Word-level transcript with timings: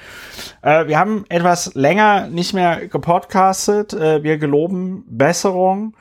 Äh, 0.64 0.88
wir 0.88 0.98
haben 0.98 1.24
etwas 1.30 1.76
länger 1.76 2.30
nicht 2.30 2.56
mehr 2.56 2.88
gepodcastet. 2.88 3.94
Äh, 3.94 4.24
wir 4.24 4.40
geloben 4.40 5.04
Besserung. 5.08 5.96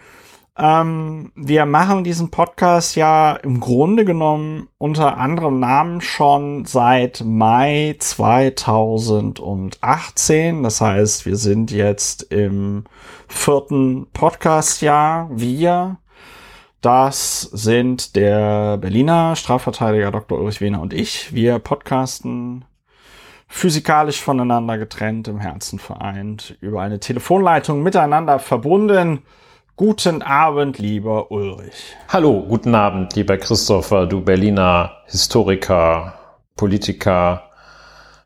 Ähm, 0.59 1.33
wir 1.35 1.67
machen 1.67 2.03
diesen 2.03 2.31
Podcast 2.31 2.97
ja 2.97 3.37
im 3.37 3.61
Grunde 3.61 4.07
genommen 4.07 4.71
unter 4.79 5.19
anderem 5.19 5.61
Namen 5.61 6.01
schon 6.01 6.65
seit 6.65 7.23
Mai 7.23 7.97
2018. 7.99 10.63
Das 10.63 10.81
heißt, 10.81 11.27
wir 11.27 11.37
sind 11.37 11.71
jetzt 11.71 12.23
im 12.33 12.85
vierten 13.29 14.07
Podcastjahr. 14.15 15.29
Wir, 15.31 15.99
das 16.81 17.43
sind 17.43 18.17
der 18.17 18.79
Berliner 18.79 19.37
Strafverteidiger 19.37 20.11
Dr. 20.11 20.39
Ulrich 20.39 20.63
Wehner 20.63 20.81
und 20.81 20.95
ich. 20.95 21.35
Wir 21.35 21.59
podcasten 21.59 22.65
physikalisch 23.47 24.23
voneinander 24.23 24.79
getrennt, 24.79 25.29
im 25.29 25.39
Herzen 25.39 25.79
vereint, 25.79 26.57
über 26.63 26.81
eine 26.81 26.99
Telefonleitung 26.99 27.83
miteinander 27.83 28.39
verbunden. 28.39 29.23
Guten 29.79 30.23
Abend, 30.23 30.79
lieber 30.79 31.31
Ulrich. 31.31 31.95
Hallo, 32.09 32.43
guten 32.49 32.75
Abend, 32.75 33.15
lieber 33.15 33.37
Christopher, 33.37 34.07
du 34.07 34.23
Berliner 34.23 35.03
Historiker, 35.05 36.15
Politiker, 36.57 37.51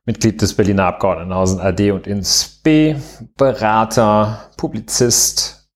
Mitglied 0.05 0.41
des 0.41 0.55
Berliner 0.55 0.85
Abgeordnetenhausen 0.85 1.59
AD 1.59 1.91
und 1.91 2.07
ins 2.07 2.61
B, 2.63 2.95
Berater, 3.37 4.49
Publizist 4.57 5.69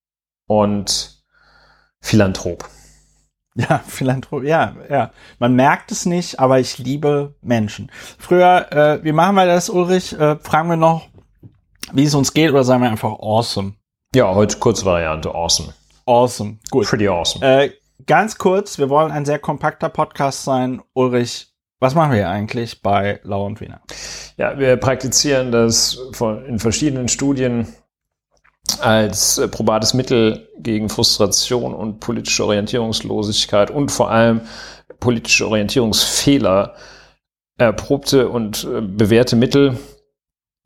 und 0.46 1.24
Philanthrop. 2.00 2.68
Ja, 3.56 3.80
Philanthrop, 3.84 4.44
ja, 4.44 4.76
ja. 4.88 5.10
Man 5.40 5.56
merkt 5.56 5.90
es 5.90 6.06
nicht, 6.06 6.38
aber 6.38 6.60
ich 6.60 6.78
liebe 6.78 7.34
Menschen. 7.42 7.90
Früher, 8.20 8.70
äh, 8.70 9.04
wie 9.04 9.12
machen 9.12 9.34
wir 9.34 9.46
das, 9.46 9.70
Ulrich? 9.70 10.12
Äh, 10.12 10.36
fragen 10.38 10.68
wir 10.68 10.76
noch, 10.76 11.08
wie 11.92 12.04
es 12.04 12.14
uns 12.14 12.32
geht 12.32 12.50
oder 12.50 12.62
sagen 12.62 12.82
wir 12.82 12.90
einfach 12.90 13.18
awesome? 13.18 13.74
Ja, 14.14 14.32
heute 14.32 14.58
Kurzvariante, 14.58 15.34
awesome. 15.34 15.74
Awesome, 16.06 16.58
gut. 16.70 16.86
Pretty 16.86 17.08
awesome. 17.08 17.44
Äh, 17.44 17.72
ganz 18.06 18.38
kurz, 18.38 18.78
wir 18.78 18.88
wollen 18.88 19.10
ein 19.10 19.24
sehr 19.24 19.40
kompakter 19.40 19.88
Podcast 19.88 20.44
sein. 20.44 20.80
Ulrich, 20.92 21.48
was 21.80 21.96
machen 21.96 22.12
wir 22.12 22.28
eigentlich 22.28 22.80
bei 22.80 23.18
Lau 23.24 23.44
und 23.44 23.60
Wiener? 23.60 23.80
Ja, 24.36 24.56
wir 24.56 24.76
praktizieren 24.76 25.50
das 25.50 25.98
in 26.46 26.60
verschiedenen 26.60 27.08
Studien 27.08 27.66
als 28.78 29.38
äh, 29.38 29.48
probates 29.48 29.94
Mittel 29.94 30.48
gegen 30.58 30.88
Frustration 30.88 31.74
und 31.74 31.98
politische 31.98 32.44
Orientierungslosigkeit 32.44 33.72
und 33.72 33.90
vor 33.90 34.12
allem 34.12 34.42
politische 35.00 35.48
Orientierungsfehler 35.48 36.76
erprobte 37.58 38.28
und 38.28 38.62
äh, 38.62 38.80
bewährte 38.80 39.34
Mittel 39.34 39.76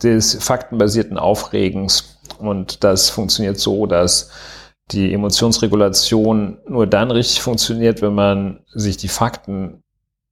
des 0.02 0.34
faktenbasierten 0.34 1.16
Aufregens 1.16 2.17
und 2.38 2.84
das 2.84 3.10
funktioniert 3.10 3.58
so, 3.58 3.86
dass 3.86 4.30
die 4.90 5.12
Emotionsregulation 5.12 6.58
nur 6.66 6.86
dann 6.86 7.10
richtig 7.10 7.42
funktioniert, 7.42 8.00
wenn 8.00 8.14
man 8.14 8.64
sich 8.72 8.96
die 8.96 9.08
Fakten, 9.08 9.82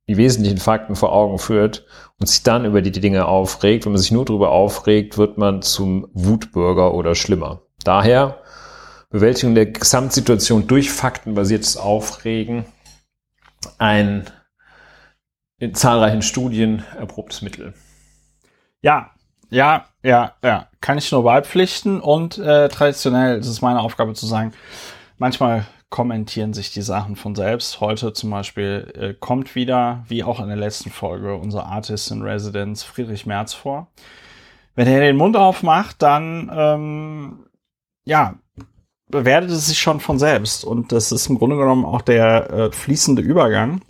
die 0.08 0.16
wesentlichen 0.16 0.58
Fakten 0.58 0.96
vor 0.96 1.12
Augen 1.12 1.38
führt 1.38 1.84
und 2.18 2.26
sich 2.26 2.42
dann 2.42 2.64
über 2.64 2.80
die 2.80 2.92
Dinge 2.92 3.26
aufregt. 3.26 3.84
Wenn 3.84 3.92
man 3.92 4.00
sich 4.00 4.12
nur 4.12 4.24
darüber 4.24 4.50
aufregt, 4.50 5.18
wird 5.18 5.36
man 5.36 5.62
zum 5.62 6.08
Wutbürger 6.12 6.94
oder 6.94 7.14
schlimmer. 7.14 7.62
Daher 7.84 8.38
Bewältigung 9.10 9.54
der 9.54 9.66
Gesamtsituation 9.66 10.66
durch 10.66 10.90
faktenbasiertes 10.90 11.76
Aufregen 11.76 12.64
ein 13.78 14.24
in 15.58 15.74
zahlreichen 15.74 16.22
Studien 16.22 16.84
erprobtes 16.98 17.42
Mittel. 17.42 17.74
Ja, 18.82 19.10
ja, 19.50 19.86
ja, 20.02 20.32
ja. 20.42 20.68
Kann 20.80 20.98
ich 20.98 21.10
nur 21.10 21.24
beipflichten 21.24 22.00
und 22.00 22.38
äh, 22.38 22.68
traditionell 22.68 23.38
ist 23.38 23.48
es 23.48 23.62
meine 23.62 23.80
Aufgabe 23.80 24.14
zu 24.14 24.26
sagen, 24.26 24.52
manchmal 25.18 25.66
kommentieren 25.88 26.52
sich 26.52 26.72
die 26.72 26.82
Sachen 26.82 27.16
von 27.16 27.34
selbst. 27.34 27.80
Heute 27.80 28.12
zum 28.12 28.30
Beispiel 28.30 28.92
äh, 28.94 29.14
kommt 29.14 29.54
wieder, 29.54 30.04
wie 30.08 30.24
auch 30.24 30.40
in 30.40 30.48
der 30.48 30.56
letzten 30.56 30.90
Folge, 30.90 31.36
unser 31.36 31.66
Artist 31.66 32.10
in 32.10 32.22
Residence 32.22 32.82
Friedrich 32.82 33.26
Merz 33.26 33.54
vor. 33.54 33.88
Wenn 34.74 34.88
er 34.88 35.00
den 35.00 35.16
Mund 35.16 35.36
aufmacht, 35.36 36.02
dann 36.02 36.50
ähm, 36.52 37.46
ja, 38.04 38.34
bewertet 39.08 39.50
es 39.50 39.66
sich 39.66 39.78
schon 39.78 40.00
von 40.00 40.18
selbst. 40.18 40.64
Und 40.64 40.92
das 40.92 41.12
ist 41.12 41.28
im 41.28 41.38
Grunde 41.38 41.56
genommen 41.56 41.84
auch 41.84 42.02
der 42.02 42.50
äh, 42.50 42.72
fließende 42.72 43.22
Übergang 43.22 43.80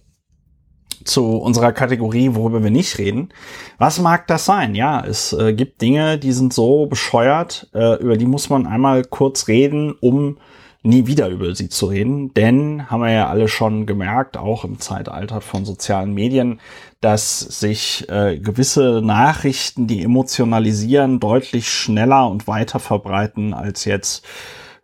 zu 1.06 1.37
unserer 1.39 1.72
Kategorie, 1.72 2.34
worüber 2.34 2.62
wir 2.62 2.71
nicht 2.71 2.99
reden. 2.99 3.31
Was 3.78 4.00
mag 4.00 4.27
das 4.27 4.44
sein? 4.44 4.75
Ja, 4.75 5.05
es 5.05 5.33
äh, 5.33 5.53
gibt 5.55 5.81
Dinge, 5.83 6.19
die 6.19 6.33
sind 6.33 6.53
so 6.53 6.87
bescheuert, 6.87 7.69
äh, 7.75 8.00
über 8.00 8.17
die 8.17 8.27
muss 8.27 8.50
man 8.50 8.67
einmal 8.67 9.05
kurz 9.05 9.49
reden, 9.49 9.93
um 10.00 10.39
nie 10.87 11.06
wieder 11.06 11.28
über 11.28 11.55
sie 11.55 11.69
zu 11.69 11.87
reden. 11.87 12.33
Denn 12.34 12.89
haben 12.89 13.03
wir 13.03 13.11
ja 13.11 13.28
alle 13.28 13.49
schon 13.49 13.87
gemerkt, 13.87 14.37
auch 14.37 14.65
im 14.65 14.78
Zeitalter 14.78 15.41
von 15.41 15.65
sozialen 15.65 16.15
Medien, 16.15 16.61
dass 17.00 17.41
sich 17.41 18.09
äh, 18.09 18.38
gewisse 18.38 19.03
Nachrichten, 19.03 19.87
die 19.87 20.03
emotionalisieren, 20.03 21.21
deutlich 21.21 21.69
schneller 21.69 22.31
und 22.31 22.47
weiter 22.47 22.78
verbreiten 22.78 23.53
als 23.53 23.84
jetzt 23.84 24.25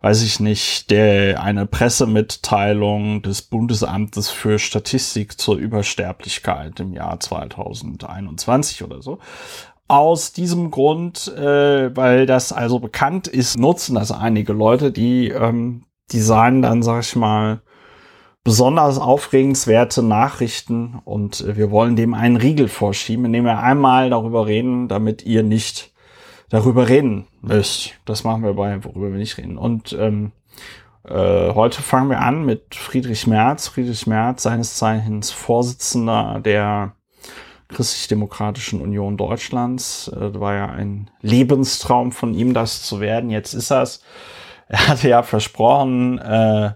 weiß 0.03 0.21
ich 0.23 0.41
nicht, 0.41 0.91
der, 0.91 1.41
eine 1.41 1.65
Pressemitteilung 1.65 3.21
des 3.21 3.41
Bundesamtes 3.41 4.29
für 4.29 4.59
Statistik 4.59 5.39
zur 5.39 5.55
Übersterblichkeit 5.55 6.81
im 6.81 6.91
Jahr 6.91 7.21
2021 7.21 8.83
oder 8.83 9.01
so. 9.01 9.19
Aus 9.87 10.33
diesem 10.33 10.71
Grund, 10.71 11.29
äh, 11.29 11.95
weil 11.95 12.25
das 12.25 12.51
also 12.51 12.79
bekannt 12.79 13.29
ist, 13.29 13.57
nutzen 13.57 13.95
das 13.95 14.11
einige 14.11 14.51
Leute, 14.51 14.91
die 14.91 15.29
ähm, 15.29 15.85
designen 16.11 16.61
dann, 16.61 16.83
sag 16.83 17.03
ich 17.03 17.15
mal, 17.15 17.61
besonders 18.43 18.99
aufregenswerte 18.99 20.03
Nachrichten 20.03 20.99
und 21.05 21.45
wir 21.55 21.71
wollen 21.71 21.95
dem 21.95 22.13
einen 22.13 22.35
Riegel 22.35 22.67
vorschieben, 22.67 23.23
indem 23.23 23.45
wir 23.45 23.59
einmal 23.59 24.09
darüber 24.09 24.47
reden, 24.47 24.89
damit 24.89 25.25
ihr 25.25 25.43
nicht 25.43 25.92
darüber 26.53 26.87
reden 26.87 27.25
müsst. 27.41 27.95
Das 28.05 28.23
machen 28.23 28.43
wir 28.43 28.53
bei, 28.53 28.83
worüber 28.83 29.11
wir 29.11 29.17
nicht 29.17 29.39
reden. 29.39 29.57
Und 29.57 29.91
ähm, 29.99 30.33
äh, 31.03 31.51
heute 31.51 31.81
fangen 31.81 32.11
wir 32.11 32.19
an 32.19 32.45
mit 32.45 32.75
Friedrich 32.75 33.25
Merz. 33.25 33.69
Friedrich 33.69 34.05
Merz, 34.05 34.43
seines 34.43 34.75
Zeichens 34.75 35.31
Vorsitzender 35.31 36.39
der 36.45 36.95
Christlich-Demokratischen 37.69 38.81
Union 38.81 39.17
Deutschlands. 39.17 40.09
Äh, 40.09 40.39
war 40.39 40.53
ja 40.53 40.67
ein 40.67 41.09
Lebenstraum 41.21 42.11
von 42.11 42.35
ihm, 42.35 42.53
das 42.53 42.83
zu 42.83 42.99
werden. 42.99 43.31
Jetzt 43.31 43.55
ist 43.55 43.71
er's. 43.71 44.03
Er 44.67 44.87
hatte 44.87 45.09
ja 45.09 45.23
versprochen, 45.23 46.19
äh, 46.19 46.73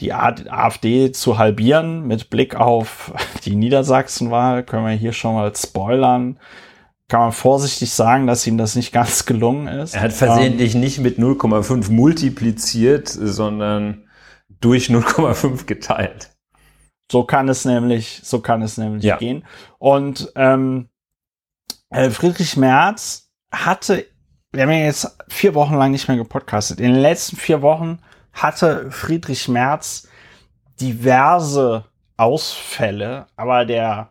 die 0.00 0.12
AfD 0.12 1.10
zu 1.10 1.38
halbieren 1.38 2.06
mit 2.06 2.30
Blick 2.30 2.54
auf 2.54 3.12
die 3.44 3.56
Niedersachsenwahl. 3.56 4.62
Können 4.62 4.86
wir 4.86 4.92
hier 4.92 5.12
schon 5.12 5.34
mal 5.34 5.52
spoilern 5.56 6.38
kann 7.08 7.20
man 7.20 7.32
vorsichtig 7.32 7.90
sagen, 7.92 8.26
dass 8.26 8.46
ihm 8.46 8.58
das 8.58 8.76
nicht 8.76 8.92
ganz 8.92 9.24
gelungen 9.24 9.66
ist. 9.66 9.94
Er 9.94 10.02
hat 10.02 10.12
versehentlich 10.12 10.74
ähm, 10.74 10.80
nicht 10.80 10.98
mit 10.98 11.18
0,5 11.18 11.90
multipliziert, 11.90 13.08
sondern 13.08 14.06
durch 14.60 14.88
0,5 14.88 15.64
geteilt. 15.64 16.30
So 17.10 17.24
kann 17.24 17.48
es 17.48 17.64
nämlich, 17.64 18.20
so 18.22 18.40
kann 18.40 18.60
es 18.60 18.76
nämlich 18.76 19.04
ja. 19.04 19.16
gehen. 19.16 19.44
Und 19.78 20.30
ähm, 20.36 20.90
äh, 21.88 22.10
Friedrich 22.10 22.58
Merz 22.58 23.30
hatte, 23.50 24.04
wir 24.52 24.64
haben 24.64 24.70
ja 24.70 24.84
jetzt 24.84 25.16
vier 25.28 25.54
Wochen 25.54 25.74
lang 25.74 25.90
nicht 25.92 26.08
mehr 26.08 26.18
gepodcastet. 26.18 26.78
In 26.78 26.92
den 26.92 27.00
letzten 27.00 27.36
vier 27.36 27.62
Wochen 27.62 28.00
hatte 28.34 28.90
Friedrich 28.90 29.48
Merz 29.48 30.06
diverse 30.78 31.86
Ausfälle, 32.18 33.26
aber 33.36 33.64
der 33.64 34.10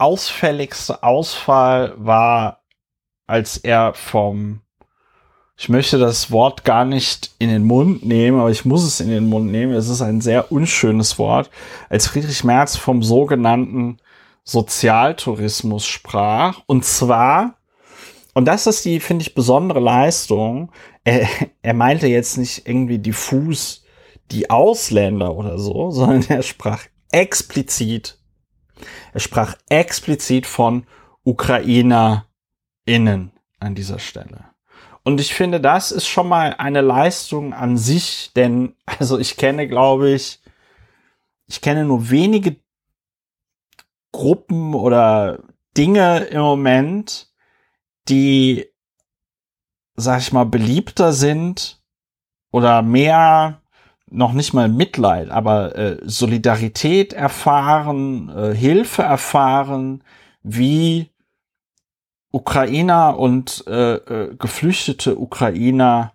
ausfälligste 0.00 1.02
Ausfall 1.02 1.94
war, 1.96 2.62
als 3.26 3.58
er 3.58 3.94
vom, 3.94 4.62
ich 5.56 5.68
möchte 5.68 5.98
das 5.98 6.30
Wort 6.30 6.64
gar 6.64 6.84
nicht 6.84 7.32
in 7.38 7.48
den 7.48 7.64
Mund 7.64 8.04
nehmen, 8.04 8.40
aber 8.40 8.50
ich 8.50 8.64
muss 8.64 8.82
es 8.82 9.00
in 9.00 9.10
den 9.10 9.28
Mund 9.28 9.50
nehmen. 9.50 9.72
Es 9.72 9.88
ist 9.88 10.02
ein 10.02 10.20
sehr 10.20 10.50
unschönes 10.50 11.18
Wort, 11.18 11.50
als 11.88 12.06
Friedrich 12.06 12.44
Merz 12.44 12.76
vom 12.76 13.02
sogenannten 13.02 13.98
Sozialtourismus 14.44 15.86
sprach. 15.86 16.62
Und 16.66 16.84
zwar, 16.84 17.56
und 18.34 18.46
das 18.46 18.66
ist 18.66 18.84
die, 18.84 19.00
finde 19.00 19.22
ich, 19.22 19.34
besondere 19.34 19.80
Leistung. 19.80 20.72
Er, 21.04 21.28
er 21.62 21.74
meinte 21.74 22.06
jetzt 22.06 22.36
nicht 22.36 22.66
irgendwie 22.66 22.98
diffus 22.98 23.84
die 24.30 24.50
Ausländer 24.50 25.34
oder 25.34 25.58
so, 25.58 25.90
sondern 25.90 26.24
er 26.28 26.42
sprach 26.42 26.82
explizit, 27.12 28.19
er 29.12 29.20
sprach 29.20 29.56
explizit 29.68 30.46
von 30.46 30.86
UkrainerInnen 31.24 32.24
an 33.58 33.74
dieser 33.74 33.98
Stelle. 33.98 34.44
Und 35.02 35.20
ich 35.20 35.34
finde, 35.34 35.60
das 35.60 35.92
ist 35.92 36.06
schon 36.06 36.28
mal 36.28 36.54
eine 36.58 36.82
Leistung 36.82 37.52
an 37.54 37.76
sich, 37.76 38.32
denn, 38.36 38.74
also 38.86 39.18
ich 39.18 39.36
kenne, 39.36 39.68
glaube 39.68 40.10
ich, 40.10 40.40
ich 41.46 41.60
kenne 41.60 41.84
nur 41.84 42.10
wenige 42.10 42.56
Gruppen 44.12 44.74
oder 44.74 45.42
Dinge 45.76 46.18
im 46.24 46.40
Moment, 46.40 47.28
die, 48.08 48.66
sag 49.94 50.20
ich 50.20 50.32
mal, 50.32 50.46
beliebter 50.46 51.12
sind 51.12 51.80
oder 52.50 52.82
mehr 52.82 53.59
noch 54.10 54.32
nicht 54.32 54.52
mal 54.52 54.68
Mitleid, 54.68 55.30
aber 55.30 55.76
äh, 55.76 55.98
Solidarität 56.02 57.12
erfahren, 57.12 58.28
äh, 58.28 58.54
Hilfe 58.54 59.02
erfahren, 59.02 60.02
wie 60.42 61.10
Ukrainer 62.32 63.18
und 63.18 63.64
äh, 63.66 63.94
äh, 63.94 64.36
geflüchtete 64.36 65.18
Ukrainer 65.18 66.12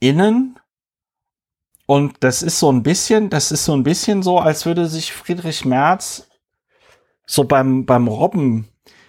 innen. 0.00 0.58
Und 1.86 2.16
das 2.20 2.42
ist 2.42 2.58
so 2.58 2.70
ein 2.72 2.82
bisschen, 2.82 3.30
das 3.30 3.52
ist 3.52 3.64
so 3.64 3.74
ein 3.74 3.82
bisschen 3.82 4.22
so, 4.22 4.38
als 4.38 4.66
würde 4.66 4.86
sich 4.86 5.12
Friedrich 5.12 5.64
Merz 5.64 6.28
so 7.26 7.44
beim, 7.44 7.86
beim 7.86 8.08
Robben, 8.08 8.68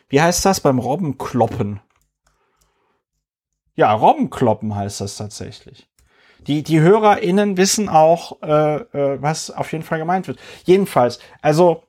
wie 0.10 0.22
heißt 0.22 0.46
das? 0.46 0.60
Beim 0.60 0.80
Robbenkloppen. 0.80 1.80
Ja, 3.76 3.94
Robbenkloppen 3.94 4.76
heißt 4.76 5.02
das 5.02 5.18
tatsächlich. 5.18 5.90
Die, 6.48 6.64
die 6.64 6.80
HörerInnen 6.80 7.58
wissen 7.58 7.90
auch, 7.90 8.42
äh, 8.42 8.76
äh, 8.76 9.22
was 9.22 9.52
auf 9.52 9.72
jeden 9.72 9.84
Fall 9.84 10.00
gemeint 10.00 10.28
wird. 10.28 10.40
Jedenfalls, 10.66 11.20
also 11.42 11.84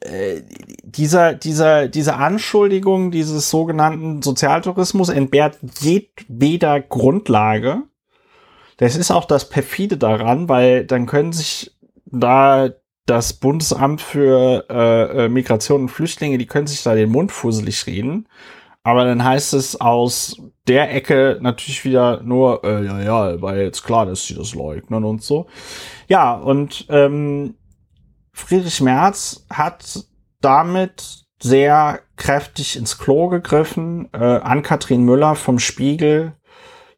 äh, 0.00 0.42
dieser, 0.82 1.34
dieser, 1.34 1.88
diese 1.88 2.14
Anschuldigung 2.16 3.10
dieses 3.10 3.50
sogenannten 3.50 4.22
Sozialtourismus 4.22 5.08
entbehrt 5.08 5.58
jedweder 5.80 6.80
Grundlage. 6.80 7.82
Das 8.78 8.96
ist 8.96 9.10
auch 9.10 9.26
das 9.26 9.48
perfide 9.48 9.96
daran, 9.96 10.48
weil 10.48 10.84
dann 10.84 11.06
können 11.06 11.32
sich 11.32 11.76
da 12.06 12.70
das 13.06 13.32
Bundesamt 13.34 14.00
für 14.00 14.64
äh, 14.70 15.24
äh, 15.24 15.28
Migration 15.28 15.82
und 15.82 15.88
Flüchtlinge, 15.88 16.38
die 16.38 16.46
können 16.46 16.66
sich 16.66 16.82
da 16.82 16.94
den 16.94 17.10
Mund 17.10 17.32
fusselig 17.32 17.86
reden. 17.86 18.28
Aber 18.84 19.04
dann 19.04 19.22
heißt 19.22 19.54
es 19.54 19.80
aus 19.80 20.36
der 20.66 20.94
Ecke 20.94 21.38
natürlich 21.40 21.84
wieder 21.84 22.22
nur, 22.22 22.64
äh, 22.64 22.84
ja, 22.84 23.00
ja, 23.00 23.40
war 23.40 23.56
jetzt 23.56 23.84
klar, 23.84 24.06
dass 24.06 24.26
sie 24.26 24.34
das 24.34 24.54
leugnen 24.54 25.04
und 25.04 25.22
so. 25.22 25.46
Ja, 26.08 26.34
und 26.34 26.86
ähm, 26.88 27.54
Friedrich 28.32 28.80
Merz 28.80 29.46
hat 29.50 30.06
damit 30.40 31.24
sehr 31.40 32.00
kräftig 32.16 32.76
ins 32.76 32.98
Klo 32.98 33.28
gegriffen. 33.28 34.08
Äh, 34.12 34.18
Ann-Kathrin 34.18 35.04
Müller 35.04 35.34
vom 35.34 35.58
Spiegel, 35.58 36.34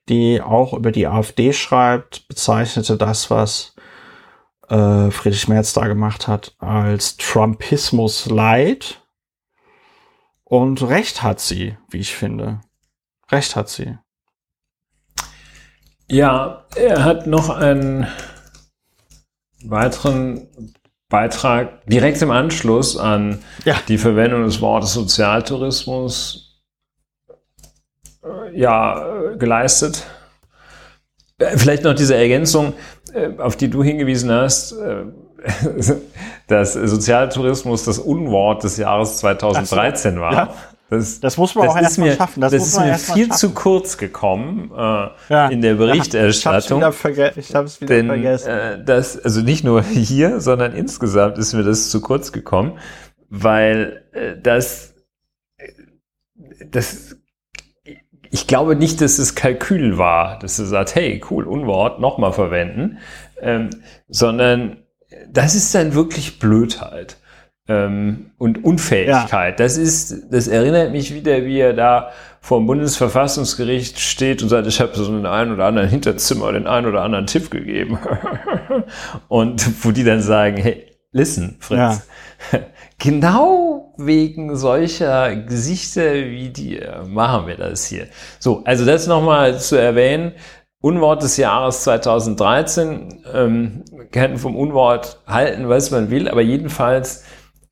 die 0.08 0.40
auch 0.42 0.74
über 0.74 0.92
die 0.92 1.06
AfD 1.06 1.52
schreibt, 1.52 2.28
bezeichnete 2.28 2.96
das, 2.96 3.30
was 3.30 3.74
äh, 4.68 5.10
Friedrich 5.10 5.48
Merz 5.48 5.72
da 5.72 5.86
gemacht 5.86 6.28
hat, 6.28 6.54
als 6.58 7.16
Trumpismus 7.16 8.26
Light. 8.26 9.02
Und 10.44 10.82
recht 10.82 11.22
hat 11.22 11.40
sie, 11.40 11.76
wie 11.88 11.98
ich 11.98 12.14
finde. 12.14 12.60
Recht 13.30 13.56
hat 13.56 13.68
sie. 13.68 13.98
Ja, 16.08 16.66
er 16.76 17.04
hat 17.04 17.26
noch 17.26 17.48
einen 17.48 18.06
weiteren 19.64 20.48
Beitrag 21.08 21.86
direkt 21.86 22.20
im 22.22 22.30
Anschluss 22.30 22.96
an 22.96 23.42
ja. 23.64 23.76
die 23.88 23.98
Verwendung 23.98 24.44
des 24.44 24.60
Wortes 24.60 24.92
Sozialtourismus 24.92 26.62
äh, 28.22 28.58
ja, 28.58 29.32
äh, 29.32 29.36
geleistet. 29.36 30.04
Äh, 31.38 31.56
vielleicht 31.56 31.84
noch 31.84 31.94
diese 31.94 32.16
Ergänzung, 32.16 32.74
auf 33.38 33.56
die 33.56 33.70
du 33.70 33.84
hingewiesen 33.84 34.30
hast, 34.32 34.74
dass 36.46 36.74
Sozialtourismus 36.74 37.84
das 37.84 37.98
Unwort 37.98 38.64
des 38.64 38.76
Jahres 38.76 39.18
2013 39.18 40.20
war. 40.20 40.32
Ja. 40.32 40.54
Das, 40.90 41.18
das, 41.18 41.38
muss 41.38 41.54
man 41.54 41.66
das 41.66 41.74
auch 41.74 41.80
erstmal 41.80 42.12
schaffen. 42.14 42.40
Das, 42.40 42.52
das 42.52 42.66
ist 42.68 42.78
mir 42.78 42.94
viel 42.98 43.26
schaffen. 43.26 43.38
zu 43.38 43.50
kurz 43.50 43.96
gekommen 43.96 44.70
äh, 44.76 45.08
ja. 45.28 45.48
in 45.48 45.62
der 45.62 45.74
Berichterstattung. 45.74 46.80
Ich 47.36 47.54
habe 47.54 47.66
es 47.66 47.80
wieder, 47.80 47.94
denn, 47.94 48.06
vergessen. 48.06 48.50
Äh, 48.50 48.84
das, 48.84 49.18
also 49.18 49.40
nicht 49.40 49.64
nur 49.64 49.82
hier, 49.82 50.40
sondern 50.40 50.72
insgesamt 50.72 51.38
ist 51.38 51.54
mir 51.54 51.62
das 51.62 51.90
zu 51.90 52.00
kurz 52.00 52.32
gekommen, 52.32 52.78
weil 53.30 54.04
äh, 54.12 54.34
das, 54.40 54.94
das, 56.70 57.16
ich 58.30 58.46
glaube 58.46 58.76
nicht, 58.76 59.00
dass 59.00 59.18
es 59.18 59.34
Kalkül 59.34 59.96
war, 59.96 60.38
dass 60.38 60.58
er 60.58 60.66
sagt, 60.66 60.94
hey, 60.94 61.20
cool, 61.30 61.44
Unwort, 61.44 61.98
nochmal 61.98 62.32
verwenden, 62.32 62.98
ähm, 63.40 63.70
sondern 64.08 64.83
das 65.34 65.54
ist 65.54 65.74
dann 65.74 65.94
wirklich 65.94 66.38
Blödheit 66.38 67.16
ähm, 67.68 68.30
und 68.38 68.64
Unfähigkeit. 68.64 69.58
Ja. 69.58 69.64
Das 69.64 69.76
ist, 69.76 70.32
das 70.32 70.48
erinnert 70.48 70.92
mich 70.92 71.14
wieder, 71.14 71.44
wie 71.44 71.58
er 71.58 71.72
da 71.72 72.10
vor 72.40 72.58
dem 72.58 72.66
Bundesverfassungsgericht 72.66 73.98
steht 74.00 74.42
und 74.42 74.48
sagt, 74.48 74.66
ich 74.66 74.80
habe 74.80 74.94
so 74.94 75.06
einen 75.06 75.26
einen 75.26 75.52
oder 75.52 75.64
anderen 75.64 75.88
Hinterzimmer 75.88 76.52
den 76.52 76.66
einen 76.66 76.86
oder 76.86 77.02
anderen 77.02 77.26
Tipp 77.26 77.50
gegeben. 77.50 77.98
und 79.28 79.84
wo 79.84 79.90
die 79.90 80.04
dann 80.04 80.20
sagen, 80.20 80.58
hey, 80.58 80.86
listen, 81.12 81.56
Fritz, 81.60 82.06
ja. 82.52 82.60
genau 82.98 83.94
wegen 83.96 84.56
solcher 84.56 85.34
Gesichter 85.36 86.14
wie 86.14 86.50
dir 86.50 87.04
machen 87.08 87.46
wir 87.46 87.56
das 87.56 87.86
hier. 87.86 88.08
So, 88.38 88.62
also 88.64 88.84
das 88.84 89.06
nochmal 89.06 89.58
zu 89.58 89.76
erwähnen. 89.76 90.32
Unwort 90.84 91.22
des 91.22 91.38
Jahres 91.38 91.82
2013, 91.84 93.22
ähm, 93.32 93.84
kann 94.12 94.36
vom 94.36 94.54
Unwort 94.54 95.18
halten, 95.26 95.70
was 95.70 95.90
man 95.90 96.10
will, 96.10 96.28
aber 96.28 96.42
jedenfalls 96.42 97.24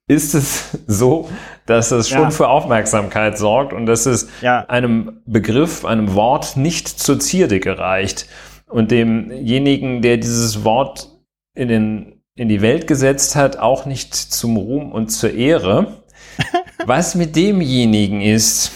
ist 0.08 0.34
es 0.34 0.78
so, 0.86 1.28
dass 1.66 1.90
es 1.90 2.08
schon 2.08 2.22
ja. 2.22 2.30
für 2.30 2.48
Aufmerksamkeit 2.48 3.36
sorgt 3.36 3.74
und 3.74 3.84
dass 3.84 4.06
es 4.06 4.28
ja. 4.40 4.60
einem 4.60 5.20
Begriff, 5.26 5.84
einem 5.84 6.14
Wort 6.14 6.56
nicht 6.56 6.88
zur 6.88 7.20
Zierde 7.20 7.60
gereicht 7.60 8.28
und 8.66 8.90
demjenigen, 8.90 10.00
der 10.00 10.16
dieses 10.16 10.64
Wort 10.64 11.10
in, 11.54 11.68
den, 11.68 12.22
in 12.34 12.48
die 12.48 12.62
Welt 12.62 12.86
gesetzt 12.86 13.36
hat, 13.36 13.58
auch 13.58 13.84
nicht 13.84 14.14
zum 14.14 14.56
Ruhm 14.56 14.90
und 14.90 15.10
zur 15.10 15.34
Ehre. 15.34 16.02
Was 16.86 17.14
mit 17.14 17.36
demjenigen 17.36 18.22
ist, 18.22 18.72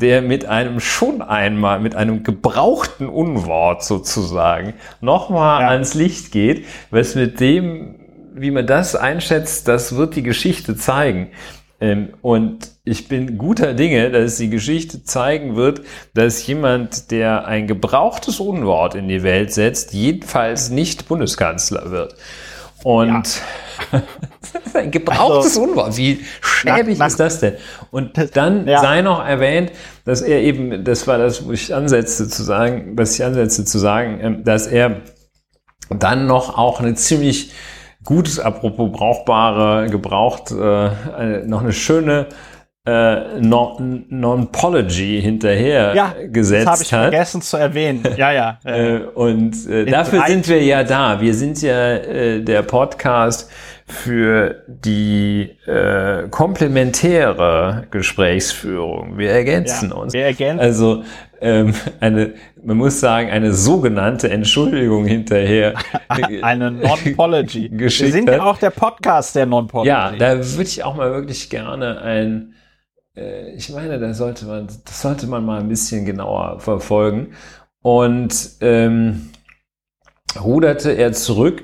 der 0.00 0.22
mit 0.22 0.46
einem 0.46 0.80
schon 0.80 1.22
einmal, 1.22 1.80
mit 1.80 1.94
einem 1.94 2.22
gebrauchten 2.22 3.08
Unwort 3.08 3.84
sozusagen, 3.84 4.74
nochmal 5.00 5.62
ja. 5.62 5.68
ans 5.68 5.94
Licht 5.94 6.32
geht, 6.32 6.66
was 6.90 7.14
mit 7.14 7.40
dem 7.40 7.96
wie 8.34 8.50
man 8.50 8.66
das 8.66 8.94
einschätzt, 8.96 9.68
das 9.68 9.96
wird 9.96 10.16
die 10.16 10.22
Geschichte 10.22 10.76
zeigen. 10.76 11.28
Ähm, 11.80 12.10
und 12.20 12.70
ich 12.84 13.08
bin 13.08 13.38
guter 13.38 13.74
Dinge, 13.74 14.10
dass 14.10 14.36
die 14.36 14.50
Geschichte 14.50 15.02
zeigen 15.02 15.56
wird, 15.56 15.82
dass 16.14 16.46
jemand, 16.46 17.10
der 17.10 17.46
ein 17.46 17.66
gebrauchtes 17.66 18.40
Unwort 18.40 18.94
in 18.94 19.08
die 19.08 19.22
Welt 19.22 19.52
setzt, 19.52 19.92
jedenfalls 19.92 20.70
nicht 20.70 21.08
Bundeskanzler 21.08 21.90
wird. 21.90 22.16
Und 22.84 23.42
ja. 23.92 24.02
ein 24.74 24.90
gebrauchtes 24.90 25.56
also, 25.56 25.62
Unwort. 25.62 25.96
Wie 25.96 26.24
schäbig 26.40 26.98
nach, 26.98 27.06
nach, 27.06 27.06
ist 27.08 27.20
das 27.20 27.40
denn? 27.40 27.54
Und 27.90 28.12
dann 28.34 28.66
ja. 28.66 28.80
sei 28.80 29.02
noch 29.02 29.24
erwähnt, 29.24 29.72
dass 30.04 30.22
er 30.22 30.40
eben, 30.40 30.84
das 30.84 31.06
war 31.06 31.18
das, 31.18 31.46
wo 31.46 31.52
ich 31.52 31.74
ansetzte 31.74 32.28
zu 32.28 32.42
sagen, 32.42 32.92
was 32.96 33.14
ich 33.14 33.24
ansetzte 33.24 33.64
zu 33.64 33.78
sagen, 33.78 34.18
ähm, 34.22 34.44
dass 34.44 34.66
er 34.66 35.02
dann 35.90 36.26
noch 36.26 36.56
auch 36.56 36.80
eine 36.80 36.94
ziemlich 36.94 37.52
Gutes, 38.02 38.40
apropos 38.40 38.90
brauchbare, 38.92 39.90
gebraucht, 39.90 40.50
äh, 40.52 41.44
noch 41.44 41.60
eine 41.60 41.72
schöne 41.72 42.28
äh, 42.86 43.40
Non-Pology 43.40 45.20
hinterher 45.20 45.94
ja, 45.94 46.14
gesetzt 46.28 46.66
das 46.66 46.72
habe 46.72 46.82
ich 46.82 46.92
hat. 46.92 47.02
vergessen 47.02 47.42
zu 47.42 47.56
erwähnen. 47.56 48.02
Ja, 48.16 48.32
ja. 48.32 48.58
äh, 48.64 49.00
und 49.00 49.68
äh, 49.68 49.84
dafür 49.84 50.24
sind 50.26 50.48
wir 50.48 50.62
ja 50.62 50.82
da. 50.82 51.20
Wir 51.20 51.34
sind 51.34 51.60
ja 51.60 51.94
äh, 51.96 52.42
der 52.42 52.62
Podcast 52.62 53.50
für 53.86 54.62
die 54.66 55.56
äh, 55.66 56.28
komplementäre 56.30 57.86
Gesprächsführung. 57.90 59.18
Wir 59.18 59.30
ergänzen 59.30 59.90
ja, 59.90 59.96
uns. 59.96 60.12
Wir 60.12 60.24
ergänzen. 60.24 60.60
Also 60.60 61.02
ähm, 61.40 61.74
eine, 62.00 62.34
man 62.62 62.76
muss 62.76 63.00
sagen, 63.00 63.30
eine 63.30 63.52
sogenannte 63.52 64.30
Entschuldigung 64.30 65.06
hinterher. 65.06 65.74
eine 66.42 66.70
Non-Pology. 66.70 67.70
Wir 67.72 67.90
sind 67.90 68.28
ja 68.28 68.44
auch 68.44 68.58
der 68.58 68.70
Podcast 68.70 69.34
der 69.34 69.46
Non-Pology. 69.46 69.88
Ja, 69.88 70.12
da 70.12 70.36
würde 70.36 70.62
ich 70.62 70.84
auch 70.84 70.96
mal 70.96 71.12
wirklich 71.12 71.48
gerne 71.50 72.00
ein, 72.02 72.54
ich 73.14 73.70
meine, 73.70 73.98
da 73.98 74.14
sollte 74.14 74.46
man, 74.46 74.68
das 74.84 75.02
sollte 75.02 75.26
man 75.26 75.44
mal 75.44 75.60
ein 75.60 75.68
bisschen 75.68 76.04
genauer 76.04 76.60
verfolgen. 76.60 77.34
Und 77.82 78.50
ähm, 78.60 79.30
ruderte 80.40 80.92
er 80.92 81.12
zurück 81.12 81.62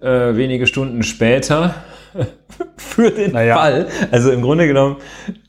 äh, 0.00 0.36
wenige 0.36 0.66
Stunden 0.66 1.02
später 1.02 1.74
für 2.76 3.10
den 3.10 3.32
Naja. 3.32 3.56
Fall. 3.56 3.88
Also 4.10 4.32
im 4.32 4.42
Grunde 4.42 4.66
genommen, 4.66 4.96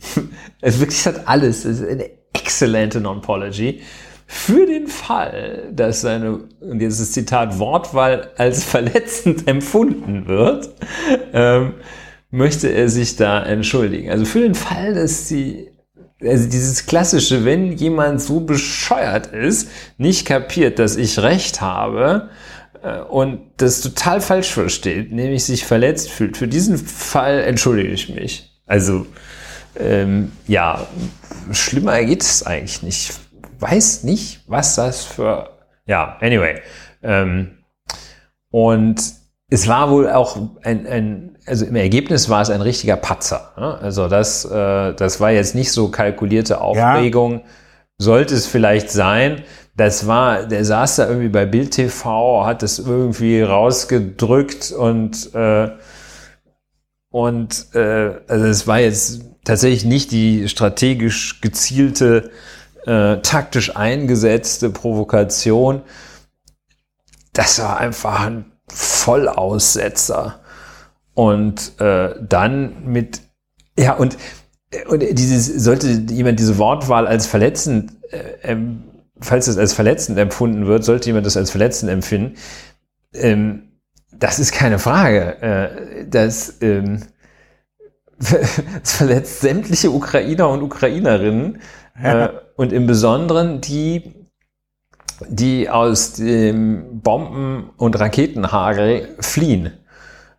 es 0.62 0.80
wirklich 0.80 1.06
hat 1.06 1.28
alles. 1.28 1.66
Es 1.66 1.80
ist 1.80 1.90
eine 1.90 2.10
exzellente 2.34 3.02
Non-Pology. 3.02 3.82
Für 4.26 4.66
den 4.66 4.88
Fall, 4.88 5.70
dass 5.74 6.02
seine, 6.02 6.40
und 6.60 6.82
jetzt 6.82 6.94
ist 6.94 7.02
das 7.02 7.12
Zitat, 7.12 7.60
Wortwahl 7.60 8.32
als 8.38 8.64
verletzend 8.64 9.48
empfunden 9.48 10.28
wird, 10.28 10.70
ähm, 11.34 11.74
möchte 12.34 12.68
er 12.68 12.90
sich 12.90 13.16
da 13.16 13.44
entschuldigen. 13.44 14.10
Also 14.10 14.26
für 14.26 14.40
den 14.40 14.56
Fall, 14.56 14.96
dass 14.96 15.28
die, 15.28 15.70
also 16.20 16.50
dieses 16.50 16.88
klassische, 16.88 17.46
wenn 17.46 17.74
jemand 17.74 18.22
so 18.22 18.40
bescheuert 18.40 19.28
ist, 19.28 19.70
nicht 20.00 20.26
kapiert, 20.26 20.80
dass 20.80 20.96
ich 20.96 21.20
recht 21.20 21.62
habe, 21.62 22.30
äh, 22.82 23.02
und 23.02 23.40
das 23.58 23.82
total 23.82 24.20
falsch 24.20 24.52
versteht, 24.52 25.12
nämlich 25.12 25.46
sich 25.46 25.64
verletzt 25.64 26.10
fühlt. 26.10 26.36
Für 26.36 26.48
diesen 26.48 26.80
Fall 26.80 27.40
entschuldige 27.42 27.90
ich 27.90 28.10
mich. 28.10 28.52
Also, 28.66 29.06
ähm, 29.80 30.32
ja, 30.48 30.88
schlimmer 31.52 32.04
geht 32.04 32.24
es 32.24 32.44
eigentlich 32.44 32.82
nicht. 32.82 33.14
Weiß 33.60 34.04
nicht, 34.04 34.42
was 34.48 34.74
das 34.74 35.06
für. 35.06 35.52
Ja, 35.86 36.18
anyway. 36.20 36.62
Ähm, 37.04 37.60
und 38.50 39.23
es 39.54 39.68
war 39.68 39.92
wohl 39.92 40.10
auch 40.10 40.36
ein, 40.64 40.88
ein, 40.88 41.38
also 41.46 41.64
im 41.66 41.76
Ergebnis 41.76 42.28
war 42.28 42.42
es 42.42 42.50
ein 42.50 42.62
richtiger 42.62 42.96
Patzer. 42.96 43.54
Ne? 43.56 43.78
Also 43.78 44.08
das, 44.08 44.46
äh, 44.46 44.96
das 44.96 45.20
war 45.20 45.30
jetzt 45.30 45.54
nicht 45.54 45.72
so 45.72 45.90
kalkulierte 45.90 46.60
Aufregung. 46.60 47.44
Sollte 48.00 48.34
es 48.34 48.48
vielleicht 48.48 48.90
sein. 48.90 49.44
Das 49.76 50.08
war, 50.08 50.48
der 50.48 50.66
saß 50.66 50.96
da 50.96 51.08
irgendwie 51.08 51.30
bei 51.30 51.46
Bild 51.46 51.70
TV, 51.70 52.48
hat 52.48 52.64
das 52.64 52.80
irgendwie 52.80 53.44
rausgedrückt 53.44 54.72
und 54.72 55.36
äh, 55.36 55.70
und 57.12 57.76
äh, 57.76 58.22
also 58.28 58.46
es 58.46 58.66
war 58.66 58.80
jetzt 58.80 59.22
tatsächlich 59.46 59.86
nicht 59.86 60.12
die 60.12 60.50
strategisch 60.50 61.42
gezielte, 61.42 62.32
äh, 62.88 63.18
taktisch 63.18 63.76
eingesetzte 63.76 64.72
Provokation. 64.72 65.84
Das 67.34 67.60
war 67.60 67.78
einfach 67.78 68.26
ein 68.26 68.53
Vollaussetzer. 68.68 70.40
Und 71.14 71.80
äh, 71.80 72.16
dann 72.28 72.86
mit, 72.86 73.22
ja, 73.78 73.94
und, 73.94 74.18
und 74.88 75.04
dieses, 75.12 75.46
sollte 75.64 75.88
jemand 75.88 76.40
diese 76.40 76.58
Wortwahl 76.58 77.06
als 77.06 77.28
verletzend, 77.28 77.94
äh, 78.12 78.56
falls 79.20 79.48
es 79.48 79.58
als 79.58 79.74
verletzend 79.74 80.18
empfunden 80.18 80.66
wird, 80.66 80.84
sollte 80.84 81.08
jemand 81.08 81.26
das 81.26 81.38
als 81.38 81.52
verletzend 81.52 81.92
empfinden, 81.92 82.36
ähm, 83.14 83.74
das 84.12 84.40
ist 84.40 84.52
keine 84.52 84.80
Frage. 84.80 85.42
Äh, 85.42 86.08
das, 86.08 86.62
ähm, 86.62 87.04
es 88.84 88.94
verletzt 88.94 89.42
sämtliche 89.42 89.92
Ukrainer 89.92 90.50
und 90.50 90.62
Ukrainerinnen 90.62 91.60
äh, 92.02 92.30
und 92.56 92.74
im 92.74 92.88
Besonderen 92.88 93.62
die, 93.62 94.23
die 95.30 95.70
aus 95.70 96.14
dem 96.14 97.02
Bomben- 97.02 97.70
und 97.78 98.00
Raketenhagel 98.00 99.16
fliehen. 99.20 99.72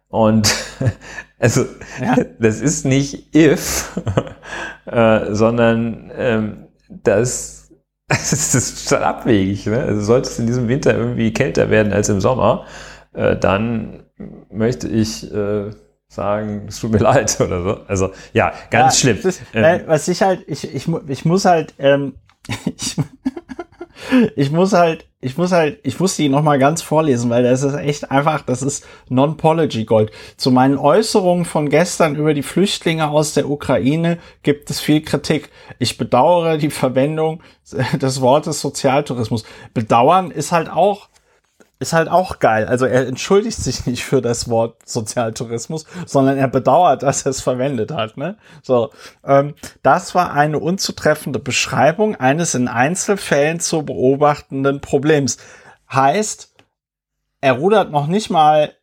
Und 0.09 0.55
also 1.39 1.65
Ja. 2.01 2.17
das 2.39 2.61
ist 2.61 2.85
nicht 2.85 3.35
if, 3.35 3.99
äh, 4.87 5.35
sondern 5.35 6.11
ähm, 6.17 6.67
das, 6.89 7.73
das 8.09 8.55
ist 8.55 8.89
total 8.89 9.05
abwegig. 9.05 9.67
Ne? 9.67 9.81
Also 9.83 10.03
sollte 10.03 10.29
es 10.29 10.39
in 10.39 10.47
diesem 10.47 10.69
Winter 10.69 10.95
irgendwie 10.97 11.33
kälter 11.33 11.71
werden 11.71 11.93
als 11.93 12.09
im 12.09 12.21
Sommer, 12.21 12.67
äh, 13.13 13.37
dann 13.37 14.05
möchte 14.51 14.89
ich 14.89 15.33
äh, 15.33 15.71
sagen, 16.09 16.67
es 16.69 16.79
tut 16.79 16.93
mir 16.93 16.99
leid 16.99 17.41
oder 17.41 17.63
so. 17.63 17.81
Also 17.89 18.11
ja, 18.33 18.53
ganz 18.71 19.03
Ja, 19.03 19.13
schlimm. 19.13 19.29
Ist, 19.29 19.43
Ähm, 19.53 19.65
äh, 19.65 19.81
was 19.87 20.07
ich 20.09 20.23
halt, 20.23 20.45
ich, 20.47 20.73
ich, 20.73 20.87
ich 21.09 21.25
muss 21.25 21.45
halt, 21.45 21.75
ähm, 21.79 22.15
ich, 22.77 22.97
ich 24.37 24.51
muss 24.51 24.73
halt, 24.73 25.07
ich 25.21 25.37
muss 25.37 25.53
halt, 25.53 25.79
ich 25.83 25.99
muss 25.99 26.17
die 26.17 26.29
nochmal 26.29 26.59
ganz 26.59 26.83
vorlesen, 26.83 27.31
weil 27.31 27.43
das 27.43 27.63
ist 27.63 27.75
echt 27.75 28.11
einfach, 28.11 28.43
das 28.43 28.63
ist 28.63 28.87
Non-Pology 29.09 29.85
Gold. 29.85 30.11
Zu 30.37 30.51
meinen 30.51 30.77
Äußerungen 30.77 31.45
von 31.45 31.69
gestern 31.69 32.15
über 32.17 32.35
die 32.35 32.43
Flüchtlinge 32.43 33.09
aus 33.09 33.35
der 33.35 33.49
Ukraine 33.49 34.19
gibt 34.43 34.71
es 34.71 34.81
viel 34.81 35.01
Kritik. 35.01 35.51
Ich 35.79 35.97
bedauere 35.97 36.59
die 36.59 36.71
Verwendung 36.71 37.43
des 38.01 38.21
Wortes 38.21 38.61
Sozialtourismus. 38.61 39.45
Bedauern 39.73 40.31
ist 40.31 40.53
halt 40.53 40.71
auch 40.71 41.09
ist 41.79 41.93
halt 41.93 42.09
auch 42.09 42.39
geil. 42.39 42.67
Also 42.67 42.87
er 42.87 43.07
entschuldigt 43.07 43.59
sich 43.59 43.87
nicht 43.87 44.05
für 44.05 44.23
das 44.23 44.49
Wort 44.49 44.89
Sozialtourismus, 44.89 45.87
sondern 46.07 46.39
er 46.39 46.49
bedauert, 46.49 47.03
dass 47.03 47.27
er 47.27 47.31
es 47.31 47.41
verwendet 47.41 47.93
hat. 47.93 48.17
Ne? 48.17 48.37
So, 48.63 48.91
ähm, 49.25 49.55
das 49.83 50.15
war 50.15 50.33
eine 50.33 50.59
unzutreffende 50.59 51.39
Beschreibung 51.39 52.17
eines 52.17 52.55
in 52.55 52.69
Einzelfällen 52.69 53.61
zu 53.61 53.85
beobachtenden 53.85 54.81
Problems. 54.81 55.39
Heißt, 55.93 56.55
er 57.41 57.53
rudert 57.53 57.91
noch 57.91 58.07
nicht 58.07 58.31
mal 58.31 58.75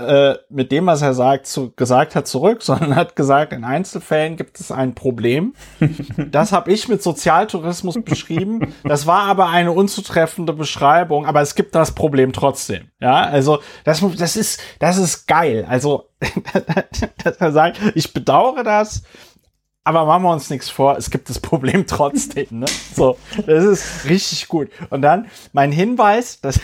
äh, 0.00 0.38
mit 0.48 0.72
dem, 0.72 0.86
was 0.86 1.02
er 1.02 1.14
sagt, 1.14 1.46
zu, 1.46 1.72
gesagt 1.72 2.14
hat, 2.14 2.26
zurück, 2.26 2.62
sondern 2.62 2.96
hat 2.96 3.16
gesagt, 3.16 3.52
in 3.52 3.64
Einzelfällen 3.64 4.36
gibt 4.36 4.58
es 4.60 4.70
ein 4.72 4.94
Problem. 4.94 5.54
Das 6.30 6.52
habe 6.52 6.70
ich 6.72 6.88
mit 6.88 7.02
Sozialtourismus 7.02 7.98
beschrieben. 8.04 8.74
Das 8.84 9.06
war 9.06 9.22
aber 9.22 9.48
eine 9.48 9.72
unzutreffende 9.72 10.52
Beschreibung, 10.52 11.26
aber 11.26 11.40
es 11.40 11.54
gibt 11.54 11.74
das 11.74 11.92
Problem 11.92 12.32
trotzdem. 12.32 12.90
Ja, 13.00 13.22
also 13.22 13.60
das, 13.84 14.04
das 14.16 14.36
ist, 14.36 14.60
das 14.78 14.96
ist 14.96 15.26
geil. 15.26 15.66
Also, 15.68 16.08
dass 17.24 17.36
er 17.36 17.52
sagt, 17.52 17.80
ich 17.94 18.12
bedauere 18.12 18.62
das, 18.62 19.02
aber 19.84 20.04
machen 20.04 20.22
wir 20.24 20.32
uns 20.32 20.50
nichts 20.50 20.68
vor, 20.68 20.96
es 20.96 21.10
gibt 21.10 21.28
das 21.30 21.38
Problem 21.40 21.86
trotzdem. 21.86 22.46
Ne? 22.50 22.66
So, 22.94 23.16
das 23.46 23.64
ist 23.64 24.08
richtig 24.08 24.48
gut. 24.48 24.68
Und 24.90 25.02
dann 25.02 25.26
mein 25.52 25.72
Hinweis, 25.72 26.40
das 26.40 26.60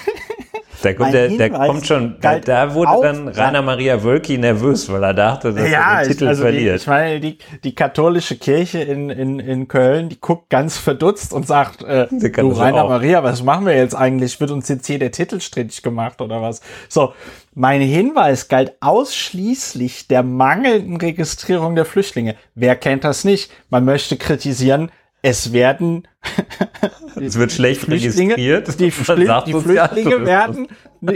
Da 0.83 0.93
kommt, 0.93 1.15
der, 1.15 1.29
der 1.31 1.51
kommt 1.51 1.87
schon, 1.87 2.17
da, 2.21 2.39
da 2.39 2.75
wurde 2.75 2.99
dann 3.01 3.29
Rainer 3.29 3.63
Maria 3.63 4.05
Wölki 4.05 4.37
nervös, 4.37 4.93
weil 4.93 5.03
er 5.03 5.15
dachte, 5.15 5.55
dass 5.55 5.65
er 5.65 5.95
den 5.95 6.03
ich- 6.03 6.09
Titel 6.09 6.29
also 6.29 6.43
die, 6.45 6.51
verliert. 6.51 6.81
ich 6.83 6.87
meine, 6.87 7.19
die, 7.21 7.39
die 7.65 7.75
katholische 7.75 8.37
Kirche 8.37 8.81
in, 8.83 9.09
in, 9.09 9.41
in 9.41 9.69
Köln, 9.69 10.11
die 10.11 10.21
guckt 10.21 10.51
ganz 10.51 10.77
verdutzt 10.77 11.33
und 11.33 11.47
sagt, 11.47 11.83
äh, 11.83 12.07
du 12.11 12.49
Rainer 12.53 12.85
auch. 12.85 12.89
Maria, 12.91 13.25
was 13.25 13.43
machen 13.43 13.65
wir 13.65 13.75
jetzt 13.75 13.95
eigentlich? 13.95 14.39
Wird 14.39 14.51
uns 14.51 14.69
jetzt 14.69 14.87
hier 14.87 14.99
der 14.99 15.11
Titel 15.13 15.41
strittig 15.41 15.83
gemacht 15.83 16.21
oder 16.21 16.43
was? 16.43 16.61
So, 16.91 17.15
mein 17.59 17.81
Hinweis 17.81 18.49
galt 18.49 18.75
ausschließlich 18.81 20.09
der 20.09 20.23
mangelnden 20.23 20.99
Registrierung 20.99 21.75
der 21.75 21.87
Flüchtlinge. 21.87 22.37
Wer 22.55 22.77
kennt 22.77 23.03
das 23.03 23.25
nicht? 23.25 23.51
Man 23.71 23.87
möchte 23.87 24.19
kritisieren, 24.19 24.93
es 25.23 25.55
werden 25.55 26.07
es 27.17 27.39
wird 27.39 27.53
schlecht 27.53 27.81
Flüchtlinge, 27.81 28.37
registriert. 28.37 29.19
die, 29.19 29.25
sagt 29.25 29.49
die. 29.49 29.55
Flüchtlinge 29.55 30.27
werden, 30.27 30.69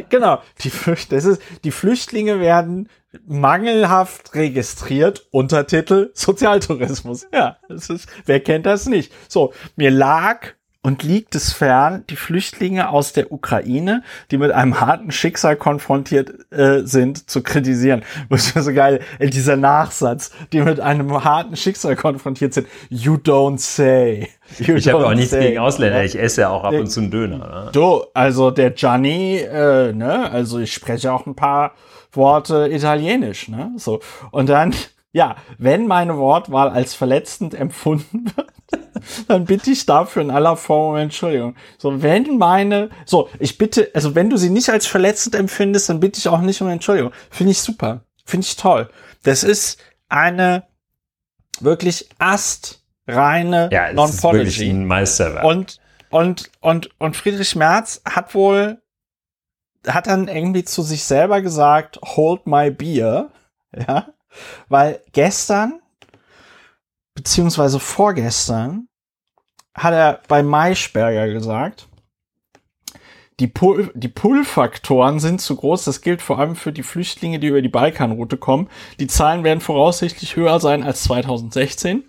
genau, 0.08 0.40
die, 0.64 0.72
das 1.10 1.26
ist, 1.26 1.42
die 1.62 1.70
Flüchtlinge 1.70 2.40
werden 2.40 2.88
mangelhaft 3.26 4.34
registriert, 4.34 5.26
Untertitel 5.32 6.10
Sozialtourismus. 6.14 7.26
Ja, 7.34 7.58
das 7.68 7.90
ist, 7.90 8.08
wer 8.24 8.40
kennt 8.40 8.64
das 8.64 8.86
nicht? 8.86 9.12
So, 9.28 9.52
mir 9.76 9.90
lag 9.90 10.54
und 10.82 11.02
liegt 11.02 11.34
es 11.34 11.52
fern, 11.52 12.04
die 12.08 12.16
Flüchtlinge 12.16 12.88
aus 12.88 13.12
der 13.12 13.32
Ukraine, 13.32 14.02
die 14.30 14.38
mit 14.38 14.50
einem 14.50 14.80
harten 14.80 15.10
Schicksal 15.10 15.56
konfrontiert 15.56 16.50
äh, 16.50 16.82
sind, 16.84 17.28
zu 17.28 17.42
kritisieren. 17.42 18.02
Das 18.30 18.56
ist 18.56 18.64
so 18.64 18.72
geil, 18.72 19.00
äh, 19.18 19.28
dieser 19.28 19.56
Nachsatz, 19.56 20.30
die 20.52 20.60
mit 20.62 20.80
einem 20.80 21.22
harten 21.24 21.56
Schicksal 21.56 21.96
konfrontiert 21.96 22.54
sind. 22.54 22.66
You 22.88 23.14
don't 23.14 23.58
say. 23.58 24.28
You 24.58 24.76
Ich 24.76 24.88
habe 24.88 25.06
auch 25.06 25.14
nichts 25.14 25.30
say. 25.30 25.48
gegen 25.48 25.58
Ausländer. 25.58 26.02
Ich 26.04 26.18
esse 26.18 26.42
ja 26.42 26.48
auch 26.48 26.64
ab 26.64 26.72
und 26.72 26.86
zu 26.86 27.00
einen 27.00 27.10
Döner. 27.10 27.64
Ne? 27.64 27.70
Du, 27.72 28.04
also 28.14 28.50
der 28.50 28.70
Gianni, 28.70 29.36
äh, 29.38 29.92
ne, 29.92 30.30
also 30.30 30.58
ich 30.58 30.72
spreche 30.72 31.12
auch 31.12 31.26
ein 31.26 31.34
paar 31.34 31.72
Worte 32.12 32.68
Italienisch, 32.72 33.48
ne, 33.48 33.72
so. 33.76 34.00
Und 34.30 34.48
dann, 34.48 34.74
ja, 35.12 35.36
wenn 35.58 35.86
meine 35.86 36.16
Wortwahl 36.16 36.70
als 36.70 36.94
verletzend 36.94 37.54
empfunden 37.54 38.32
wird, 38.36 38.48
dann 39.28 39.44
bitte 39.44 39.70
ich 39.70 39.86
dafür 39.86 40.22
in 40.22 40.30
aller 40.30 40.56
Form 40.56 40.92
um 40.92 40.96
Entschuldigung. 40.96 41.56
So, 41.78 42.02
wenn 42.02 42.38
meine, 42.38 42.90
so, 43.04 43.28
ich 43.38 43.58
bitte, 43.58 43.90
also 43.94 44.14
wenn 44.14 44.30
du 44.30 44.36
sie 44.36 44.50
nicht 44.50 44.70
als 44.70 44.86
verletzend 44.86 45.34
empfindest, 45.34 45.88
dann 45.88 46.00
bitte 46.00 46.18
ich 46.18 46.28
auch 46.28 46.40
nicht 46.40 46.60
um 46.60 46.68
Entschuldigung. 46.68 47.12
Finde 47.30 47.52
ich 47.52 47.60
super. 47.60 48.04
Finde 48.24 48.46
ich 48.46 48.56
toll. 48.56 48.90
Das 49.22 49.42
ist 49.42 49.78
eine 50.08 50.64
wirklich 51.60 52.08
astreine 52.18 53.68
Ja, 53.72 53.92
Non-Pology. 53.92 54.70
ein 54.70 54.86
Meisterwerk. 54.86 55.44
Und, 55.44 55.78
und, 56.10 56.50
und, 56.60 56.90
und 56.98 57.16
Friedrich 57.16 57.56
Merz 57.56 58.02
hat 58.04 58.34
wohl, 58.34 58.80
hat 59.86 60.06
dann 60.06 60.28
irgendwie 60.28 60.64
zu 60.64 60.82
sich 60.82 61.04
selber 61.04 61.42
gesagt, 61.42 61.98
hold 62.02 62.46
my 62.46 62.70
beer, 62.70 63.30
ja, 63.76 64.08
weil 64.68 65.00
gestern, 65.12 65.79
beziehungsweise 67.20 67.78
vorgestern, 67.80 68.88
hat 69.74 69.92
er 69.92 70.22
bei 70.26 70.42
Maischberger 70.42 71.28
gesagt, 71.28 71.86
die, 73.40 73.46
Pull, 73.46 73.90
die 73.94 74.08
Pull-Faktoren 74.08 75.20
sind 75.20 75.42
zu 75.42 75.56
groß. 75.56 75.84
Das 75.84 76.00
gilt 76.00 76.22
vor 76.22 76.38
allem 76.38 76.56
für 76.56 76.72
die 76.72 76.82
Flüchtlinge, 76.82 77.38
die 77.38 77.48
über 77.48 77.60
die 77.60 77.68
Balkanroute 77.68 78.38
kommen. 78.38 78.68
Die 78.98 79.06
Zahlen 79.06 79.44
werden 79.44 79.60
voraussichtlich 79.60 80.36
höher 80.36 80.60
sein 80.60 80.82
als 80.82 81.02
2016. 81.04 82.04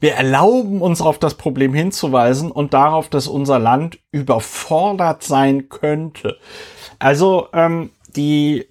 Wir 0.00 0.14
erlauben 0.14 0.82
uns 0.82 1.00
auf 1.00 1.20
das 1.20 1.34
Problem 1.34 1.72
hinzuweisen 1.72 2.50
und 2.50 2.74
darauf, 2.74 3.08
dass 3.08 3.28
unser 3.28 3.60
Land 3.60 4.00
überfordert 4.10 5.22
sein 5.22 5.68
könnte. 5.68 6.36
Also 6.98 7.48
ähm, 7.52 7.90
die 8.16 8.66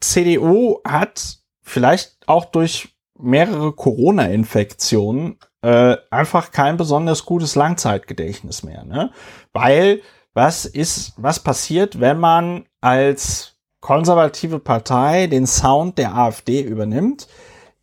CDU 0.00 0.80
hat 0.86 1.38
vielleicht 1.62 2.16
auch 2.26 2.44
durch 2.46 2.93
mehrere 3.18 3.72
Corona-Infektionen 3.72 5.38
äh, 5.62 5.96
einfach 6.10 6.50
kein 6.50 6.76
besonders 6.76 7.24
gutes 7.24 7.54
Langzeitgedächtnis 7.54 8.62
mehr. 8.62 8.84
Ne? 8.84 9.10
Weil 9.52 10.02
was 10.34 10.66
ist, 10.66 11.14
was 11.16 11.40
passiert, 11.40 12.00
wenn 12.00 12.18
man 12.18 12.66
als 12.80 13.56
konservative 13.80 14.58
Partei 14.58 15.28
den 15.28 15.46
Sound 15.46 15.96
der 15.98 16.16
AfD 16.16 16.60
übernimmt? 16.60 17.28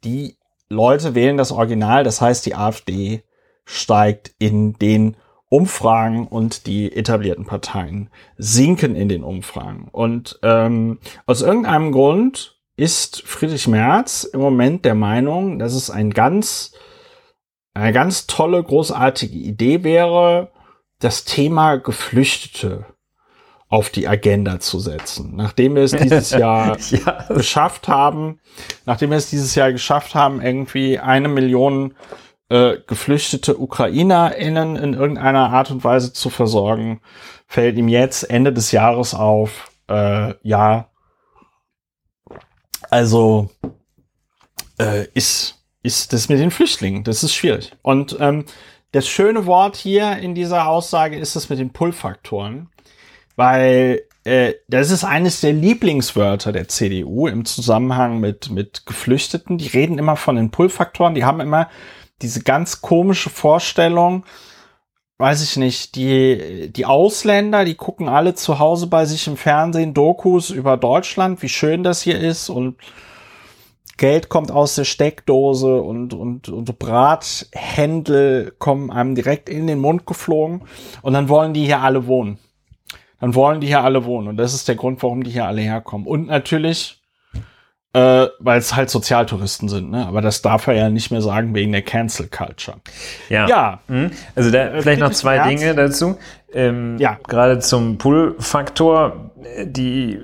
Die 0.04 0.38
Leute 0.70 1.16
wählen 1.16 1.38
das 1.38 1.52
Original, 1.52 2.04
das 2.04 2.22
heißt, 2.22 2.46
die 2.46 2.56
AfD 2.56 3.24
steigt 3.66 4.34
in 4.38 4.74
den 4.74 5.16
Umfragen 5.50 6.28
und 6.28 6.66
die 6.66 6.96
etablierten 6.96 7.46
Parteien 7.46 8.10
sinken 8.38 8.96
in 8.96 9.10
den 9.10 9.24
Umfragen. 9.24 9.90
Und 9.92 10.40
ähm, 10.44 11.00
aus 11.26 11.42
irgendeinem 11.42 11.92
Grund 11.92 12.61
ist 12.76 13.22
Friedrich 13.26 13.68
Merz 13.68 14.24
im 14.24 14.40
Moment 14.40 14.86
der 14.86 14.96
Meinung, 14.96 15.60
dass 15.60 15.74
es 15.74 15.90
ein 15.90 16.12
ganz, 16.12 16.74
eine 17.74 17.94
ganz 17.94 18.28
tolle, 18.28 18.64
großartige 18.64 19.38
Idee 19.38 19.84
wäre, 19.84 20.52
das 21.00 21.24
Thema 21.24 21.78
Geflüchtete 21.78 22.86
auf 23.70 23.90
die 23.90 24.08
Agenda 24.08 24.60
zu 24.60 24.80
setzen. 24.80 25.36
Nachdem 25.36 25.76
wir 25.76 25.84
es 25.84 25.92
dieses 25.92 26.32
Jahr 26.32 26.78
ja. 26.90 27.26
geschafft 27.30 27.88
haben, 27.88 28.40
nachdem 28.86 29.12
wir 29.12 29.18
es 29.18 29.30
dieses 29.30 29.56
Jahr 29.56 29.72
geschafft 29.72 30.14
haben, 30.14 30.42
irgendwie 30.42 31.00
eine 31.00 31.30
Million 31.30 31.96
äh, 32.50 32.78
geflüchtete 32.86 33.58
UkrainerInnen 33.58 34.76
in 34.76 34.94
irgendeiner 34.94 35.52
Art 35.52 35.72
und 35.72 35.86
Weise 35.86 36.12
zu 36.12 36.30
versorgen, 36.30 37.00
fällt 37.48 37.78
ihm 37.78 37.88
jetzt 37.88 38.24
Ende 38.30 38.52
des 38.52 38.74
Jahres 38.74 39.16
auf, 39.16 39.72
äh, 39.90 40.34
ja, 40.44 40.91
also 42.92 43.50
äh, 44.78 45.08
ist, 45.16 45.64
ist 45.82 46.14
das 46.14 46.30
mit 46.30 46.40
den 46.40 46.52
Flüchtlingen, 46.52 47.04
das 47.04 47.24
ist 47.24 47.34
schwierig. 47.34 47.72
Und 47.82 48.18
ähm, 48.20 48.46
das 48.92 49.08
schöne 49.08 49.46
Wort 49.48 49.78
hier 49.78 50.18
in 50.18 50.36
dieser 50.36 50.68
Aussage 50.68 51.18
ist 51.18 51.36
das 51.36 51.50
mit 51.50 51.58
den 51.58 51.72
Pull-Faktoren, 51.72 52.70
weil 53.36 54.02
äh, 54.26 54.54
das 54.68 54.92
ist 54.92 55.04
eines 55.04 55.42
der 55.42 55.54
Lieblingswörter 55.54 56.52
der 56.52 56.68
CDU 56.68 57.28
im 57.28 57.46
Zusammenhang 57.46 58.20
mit, 58.20 58.52
mit 58.52 58.86
Geflüchteten. 58.86 59.58
Die 59.58 59.68
reden 59.68 59.98
immer 59.98 60.18
von 60.18 60.36
den 60.36 60.52
Pull-Faktoren, 60.52 61.16
die 61.16 61.24
haben 61.24 61.40
immer 61.40 61.70
diese 62.22 62.42
ganz 62.42 62.82
komische 62.82 63.30
Vorstellung, 63.30 64.26
weiß 65.22 65.44
ich 65.44 65.56
nicht, 65.56 65.96
die, 65.96 66.72
die 66.76 66.86
Ausländer, 66.88 67.64
die 67.64 67.76
gucken 67.76 68.10
alle 68.10 68.34
zu 68.34 68.58
Hause 68.58 68.88
bei 68.88 69.06
sich 69.06 69.28
im 69.28 69.38
Fernsehen 69.38 69.94
Dokus 69.94 70.50
über 70.50 70.78
Deutschland, 70.78 71.44
wie 71.44 71.50
schön 71.50 71.84
das 71.84 72.02
hier 72.02 72.20
ist 72.20 72.50
und 72.50 72.76
Geld 73.98 74.30
kommt 74.30 74.50
aus 74.50 74.74
der 74.74 74.84
Steckdose 74.84 75.80
und, 75.80 76.16
und, 76.16 76.50
und 76.50 76.80
Brathändel 76.80 78.52
kommen 78.58 78.90
einem 78.90 79.14
direkt 79.14 79.48
in 79.48 79.68
den 79.68 79.78
Mund 79.78 80.08
geflogen 80.08 80.64
und 81.04 81.14
dann 81.14 81.30
wollen 81.30 81.54
die 81.54 81.66
hier 81.66 81.82
alle 81.82 82.08
wohnen. 82.08 82.40
Dann 83.20 83.36
wollen 83.36 83.62
die 83.62 83.68
hier 83.68 83.84
alle 83.84 84.04
wohnen 84.06 84.28
und 84.28 84.38
das 84.38 84.56
ist 84.56 84.68
der 84.68 84.76
Grund, 84.76 85.04
warum 85.04 85.24
die 85.24 85.30
hier 85.30 85.46
alle 85.46 85.62
herkommen. 85.62 86.08
Und 86.08 86.26
natürlich, 86.26 87.00
äh, 87.94 88.28
weil 88.40 88.60
es 88.60 88.76
halt 88.76 88.90
Sozialtouristen 88.90 89.68
sind, 89.68 89.92
ne? 89.92 90.06
Aber 90.08 90.22
das 90.22 90.42
darf 90.42 90.68
er 90.68 90.76
ja 90.76 90.90
nicht 90.90 91.12
mehr 91.12 91.22
sagen 91.22 91.54
wegen 91.54 91.74
der 91.74 91.82
Cancel 91.82 92.28
Culture. 92.28 92.78
Ja. 93.30 93.48
ja. 93.48 93.80
Mhm. 93.88 94.12
Also 94.36 94.50
da 94.50 94.68
äh, 94.68 94.82
vielleicht 94.82 95.02
noch 95.02 95.12
zwei 95.12 95.38
Herz. 95.38 95.50
Dinge 95.50 95.76
dazu. 95.76 96.18
Ähm, 96.54 96.98
ja. 97.00 97.18
Gerade 97.28 97.60
zum 97.60 97.98
Pull-Faktor. 97.98 99.32
Die 99.66 100.20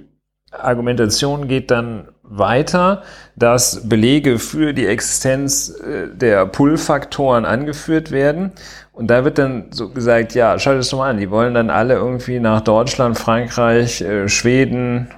Argumentation 0.51 1.47
geht 1.47 1.69
dann 1.71 2.07
weiter, 2.23 3.03
dass 3.35 3.87
Belege 3.87 4.39
für 4.39 4.73
die 4.73 4.85
Existenz 4.85 5.69
äh, 5.69 6.07
der 6.13 6.45
Pull-Faktoren 6.45 7.45
angeführt 7.45 8.11
werden. 8.11 8.51
Und 8.93 9.07
da 9.07 9.25
wird 9.25 9.37
dann 9.37 9.67
so 9.71 9.89
gesagt, 9.89 10.35
ja, 10.35 10.57
schaut 10.57 10.77
es 10.77 10.89
doch 10.89 10.99
mal 10.99 11.09
an, 11.09 11.17
die 11.17 11.29
wollen 11.29 11.53
dann 11.53 11.69
alle 11.69 11.95
irgendwie 11.95 12.39
nach 12.39 12.61
Deutschland, 12.61 13.17
Frankreich, 13.17 14.01
äh, 14.01 14.27
Schweden 14.27 15.09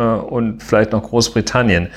und 0.00 0.62
vielleicht 0.62 0.92
noch 0.92 1.02
Großbritannien. 1.02 1.88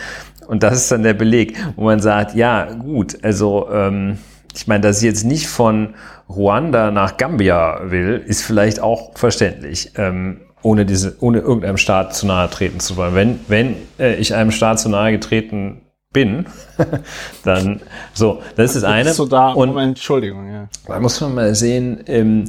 Und 0.48 0.64
das 0.64 0.76
ist 0.76 0.92
dann 0.92 1.04
der 1.04 1.14
Beleg, 1.14 1.58
wo 1.76 1.84
man 1.84 2.00
sagt, 2.00 2.36
ja, 2.36 2.66
gut, 2.74 3.24
also 3.24 3.70
ähm, 3.72 4.18
ich 4.56 4.68
meine, 4.68 4.82
dass 4.82 4.98
ich 4.98 5.04
jetzt 5.04 5.24
nicht 5.24 5.48
von 5.48 5.94
Ruanda 6.28 6.92
nach 6.92 7.18
Gambia 7.18 7.82
will, 7.92 8.24
ist 8.26 8.42
vielleicht 8.42 8.80
auch 8.80 9.16
verständlich. 9.16 9.92
Ähm, 9.96 10.42
ohne 10.62 10.86
diese, 10.86 11.16
ohne 11.22 11.40
irgendeinem 11.40 11.78
Staat 11.78 12.16
zu 12.16 12.28
nahe 12.28 12.50
treten 12.50 12.80
zu 12.80 12.98
wollen. 12.98 13.16
Wenn, 13.16 13.40
wenn 13.48 13.76
äh, 13.98 14.16
ich 14.16 14.34
einem 14.34 14.52
Staat 14.52 14.80
zu 14.80 14.90
nahe 14.90 15.12
getreten 15.12 15.82
bin, 16.12 16.48
dann 17.44 17.82
so, 18.14 18.42
das 18.56 18.76
ist 18.76 18.84
das 18.84 18.84
eine. 18.84 19.14
So 19.14 19.26
da, 19.26 19.52
und 19.52 19.70
Moment, 19.70 19.90
Entschuldigung, 19.98 20.52
ja. 20.52 20.68
Da 20.86 21.00
muss 21.00 21.22
man 21.22 21.36
mal 21.36 21.56
sehen, 21.56 22.04
ähm, 22.08 22.46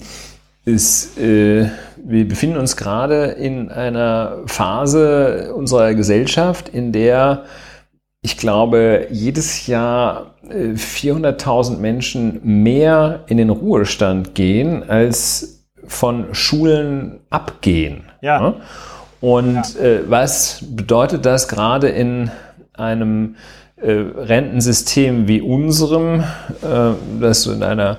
ist, 0.65 1.19
äh, 1.19 1.69
wir 2.05 2.29
befinden 2.29 2.57
uns 2.57 2.77
gerade 2.77 3.27
in 3.27 3.71
einer 3.71 4.39
Phase 4.47 5.55
unserer 5.55 5.95
Gesellschaft, 5.95 6.69
in 6.69 6.93
der 6.93 7.45
ich 8.23 8.37
glaube, 8.37 9.07
jedes 9.11 9.67
Jahr 9.67 10.35
400.000 10.45 11.75
äh, 11.75 11.77
Menschen 11.79 12.41
mehr 12.43 13.21
in 13.29 13.39
den 13.39 13.49
Ruhestand 13.49 14.35
gehen, 14.35 14.89
als 14.89 15.65
von 15.87 16.35
Schulen 16.35 17.21
abgehen. 17.31 18.05
Ja. 18.21 18.57
Und 19.21 19.75
ja. 19.75 19.81
Äh, 19.81 20.11
was 20.11 20.63
bedeutet 20.71 21.25
das 21.25 21.49
gerade 21.49 21.89
in 21.89 22.31
einem 22.75 23.37
äh, 23.77 23.91
Rentensystem 23.91 25.27
wie 25.27 25.41
unserem, 25.41 26.25
das 27.21 27.47
in 27.47 27.63
einer 27.63 27.99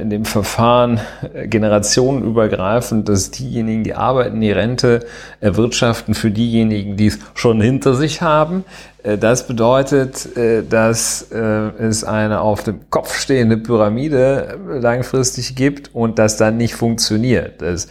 in 0.00 0.08
dem 0.08 0.24
Verfahren 0.24 1.00
äh, 1.34 1.46
generationenübergreifend, 1.46 3.08
dass 3.08 3.30
diejenigen, 3.30 3.84
die 3.84 3.94
arbeiten, 3.94 4.40
die 4.40 4.52
Rente 4.52 5.04
erwirtschaften 5.40 6.14
für 6.14 6.30
diejenigen, 6.30 6.96
die 6.96 7.08
es 7.08 7.18
schon 7.34 7.60
hinter 7.60 7.94
sich 7.94 8.22
haben. 8.22 8.64
Äh, 9.02 9.18
das 9.18 9.46
bedeutet, 9.46 10.28
dass 10.70 11.30
es 11.30 12.04
eine 12.04 12.40
auf 12.40 12.62
dem 12.62 12.90
Kopf 12.90 13.14
stehende 13.18 13.58
Pyramide 13.58 14.58
langfristig 14.80 15.54
gibt 15.54 15.94
und 15.94 16.18
das 16.18 16.36
dann 16.36 16.56
nicht 16.56 16.74
funktioniert. 16.74 17.60
Das 17.60 17.88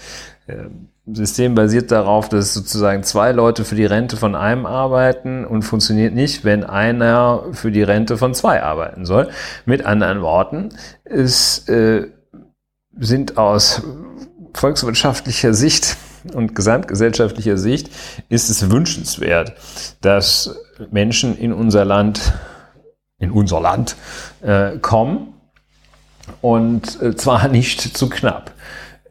System 1.13 1.56
basiert 1.56 1.91
darauf, 1.91 2.30
dass 2.30 2.54
sozusagen 2.54 3.04
zwei 3.04 3.32
Leute 3.32 3.65
für 3.65 3.76
die 3.76 3.86
Rente 3.86 4.17
von 4.17 4.36
einem 4.36 4.65
arbeiten 4.65 5.45
und 5.45 5.63
funktioniert 5.63 6.13
nicht, 6.13 6.43
wenn 6.43 6.63
einer 6.63 7.43
für 7.52 7.72
die 7.72 7.84
Rente 7.84 8.17
von 8.17 8.34
zwei 8.34 8.62
arbeiten 8.63 9.06
soll. 9.06 9.30
Mit 9.65 9.86
anderen 9.86 10.22
Worten, 10.22 10.69
es 11.04 11.67
äh, 11.67 12.08
sind 13.00 13.38
aus 13.38 13.84
volkswirtschaftlicher 14.54 15.54
Sicht 15.54 15.98
und 16.34 16.56
gesamtgesellschaftlicher 16.56 17.58
Sicht 17.58 17.89
ist 18.28 18.50
es 18.50 18.69
wünschenswert, 18.69 19.54
dass 20.02 20.56
Menschen 20.91 21.38
in 21.38 21.54
unser 21.54 21.86
Land, 21.86 22.34
in 23.19 23.32
unser 23.32 23.62
Land 23.62 23.95
äh, 24.41 24.78
kommen 24.78 25.34
und 26.41 27.02
äh, 27.02 27.15
zwar 27.15 27.48
nicht 27.48 27.98
zu 27.98 28.10
knapp. 28.10 28.52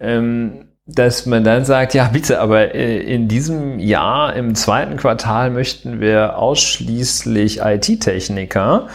Ähm, 0.00 0.67
dass 0.90 1.26
man 1.26 1.44
dann 1.44 1.66
sagt, 1.66 1.92
ja 1.92 2.08
bitte, 2.08 2.40
aber 2.40 2.74
äh, 2.74 2.98
in 2.98 3.28
diesem 3.28 3.78
Jahr, 3.78 4.34
im 4.34 4.54
zweiten 4.54 4.96
Quartal 4.96 5.50
möchten 5.50 6.00
wir 6.00 6.38
ausschließlich 6.38 7.60
IT-Techniker 7.60 8.88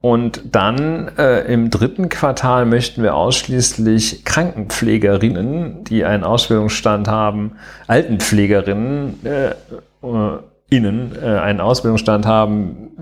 und 0.00 0.42
dann 0.52 1.10
äh, 1.18 1.52
im 1.52 1.68
dritten 1.68 2.08
Quartal 2.08 2.66
möchten 2.66 3.02
wir 3.02 3.16
ausschließlich 3.16 4.24
Krankenpflegerinnen, 4.24 5.82
die 5.84 6.04
einen 6.04 6.22
Ausbildungsstand 6.22 7.08
haben, 7.08 7.56
Altenpflegerinnen 7.88 9.26
äh, 9.26 9.48
äh, 9.50 10.38
innen 10.70 11.12
äh, 11.20 11.26
einen 11.26 11.60
Ausbildungsstand 11.60 12.26
haben, 12.26 12.92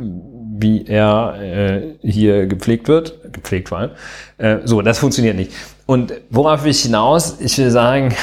wie 0.59 0.87
er 0.87 1.35
äh, 1.41 1.83
hier 2.01 2.47
gepflegt 2.47 2.89
wird, 2.89 3.33
gepflegt 3.33 3.71
war. 3.71 3.91
Äh, 4.39 4.59
so, 4.65 4.81
das 4.81 4.99
funktioniert 4.99 5.37
nicht. 5.37 5.53
Und 5.88 6.12
worauf 6.29 6.64
will 6.64 6.70
ich 6.70 6.83
hinaus? 6.83 7.40
Ich 7.40 7.57
will 7.57 7.70
sagen, 7.70 8.14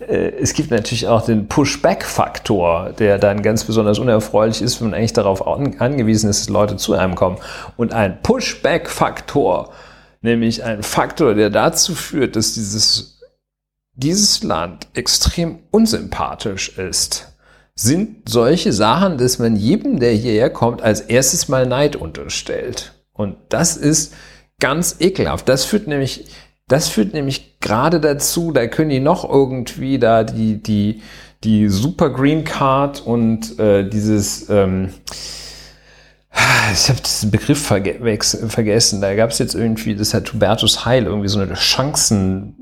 äh, 0.00 0.32
es 0.38 0.52
gibt 0.52 0.70
natürlich 0.70 1.08
auch 1.08 1.24
den 1.24 1.48
Pushback-Faktor, 1.48 2.92
der 2.98 3.16
dann 3.18 3.40
ganz 3.40 3.64
besonders 3.64 3.98
unerfreulich 3.98 4.60
ist, 4.60 4.80
wenn 4.80 4.90
man 4.90 4.98
eigentlich 4.98 5.14
darauf 5.14 5.46
angewiesen 5.46 6.28
ist, 6.28 6.42
dass 6.42 6.48
Leute 6.50 6.76
zu 6.76 6.92
einem 6.92 7.14
kommen. 7.14 7.38
Und 7.78 7.94
ein 7.94 8.20
Pushback-Faktor, 8.22 9.70
nämlich 10.20 10.62
ein 10.62 10.82
Faktor, 10.82 11.32
der 11.32 11.48
dazu 11.48 11.94
führt, 11.94 12.36
dass 12.36 12.52
dieses 12.52 13.16
dieses 13.94 14.42
Land 14.42 14.88
extrem 14.94 15.60
unsympathisch 15.70 16.76
ist, 16.78 17.32
sind 17.74 18.28
solche 18.28 18.74
Sachen, 18.74 19.16
dass 19.16 19.38
man 19.38 19.56
jedem, 19.56 20.00
der 20.00 20.12
hierher 20.12 20.50
kommt, 20.50 20.82
als 20.82 21.00
erstes 21.00 21.48
mal 21.48 21.66
Neid 21.66 21.96
unterstellt. 21.96 22.92
Und 23.12 23.36
das 23.48 23.76
ist 23.76 24.12
ganz 24.58 24.96
ekelhaft. 25.00 25.48
Das 25.48 25.64
führt 25.64 25.86
nämlich, 25.86 26.26
das 26.70 26.88
führt 26.88 27.14
nämlich 27.14 27.58
gerade 27.58 28.00
dazu, 28.00 28.52
da 28.52 28.66
können 28.68 28.90
die 28.90 29.00
noch 29.00 29.28
irgendwie 29.28 29.98
da 29.98 30.22
die, 30.22 30.62
die, 30.62 31.02
die 31.42 31.68
Super 31.68 32.10
Green 32.10 32.44
Card 32.44 33.04
und 33.04 33.58
äh, 33.58 33.88
dieses, 33.88 34.48
ähm, 34.48 34.90
ich 36.72 36.88
habe 36.88 37.00
diesen 37.00 37.32
Begriff 37.32 37.60
verge 37.60 37.98
vergessen. 38.48 39.00
Da 39.00 39.16
gab 39.16 39.30
es 39.30 39.38
jetzt 39.40 39.56
irgendwie, 39.56 39.96
das 39.96 40.14
hat 40.14 40.32
Hubertus 40.32 40.84
Heil 40.84 41.06
irgendwie 41.06 41.28
so 41.28 41.40
eine 41.40 41.54
Chancen 41.54 42.56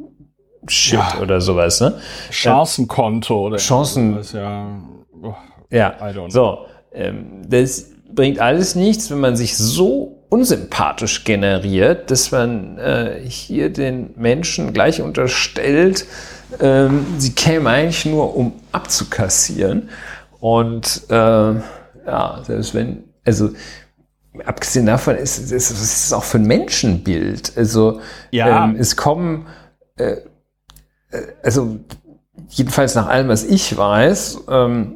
Shit 0.67 0.99
ja. 0.99 1.21
oder 1.21 1.41
sowas, 1.41 1.81
ne? 1.81 2.01
Chancenkonto 2.31 3.47
oder 3.47 3.59
Chancen. 3.59 4.15
Sowas, 4.15 4.33
ja. 4.33 4.83
Oh, 5.23 5.35
ja. 5.71 5.97
So, 6.29 6.67
ähm, 6.93 7.43
das 7.47 7.91
bringt 8.13 8.39
alles 8.39 8.75
nichts, 8.75 9.11
wenn 9.11 9.21
man 9.21 9.37
sich 9.37 9.57
so 9.57 10.18
unsympathisch 10.29 11.25
generiert, 11.25 12.11
dass 12.11 12.31
man 12.31 12.79
äh, 12.79 13.21
hier 13.27 13.71
den 13.71 14.11
Menschen 14.17 14.73
gleich 14.73 15.01
unterstellt, 15.01 16.07
ähm, 16.61 17.07
sie 17.19 17.33
kämen 17.33 17.67
eigentlich 17.67 18.07
nur, 18.07 18.37
um 18.37 18.53
abzukassieren. 18.73 19.89
Und 20.41 21.03
äh, 21.09 21.15
ja, 21.15 22.41
selbst 22.43 22.75
wenn, 22.75 23.05
also 23.25 23.51
abgesehen 24.45 24.87
davon 24.87 25.17
ist 25.17 25.39
es 25.39 25.51
ist, 25.51 25.71
ist 25.71 26.13
auch 26.13 26.25
für 26.25 26.39
ein 26.39 26.47
Menschenbild. 26.47 27.53
Also 27.57 28.01
ja. 28.31 28.65
ähm, 28.65 28.77
es 28.79 28.97
kommen, 28.97 29.47
äh, 29.97 30.19
äh, 31.11 31.23
also 31.43 31.79
jedenfalls 32.49 32.95
nach 32.95 33.09
allem, 33.09 33.29
was 33.29 33.45
ich 33.45 33.77
weiß, 33.77 34.45
ähm, 34.49 34.95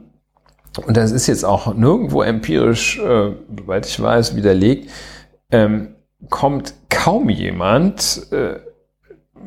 und 0.87 0.97
das 0.97 1.11
ist 1.11 1.27
jetzt 1.27 1.45
auch 1.45 1.75
nirgendwo 1.75 2.23
empirisch, 2.23 2.99
äh, 2.99 3.33
soweit 3.59 3.85
ich 3.85 4.01
weiß, 4.01 4.37
widerlegt, 4.37 4.91
ähm, 5.53 5.95
kommt 6.29 6.75
kaum 6.89 7.29
jemand, 7.29 8.27
äh, 8.33 8.57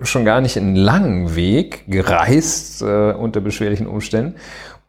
schon 0.02 0.26
gar 0.26 0.42
nicht 0.42 0.58
einen 0.58 0.76
langen 0.76 1.36
Weg 1.36 1.86
gereist 1.88 2.82
äh, 2.82 3.12
unter 3.14 3.42
beschwerlichen 3.42 3.88
Umständen, 3.88 4.36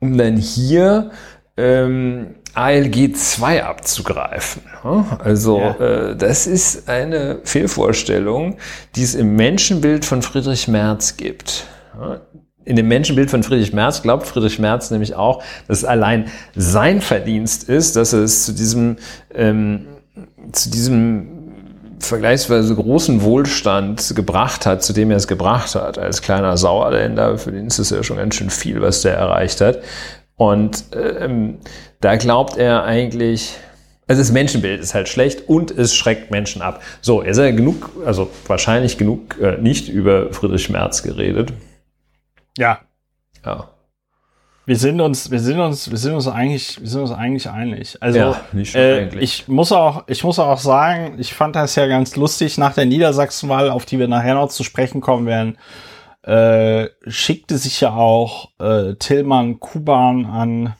um 0.00 0.16
dann 0.16 0.36
hier 0.36 1.10
ähm, 1.56 2.34
ALG 2.54 3.14
2 3.14 3.64
abzugreifen. 3.64 4.62
Also 5.18 5.60
ja. 5.60 6.10
äh, 6.10 6.16
das 6.16 6.46
ist 6.46 6.88
eine 6.88 7.40
Fehlvorstellung, 7.44 8.56
die 8.94 9.02
es 9.02 9.14
im 9.14 9.36
Menschenbild 9.36 10.04
von 10.04 10.22
Friedrich 10.22 10.68
Merz 10.68 11.16
gibt. 11.16 11.66
In 12.64 12.76
dem 12.76 12.88
Menschenbild 12.88 13.30
von 13.30 13.42
Friedrich 13.42 13.72
Merz 13.72 14.02
glaubt 14.02 14.26
Friedrich 14.26 14.58
Merz 14.58 14.90
nämlich 14.90 15.14
auch, 15.14 15.42
dass 15.68 15.78
es 15.78 15.84
allein 15.84 16.26
sein 16.54 17.00
Verdienst 17.00 17.68
ist, 17.68 17.96
dass 17.96 18.12
es 18.12 18.44
zu 18.44 18.52
diesem, 18.52 18.96
ähm, 19.34 19.86
zu 20.52 20.70
diesem 20.70 21.36
vergleichsweise 21.98 22.74
großen 22.74 23.22
Wohlstand 23.22 24.14
gebracht 24.14 24.66
hat, 24.66 24.82
zu 24.82 24.92
dem 24.92 25.10
er 25.10 25.16
es 25.16 25.26
gebracht 25.26 25.74
hat, 25.74 25.98
als 25.98 26.22
kleiner 26.22 26.56
Sauerländer, 26.56 27.38
für 27.38 27.52
den 27.52 27.66
ist 27.66 27.78
es 27.78 27.90
ja 27.90 28.02
schon 28.02 28.18
ganz 28.18 28.34
schön 28.34 28.50
viel, 28.50 28.80
was 28.80 29.02
der 29.02 29.16
erreicht 29.16 29.60
hat. 29.60 29.80
Und 30.36 30.84
ähm, 30.92 31.58
da 32.00 32.16
glaubt 32.16 32.58
er 32.58 32.84
eigentlich, 32.84 33.56
also 34.06 34.20
das 34.20 34.30
Menschenbild 34.30 34.80
ist 34.80 34.94
halt 34.94 35.08
schlecht 35.08 35.48
und 35.48 35.70
es 35.70 35.94
schreckt 35.94 36.30
Menschen 36.30 36.60
ab. 36.60 36.82
So, 37.00 37.22
er 37.22 37.30
ist 37.30 37.38
ja 37.38 37.50
genug, 37.50 37.90
also 38.04 38.30
wahrscheinlich 38.46 38.98
genug 38.98 39.40
äh, 39.40 39.56
nicht 39.56 39.88
über 39.88 40.32
Friedrich 40.32 40.68
Merz 40.68 41.02
geredet. 41.02 41.52
Ja. 42.58 42.80
Ja. 43.44 43.70
Wir 44.66 44.76
sind 44.76 45.00
uns, 45.00 45.30
wir 45.30 45.38
sind 45.38 45.60
uns, 45.60 45.92
wir 45.92 45.96
sind 45.96 46.14
uns 46.14 46.26
eigentlich, 46.26 46.80
wir 46.80 46.88
sind 46.88 47.02
uns 47.02 47.12
eigentlich 47.12 47.48
einig. 47.48 47.96
Also 48.00 48.18
ja, 48.18 48.40
äh, 48.74 49.02
eigentlich. 49.02 49.22
ich 49.22 49.48
muss 49.48 49.70
auch, 49.70 50.02
ich 50.08 50.24
muss 50.24 50.40
auch 50.40 50.58
sagen, 50.58 51.14
ich 51.18 51.34
fand 51.34 51.54
das 51.54 51.76
ja 51.76 51.86
ganz 51.86 52.16
lustig 52.16 52.58
nach 52.58 52.74
der 52.74 52.84
Niedersachsenwahl, 52.84 53.70
auf 53.70 53.86
die 53.86 54.00
wir 54.00 54.08
nachher 54.08 54.34
noch 54.34 54.48
zu 54.48 54.64
sprechen 54.64 55.00
kommen 55.00 55.26
werden. 55.26 55.56
Äh, 56.22 56.88
schickte 57.06 57.58
sich 57.58 57.80
ja 57.80 57.94
auch 57.94 58.50
äh, 58.58 58.94
Tillmann 58.96 59.60
Kuban 59.60 60.26
an, 60.26 60.74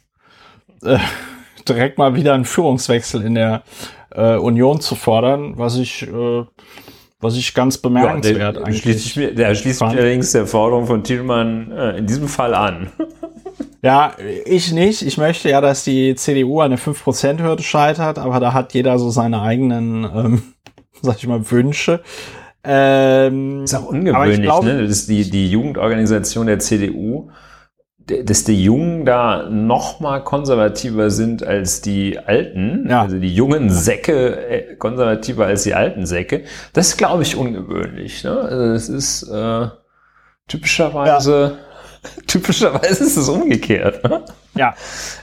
äh, 0.82 0.98
direkt 1.68 1.96
mal 1.96 2.16
wieder 2.16 2.34
einen 2.34 2.44
Führungswechsel 2.44 3.22
in 3.22 3.36
der 3.36 3.62
äh, 4.10 4.34
Union 4.34 4.80
zu 4.80 4.96
fordern, 4.96 5.58
was 5.58 5.76
ich 5.76 6.02
äh, 6.02 6.44
was 7.20 7.36
ich 7.36 7.54
ganz 7.54 7.78
bemerkenswert 7.78 8.38
ja, 8.38 8.52
der, 8.52 8.66
eigentlich 8.66 8.82
schließt 8.82 9.38
der 9.38 9.54
schließt 9.54 9.78
sich 9.78 9.88
allerdings 9.88 10.32
der 10.32 10.46
Forderung 10.46 10.86
von 10.86 11.04
Thielmann 11.04 11.70
äh, 11.70 11.98
in 11.98 12.06
diesem 12.06 12.26
Fall 12.26 12.52
an. 12.52 12.90
Ja, 13.86 14.16
ich 14.44 14.72
nicht. 14.72 15.02
Ich 15.02 15.16
möchte 15.16 15.48
ja, 15.48 15.60
dass 15.60 15.84
die 15.84 16.16
CDU 16.16 16.60
eine 16.60 16.74
5%-Hürde 16.74 17.62
scheitert, 17.62 18.18
aber 18.18 18.40
da 18.40 18.52
hat 18.52 18.74
jeder 18.74 18.98
so 18.98 19.10
seine 19.10 19.42
eigenen, 19.42 20.02
ähm, 20.02 20.42
sag 21.02 21.18
ich 21.18 21.28
mal, 21.28 21.48
Wünsche. 21.52 22.00
Ähm, 22.64 23.62
ist 23.62 23.76
auch 23.76 23.86
ungewöhnlich, 23.86 24.42
glaube, 24.42 24.66
ne? 24.66 24.88
dass 24.88 25.06
die, 25.06 25.30
die 25.30 25.48
Jugendorganisation 25.48 26.48
der 26.48 26.58
CDU, 26.58 27.30
dass 28.08 28.42
die 28.42 28.60
Jungen 28.60 29.04
da 29.04 29.48
noch 29.48 30.00
mal 30.00 30.18
konservativer 30.24 31.10
sind 31.10 31.44
als 31.44 31.80
die 31.80 32.18
Alten, 32.18 32.88
ja. 32.90 33.02
also 33.02 33.20
die 33.20 33.32
jungen 33.32 33.70
Säcke 33.70 34.48
äh, 34.48 34.74
konservativer 34.74 35.46
als 35.46 35.62
die 35.62 35.74
alten 35.74 36.06
Säcke. 36.06 36.42
Das 36.72 36.88
ist, 36.88 36.96
glaube 36.96 37.22
ich, 37.22 37.36
ungewöhnlich. 37.36 38.24
Ne? 38.24 38.36
Also 38.36 38.72
das 38.72 38.88
ist 38.88 39.22
äh, 39.30 39.68
typischerweise 40.48 41.58
ja 41.60 41.65
Typischerweise 42.26 43.04
ist 43.04 43.16
es 43.16 43.28
umgekehrt. 43.28 44.02
Ne? 44.04 44.24
Ja. 44.54 44.74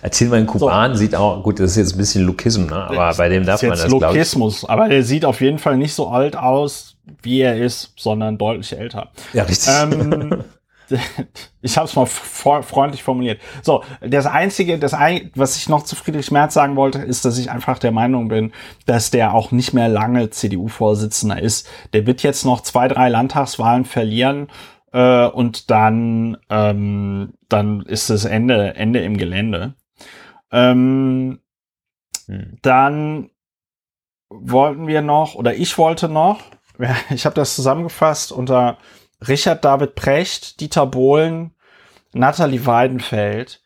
Erzähl 0.01 0.29
mal, 0.29 0.39
ein 0.39 0.47
Kuban 0.47 0.93
so. 0.93 0.99
sieht 0.99 1.15
auch, 1.15 1.43
gut, 1.43 1.59
das 1.59 1.71
ist 1.71 1.77
jetzt 1.77 1.93
ein 1.93 1.97
bisschen 1.97 2.23
Lukism, 2.23 2.65
ne? 2.65 2.75
aber 2.75 3.13
bei 3.15 3.29
dem 3.29 3.45
darf 3.45 3.61
man 3.61 3.71
das, 3.71 3.87
glaube 3.87 4.17
ich. 4.17 4.69
aber 4.69 4.89
er 4.89 5.03
sieht 5.03 5.25
auf 5.25 5.41
jeden 5.41 5.59
Fall 5.59 5.77
nicht 5.77 5.93
so 5.93 6.07
alt 6.07 6.35
aus, 6.35 6.95
wie 7.21 7.41
er 7.41 7.57
ist, 7.57 7.93
sondern 7.95 8.37
deutlich 8.37 8.77
älter. 8.77 9.09
Ja, 9.33 9.43
richtig. 9.43 9.73
Ähm, 9.73 10.43
ich 11.61 11.77
habe 11.77 11.87
es 11.87 11.95
mal 11.95 12.05
freundlich 12.05 13.03
formuliert. 13.03 13.39
So, 13.61 13.83
das 14.01 14.25
Einzige, 14.25 14.79
das 14.79 14.93
ein, 14.93 15.31
was 15.35 15.57
ich 15.57 15.69
noch 15.69 15.83
zu 15.83 15.95
Friedrich 15.95 16.31
Merz 16.31 16.53
sagen 16.53 16.75
wollte, 16.75 16.99
ist, 16.99 17.25
dass 17.25 17.37
ich 17.37 17.49
einfach 17.49 17.79
der 17.79 17.91
Meinung 17.91 18.27
bin, 18.27 18.51
dass 18.85 19.11
der 19.11 19.33
auch 19.33 19.51
nicht 19.51 19.73
mehr 19.73 19.89
lange 19.89 20.29
CDU-Vorsitzender 20.29 21.41
ist. 21.41 21.67
Der 21.93 22.05
wird 22.05 22.23
jetzt 22.23 22.45
noch 22.45 22.61
zwei, 22.61 22.87
drei 22.87 23.09
Landtagswahlen 23.09 23.85
verlieren 23.85 24.47
äh, 24.93 25.25
und 25.25 25.69
dann, 25.71 26.37
ähm, 26.49 27.33
dann 27.49 27.81
ist 27.81 28.09
das 28.09 28.25
Ende, 28.25 28.75
Ende 28.75 29.03
im 29.03 29.17
Gelände. 29.17 29.73
Ähm, 30.51 31.39
hm. 32.27 32.57
Dann 32.61 33.29
wollten 34.29 34.87
wir 34.87 35.01
noch, 35.01 35.35
oder 35.35 35.55
ich 35.55 35.77
wollte 35.77 36.07
noch, 36.07 36.41
ich 37.09 37.25
habe 37.25 37.35
das 37.35 37.55
zusammengefasst 37.55 38.31
unter 38.31 38.77
Richard 39.27 39.65
David 39.65 39.95
Precht, 39.95 40.59
Dieter 40.59 40.85
Bohlen, 40.85 41.55
Nathalie 42.13 42.65
Weidenfeld. 42.65 43.61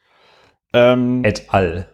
Ähm, 0.73 1.23
et 1.23 1.53
al. 1.53 1.87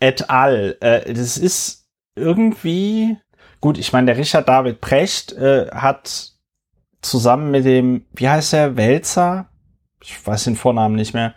Et 0.00 0.30
al. 0.30 0.76
Äh, 0.80 1.12
das 1.12 1.36
ist 1.36 1.86
irgendwie, 2.14 3.18
gut, 3.60 3.76
ich 3.78 3.92
meine, 3.92 4.06
der 4.06 4.16
Richard 4.16 4.48
David 4.48 4.80
Precht 4.80 5.32
äh, 5.32 5.68
hat 5.70 6.33
zusammen 7.04 7.50
mit 7.50 7.64
dem, 7.64 8.06
wie 8.14 8.28
heißt 8.28 8.52
der, 8.52 8.76
Welzer? 8.76 9.46
Ich 10.02 10.26
weiß 10.26 10.44
den 10.44 10.56
Vornamen 10.56 10.96
nicht 10.96 11.14
mehr. 11.14 11.34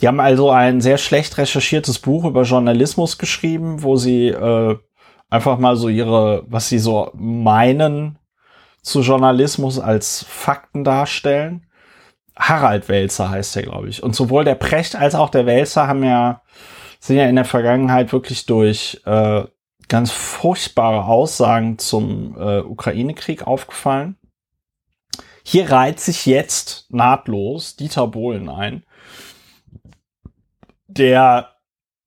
Die 0.00 0.08
haben 0.08 0.20
also 0.20 0.50
ein 0.50 0.80
sehr 0.80 0.98
schlecht 0.98 1.38
recherchiertes 1.38 1.98
Buch 1.98 2.24
über 2.24 2.42
Journalismus 2.42 3.18
geschrieben, 3.18 3.82
wo 3.82 3.96
sie 3.96 4.28
äh, 4.28 4.76
einfach 5.30 5.58
mal 5.58 5.76
so 5.76 5.88
ihre, 5.88 6.44
was 6.48 6.68
sie 6.68 6.78
so 6.78 7.10
meinen 7.14 8.18
zu 8.82 9.02
Journalismus 9.02 9.78
als 9.78 10.24
Fakten 10.28 10.82
darstellen. 10.82 11.66
Harald 12.36 12.88
Welzer 12.88 13.30
heißt 13.30 13.54
der, 13.56 13.62
glaube 13.62 13.88
ich. 13.88 14.02
Und 14.02 14.16
sowohl 14.16 14.44
der 14.44 14.56
Precht 14.56 14.96
als 14.96 15.14
auch 15.14 15.30
der 15.30 15.46
Welzer 15.46 15.86
haben 15.86 16.02
ja, 16.02 16.42
sind 16.98 17.16
ja 17.16 17.26
in 17.26 17.36
der 17.36 17.44
Vergangenheit 17.44 18.12
wirklich 18.12 18.46
durch 18.46 19.00
äh, 19.04 19.44
ganz 19.88 20.10
furchtbare 20.10 21.04
Aussagen 21.04 21.78
zum 21.78 22.36
äh, 22.38 22.60
Ukraine-Krieg 22.60 23.46
aufgefallen. 23.46 24.16
Hier 25.42 25.70
reiht 25.70 26.00
sich 26.00 26.26
jetzt 26.26 26.86
nahtlos 26.90 27.76
Dieter 27.76 28.06
Bohlen 28.06 28.48
ein, 28.48 28.84
der 30.86 31.48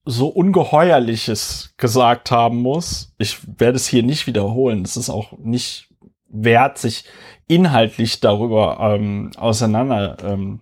so 0.06 0.28
ungeheuerliches 0.28 1.74
gesagt 1.78 2.32
haben 2.32 2.58
muss. 2.58 3.14
Ich 3.18 3.40
werde 3.60 3.78
es 3.78 3.88
hier 3.88 4.04
nicht 4.04 4.28
wiederholen. 4.28 4.84
Es 4.84 4.98
ist 4.98 5.10
auch 5.10 5.38
nicht 5.40 5.90
wert, 6.28 6.78
sich 6.78 7.06
inhaltlich 7.48 8.20
darüber 8.20 8.78
ähm, 8.80 9.32
auseinander 9.38 10.18
ähm, 10.24 10.62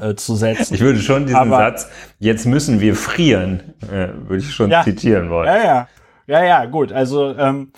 äh, 0.00 0.14
zu 0.14 0.34
setzen. 0.34 0.74
Ich 0.74 0.80
würde 0.80 1.00
schon 1.00 1.24
diesen 1.26 1.36
Aber, 1.36 1.58
Satz, 1.58 1.88
jetzt 2.18 2.46
müssen 2.46 2.80
wir 2.80 2.94
frieren, 2.94 3.74
äh, 3.82 4.08
würde 4.14 4.38
ich 4.38 4.52
schon 4.52 4.70
ja, 4.70 4.82
zitieren 4.82 5.30
wollen. 5.30 5.46
Ja, 5.46 5.64
ja. 5.64 5.88
Ja, 6.26 6.44
ja, 6.44 6.64
gut. 6.66 6.92
Also 6.92 7.34
ähm, 7.36 7.72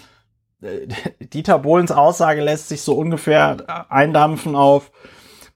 Dieter 1.21 1.59
Bohlens 1.59 1.93
Aussage 1.93 2.43
lässt 2.43 2.69
sich 2.69 2.83
so 2.83 2.95
ungefähr 2.95 3.91
eindampfen 3.91 4.57
auf, 4.57 4.91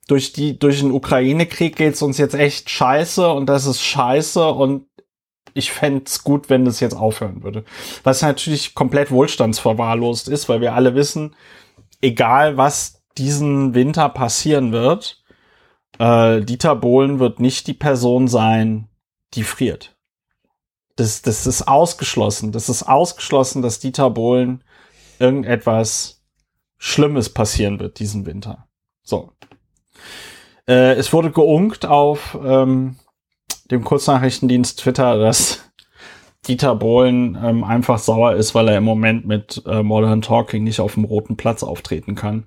durch 0.06 0.32
die, 0.32 0.58
durch 0.58 0.80
den 0.80 0.92
Ukraine-Krieg 0.92 1.76
geht's 1.76 2.02
uns 2.02 2.18
jetzt 2.18 2.34
echt 2.34 2.68
scheiße 2.68 3.30
und 3.30 3.46
das 3.46 3.66
ist 3.66 3.82
scheiße 3.82 4.46
und 4.50 4.86
ich 5.54 5.70
fände 5.70 6.10
gut, 6.24 6.50
wenn 6.50 6.64
das 6.64 6.80
jetzt 6.80 6.96
aufhören 6.96 7.42
würde. 7.42 7.64
Was 8.02 8.22
natürlich 8.22 8.74
komplett 8.74 9.10
wohlstandsverwahrlost 9.10 10.28
ist, 10.28 10.48
weil 10.48 10.60
wir 10.60 10.74
alle 10.74 10.94
wissen, 10.94 11.36
egal 12.02 12.56
was 12.56 13.02
diesen 13.16 13.74
Winter 13.74 14.08
passieren 14.08 14.72
wird, 14.72 15.22
äh, 15.98 16.40
Dieter 16.40 16.74
Bohlen 16.74 17.20
wird 17.20 17.38
nicht 17.38 17.68
die 17.68 17.74
Person 17.74 18.26
sein, 18.26 18.88
die 19.34 19.44
friert. 19.44 19.96
Das, 20.96 21.22
das 21.22 21.46
ist 21.46 21.66
ausgeschlossen. 21.68 22.50
Das 22.50 22.68
ist 22.68 22.82
ausgeschlossen, 22.82 23.62
dass 23.62 23.78
Dieter 23.78 24.10
Bohlen 24.10 24.63
irgendetwas 25.18 26.22
Schlimmes 26.78 27.28
passieren 27.28 27.80
wird 27.80 27.98
diesen 27.98 28.26
Winter. 28.26 28.66
So. 29.02 29.32
Äh, 30.66 30.94
es 30.94 31.12
wurde 31.12 31.30
geunkt 31.30 31.86
auf 31.86 32.38
ähm, 32.44 32.96
dem 33.70 33.84
Kurznachrichtendienst 33.84 34.80
Twitter, 34.80 35.18
dass 35.18 35.70
Dieter 36.46 36.74
Bohlen 36.74 37.38
ähm, 37.42 37.64
einfach 37.64 37.98
sauer 37.98 38.34
ist, 38.34 38.54
weil 38.54 38.68
er 38.68 38.78
im 38.78 38.84
Moment 38.84 39.26
mit 39.26 39.62
äh, 39.66 39.82
Modern 39.82 40.20
Talking 40.20 40.62
nicht 40.64 40.80
auf 40.80 40.94
dem 40.94 41.04
Roten 41.04 41.36
Platz 41.36 41.62
auftreten 41.62 42.14
kann. 42.14 42.46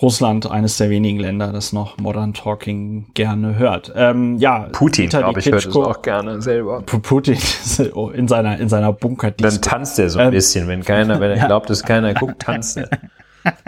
Russland, 0.00 0.48
eines 0.48 0.76
der 0.76 0.90
wenigen 0.90 1.18
Länder, 1.18 1.52
das 1.52 1.72
noch 1.72 1.98
Modern 1.98 2.32
Talking 2.32 3.08
gerne 3.14 3.58
hört. 3.58 3.92
Ähm, 3.96 4.36
ja, 4.36 4.68
Putin, 4.70 5.08
glaube 5.08 5.40
ich, 5.40 5.50
hört 5.50 5.66
es 5.66 5.74
auch 5.74 6.02
gerne 6.02 6.40
selber. 6.40 6.82
Putin 6.82 7.36
in 8.14 8.28
seiner, 8.28 8.60
in 8.60 8.68
seiner 8.68 8.92
bunker 8.92 9.32
Dann 9.32 9.60
tanzt 9.60 9.98
er 9.98 10.08
so 10.08 10.20
ein 10.20 10.26
ähm, 10.26 10.32
bisschen, 10.32 10.68
wenn 10.68 10.84
keiner, 10.84 11.20
wenn 11.20 11.32
er 11.32 11.36
ja. 11.38 11.46
glaubt, 11.46 11.68
dass 11.68 11.82
keiner 11.82 12.14
guckt, 12.14 12.40
tanzt 12.42 12.76
er. 12.76 12.88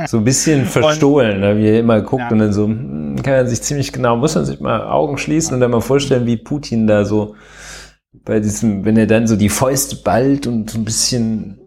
So 0.06 0.18
ein 0.18 0.24
bisschen 0.24 0.64
verstohlen, 0.66 1.36
und, 1.36 1.40
ne, 1.40 1.56
wie 1.58 1.66
er 1.66 1.80
immer 1.80 2.00
guckt 2.00 2.22
ja. 2.22 2.30
und 2.30 2.38
dann 2.38 2.52
so, 2.52 2.64
hm, 2.64 3.16
kann 3.22 3.34
er 3.34 3.46
sich 3.46 3.62
ziemlich 3.62 3.92
genau, 3.92 4.16
muss 4.16 4.34
man 4.36 4.44
sich 4.44 4.60
mal 4.60 4.84
Augen 4.84 5.18
schließen 5.18 5.54
und 5.54 5.60
dann 5.60 5.70
mal 5.70 5.80
vorstellen, 5.80 6.26
wie 6.26 6.36
Putin 6.36 6.86
da 6.86 7.04
so 7.04 7.34
bei 8.24 8.38
diesem, 8.38 8.84
wenn 8.84 8.96
er 8.96 9.06
dann 9.06 9.26
so 9.26 9.36
die 9.36 9.48
Fäuste 9.48 9.96
ballt 9.96 10.46
und 10.46 10.70
so 10.70 10.78
ein 10.78 10.84
bisschen 10.84 11.59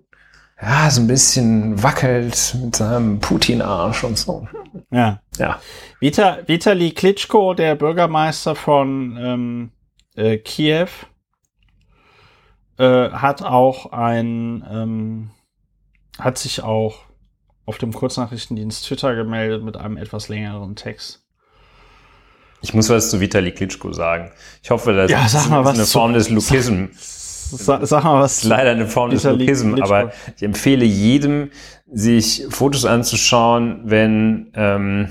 ja, 0.62 0.90
so 0.90 1.02
ein 1.02 1.08
bisschen 1.08 1.82
wackelt 1.84 2.56
mit 2.64 2.76
seinem 2.76 3.20
Putin-Arsch 3.20 4.04
und 4.04 4.18
so. 4.18 4.48
Ja. 4.92 5.22
Ja. 5.38 5.60
Vita, 6.00 6.40
Vitali 6.46 6.92
Klitschko, 6.92 7.54
der 7.54 7.76
Bürgermeister 7.76 8.56
von 8.56 9.18
ähm, 9.20 9.72
äh, 10.16 10.38
Kiew, 10.38 10.88
äh, 12.78 13.10
hat 13.10 13.42
auch 13.42 13.92
ein, 13.92 14.66
ähm, 14.72 15.32
hat 16.20 16.38
sich 16.38 16.64
auch 16.64 17.00
auf 17.66 17.78
dem 17.78 17.94
Kurznachrichtendienst 17.94 18.86
Twitter 18.86 19.16
gemeldet 19.16 19.64
mit 19.64 19.78
einem 19.78 19.98
etwas 19.98 20.28
längeren 20.28 20.76
Text. 20.76 21.24
Ich 22.62 22.74
muss 22.74 22.90
was 22.90 23.10
zu 23.10 23.20
Vitali 23.20 23.52
Klitschko 23.52 23.92
sagen. 23.92 24.32
Ich 24.62 24.72
hoffe, 24.72 24.94
das 24.94 25.12
ja, 25.12 25.26
ist 25.26 25.52
eine 25.52 25.86
Form 25.86 26.14
des 26.14 26.30
Lukism. 26.30 26.86
Sag, 27.58 27.86
sag 27.86 28.04
mal 28.04 28.22
was. 28.22 28.44
Leider 28.44 28.72
eine 28.72 28.88
Form 28.88 29.12
des 29.12 29.24
Lukism, 29.24 29.76
aber 29.76 30.12
ich 30.36 30.44
empfehle 30.44 30.86
jedem, 30.86 31.52
sich 31.92 32.46
Fotos 32.50 32.86
anzuschauen, 32.86 33.82
wenn 33.86 34.52
ähm, 34.56 35.10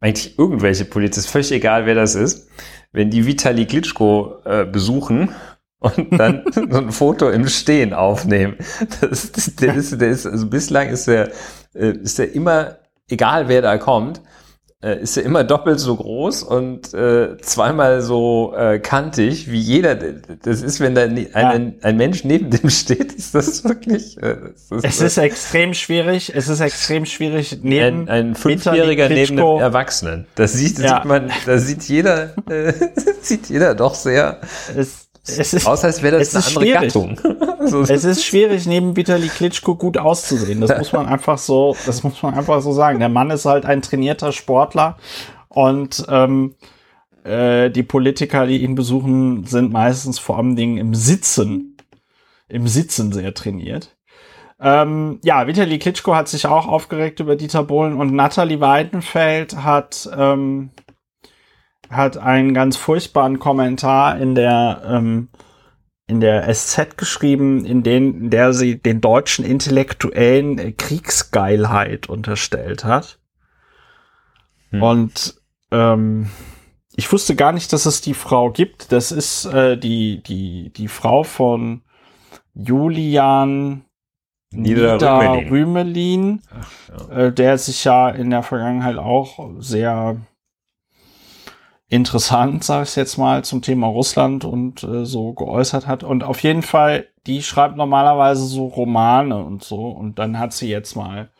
eigentlich 0.00 0.38
irgendwelche 0.38 0.84
Polizisten, 0.84 1.30
völlig 1.30 1.52
egal 1.52 1.86
wer 1.86 1.94
das 1.94 2.14
ist, 2.14 2.48
wenn 2.92 3.10
die 3.10 3.26
Vitali 3.26 3.66
Klitschko 3.66 4.36
äh, 4.44 4.64
besuchen 4.64 5.30
und 5.78 6.18
dann 6.18 6.44
so 6.52 6.78
ein 6.78 6.92
Foto 6.92 7.30
im 7.30 7.48
Stehen 7.48 7.92
aufnehmen. 7.92 8.56
Das, 9.00 9.32
das, 9.32 9.56
der 9.56 9.74
ist, 9.74 10.00
der 10.00 10.08
ist, 10.08 10.26
also 10.26 10.46
bislang 10.46 10.88
ist 10.88 11.08
der, 11.08 11.30
äh, 11.74 11.92
ist 12.02 12.18
der 12.18 12.34
immer, 12.34 12.76
egal 13.08 13.48
wer 13.48 13.62
da 13.62 13.78
kommt, 13.78 14.20
äh, 14.84 15.00
ist 15.00 15.16
er 15.16 15.22
immer 15.22 15.44
doppelt 15.44 15.80
so 15.80 15.96
groß 15.96 16.42
und 16.42 16.92
äh, 16.92 17.38
zweimal 17.38 18.02
so 18.02 18.54
äh, 18.56 18.78
kantig 18.78 19.50
wie 19.50 19.58
jeder. 19.58 19.94
Das 19.94 20.62
ist, 20.62 20.80
wenn 20.80 20.94
da 20.94 21.06
ne, 21.06 21.28
ein, 21.32 21.76
ein 21.80 21.96
Mensch 21.96 22.24
neben 22.24 22.50
dem 22.50 22.68
steht, 22.70 23.12
ist 23.12 23.34
das 23.34 23.64
wirklich. 23.64 24.20
Äh, 24.22 24.36
ist 24.70 24.84
es 24.84 25.00
ist 25.00 25.18
extrem 25.18 25.72
schwierig. 25.72 26.32
Es 26.34 26.48
ist 26.48 26.60
extrem 26.60 27.06
schwierig 27.06 27.60
neben 27.62 28.08
ein, 28.08 28.28
ein 28.28 28.34
Fünfjähriger 28.34 29.08
neben 29.08 29.38
einem 29.38 29.60
Erwachsenen. 29.60 30.26
Das 30.34 30.52
sieht, 30.52 30.78
ja. 30.78 30.96
sieht 30.96 31.04
man, 31.06 31.30
da 31.46 31.58
sieht 31.58 31.84
jeder, 31.84 32.34
äh, 32.48 32.72
sieht 33.22 33.48
jeder 33.48 33.74
doch 33.74 33.94
sehr. 33.94 34.40
Es, 34.76 35.03
es 35.26 35.54
ist, 35.54 35.66
Außer 35.66 35.86
als 35.86 36.02
wäre 36.02 36.18
das 36.18 36.34
eine 36.34 36.44
andere 36.44 36.64
schwierig. 36.64 36.92
Gattung. 36.92 37.84
es 37.88 38.04
ist 38.04 38.24
schwierig, 38.24 38.66
neben 38.66 38.96
Vitali 38.96 39.28
Klitschko 39.28 39.74
gut 39.74 39.96
auszusehen. 39.96 40.60
Das 40.60 40.76
muss 40.76 40.92
man 40.92 41.06
einfach 41.06 41.38
so, 41.38 41.76
das 41.86 42.02
muss 42.02 42.22
man 42.22 42.34
einfach 42.34 42.60
so 42.60 42.72
sagen. 42.72 42.98
Der 42.98 43.08
Mann 43.08 43.30
ist 43.30 43.46
halt 43.46 43.64
ein 43.64 43.80
trainierter 43.80 44.32
Sportler 44.32 44.98
und 45.48 46.04
ähm, 46.08 46.54
äh, 47.24 47.70
die 47.70 47.82
Politiker, 47.82 48.46
die 48.46 48.62
ihn 48.62 48.74
besuchen, 48.74 49.44
sind 49.44 49.72
meistens 49.72 50.18
vor 50.18 50.36
allem 50.36 50.56
Dingen 50.56 50.76
im 50.76 50.94
Sitzen, 50.94 51.78
im 52.48 52.68
Sitzen 52.68 53.12
sehr 53.12 53.32
trainiert. 53.32 53.96
Ähm, 54.60 55.20
ja, 55.24 55.46
Vitali 55.46 55.78
Klitschko 55.78 56.14
hat 56.14 56.28
sich 56.28 56.46
auch 56.46 56.68
aufgeregt 56.68 57.20
über 57.20 57.34
Dieter 57.36 57.64
Bohlen 57.64 57.94
und 57.94 58.14
Natalie 58.14 58.60
Weidenfeld 58.60 59.56
hat 59.56 60.08
ähm, 60.16 60.70
hat 61.90 62.16
einen 62.16 62.54
ganz 62.54 62.76
furchtbaren 62.76 63.38
Kommentar 63.38 64.18
in 64.18 64.34
der 64.34 64.82
ähm, 64.86 65.28
in 66.06 66.20
der 66.20 66.52
SZ 66.52 66.98
geschrieben, 66.98 67.64
in, 67.64 67.82
den, 67.82 68.24
in 68.24 68.30
der 68.30 68.52
sie 68.52 68.78
den 68.78 69.00
deutschen 69.00 69.44
Intellektuellen 69.44 70.76
Kriegsgeilheit 70.76 72.08
unterstellt 72.08 72.84
hat. 72.84 73.18
Hm. 74.70 74.82
Und 74.82 75.34
ähm, 75.70 76.30
ich 76.94 77.10
wusste 77.10 77.34
gar 77.34 77.52
nicht, 77.52 77.72
dass 77.72 77.86
es 77.86 78.00
die 78.02 78.14
Frau 78.14 78.50
gibt. 78.50 78.92
Das 78.92 79.12
ist 79.12 79.46
äh, 79.46 79.78
die, 79.78 80.22
die, 80.22 80.72
die 80.74 80.88
Frau 80.88 81.24
von 81.24 81.82
Julian 82.54 83.84
Niederrümelin, 84.52 85.48
Rümelin, 85.48 86.42
ja. 87.08 87.16
äh, 87.16 87.32
der 87.32 87.58
sich 87.58 87.82
ja 87.84 88.10
in 88.10 88.30
der 88.30 88.44
Vergangenheit 88.44 88.98
auch 88.98 89.50
sehr 89.58 90.18
interessant, 91.88 92.64
sage 92.64 92.84
ich 92.84 92.96
jetzt 92.96 93.18
mal, 93.18 93.44
zum 93.44 93.62
Thema 93.62 93.86
Russland 93.86 94.44
und 94.44 94.82
äh, 94.82 95.04
so 95.04 95.32
geäußert 95.32 95.86
hat. 95.86 96.02
Und 96.02 96.24
auf 96.24 96.42
jeden 96.42 96.62
Fall, 96.62 97.06
die 97.26 97.42
schreibt 97.42 97.76
normalerweise 97.76 98.44
so 98.44 98.66
Romane 98.66 99.44
und 99.44 99.62
so. 99.62 99.88
Und 99.88 100.18
dann 100.18 100.38
hat 100.38 100.52
sie 100.52 100.68
jetzt 100.68 100.96
mal 100.96 101.30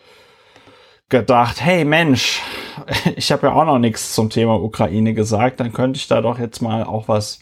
gedacht, 1.08 1.60
hey 1.60 1.84
Mensch, 1.84 2.42
ich 3.16 3.32
habe 3.32 3.46
ja 3.46 3.52
auch 3.54 3.64
noch 3.64 3.78
nichts 3.78 4.14
zum 4.14 4.30
Thema 4.30 4.60
Ukraine 4.62 5.14
gesagt, 5.14 5.60
dann 5.60 5.72
könnte 5.72 5.98
ich 5.98 6.08
da 6.08 6.20
doch 6.20 6.38
jetzt 6.38 6.60
mal 6.60 6.84
auch 6.84 7.08
was 7.08 7.40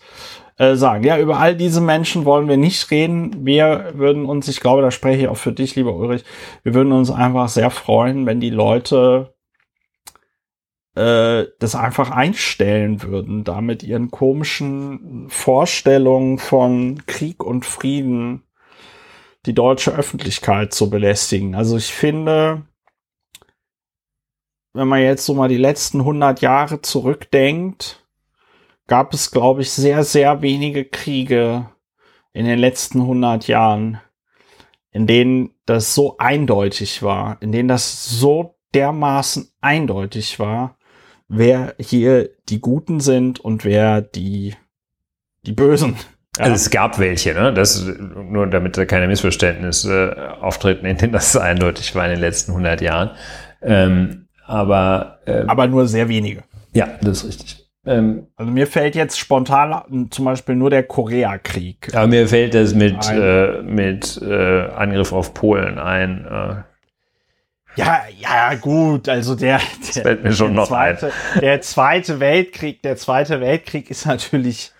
äh, 0.59 0.77
sagen. 0.77 1.05
Ja, 1.05 1.19
über 1.19 1.39
all 1.39 1.57
diese 1.57 1.81
Menschen 1.81 2.25
wollen 2.25 2.49
wir 2.49 2.57
nicht 2.57 2.91
reden. 2.91 3.45
Wir 3.45 3.93
würden 3.95 4.27
uns, 4.27 4.49
ich 4.49 4.61
glaube, 4.61 4.83
da 4.83 4.91
spreche 4.91 5.23
ich 5.23 5.29
auch 5.29 5.37
für 5.37 5.53
dich, 5.53 5.77
lieber 5.77 5.95
Ulrich, 5.95 6.25
wir 6.63 6.75
würden 6.75 6.93
uns 6.93 7.11
einfach 7.11 7.49
sehr 7.49 7.71
freuen, 7.71 8.27
wenn 8.27 8.41
die 8.41 8.51
Leute 8.51 9.32
äh, 10.95 11.47
das 11.59 11.75
einfach 11.75 12.11
einstellen 12.11 13.03
würden, 13.03 13.45
da 13.45 13.61
mit 13.61 13.83
ihren 13.83 14.11
komischen 14.11 15.27
Vorstellungen 15.29 16.39
von 16.39 17.03
Krieg 17.07 17.43
und 17.43 17.65
Frieden 17.65 18.43
die 19.47 19.55
deutsche 19.55 19.93
Öffentlichkeit 19.93 20.73
zu 20.73 20.91
belästigen. 20.91 21.55
Also 21.55 21.77
ich 21.77 21.93
finde, 21.93 22.67
wenn 24.73 24.89
man 24.89 25.01
jetzt 25.01 25.27
so 25.27 25.35
mal 25.35 25.49
die 25.49 25.57
letzten 25.57 26.01
100 26.01 26.41
Jahre 26.41 26.81
zurückdenkt, 26.83 28.07
gab 28.87 29.15
es, 29.15 29.31
glaube 29.31 29.63
ich, 29.63 29.71
sehr, 29.71 30.05
sehr 30.05 30.43
wenige 30.43 30.85
Kriege 30.85 31.71
in 32.33 32.47
den 32.47 32.59
letzten 32.59 33.01
100 33.01 33.49
Jahren, 33.49 34.01
in 34.91 35.07
denen 35.07 35.55
das 35.67 35.95
so 35.95 36.17
eindeutig 36.19 37.03
war, 37.03 37.41
in 37.41 37.53
denen 37.53 37.69
das 37.69 38.05
so 38.07 38.59
dermaßen 38.75 39.51
eindeutig 39.61 40.39
war, 40.39 40.79
wer 41.33 41.75
hier 41.79 42.29
die 42.49 42.61
Guten 42.61 43.01
sind 43.01 43.41
und 43.41 43.65
wer 43.65 44.03
die, 44.03 44.55
die 45.45 45.53
Bösen. 45.53 45.97
Ja. 46.37 46.45
Also 46.45 46.55
es 46.55 46.71
gab 46.71 46.99
welche, 46.99 47.35
ne? 47.35 47.53
Das 47.53 47.85
nur 47.85 48.47
damit 48.47 48.77
da 48.79 48.85
keine 48.85 49.07
Missverständnisse 49.07 50.17
äh, 50.17 50.43
auftreten, 50.43 50.87
in 50.87 50.97
denen 50.97 51.13
das 51.13 51.37
eindeutig 51.37 51.95
war 51.95 52.05
in 52.05 52.13
den 52.13 52.21
letzten 52.21 52.53
100 52.53 52.81
Jahren. 52.81 53.11
Ähm, 53.61 54.29
aber 54.47 55.21
ähm, 55.27 55.49
aber 55.49 55.67
nur 55.67 55.87
sehr 55.87 56.09
wenige. 56.09 56.43
Ja, 56.75 56.89
das 57.03 57.23
ist 57.23 57.29
richtig. 57.29 57.67
Ähm, 57.85 58.29
also 58.37 58.51
mir 58.51 58.67
fällt 58.67 58.95
jetzt 58.95 59.19
spontan 59.19 60.09
zum 60.11 60.25
Beispiel 60.25 60.55
nur 60.55 60.71
der 60.71 60.85
Koreakrieg. 60.85 61.95
Aber 61.95 62.07
mir 62.07 62.29
fällt 62.29 62.55
das 62.55 62.75
mit 62.75 62.97
äh, 63.11 63.63
mit 63.63 64.21
äh, 64.23 64.69
Angriff 64.69 65.13
auf 65.13 65.35
Polen 65.35 65.79
ein. 65.79 66.65
Ja, 67.77 68.03
ja, 68.19 68.55
gut, 68.55 69.09
also 69.09 69.35
der, 69.35 69.61
der, 69.95 70.49
noch 70.51 70.69
zweite, 70.69 71.11
der 71.41 71.61
zweite 71.63 72.21
Weltkrieg, 72.21 72.83
der 72.83 72.97
zweite 72.97 73.41
Weltkrieg 73.41 73.91
ist 73.91 74.05
natürlich 74.05 74.73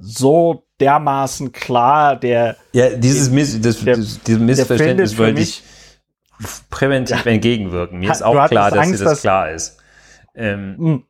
so 0.00 0.64
dermaßen 0.80 1.52
klar, 1.52 2.16
der. 2.16 2.56
Ja, 2.72 2.90
dieses 2.90 3.30
Miss, 3.30 3.60
das, 3.60 3.84
der, 3.84 3.96
dieses 3.96 4.38
Missverständnis 4.40 5.16
wollte 5.16 5.42
ich 5.42 5.62
präventiv 6.70 7.24
ja. 7.24 7.30
entgegenwirken. 7.30 7.98
Mir 8.00 8.10
ist 8.10 8.22
auch 8.22 8.48
klar, 8.48 8.70
dass 8.70 8.78
Angst, 8.78 9.00
dir 9.00 9.04
das 9.04 9.20
klar 9.20 9.50
ist. 9.50 9.78
Ähm, 10.34 10.76
hm. 10.78 11.04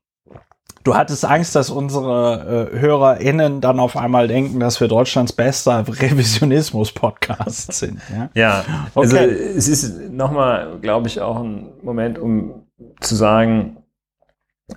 Du 0.82 0.94
hattest 0.94 1.26
Angst, 1.26 1.54
dass 1.54 1.68
unsere 1.68 2.70
äh, 2.72 2.78
HörerInnen 2.78 3.60
dann 3.60 3.78
auf 3.80 3.98
einmal 3.98 4.28
denken, 4.28 4.60
dass 4.60 4.80
wir 4.80 4.88
Deutschlands 4.88 5.32
bester 5.32 5.84
Revisionismus-Podcast 5.86 7.72
sind. 7.78 8.00
Ja, 8.10 8.30
ja 8.34 8.64
also 8.94 9.16
okay. 9.16 9.28
also 9.30 9.58
es 9.58 9.68
ist 9.68 10.10
nochmal, 10.10 10.78
glaube 10.80 11.08
ich, 11.08 11.20
auch 11.20 11.42
ein 11.42 11.68
Moment, 11.82 12.18
um 12.18 12.66
zu 13.00 13.14
sagen, 13.14 13.76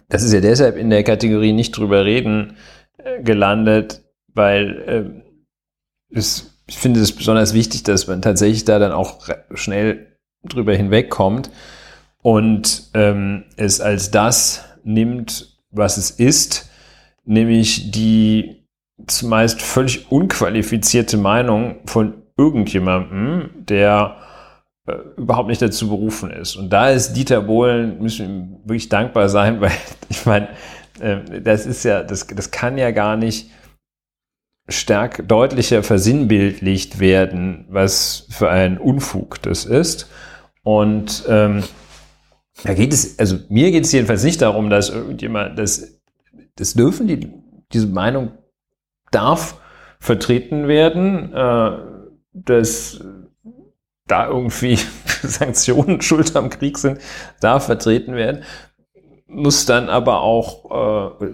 das 0.10 0.24
ist 0.24 0.34
ja 0.34 0.42
deshalb 0.42 0.76
in 0.76 0.90
der 0.90 1.04
Kategorie 1.04 1.54
nicht 1.54 1.72
drüber 1.78 2.04
reden 2.04 2.58
äh, 2.98 3.22
gelandet, 3.22 4.04
weil 4.34 5.24
äh, 6.12 6.18
es, 6.18 6.60
ich 6.68 6.80
finde 6.80 7.00
es 7.00 7.16
besonders 7.16 7.54
wichtig, 7.54 7.84
dass 7.84 8.08
man 8.08 8.22
tatsächlich 8.22 8.66
da 8.66 8.78
dann 8.78 8.92
auch 8.92 9.20
schnell 9.54 10.18
drüber 10.44 10.76
hinwegkommt 10.76 11.50
und 12.22 12.90
ähm, 12.94 13.46
es 13.56 13.80
als 13.80 14.12
das 14.12 14.66
nimmt, 14.84 15.53
was 15.74 15.98
es 15.98 16.12
ist, 16.12 16.70
nämlich 17.26 17.92
die 17.92 18.68
zumeist 19.08 19.62
völlig 19.62 20.12
unqualifizierte 20.12 21.18
Meinung 21.18 21.78
von 21.86 22.24
irgendjemandem, 22.38 23.50
der 23.56 24.18
äh, 24.88 24.94
überhaupt 25.18 25.50
nicht 25.50 25.62
dazu 25.62 25.90
berufen 25.90 26.32
ist. 26.32 26.56
Und 26.56 26.70
da 26.70 26.90
ist 26.90 27.14
Dieter 27.14 27.42
Bohlen, 27.42 28.02
müssen 28.02 28.20
wir 28.20 28.36
ihm 28.36 28.58
wirklich 28.66 28.90
dankbar 28.90 29.30
sein, 29.30 29.62
weil 29.62 29.72
ich 30.10 30.26
meine, 30.26 30.50
äh, 31.00 31.42
das 31.42 31.66
ist 31.66 31.84
ja, 31.84 32.04
das, 32.04 32.28
das 32.28 32.52
kann 32.52 32.78
ja 32.78 32.92
gar 32.92 33.18
nicht 33.18 33.50
stark 34.70 35.28
deutlicher 35.28 35.84
versinnbildlicht 35.84 37.00
werden, 37.00 37.66
was 37.70 38.28
für 38.30 38.50
ein 38.50 38.78
Unfug 38.78 39.42
das 39.42 39.66
ist. 39.66 40.10
Und 40.64 41.26
ähm, 41.28 41.64
da 42.62 42.74
geht 42.74 42.94
es, 42.94 43.18
also 43.20 43.38
mir 43.50 43.72
geht 43.72 43.86
es 43.86 43.92
jedenfalls 43.92 44.24
nicht 44.24 44.42
darum, 44.42 44.70
dass 44.70 44.90
irgendjemand, 44.90 45.58
das, 45.58 46.00
das 46.56 46.74
dürfen 46.74 47.08
die, 47.08 47.32
diese 47.72 47.88
Meinung 47.88 48.32
darf 49.12 49.60
vertreten 50.00 50.68
werden, 50.68 51.34
äh, 51.34 51.72
dass 52.34 53.04
da 54.08 54.28
irgendwie 54.28 54.78
Sanktionen 55.22 56.02
schuld 56.02 56.36
am 56.36 56.50
Krieg 56.50 56.78
sind, 56.78 57.00
darf 57.40 57.66
vertreten 57.66 58.16
werden, 58.16 58.44
muss 59.28 59.66
dann 59.66 59.90
aber 59.90 60.22
auch 60.22 61.20
äh, 61.22 61.30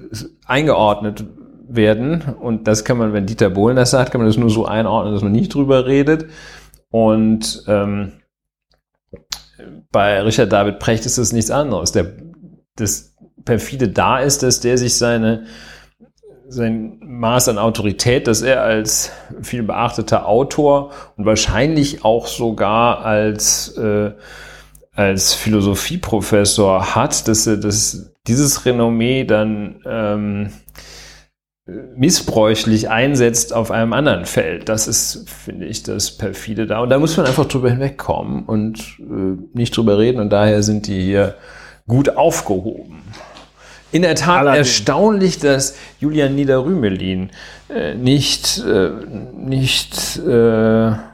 eingeordnet 0.46 1.26
werden. 1.68 2.22
Und 2.40 2.68
das 2.68 2.86
kann 2.86 2.98
man, 2.98 3.14
wenn 3.14 3.26
Dieter 3.26 3.50
Bohlen 3.50 3.76
das 3.76 3.92
sagt, 3.92 4.12
kann 4.12 4.22
man 4.22 4.30
das 4.30 4.38
nur 4.38 4.50
so 4.50 4.66
einordnen, 4.66 5.14
dass 5.14 5.24
man 5.24 5.32
nicht 5.32 5.54
drüber 5.54 5.86
redet. 5.86 6.28
Und 6.90 7.64
ähm, 7.68 8.14
bei 9.92 10.22
Richard 10.22 10.52
David 10.52 10.80
Precht 10.80 11.06
ist 11.06 11.18
das 11.18 11.34
nichts 11.34 11.52
anderes. 11.52 11.92
Der, 11.92 12.14
das 12.76 13.16
perfide 13.46 13.90
da 13.90 14.20
ist, 14.20 14.44
dass 14.44 14.60
der 14.60 14.78
sich 14.78 14.98
seine, 14.98 15.46
sein 16.48 17.00
Maß 17.02 17.50
an 17.50 17.58
Autorität, 17.58 18.28
dass 18.28 18.42
er 18.42 18.64
als 18.64 19.12
viel 19.42 19.64
beachteter 19.64 20.28
Autor 20.28 20.92
und 21.18 21.26
wahrscheinlich 21.26 22.04
auch 22.06 22.28
sogar 22.28 23.06
als, 23.06 23.76
äh, 23.78 24.12
als 24.94 25.34
Philosophieprofessor 25.34 26.96
hat, 26.96 27.28
dass 27.28 27.48
er 27.48 27.58
das, 27.58 28.14
dieses 28.28 28.66
Renommee 28.66 29.24
dann 29.24 29.82
ähm, 29.86 30.52
missbräuchlich 31.96 32.90
einsetzt 32.90 33.54
auf 33.54 33.72
einem 33.72 33.94
anderen 33.94 34.26
Feld. 34.26 34.70
Das 34.70 34.88
ist, 34.88 35.30
finde 35.30 35.66
ich, 35.66 35.84
das 35.84 36.18
perfide 36.18 36.68
da. 36.68 36.80
Und 36.80 36.90
da 36.90 37.00
muss 37.00 37.18
man 37.18 37.26
einfach 37.26 37.46
drüber 37.46 37.70
hinwegkommen 37.70 38.44
und 38.44 38.80
äh, 39.00 39.58
nicht 39.58 39.76
drüber 39.76 39.98
reden. 39.98 40.20
Und 40.20 40.30
daher 40.30 40.64
sind 40.64 40.88
die 40.88 41.02
hier 41.02 41.36
gut 41.88 42.16
aufgehoben. 42.16 43.04
In 43.92 44.04
der 44.04 44.16
Tat 44.16 44.42
Allerdings. 44.42 44.68
erstaunlich, 44.68 45.40
dass 45.40 45.76
Julian 46.00 46.36
Niederrümelin 46.36 47.32
äh, 47.70 47.96
nicht, 47.96 48.60
äh, 48.60 48.92
nicht 49.36 50.18
äh, 50.20 50.30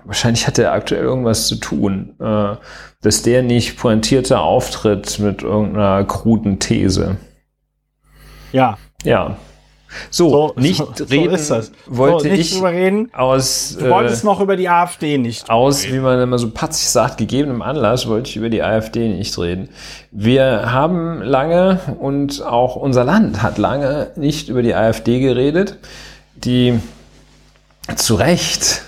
wahrscheinlich 0.04 0.46
hat 0.46 0.60
er 0.60 0.74
aktuell 0.74 1.04
irgendwas 1.04 1.48
zu 1.48 1.56
tun, 1.56 2.16
äh, 2.20 2.56
dass 3.02 3.22
der 3.22 3.44
nicht 3.44 3.78
pointierter 3.78 4.42
auftritt 4.42 5.20
mit 5.20 5.42
irgendeiner 5.42 6.04
kruden 6.04 6.60
These. 6.60 7.16
Ja. 8.52 8.78
Ja, 9.04 9.38
so, 10.10 10.30
so 10.30 10.54
nicht 10.58 10.78
so, 10.78 11.04
reden 11.06 11.38
so 11.38 11.62
wollte 11.88 12.30
nicht 12.30 12.40
ich 12.40 12.54
drüber 12.56 12.72
reden. 12.72 13.10
aus 13.14 13.78
Du 13.80 13.90
wolltest 13.90 14.24
äh, 14.24 14.26
noch 14.26 14.42
über 14.42 14.56
die 14.56 14.70
AfD 14.70 15.18
nicht 15.18 15.50
aus, 15.50 15.84
reden. 15.84 15.94
wie 15.96 16.00
man 16.00 16.22
immer 16.22 16.38
so 16.38 16.50
patzig 16.50 16.90
sagt, 16.90 17.18
gegebenem 17.18 17.62
Anlass 17.62 18.08
wollte 18.08 18.30
ich 18.30 18.38
über 18.38 18.50
die 18.50 18.64
AfD 18.64 19.08
nicht 19.10 19.38
reden. 19.38 19.70
Wir 20.12 20.72
haben 20.72 21.22
lange 21.22 21.80
und 22.00 22.44
auch 22.44 22.76
unser 22.76 23.04
Land 23.04 23.42
hat 23.42 23.58
lange 23.58 24.12
nicht 24.16 24.50
über 24.50 24.62
die 24.62 24.76
AfD 24.76 25.20
geredet, 25.20 25.78
die 26.36 26.80
zu 27.96 28.16
Recht, 28.16 28.82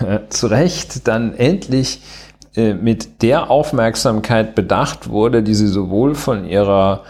äh, 0.00 0.20
zu 0.28 0.46
Recht 0.46 1.06
dann 1.06 1.34
endlich 1.34 2.00
äh, 2.56 2.74
mit 2.74 3.22
der 3.22 3.50
Aufmerksamkeit 3.50 4.54
bedacht 4.54 5.08
wurde, 5.08 5.42
die 5.42 5.54
sie 5.54 5.68
sowohl 5.68 6.14
von 6.14 6.46
ihrer 6.46 7.02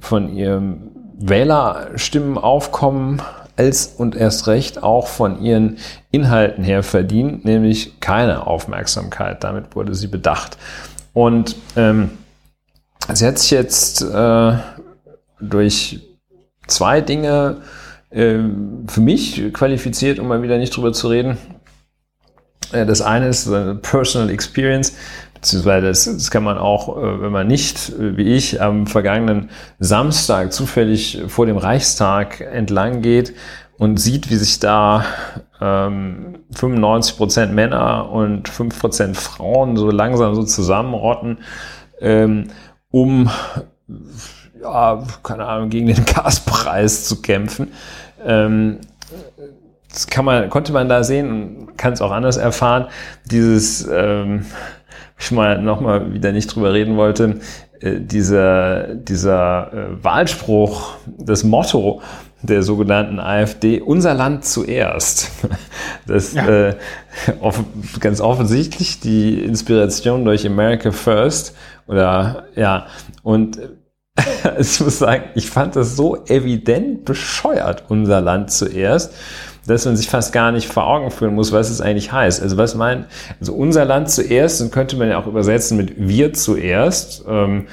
von 0.00 0.34
ihrem 0.34 0.90
Wählerstimmen 1.18 2.38
aufkommen, 2.38 3.22
als 3.56 3.86
und 3.86 4.16
erst 4.16 4.46
recht 4.46 4.82
auch 4.82 5.06
von 5.06 5.42
ihren 5.42 5.78
Inhalten 6.10 6.64
her 6.64 6.82
verdient, 6.82 7.44
nämlich 7.44 8.00
keine 8.00 8.46
Aufmerksamkeit. 8.46 9.44
Damit 9.44 9.76
wurde 9.76 9.94
sie 9.94 10.08
bedacht. 10.08 10.56
Und 11.12 11.56
ähm, 11.76 12.10
sie 13.12 13.26
hat 13.26 13.38
sich 13.38 13.50
jetzt 13.50 14.02
äh, 14.02 14.52
durch 15.40 16.00
zwei 16.66 17.00
Dinge 17.00 17.58
äh, 18.10 18.38
für 18.86 19.00
mich 19.00 19.52
qualifiziert, 19.52 20.18
um 20.18 20.28
mal 20.28 20.42
wieder 20.42 20.58
nicht 20.58 20.74
drüber 20.74 20.92
zu 20.92 21.08
reden. 21.08 21.36
Äh, 22.72 22.86
das 22.86 23.02
eine 23.02 23.28
ist 23.28 23.50
Personal 23.82 24.30
Experience 24.30 24.94
beziehungsweise 25.42 25.88
das, 25.88 26.04
das 26.04 26.30
kann 26.30 26.44
man 26.44 26.56
auch, 26.56 26.96
äh, 26.96 27.20
wenn 27.20 27.32
man 27.32 27.48
nicht, 27.48 27.90
äh, 27.90 28.16
wie 28.16 28.34
ich, 28.34 28.62
am 28.62 28.86
vergangenen 28.86 29.50
Samstag 29.80 30.52
zufällig 30.52 31.20
vor 31.26 31.46
dem 31.46 31.56
Reichstag 31.56 32.40
entlang 32.40 33.02
geht 33.02 33.34
und 33.76 33.98
sieht, 33.98 34.30
wie 34.30 34.36
sich 34.36 34.60
da 34.60 35.04
ähm, 35.60 36.38
95 36.54 37.16
Prozent 37.16 37.54
Männer 37.54 38.08
und 38.10 38.48
5 38.48 38.78
Prozent 38.78 39.16
Frauen 39.16 39.76
so 39.76 39.90
langsam 39.90 40.36
so 40.36 40.44
zusammenrotten, 40.44 41.38
ähm, 42.00 42.50
um 42.92 43.28
ja, 44.62 45.02
keine 45.24 45.46
Ahnung, 45.46 45.70
gegen 45.70 45.88
den 45.88 46.04
Gaspreis 46.04 47.04
zu 47.04 47.20
kämpfen. 47.20 47.72
Ähm, 48.24 48.78
das 49.92 50.06
kann 50.06 50.24
man, 50.24 50.48
konnte 50.50 50.72
man 50.72 50.88
da 50.88 51.02
sehen 51.02 51.30
und 51.30 51.76
kann 51.76 51.92
es 51.92 52.00
auch 52.00 52.12
anders 52.12 52.36
erfahren. 52.36 52.86
Dieses 53.24 53.86
ähm, 53.92 54.46
ich 55.22 55.30
mal 55.30 55.60
nochmal 55.62 56.12
wieder 56.12 56.32
nicht 56.32 56.54
drüber 56.54 56.72
reden 56.72 56.96
wollte, 56.96 57.40
äh, 57.80 58.00
dieser, 58.00 58.94
dieser 58.94 59.72
äh, 59.72 60.04
Wahlspruch, 60.04 60.94
das 61.18 61.44
Motto 61.44 62.02
der 62.42 62.64
sogenannten 62.64 63.20
AfD, 63.20 63.80
unser 63.80 64.14
Land 64.14 64.44
zuerst. 64.44 65.30
Das 66.04 66.34
ja. 66.34 66.48
äh, 66.48 66.74
off 67.40 67.62
ganz 68.00 68.20
offensichtlich 68.20 68.98
die 68.98 69.38
Inspiration 69.38 70.24
durch 70.24 70.44
America 70.44 70.90
First 70.90 71.54
oder 71.86 72.46
ja, 72.56 72.86
und 73.22 73.60
ich 74.58 74.80
muss 74.80 74.98
sagen, 74.98 75.24
ich 75.36 75.48
fand 75.48 75.76
das 75.76 75.94
so 75.94 76.24
evident 76.26 77.04
bescheuert, 77.04 77.84
unser 77.88 78.20
Land 78.20 78.50
zuerst 78.50 79.14
dass 79.66 79.84
man 79.84 79.96
sich 79.96 80.08
fast 80.08 80.32
gar 80.32 80.52
nicht 80.52 80.68
vor 80.68 80.86
Augen 80.86 81.10
führen 81.10 81.34
muss, 81.34 81.52
was 81.52 81.70
es 81.70 81.80
eigentlich 81.80 82.12
heißt. 82.12 82.42
Also 82.42 82.56
was 82.56 82.74
meint, 82.74 83.06
also 83.40 83.54
unser 83.54 83.84
Land 83.84 84.10
zuerst, 84.10 84.60
dann 84.60 84.70
könnte 84.70 84.96
man 84.96 85.08
ja 85.08 85.18
auch 85.18 85.26
übersetzen 85.26 85.76
mit 85.76 85.94
wir 85.96 86.32
zuerst. 86.32 87.24
Ähm, 87.28 87.66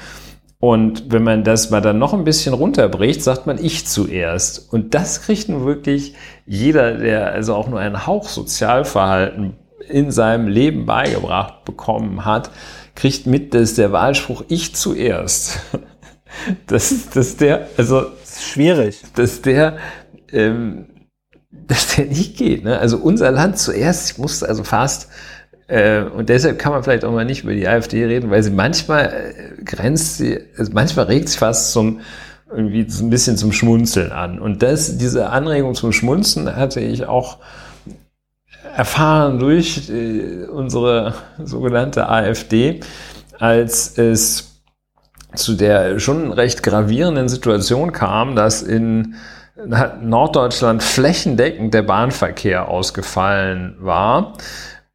und 0.60 1.10
wenn 1.10 1.22
man 1.22 1.42
das 1.42 1.70
mal 1.70 1.80
dann 1.80 1.98
noch 1.98 2.12
ein 2.12 2.24
bisschen 2.24 2.52
runterbricht, 2.52 3.22
sagt 3.22 3.46
man 3.46 3.62
ich 3.62 3.86
zuerst. 3.86 4.70
Und 4.72 4.94
das 4.94 5.22
kriegt 5.22 5.48
nun 5.48 5.64
wirklich 5.64 6.14
jeder, 6.46 6.98
der 6.98 7.32
also 7.32 7.54
auch 7.54 7.68
nur 7.68 7.80
ein 7.80 8.06
Hauch 8.06 8.28
Sozialverhalten 8.28 9.54
in 9.88 10.10
seinem 10.10 10.48
Leben 10.48 10.84
beigebracht 10.84 11.64
bekommen 11.64 12.26
hat, 12.26 12.50
kriegt 12.94 13.26
mit, 13.26 13.54
dass 13.54 13.74
der 13.74 13.90
Wahlspruch 13.92 14.44
ich 14.48 14.74
zuerst. 14.74 15.60
Das, 16.68 17.10
dass 17.10 17.36
der, 17.36 17.68
also. 17.76 18.06
Schwierig. 18.24 19.02
Dass 19.16 19.42
der, 19.42 19.78
ähm, 20.30 20.86
dass 21.50 21.96
der 21.96 22.06
nicht 22.06 22.36
geht. 22.36 22.64
Ne? 22.64 22.78
Also 22.78 22.98
unser 22.98 23.30
Land 23.30 23.58
zuerst, 23.58 24.12
ich 24.12 24.18
musste 24.18 24.48
also 24.48 24.64
fast, 24.64 25.08
äh, 25.66 26.02
und 26.02 26.28
deshalb 26.28 26.58
kann 26.58 26.72
man 26.72 26.82
vielleicht 26.82 27.04
auch 27.04 27.12
mal 27.12 27.24
nicht 27.24 27.44
über 27.44 27.54
die 27.54 27.68
AfD 27.68 28.04
reden, 28.04 28.30
weil 28.30 28.42
sie 28.42 28.50
manchmal 28.50 29.06
äh, 29.58 29.62
grenzt 29.62 30.18
sie, 30.18 30.38
also 30.56 30.72
manchmal 30.72 31.06
regt 31.06 31.28
sich 31.28 31.38
fast 31.38 31.72
zum, 31.72 32.00
irgendwie 32.50 32.86
ein 33.00 33.10
bisschen 33.10 33.36
zum 33.36 33.52
Schmunzeln 33.52 34.10
an. 34.10 34.40
Und 34.40 34.62
das, 34.62 34.98
diese 34.98 35.30
Anregung 35.30 35.74
zum 35.74 35.92
Schmunzeln 35.92 36.56
hatte 36.56 36.80
ich 36.80 37.06
auch 37.06 37.38
erfahren 38.76 39.38
durch 39.38 39.88
äh, 39.90 40.46
unsere 40.46 41.14
sogenannte 41.42 42.08
AfD, 42.08 42.80
als 43.38 43.96
es 43.96 44.62
zu 45.34 45.54
der 45.54 46.00
schon 46.00 46.32
recht 46.32 46.62
gravierenden 46.62 47.28
Situation 47.28 47.92
kam, 47.92 48.34
dass 48.34 48.62
in 48.62 49.14
Norddeutschland 49.66 50.82
flächendeckend 50.82 51.74
der 51.74 51.82
Bahnverkehr 51.82 52.68
ausgefallen 52.68 53.76
war. 53.80 54.34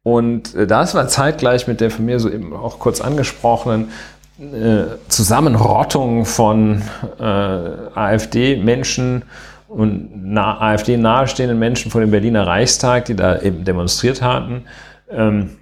Und 0.02 0.54
äh, 0.54 0.66
das 0.66 0.94
war 0.94 1.08
zeitgleich 1.08 1.66
mit 1.66 1.80
der 1.80 1.90
von 1.90 2.04
mir 2.04 2.20
so 2.20 2.30
eben 2.30 2.54
auch 2.54 2.78
kurz 2.78 3.00
angesprochenen 3.00 3.90
äh, 4.38 4.84
Zusammenrottung 5.08 6.24
von 6.24 6.82
äh, 7.18 7.22
AfD-Menschen 7.22 9.24
und 9.68 10.10
na, 10.14 10.60
AfD 10.60 10.96
nahestehenden 10.96 11.58
Menschen 11.58 11.90
vor 11.90 12.00
dem 12.00 12.10
Berliner 12.10 12.46
Reichstag, 12.46 13.06
die 13.06 13.16
da 13.16 13.40
eben 13.40 13.64
demonstriert 13.64 14.22
hatten. 14.22 14.64
Ähm, 15.10 15.56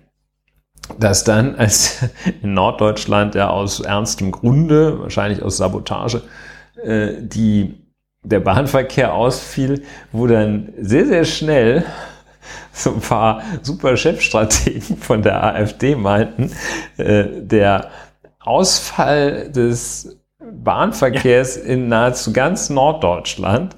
dass 0.99 1.25
dann, 1.25 1.55
als 1.57 2.05
in 2.43 2.53
Norddeutschland 2.53 3.35
ja 3.35 3.49
aus 3.49 3.81
ernstem 3.81 4.31
Grunde, 4.31 5.01
wahrscheinlich 5.01 5.43
aus 5.43 5.57
Sabotage, 5.57 6.21
die, 6.87 7.84
der 8.25 8.41
Bahnverkehr 8.41 9.15
ausfiel, 9.15 9.85
wo 10.13 10.27
dann 10.27 10.73
sehr, 10.81 11.07
sehr 11.07 11.25
schnell 11.25 11.85
so 12.73 12.95
ein 12.95 13.01
paar 13.01 13.43
super 13.63 13.97
Chefstrategen 13.97 14.97
von 14.97 15.23
der 15.23 15.43
AfD 15.43 15.95
meinten, 15.95 16.51
äh, 16.97 17.25
der 17.31 17.91
Ausfall 18.41 19.51
des 19.51 20.19
Bahnverkehrs 20.39 21.57
in 21.57 21.89
nahezu 21.89 22.33
ganz 22.33 22.69
Norddeutschland 22.69 23.77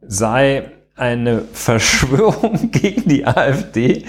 sei 0.00 0.70
eine 0.96 1.42
Verschwörung 1.52 2.70
gegen 2.70 3.08
die 3.08 3.26
AfD, 3.26 4.04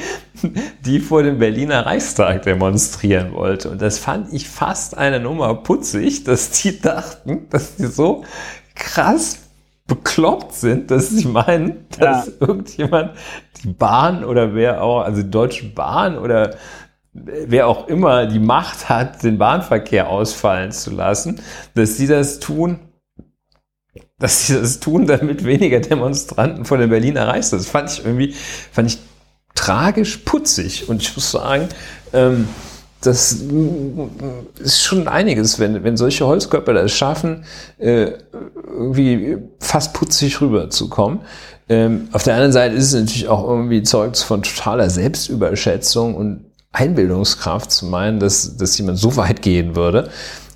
die 0.86 1.00
vor 1.00 1.24
dem 1.24 1.40
Berliner 1.40 1.86
Reichstag 1.86 2.44
demonstrieren 2.44 3.34
wollte. 3.34 3.72
Und 3.72 3.82
das 3.82 3.98
fand 3.98 4.32
ich 4.34 4.48
fast 4.48 4.96
eine 4.96 5.20
Nummer 5.20 5.56
putzig, 5.56 6.24
dass 6.26 6.52
die 6.52 6.80
dachten, 6.80 7.48
dass 7.50 7.78
die 7.78 7.88
so 7.88 8.24
krass 8.76 9.45
bekloppt 9.88 10.54
sind, 10.54 10.90
dass 10.90 11.10
sie 11.10 11.28
meinen, 11.28 11.88
dass 12.00 12.28
ja. 12.28 12.34
irgendjemand 12.40 13.12
die 13.64 13.70
Bahn 13.70 14.24
oder 14.24 14.56
wer 14.56 14.82
auch, 14.84 15.02
also 15.02 15.22
die 15.22 15.30
Deutsche 15.30 15.66
Bahn 15.66 16.18
oder 16.18 16.56
wer 17.14 17.68
auch 17.68 17.88
immer 17.88 18.26
die 18.26 18.40
Macht 18.40 18.90
hat, 18.90 19.24
den 19.24 19.38
Bahnverkehr 19.38 20.10
ausfallen 20.10 20.72
zu 20.72 20.92
lassen, 20.92 21.40
dass 21.76 21.98
sie 21.98 22.08
das 22.08 22.40
tun, 22.40 22.80
dass 24.20 24.48
sie 24.48 24.56
das 24.56 24.80
tun, 24.80 25.08
damit 25.08 25.46
weniger 25.46 25.80
Demonstranten 25.80 26.66
vor 26.66 26.78
der 26.78 26.88
Berliner 26.88 27.28
Reichstag. 27.28 27.60
Das 27.60 27.70
fand 27.70 27.92
ich 27.92 28.06
irgendwie, 28.06 28.34
fand 28.72 28.90
ich 28.90 29.00
tragisch 29.54 30.18
putzig. 30.18 30.90
Und 30.90 31.02
ich 31.02 31.16
muss 31.16 31.32
sagen, 31.32 31.70
ähm, 32.14 32.48
das 33.06 33.44
ist 34.60 34.84
schon 34.84 35.08
einiges, 35.08 35.60
wenn, 35.60 35.84
wenn 35.84 35.98
solche 35.98 36.26
Holzkörper 36.26 36.74
das 36.74 36.92
schaffen, 36.92 37.46
äh, 37.78 38.12
irgendwie 38.68 39.38
fast 39.60 39.94
putzig 39.94 40.42
rüberzukommen. 40.42 41.22
Ähm, 41.68 42.10
auf 42.12 42.24
der 42.24 42.36
anderen 42.36 42.52
Seite 42.52 42.76
ist 42.76 42.94
es 42.94 43.00
natürlich 43.00 43.28
auch 43.28 43.48
irgendwie 43.48 43.84
Zeugs 43.84 44.24
von 44.24 44.44
totaler 44.44 44.90
Selbstüberschätzung 44.90 46.16
und 46.16 46.46
Einbildungskraft 46.72 47.72
zu 47.72 47.86
meinen, 47.86 48.20
dass, 48.20 48.58
dass 48.58 48.78
jemand 48.78 48.98
so 48.98 49.16
weit 49.16 49.42
gehen 49.42 49.76
würde. 49.76 50.10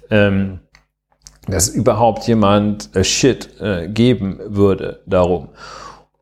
Ähm, 0.09 0.59
dass 1.47 1.69
überhaupt 1.69 2.27
jemand 2.27 2.95
äh, 2.95 3.03
Shit 3.03 3.59
äh, 3.59 3.87
geben 3.87 4.39
würde 4.45 5.01
darum. 5.05 5.49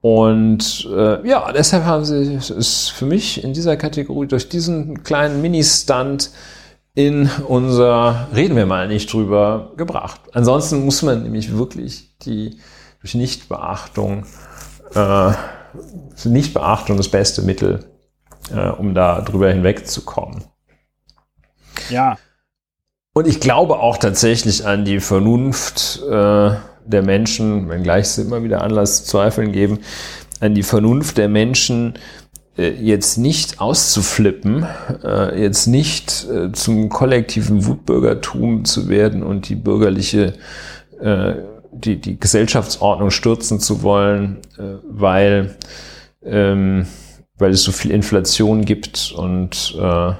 Und 0.02 0.88
äh, 0.92 1.28
ja, 1.28 1.52
deshalb 1.52 1.84
haben 1.84 2.06
sie 2.06 2.36
es 2.36 2.90
für 2.90 3.06
mich 3.06 3.44
in 3.44 3.54
dieser 3.54 3.78
Kategorie 3.78 4.28
durch 4.28 4.48
diesen 4.48 5.04
kleinen 5.04 5.42
Mini-Stunt 5.42 6.32
in 6.94 7.30
unser 7.48 8.28
Reden 8.34 8.56
wir 8.56 8.66
mal 8.66 8.88
nicht 8.88 9.12
drüber 9.12 9.74
gebracht. 9.78 10.22
Ansonsten 10.34 10.86
muss 10.86 11.02
man 11.02 11.24
nämlich 11.24 11.56
wirklich 11.56 12.18
die 12.20 12.60
durch 13.02 13.16
Nichtbeachtung, 13.16 14.26
äh, 14.94 15.32
Nichtbeachtung 16.26 16.98
das 16.98 17.10
beste 17.10 17.42
Mittel, 17.42 17.86
äh, 18.52 18.70
um 18.70 18.94
da 18.94 19.22
drüber 19.22 19.50
hinwegzukommen. 19.50 20.44
Ja, 21.90 22.18
und 23.18 23.26
ich 23.26 23.40
glaube 23.40 23.80
auch 23.80 23.98
tatsächlich 23.98 24.68
an 24.68 24.86
die 24.86 25.00
Vernunft 25.00 26.04
äh, 26.08 26.52
der 26.88 27.04
Menschen, 27.04 27.70
wenngleich 27.70 28.06
es 28.06 28.18
immer 28.18 28.44
wieder 28.44 28.62
Anlass 28.62 29.04
zu 29.04 29.12
Zweifeln 29.12 29.52
geben, 29.52 29.80
an 30.40 30.56
die 30.56 30.64
Vernunft 30.64 31.18
der 31.18 31.30
Menschen, 31.30 31.98
äh, 32.58 32.72
jetzt 32.72 33.18
nicht 33.18 33.60
auszuflippen, 33.60 34.66
äh, 35.04 35.42
jetzt 35.42 35.68
nicht 35.68 36.26
äh, 36.26 36.52
zum 36.52 36.90
kollektiven 36.90 37.66
Wutbürgertum 37.66 38.66
zu 38.66 38.90
werden 38.90 39.24
und 39.24 39.50
die 39.50 39.56
bürgerliche, 39.56 40.34
äh, 41.00 41.36
die, 41.72 42.00
die 42.02 42.20
Gesellschaftsordnung 42.20 43.12
stürzen 43.12 43.60
zu 43.60 43.84
wollen, 43.84 44.38
äh, 44.58 44.78
weil, 44.90 45.56
ähm, 46.24 46.88
weil 47.38 47.52
es 47.52 47.64
so 47.64 47.72
viel 47.72 47.92
Inflation 47.92 48.66
gibt 48.66 49.14
und 49.16 49.76
äh, 49.80 50.14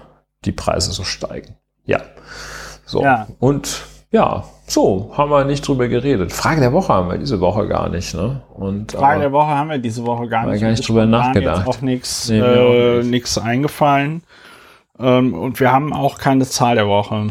die 0.46 0.52
Preise 0.52 0.92
so 0.92 1.04
steigen. 1.04 1.56
Ja. 1.86 2.02
So. 2.86 3.02
Ja. 3.02 3.28
Und 3.40 3.82
ja, 4.18 4.44
so, 4.66 5.12
haben 5.16 5.30
wir 5.30 5.46
nicht 5.46 5.68
drüber 5.68 5.88
geredet. 5.88 6.34
Frage 6.34 6.60
der 6.60 6.74
Woche 6.74 6.92
haben 6.92 7.10
wir 7.10 7.20
diese 7.20 7.40
Woche 7.40 7.68
gar 7.68 7.88
nicht, 7.88 8.16
ne? 8.16 8.42
Und, 8.56 8.94
Frage 8.94 9.22
der 9.22 9.32
Woche 9.32 9.50
haben 9.50 9.70
wir 9.70 9.78
diese 9.78 10.04
Woche 10.08 10.28
gar 10.28 10.48
nicht. 10.48 10.60
gar 10.60 10.72
nicht 10.72 10.88
drüber 10.88 11.06
nachgedacht. 11.06 11.68
Jetzt 11.68 11.78
auch 11.78 11.82
nichts 11.82 12.30
nee, 12.30 12.40
äh, 12.40 13.04
nix 13.04 13.38
eingefallen. 13.38 14.24
Ähm, 14.98 15.36
und 15.36 15.60
wir 15.60 15.72
haben 15.72 15.94
auch 15.94 16.18
keine 16.18 16.46
Zahl 16.46 16.76
der 16.76 16.88
Woche. 16.88 17.28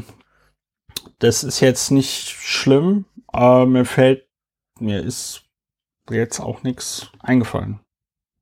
Das 1.19 1.43
ist 1.43 1.59
jetzt 1.59 1.91
nicht 1.91 2.29
schlimm, 2.29 3.05
aber 3.27 3.67
mir 3.67 3.85
fällt, 3.85 4.25
mir 4.79 5.01
ist 5.01 5.43
jetzt 6.09 6.39
auch 6.39 6.63
nichts 6.63 7.11
eingefallen. 7.19 7.81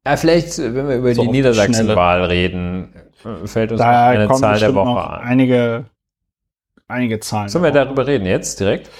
Ja, 0.06 0.18
vielleicht, 0.18 0.58
wenn 0.58 0.86
wir 0.86 0.96
über 0.96 1.14
so 1.14 1.22
die 1.22 1.30
Niedersachsenwahl 1.30 2.24
reden, 2.24 2.94
fällt 3.46 3.72
uns 3.72 3.80
da 3.80 4.08
eine 4.08 4.28
Zahl 4.28 4.58
der 4.60 4.74
Woche 4.74 5.02
an. 5.02 5.22
Einige 5.22 5.86
einige 6.88 7.20
Zahlen. 7.20 7.48
Sollen 7.48 7.64
wir 7.64 7.70
darüber 7.70 8.06
reden 8.06 8.26
jetzt 8.26 8.60
direkt? 8.60 8.90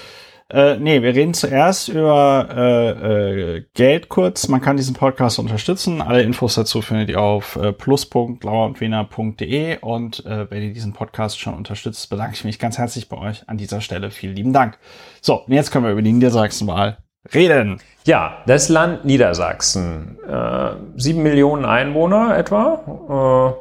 Äh, 0.47 0.77
nee, 0.77 1.01
wir 1.01 1.15
reden 1.15 1.33
zuerst 1.33 1.87
über 1.87 2.47
äh, 2.55 3.57
äh, 3.57 3.65
Geld 3.73 4.09
kurz. 4.09 4.47
Man 4.47 4.61
kann 4.61 4.77
diesen 4.77 4.93
Podcast 4.93 5.39
unterstützen. 5.39 6.03
Alle 6.03 6.21
Infos 6.21 6.53
dazu 6.53 6.83
findet 6.83 7.09
ihr 7.09 7.19
auf 7.19 7.55
äh, 7.55 7.73
plus.lauerundwener.de 7.73 9.79
und 9.79 10.23
äh, 10.23 10.51
wenn 10.51 10.61
ihr 10.61 10.71
diesen 10.71 10.93
Podcast 10.93 11.39
schon 11.39 11.55
unterstützt, 11.55 12.11
bedanke 12.11 12.35
ich 12.35 12.43
mich 12.43 12.59
ganz 12.59 12.77
herzlich 12.77 13.09
bei 13.09 13.17
euch 13.17 13.49
an 13.49 13.57
dieser 13.57 13.81
Stelle. 13.81 14.11
Vielen 14.11 14.35
lieben 14.35 14.53
Dank. 14.53 14.77
So, 15.19 15.45
und 15.45 15.51
jetzt 15.51 15.71
können 15.71 15.85
wir 15.85 15.91
über 15.91 16.03
die 16.03 16.13
Niedersachsenwahl 16.13 16.99
reden. 17.33 17.81
Ja, 18.05 18.43
das 18.45 18.69
Land 18.69 19.03
Niedersachsen. 19.03 20.19
Äh, 20.29 20.73
sieben 20.95 21.23
Millionen 21.23 21.65
Einwohner 21.65 22.37
etwa. 22.37 23.55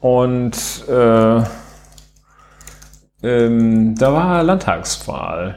Äh, 0.00 0.06
und 0.06 0.54
äh, 0.88 1.42
ähm, 3.24 3.94
da 3.96 4.12
war 4.12 4.42
Landtagswahl. 4.42 5.56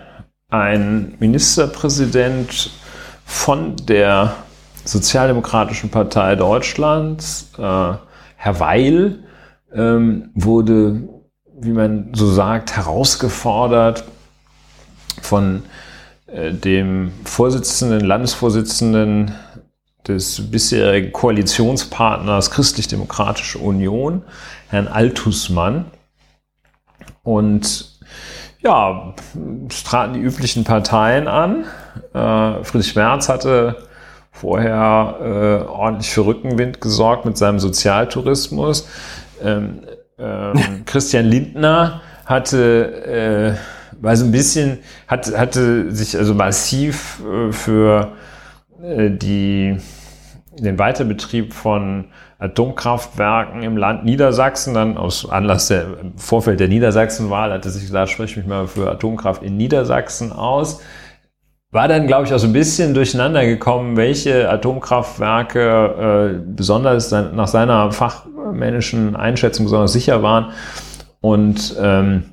Ein 0.49 1.15
Ministerpräsident 1.19 2.71
von 3.25 3.75
der 3.75 4.35
Sozialdemokratischen 4.85 5.89
Partei 5.89 6.35
Deutschlands, 6.35 7.51
äh, 7.57 7.61
Herr 7.61 8.59
Weil, 8.59 9.19
ähm, 9.73 10.29
wurde, 10.33 11.09
wie 11.59 11.71
man 11.71 12.13
so 12.13 12.31
sagt, 12.31 12.77
herausgefordert 12.77 14.05
von 15.21 15.63
äh, 16.27 16.53
dem 16.53 17.11
Vorsitzenden, 17.25 17.99
Landesvorsitzenden 17.99 19.33
des 20.07 20.49
bisherigen 20.49 21.11
Koalitionspartners 21.11 22.51
Christlich-Demokratische 22.51 23.59
Union, 23.59 24.21
Herrn 24.69 24.87
Altusmann, 24.87 25.91
und 27.23 27.97
ja, 28.61 29.13
es 29.69 29.83
traten 29.83 30.13
die 30.13 30.19
üblichen 30.19 30.63
Parteien 30.63 31.27
an. 31.27 31.65
Äh, 32.13 32.63
Friedrich 32.63 32.95
Merz 32.95 33.29
hatte 33.29 33.87
vorher 34.31 35.17
äh, 35.21 35.69
ordentlich 35.69 36.11
für 36.11 36.25
Rückenwind 36.25 36.81
gesorgt 36.81 37.25
mit 37.25 37.37
seinem 37.37 37.59
Sozialtourismus. 37.59 38.87
Ähm, 39.43 39.81
ähm, 40.19 40.83
Christian 40.85 41.25
Lindner 41.25 42.01
hatte, 42.25 43.57
äh, 43.57 44.01
war 44.03 44.15
so 44.15 44.25
ein 44.25 44.31
bisschen, 44.31 44.79
hat, 45.07 45.35
hatte 45.35 45.91
sich 45.91 46.17
also 46.17 46.33
massiv 46.33 47.21
äh, 47.25 47.51
für 47.51 48.13
äh, 48.83 49.09
die, 49.09 49.77
den 50.57 50.77
Weiterbetrieb 50.77 51.53
von 51.53 52.05
Atomkraftwerken 52.39 53.63
im 53.63 53.77
Land 53.77 54.05
Niedersachsen, 54.05 54.73
dann 54.73 54.97
aus 54.97 55.27
Anlass 55.27 55.67
der 55.67 55.99
im 55.99 56.17
Vorfeld 56.17 56.59
der 56.59 56.67
Niedersachsenwahl 56.67 57.51
hatte 57.51 57.69
sich 57.69 57.83
gesagt, 57.83 58.11
sprich 58.11 58.37
mich 58.37 58.45
mal 58.45 58.67
für 58.67 58.89
Atomkraft 58.91 59.41
in 59.41 59.57
Niedersachsen 59.57 60.31
aus. 60.31 60.81
War 61.71 61.87
dann, 61.87 62.07
glaube 62.07 62.25
ich, 62.25 62.33
auch 62.33 62.37
so 62.37 62.47
ein 62.47 62.53
bisschen 62.53 62.93
durcheinander 62.93 63.45
gekommen, 63.45 63.97
welche 63.97 64.49
Atomkraftwerke 64.49 66.39
äh, 66.39 66.51
besonders 66.55 67.11
nach 67.11 67.47
seiner 67.47 67.91
fachmännischen 67.91 69.15
Einschätzung 69.15 69.65
besonders 69.65 69.91
sicher 69.91 70.23
waren. 70.23 70.53
Und 71.19 71.75
ähm, 71.81 72.23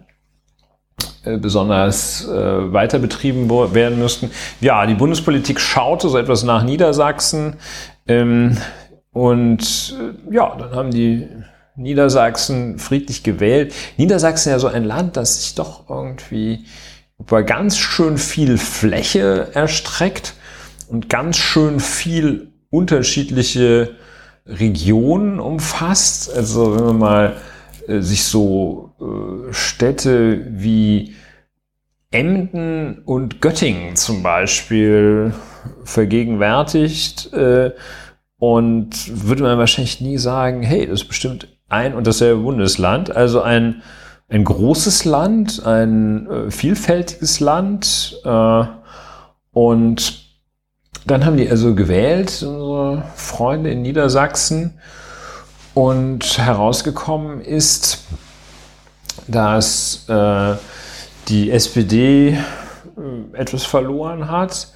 äh, 1.25 1.39
besonders 1.39 2.29
äh, 2.29 2.73
weiter 2.73 2.99
betrieben 2.99 3.49
werden 3.49 3.99
müssten. 3.99 4.31
Ja, 4.61 4.85
die 4.85 4.95
Bundespolitik 4.95 5.59
schaute 5.59 6.09
so 6.11 6.19
etwas 6.19 6.43
nach 6.45 6.63
Niedersachsen. 6.63 7.55
Ähm, 8.07 8.59
und 9.15 9.97
äh, 9.99 10.35
ja, 10.35 10.55
dann 10.57 10.73
haben 10.73 10.91
die 10.91 11.29
Niedersachsen 11.77 12.79
friedlich 12.79 13.23
gewählt. 13.23 13.73
Niedersachsen 13.97 14.51
ja 14.51 14.59
so 14.59 14.67
ein 14.67 14.85
Land, 14.85 15.17
das 15.17 15.43
sich 15.43 15.55
doch 15.55 15.89
irgendwie 15.89 16.67
über 17.19 17.43
ganz 17.43 17.79
schön 17.79 18.19
viel 18.19 18.59
Fläche 18.59 19.51
erstreckt 19.55 20.35
und 20.89 21.09
ganz 21.09 21.37
schön 21.37 21.81
viel 21.81 22.53
unterschiedliche 22.71 23.95
Regionen 24.47 25.39
umfasst. 25.39 26.35
Also 26.35 26.77
wenn 26.77 26.85
man 26.85 26.99
mal 26.99 27.37
äh, 27.87 28.01
sich 28.01 28.25
so 28.25 28.93
äh, 29.01 29.53
Städte 29.53 30.45
wie 30.51 31.15
Emden 32.11 32.99
und 33.05 33.41
Göttingen 33.41 33.95
zum 33.95 34.25
Beispiel 34.25 35.33
vergegenwärtigt 35.85 37.33
äh, 37.33 37.73
und 38.45 38.91
würde 39.27 39.43
man 39.43 39.57
wahrscheinlich 39.57 40.03
nie 40.03 40.19
sagen, 40.19 40.61
hey, 40.63 40.87
das 40.87 41.01
ist 41.01 41.09
bestimmt 41.09 41.49
ein 41.71 41.95
und 41.95 42.07
dasselbe 42.07 42.43
Bundesland. 42.43 43.11
Also 43.11 43.41
ein, 43.41 43.83
ein 44.29 44.45
großes 44.45 45.07
Land, 45.07 45.65
ein 45.65 46.31
äh, 46.31 46.51
vielfältiges 46.51 47.41
Land. 47.41 48.21
Äh, 48.23 48.65
und 49.53 50.27
dann 51.07 51.25
haben 51.25 51.39
die 51.39 51.49
also 51.49 51.75
gewählt, 51.75 52.43
unsere 52.43 53.05
Freunde 53.15 53.71
in 53.71 53.81
Niedersachsen. 53.81 54.79
Und 55.73 56.37
herausgekommen 56.37 57.41
ist, 57.41 58.05
dass 59.27 60.07
äh, 60.11 60.55
die 61.29 61.51
SPD 61.51 62.29
äh, 62.29 63.39
etwas 63.39 63.65
verloren 63.65 64.31
hat, 64.31 64.69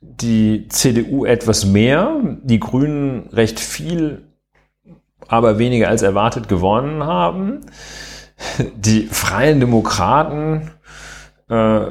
die 0.00 0.66
CDU 0.68 1.24
etwas 1.24 1.66
mehr, 1.66 2.16
die 2.42 2.60
Grünen 2.60 3.28
recht 3.32 3.60
viel, 3.60 4.22
aber 5.28 5.58
weniger 5.58 5.88
als 5.88 6.02
erwartet 6.02 6.48
gewonnen 6.48 7.04
haben, 7.04 7.60
die 8.74 9.06
Freien 9.06 9.60
Demokraten 9.60 10.70
äh, 11.48 11.82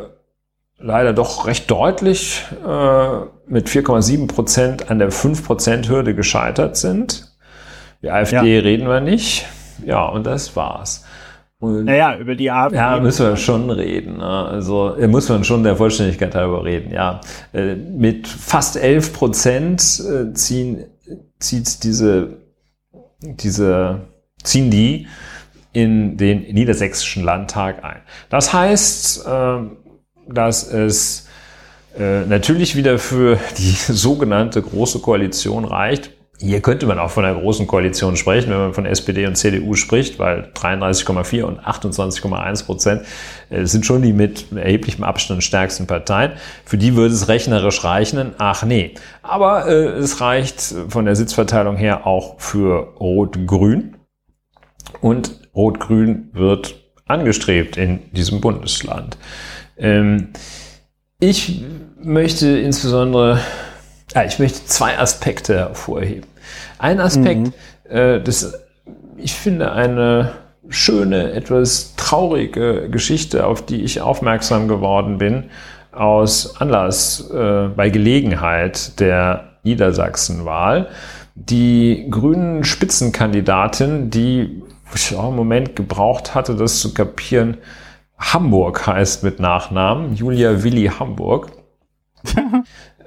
leider 0.80 1.14
doch 1.14 1.46
recht 1.46 1.70
deutlich 1.70 2.44
äh, 2.66 3.20
mit 3.48 3.68
4,7 3.68 4.28
Prozent 4.28 4.90
an 4.90 5.00
der 5.00 5.12
5 5.12 5.46
Prozent 5.46 5.90
Hürde 5.90 6.16
gescheitert 6.16 6.78
sind. 6.78 7.36
Die 8.02 8.10
AfD 8.10 8.36
ja. 8.36 8.62
reden 8.62 8.88
wir 8.88 9.02
nicht. 9.02 9.46
Ja, 9.86 10.06
und 10.06 10.26
das 10.26 10.56
war's. 10.56 11.06
Und 11.60 11.86
naja, 11.86 12.18
über 12.18 12.36
die 12.36 12.50
AfD. 12.50 12.78
Ja, 12.78 13.00
müssen 13.02 13.28
wir 13.28 13.36
schon 13.36 13.70
reden. 13.70 14.18
Ne? 14.18 14.26
Also 14.26 14.96
äh, 14.96 15.08
muss 15.08 15.28
man 15.28 15.44
schon 15.44 15.64
der 15.64 15.76
Vollständigkeit 15.76 16.34
darüber 16.34 16.64
reden. 16.64 16.92
Ja, 16.92 17.20
äh, 17.54 17.76
mit 17.76 18.30
fast 18.30 18.78
11 18.78 19.14
Prozent 19.14 19.82
äh, 20.00 20.34
ziehen 20.34 20.86
zieht 21.40 21.84
diese 21.84 22.38
diese 23.22 24.08
ziehen 24.42 24.72
die 24.72 25.08
in 25.74 26.16
den 26.16 26.44
niedersächsischen 26.54 27.24
Landtag 27.24 27.84
ein. 27.84 28.02
Das 28.30 28.54
heißt, 28.54 29.26
ähm, 29.28 29.78
dass 30.28 30.72
es 30.72 31.28
natürlich 31.98 32.76
wieder 32.76 33.00
für 33.00 33.40
die 33.58 33.72
sogenannte 33.92 34.62
Große 34.62 35.00
Koalition 35.00 35.66
reicht, 35.66 36.12
hier 36.42 36.62
könnte 36.62 36.86
man 36.86 37.00
auch 37.00 37.12
von 37.12 37.26
einer 37.26 37.38
großen 37.38 37.68
Koalition 37.68 38.16
sprechen, 38.16 38.50
wenn 38.50 38.58
man 38.58 38.74
von 38.74 38.86
SPD 38.86 39.26
und 39.26 39.36
CDU 39.36 39.76
spricht, 39.76 40.20
weil 40.20 40.50
33,4 40.56 41.44
und 41.44 41.60
28,1 41.60 42.66
Prozent 42.66 43.02
äh, 43.50 43.66
sind 43.66 43.86
schon 43.86 44.02
die 44.02 44.14
mit 44.14 44.46
erheblichem 44.54 45.04
Abstand 45.04 45.44
stärksten 45.44 45.86
Parteien. 45.86 46.34
Für 46.64 46.78
die 46.78 46.96
würde 46.96 47.14
es 47.14 47.28
rechnerisch 47.28 47.84
reichen. 47.84 48.34
Ach 48.38 48.64
nee. 48.64 48.94
Aber 49.22 49.68
äh, 49.68 49.88
es 49.98 50.22
reicht 50.22 50.62
von 50.88 51.06
der 51.06 51.16
Sitzverteilung 51.18 51.76
her 51.76 52.08
auch 52.08 52.40
für 52.40 52.94
Rot-Grün. 53.00 53.98
Und 55.02 55.50
Rot-Grün 55.54 56.30
wird 56.32 56.76
angestrebt 57.06 57.76
in 57.76 58.12
diesem 58.14 58.40
Bundesland. 58.40 59.18
Ähm, 59.78 60.30
ich 61.20 61.66
möchte 62.02 62.48
insbesondere 62.48 63.42
ja, 64.16 64.24
ich 64.24 64.40
möchte 64.40 64.66
zwei 64.66 64.98
Aspekte 64.98 65.56
hervorheben. 65.56 66.29
Ein 66.78 67.00
Aspekt, 67.00 67.48
mhm. 67.48 67.54
äh, 67.90 68.22
das 68.22 68.54
ich 69.22 69.34
finde 69.34 69.72
eine 69.72 70.34
schöne, 70.70 71.34
etwas 71.34 71.96
traurige 71.96 72.90
Geschichte, 72.90 73.46
auf 73.46 73.66
die 73.66 73.82
ich 73.82 74.02
aufmerksam 74.02 74.68
geworden 74.68 75.18
bin, 75.18 75.46
aus 75.92 76.60
Anlass 76.62 77.30
äh, 77.32 77.68
bei 77.70 77.90
Gelegenheit 77.90 79.00
der 79.00 79.58
Niedersachsenwahl. 79.64 80.90
Die 81.36 82.08
grünen 82.10 82.64
Spitzenkandidatin, 82.64 84.10
die 84.10 84.62
ich 84.94 85.16
auch 85.16 85.28
einen 85.28 85.36
Moment 85.36 85.76
gebraucht 85.76 86.36
hatte, 86.36 86.56
das 86.56 86.80
zu 86.80 86.94
kapieren, 86.94 87.58
Hamburg 88.18 88.86
heißt 88.86 89.24
mit 89.24 89.40
Nachnamen, 89.40 90.16
Julia 90.16 90.64
Willi 90.64 90.92
Hamburg. 91.00 91.52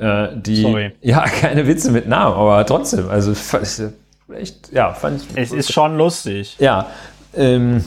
Äh, 0.02 0.30
die, 0.34 0.62
Sorry. 0.62 0.92
Ja, 1.00 1.24
keine 1.40 1.66
Witze 1.66 1.92
mit 1.92 2.08
Namen, 2.08 2.34
aber 2.34 2.66
trotzdem, 2.66 3.08
also 3.08 3.32
echt, 4.34 4.72
ja, 4.72 4.92
fand 4.92 5.22
ich. 5.22 5.28
Es 5.36 5.52
ist 5.52 5.72
schon 5.72 5.96
lustig. 5.96 6.56
Ja, 6.58 6.86
ähm, 7.34 7.84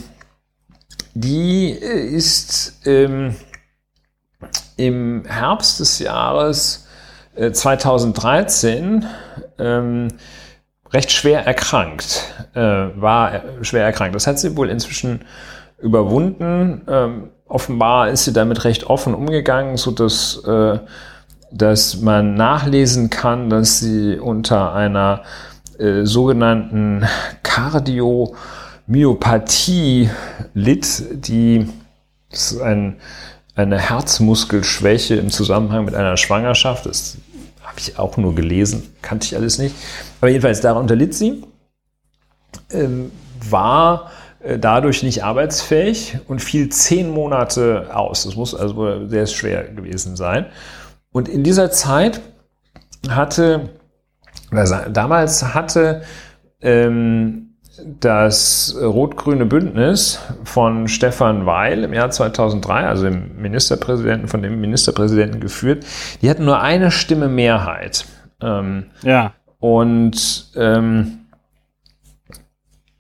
die 1.14 1.72
ist 1.72 2.80
ähm, 2.86 3.36
im 4.78 5.26
Herbst 5.28 5.82
des 5.82 6.00
Jahres 6.00 6.88
äh, 7.36 7.52
2013 7.52 9.06
ähm, 9.60 10.08
recht 10.94 11.12
schwer 11.12 11.46
erkrankt, 11.46 12.34
äh, 12.54 12.62
war 12.62 13.42
schwer 13.62 13.84
erkrankt. 13.84 14.16
Das 14.16 14.26
hat 14.26 14.40
sie 14.40 14.56
wohl 14.56 14.70
inzwischen 14.70 15.26
überwunden. 15.80 16.82
Ähm, 16.88 17.32
offenbar 17.46 18.10
ist 18.10 18.24
sie 18.24 18.32
damit 18.32 18.64
recht 18.64 18.86
offen 18.86 19.14
umgegangen, 19.14 19.76
so 19.76 19.92
dass 19.92 20.42
äh, 20.46 20.80
dass 21.52 22.02
man 22.02 22.36
nachlesen 22.36 23.10
kann, 23.10 23.50
dass 23.50 23.80
sie 23.80 24.20
unter 24.20 24.74
einer 24.74 25.24
äh, 25.80 26.06
sogenannten 26.06 27.08
Kardiomyopathie 27.44 30.10
litt, 30.54 31.04
die 31.28 31.70
ist 32.32 32.62
ein, 32.62 32.98
eine 33.56 33.80
Herzmuskelschwäche 33.80 35.16
im 35.16 35.32
Zusammenhang 35.32 35.86
mit 35.86 35.96
einer 35.96 36.18
Schwangerschaft. 36.18 36.86
Das 36.86 37.18
habe 37.64 37.80
ich 37.80 37.98
auch 37.98 38.18
nur 38.18 38.36
gelesen, 38.36 38.84
kannte 39.02 39.26
ich 39.26 39.36
alles 39.36 39.58
nicht. 39.58 39.76
Aber 40.22 40.30
jedenfalls 40.30 40.62
darunter 40.62 40.96
litt 40.96 41.14
sie, 41.14 41.44
ähm, 42.72 43.12
war 43.50 44.12
äh, 44.40 44.60
dadurch 44.60 45.04
nicht 45.04 45.24
arbeitsfähig 45.24 46.18
und 46.28 46.42
fiel 46.42 46.70
zehn 46.70 47.10
Monate 47.10 47.90
aus. 47.94 48.24
Das 48.24 48.36
muss 48.36 48.56
also 48.56 49.08
sehr 49.08 49.28
schwer 49.28 49.66
gewesen 49.66 50.16
sein. 50.16 50.48
Und 51.16 51.30
in 51.30 51.44
dieser 51.44 51.72
Zeit 51.72 52.20
hatte, 53.08 53.70
oder 54.52 54.90
damals 54.90 55.54
hatte 55.54 56.02
ähm, 56.60 57.52
das 58.02 58.76
rot-grüne 58.78 59.46
Bündnis 59.46 60.20
von 60.44 60.90
Stefan 60.90 61.46
Weil 61.46 61.86
im 61.86 61.94
Jahr 61.94 62.12
2003, 62.12 62.86
also 62.86 63.06
dem 63.06 63.42
Ministerpräsidenten, 63.42 64.28
von 64.28 64.42
dem 64.42 64.60
Ministerpräsidenten 64.60 65.40
geführt, 65.40 65.86
die 66.22 66.30
hatten 66.30 66.44
nur 66.44 66.60
eine 66.60 66.92
Stimme 66.92 67.30
Mehrheit. 67.30 68.04
Ähm, 68.42 68.88
ja. 69.02 69.32
Und 69.60 70.52
ähm, 70.58 71.25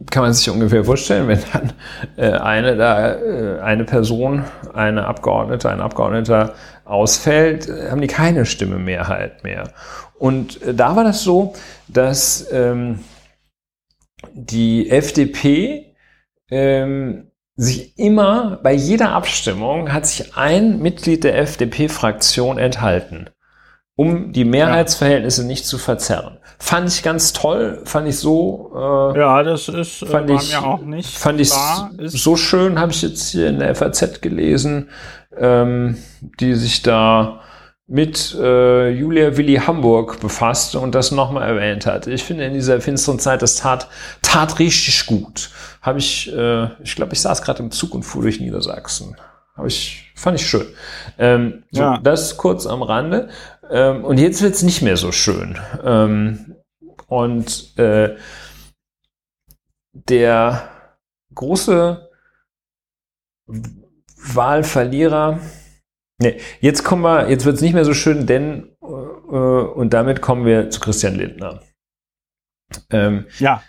kann 0.09 0.23
man 0.23 0.33
sich 0.33 0.49
ungefähr 0.49 0.83
vorstellen, 0.83 1.27
wenn 1.27 1.39
dann 1.53 1.73
äh, 2.17 2.37
eine 2.37 2.75
da 2.75 3.15
äh, 3.15 3.59
eine 3.59 3.85
Person, 3.85 4.43
eine 4.73 5.05
Abgeordnete, 5.05 5.69
ein 5.69 5.81
Abgeordneter 5.81 6.55
ausfällt, 6.83 7.69
haben 7.89 8.01
die 8.01 8.07
keine 8.07 8.45
Stimme 8.45 8.77
Mehrheit 8.77 9.43
mehr. 9.43 9.71
Und 10.17 10.61
äh, 10.61 10.73
da 10.73 10.95
war 10.95 11.03
das 11.03 11.23
so, 11.23 11.53
dass 11.87 12.47
ähm, 12.51 12.99
die 14.33 14.89
FDP 14.89 15.95
ähm, 16.49 17.31
sich 17.55 17.97
immer 17.97 18.59
bei 18.61 18.73
jeder 18.73 19.11
Abstimmung 19.11 19.93
hat 19.93 20.05
sich 20.05 20.35
ein 20.35 20.79
Mitglied 20.79 21.23
der 21.23 21.37
FDP-Fraktion 21.37 22.57
enthalten, 22.57 23.29
um 23.95 24.33
die 24.33 24.45
Mehrheitsverhältnisse 24.45 25.41
ja. 25.41 25.47
nicht 25.47 25.65
zu 25.65 25.77
verzerren. 25.77 26.37
Fand 26.57 26.87
ich 26.87 27.03
ganz 27.03 27.33
toll, 27.33 27.81
fand 27.85 28.07
ich 28.07 28.17
so. 28.17 28.71
Äh, 28.75 29.19
ja, 29.19 29.43
das 29.43 29.67
ist 29.67 30.01
äh, 30.01 30.05
fand 30.05 30.29
ich, 30.29 30.55
auch 30.55 30.81
nicht. 30.81 31.17
Fand 31.17 31.39
ich 31.39 31.51
so 31.51 32.35
schön, 32.35 32.79
habe 32.79 32.91
ich 32.91 33.01
jetzt 33.01 33.29
hier 33.29 33.47
in 33.47 33.59
der 33.59 33.75
FAZ 33.75 34.21
gelesen 34.21 34.89
ähm, 35.37 35.97
die 36.39 36.53
sich 36.55 36.81
da 36.81 37.41
mit 37.87 38.35
äh, 38.39 38.89
Julia 38.89 39.37
Willi 39.37 39.57
Hamburg 39.57 40.19
befasst 40.19 40.75
und 40.75 40.95
das 40.95 41.11
nochmal 41.11 41.47
erwähnt 41.47 41.85
hat. 41.85 42.07
Ich 42.07 42.23
finde 42.23 42.45
in 42.45 42.53
dieser 42.53 42.81
finsteren 42.81 43.19
Zeit, 43.19 43.43
das 43.43 43.57
tat, 43.57 43.87
tat 44.23 44.57
richtig 44.57 45.05
gut. 45.05 45.51
Habe 45.81 45.99
ich, 45.99 46.33
äh, 46.33 46.69
ich 46.83 46.95
glaube, 46.95 47.13
ich 47.13 47.21
saß 47.21 47.43
gerade 47.43 47.61
im 47.61 47.69
Zug 47.69 47.93
und 47.93 48.01
fuhr 48.01 48.23
durch 48.23 48.39
Niedersachsen. 48.39 49.15
Hab 49.55 49.67
ich, 49.67 50.11
fand 50.15 50.39
ich 50.39 50.47
schön. 50.47 50.65
Ähm, 51.19 51.63
so, 51.71 51.81
Ja. 51.81 51.99
Das 52.01 52.37
kurz 52.37 52.65
am 52.65 52.81
Rande. 52.81 53.29
Ähm, 53.69 54.03
und 54.03 54.17
jetzt 54.19 54.41
wird's 54.41 54.63
nicht 54.63 54.81
mehr 54.81 54.97
so 54.97 55.11
schön. 55.11 55.57
Ähm, 55.83 56.55
und 57.07 57.77
äh, 57.77 58.15
der 59.93 60.69
große 61.33 62.09
Wahlverlierer. 64.17 65.39
Nee, 66.17 66.39
jetzt 66.61 66.83
kommen 66.83 67.01
wir, 67.03 67.29
jetzt 67.29 67.45
wird's 67.45 67.61
nicht 67.61 67.73
mehr 67.73 67.85
so 67.85 67.93
schön, 67.93 68.25
denn 68.25 68.75
äh, 68.81 68.85
und 68.85 69.93
damit 69.93 70.21
kommen 70.21 70.45
wir 70.45 70.69
zu 70.69 70.79
Christian 70.79 71.15
Lindner. 71.15 71.61
Ähm, 72.89 73.25
Ja, 73.39 73.61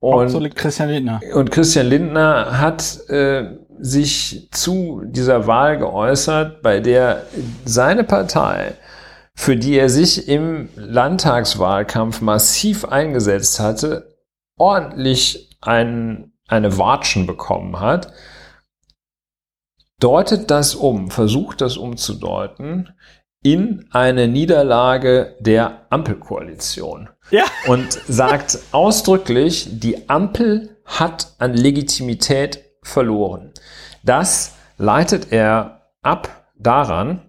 und 0.00 0.54
Christian 0.56 0.90
Lindner. 0.90 1.20
und 1.34 1.50
Christian 1.50 1.86
Lindner 1.86 2.58
hat 2.60 3.08
äh, 3.08 3.56
sich 3.80 4.48
zu 4.52 5.02
dieser 5.06 5.46
Wahl 5.46 5.78
geäußert, 5.78 6.62
bei 6.62 6.80
der 6.80 7.26
seine 7.64 8.04
Partei, 8.04 8.74
für 9.38 9.56
die 9.56 9.78
er 9.78 9.88
sich 9.88 10.26
im 10.26 10.68
Landtagswahlkampf 10.74 12.20
massiv 12.20 12.84
eingesetzt 12.84 13.60
hatte, 13.60 14.16
ordentlich 14.56 15.56
ein, 15.60 16.32
eine 16.48 16.76
Watschen 16.76 17.24
bekommen 17.24 17.78
hat, 17.78 18.12
deutet 20.00 20.50
das 20.50 20.74
um, 20.74 21.12
versucht 21.12 21.60
das 21.60 21.76
umzudeuten 21.76 22.92
in 23.40 23.86
eine 23.92 24.26
Niederlage 24.26 25.36
der 25.38 25.86
Ampelkoalition 25.90 27.08
Ja. 27.30 27.44
und 27.68 27.92
sagt 28.08 28.58
ausdrücklich, 28.72 29.68
die 29.70 30.10
Ampel 30.10 30.80
hat 30.84 31.34
an 31.38 31.54
Legitimität 31.54 32.64
verloren. 32.82 33.52
Das 34.02 34.56
leitet 34.78 35.30
er 35.30 35.92
ab 36.02 36.48
daran, 36.58 37.27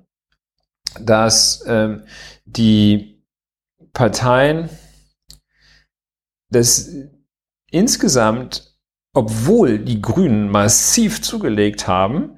dass 1.00 1.64
ähm, 1.68 2.04
die 2.46 3.24
Parteien 3.94 4.70
das 6.50 6.90
insgesamt, 7.72 8.76
obwohl 9.14 9.80
die 9.80 10.02
Grünen 10.02 10.50
massiv 10.50 11.22
zugelegt 11.22 11.88
haben, 11.88 12.38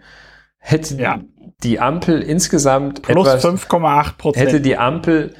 hätte 0.57 0.95
Ja. 0.95 1.19
die 1.63 1.79
Ampel 1.79 2.21
insgesamt 2.21 3.01
Plus 3.03 3.27
etwas 3.27 3.45
5,8 3.45 4.17
Prozent. 4.17 4.47
hätte 4.47 4.61
die 4.61 4.77
Ampel 4.77 5.33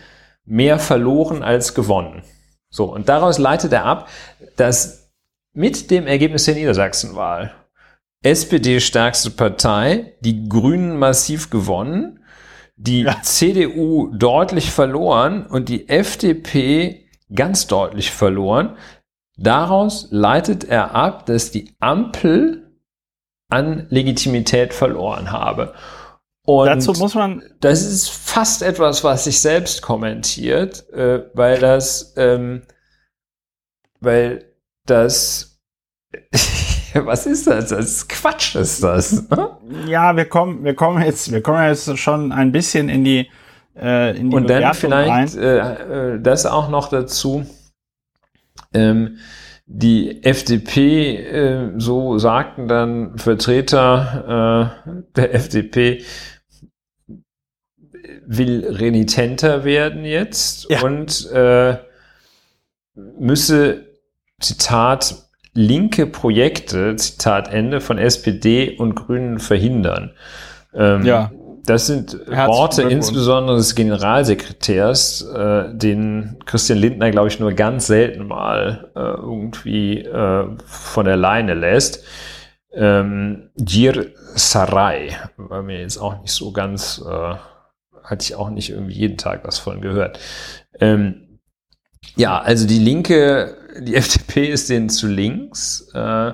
mehr 0.46 0.80
verloren 0.80 1.44
als 1.44 1.74
gewonnen. 1.76 2.24
So, 2.70 2.86
und 2.86 3.10
daraus 3.10 3.38
leitet 3.38 3.74
er 3.74 3.86
ab, 3.86 4.08
dass 4.56 5.12
mit 5.54 5.92
dem 5.92 6.08
Ergebnis 6.08 6.46
der 6.46 6.56
Niedersachsenwahl 6.56 7.54
SPD 8.24 8.80
stärkste 8.80 9.32
Partei, 9.32 10.14
die 10.22 10.48
Grünen 10.48 10.98
massiv 10.98 11.50
gewonnen, 11.50 12.21
die 12.82 13.02
Ja. 13.02 13.22
CDU 13.22 14.08
deutlich 14.08 14.72
verloren 14.72 15.46
und 15.46 15.70
die 15.70 15.88
FDP 15.88 17.06
ganz 17.34 17.68
deutlich 17.68 18.12
verloren. 18.12 18.76
Daraus 19.38 20.08
leitet 20.10 20.64
er 20.64 20.96
ab, 20.96 21.26
dass 21.28 21.52
die 21.52 21.76
Ampel 21.80 22.72
an 23.50 23.86
Legitimität 23.90 24.74
verloren 24.74 25.32
habe. 25.32 25.74
Und 26.44 26.66
Dazu 26.66 26.94
muss 26.94 27.14
man, 27.14 27.44
das 27.60 27.84
ist 27.84 28.10
fast 28.10 28.64
etwas, 28.64 29.04
was 29.04 29.26
sich 29.26 29.40
selbst 29.40 29.84
kommentiert, 29.84 30.90
äh, 30.92 31.26
weil 31.34 31.60
das, 31.60 32.14
ähm, 32.18 32.64
weil 34.00 34.46
das, 34.88 35.51
was 36.94 37.26
ist 37.26 37.48
das? 37.48 37.70
Das 37.70 37.86
ist 37.86 38.10
Quatsch, 38.10 38.56
ist 38.56 38.84
das. 38.84 39.28
ja, 39.88 40.16
wir 40.16 40.26
kommen, 40.26 40.64
wir 40.64 40.76
kommen 40.76 41.04
jetzt, 41.04 41.32
wir 41.32 41.42
kommen 41.42 41.64
jetzt 41.64 41.98
schon 41.98 42.32
ein 42.32 42.52
bisschen 42.52 42.90
in 42.90 43.04
die, 43.04 43.30
äh, 43.76 44.18
in 44.18 44.30
die 44.30 44.36
Und 44.36 44.50
dann 44.50 44.60
Bewertung 44.60 44.92
vielleicht 44.92 45.36
äh, 45.38 46.14
äh, 46.16 46.22
das 46.22 46.46
auch 46.46 46.70
noch 46.70 46.90
dazu. 46.90 47.46
Ähm, 48.74 49.18
die 49.66 50.24
FDP, 50.24 51.16
äh, 51.16 51.72
so 51.78 52.18
sagten 52.18 52.68
dann 52.68 53.18
Vertreter 53.18 54.76
äh, 54.86 55.02
der 55.16 55.34
FDP, 55.34 56.04
will 58.26 58.66
renitenter 58.68 59.64
werden 59.64 60.04
jetzt 60.04 60.70
Ja. 60.70 60.82
und 60.82 61.30
äh, 61.32 61.78
müsse, 62.96 63.86
Zitat, 64.40 65.16
linke 65.54 66.08
Projekte, 66.08 66.96
Zitat 66.96 67.54
Ende, 67.54 67.82
von 67.82 67.98
SPD 67.98 68.78
und 68.78 68.96
Grünen 68.96 69.40
verhindern. 69.40 70.12
Ähm, 70.74 71.06
Ja. 71.06 71.32
Das 71.64 71.86
sind 71.86 72.14
Herzlichen 72.14 72.48
Worte 72.48 72.82
insbesondere 72.82 73.58
des 73.58 73.76
Generalsekretärs, 73.76 75.22
äh, 75.22 75.76
den 75.76 76.38
Christian 76.46 76.80
Lindner, 76.80 77.12
glaube 77.12 77.28
ich, 77.28 77.40
nur 77.40 77.54
ganz 77.54 77.86
selten 77.86 78.26
mal 78.26 78.90
äh, 78.96 79.00
irgendwie 79.00 80.00
äh, 80.00 80.48
von 80.66 81.06
der 81.06 81.18
Leine 81.18 81.54
lässt. 81.54 82.04
Ähm, 82.74 83.50
Sarai, 84.34 85.18
war 85.38 85.62
mir 85.62 85.82
jetzt 85.82 85.98
auch 85.98 86.20
nicht 86.22 86.32
so 86.32 86.52
ganz, 86.52 87.04
äh, 87.06 87.36
hatte 88.04 88.24
ich 88.24 88.36
auch 88.36 88.50
nicht 88.50 88.72
irgendwie 88.72 88.96
jeden 88.96 89.18
Tag 89.18 89.42
was 89.46 89.60
von 89.60 89.82
gehört. 89.82 90.20
Ähm, 90.80 91.40
ja, 92.16 92.40
also 92.40 92.66
die 92.66 92.80
Linke, 92.80 93.58
die 93.80 93.96
FDP 93.96 94.48
ist 94.48 94.70
denen 94.70 94.90
zu 94.90 95.08
links. 95.08 95.88
Äh, 95.94 96.34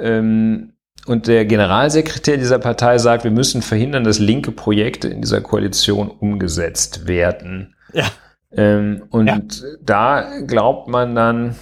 ähm, 0.00 0.72
und 1.06 1.26
der 1.26 1.46
Generalsekretär 1.46 2.36
dieser 2.36 2.58
Partei 2.58 2.98
sagt, 2.98 3.24
wir 3.24 3.30
müssen 3.30 3.62
verhindern, 3.62 4.04
dass 4.04 4.18
linke 4.18 4.52
Projekte 4.52 5.08
in 5.08 5.22
dieser 5.22 5.40
Koalition 5.40 6.10
umgesetzt 6.10 7.06
werden. 7.06 7.74
Ja. 7.92 8.04
Ähm, 8.52 9.04
und 9.10 9.26
Ja. 9.26 9.68
da 9.82 10.40
glaubt 10.46 10.88
man 10.88 11.14
dann, 11.14 11.56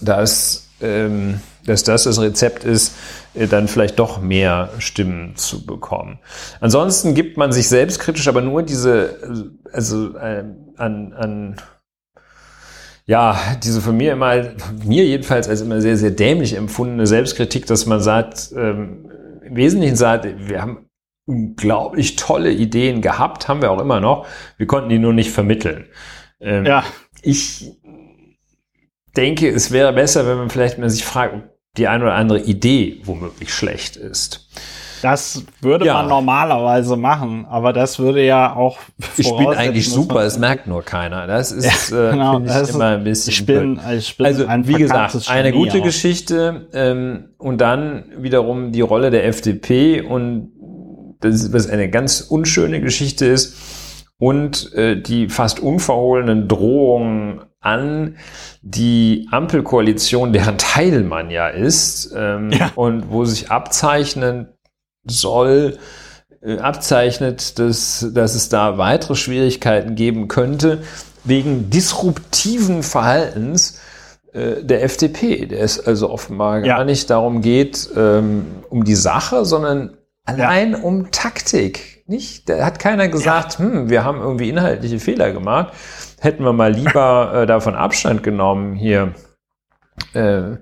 dass, 0.00 0.68
ähm, 0.80 1.40
dass 1.64 1.84
das 1.84 2.04
das 2.04 2.20
Rezept 2.20 2.64
ist, 2.64 2.94
äh, 3.34 3.46
dann 3.46 3.68
vielleicht 3.68 3.98
doch 3.98 4.20
mehr 4.20 4.70
Stimmen 4.78 5.36
zu 5.36 5.64
bekommen. 5.64 6.18
Ansonsten 6.60 7.14
gibt 7.14 7.36
man 7.36 7.52
sich 7.52 7.68
selbstkritisch 7.68 8.28
aber 8.28 8.42
nur 8.42 8.62
diese, 8.62 9.50
also 9.72 10.16
äh, 10.16 10.44
an, 10.76 11.12
an 11.14 11.56
ja, 13.08 13.40
diese 13.64 13.80
von 13.80 13.96
mir 13.96 14.12
immer, 14.12 14.54
mir 14.84 15.04
jedenfalls 15.06 15.48
als 15.48 15.62
immer 15.62 15.80
sehr, 15.80 15.96
sehr 15.96 16.10
dämlich 16.10 16.54
empfundene 16.54 17.06
Selbstkritik, 17.06 17.64
dass 17.64 17.86
man 17.86 18.02
sagt, 18.02 18.52
ähm, 18.54 19.10
im 19.42 19.56
Wesentlichen 19.56 19.96
sagt, 19.96 20.26
wir 20.46 20.60
haben 20.60 20.90
unglaublich 21.26 22.16
tolle 22.16 22.52
Ideen 22.52 23.00
gehabt, 23.00 23.48
haben 23.48 23.62
wir 23.62 23.70
auch 23.70 23.80
immer 23.80 24.00
noch, 24.00 24.26
wir 24.58 24.66
konnten 24.66 24.90
die 24.90 24.98
nur 24.98 25.14
nicht 25.14 25.30
vermitteln. 25.30 25.86
Ähm, 26.38 26.66
Ja, 26.66 26.84
Ich 27.22 27.72
denke, 29.16 29.48
es 29.48 29.72
wäre 29.72 29.94
besser, 29.94 30.26
wenn 30.26 30.36
man 30.36 30.50
vielleicht 30.50 30.76
mal 30.76 30.90
sich 30.90 31.04
fragt, 31.06 31.34
ob 31.34 31.42
die 31.78 31.88
eine 31.88 32.04
oder 32.04 32.14
andere 32.14 32.40
Idee 32.40 33.00
womöglich 33.04 33.54
schlecht 33.54 33.96
ist. 33.96 34.50
Das 35.02 35.44
würde 35.60 35.86
Ja. 35.86 35.94
man 35.94 36.08
normalerweise 36.08 36.96
machen, 36.96 37.46
aber 37.48 37.72
das 37.72 37.98
würde 37.98 38.24
ja 38.24 38.54
auch. 38.54 38.78
Ich 39.16 39.30
bin 39.36 39.48
eigentlich 39.48 39.88
super, 39.90 40.22
es 40.22 40.38
merkt 40.38 40.66
nur 40.66 40.82
keiner. 40.82 41.26
Das 41.26 41.52
ist, 41.52 41.90
Ja, 41.90 42.08
äh, 42.08 42.12
genau, 42.12 42.38
ich 42.40 42.46
das 42.46 42.62
ist- 42.68 42.74
immer 42.74 42.86
ein 42.86 43.04
bisschen 43.04 43.32
Ich 43.32 43.46
bin, 43.46 43.80
ich 43.96 44.16
bin 44.16 44.26
Also, 44.26 44.46
wie 44.64 44.74
gesagt, 44.74 45.16
eine 45.28 45.52
Genie 45.52 45.64
gute 45.66 45.78
auch. 45.80 45.84
Geschichte 45.84 46.68
ähm, 46.72 47.30
und 47.38 47.60
dann 47.60 48.04
wiederum 48.18 48.72
die 48.72 48.80
Rolle 48.80 49.10
der 49.10 49.26
FDP 49.26 50.00
und 50.02 50.50
das 51.20 51.52
was 51.52 51.68
eine 51.68 51.90
ganz 51.90 52.20
unschöne 52.20 52.80
Geschichte 52.80 53.26
ist 53.26 53.56
und 54.18 54.72
äh, 54.74 55.00
die 55.00 55.28
fast 55.28 55.60
unverhohlenen 55.60 56.48
Drohungen 56.48 57.40
an 57.60 58.16
die 58.62 59.26
Ampelkoalition, 59.32 60.32
deren 60.32 60.58
Teil 60.58 61.02
man 61.02 61.30
ja 61.30 61.48
ist 61.48 62.12
ähm, 62.16 62.50
Ja. 62.52 62.70
und 62.76 63.10
wo 63.10 63.24
sich 63.24 63.50
abzeichnen 63.50 64.48
soll, 65.04 65.78
äh, 66.42 66.58
abzeichnet, 66.58 67.58
dass, 67.58 68.06
dass 68.12 68.34
es 68.34 68.48
da 68.48 68.78
weitere 68.78 69.14
Schwierigkeiten 69.14 69.94
geben 69.94 70.28
könnte 70.28 70.82
wegen 71.24 71.68
disruptiven 71.70 72.82
Verhaltens 72.82 73.80
äh, 74.32 74.62
der 74.62 74.84
FDP, 74.84 75.46
der 75.46 75.60
es 75.60 75.84
also 75.84 76.10
offenbar 76.10 76.64
Ja. 76.64 76.76
gar 76.76 76.84
nicht 76.84 77.10
darum 77.10 77.42
geht, 77.42 77.88
ähm, 77.96 78.46
um 78.70 78.84
die 78.84 78.94
Sache, 78.94 79.44
sondern 79.44 79.96
allein 80.24 80.74
um 80.74 81.10
Taktik. 81.10 82.04
Nicht? 82.06 82.48
Da 82.48 82.64
hat 82.64 82.78
keiner 82.78 83.08
gesagt, 83.08 83.58
hm, 83.58 83.90
wir 83.90 84.04
haben 84.04 84.20
irgendwie 84.20 84.48
inhaltliche 84.48 84.98
Fehler 85.00 85.32
gemacht. 85.32 85.72
Hätten 86.20 86.44
wir 86.44 86.52
mal 86.52 86.72
lieber 86.72 87.32
äh, 87.42 87.46
davon 87.46 87.74
Abstand 87.74 88.22
genommen, 88.22 88.74
hier 88.74 89.14
äh, 90.14 90.56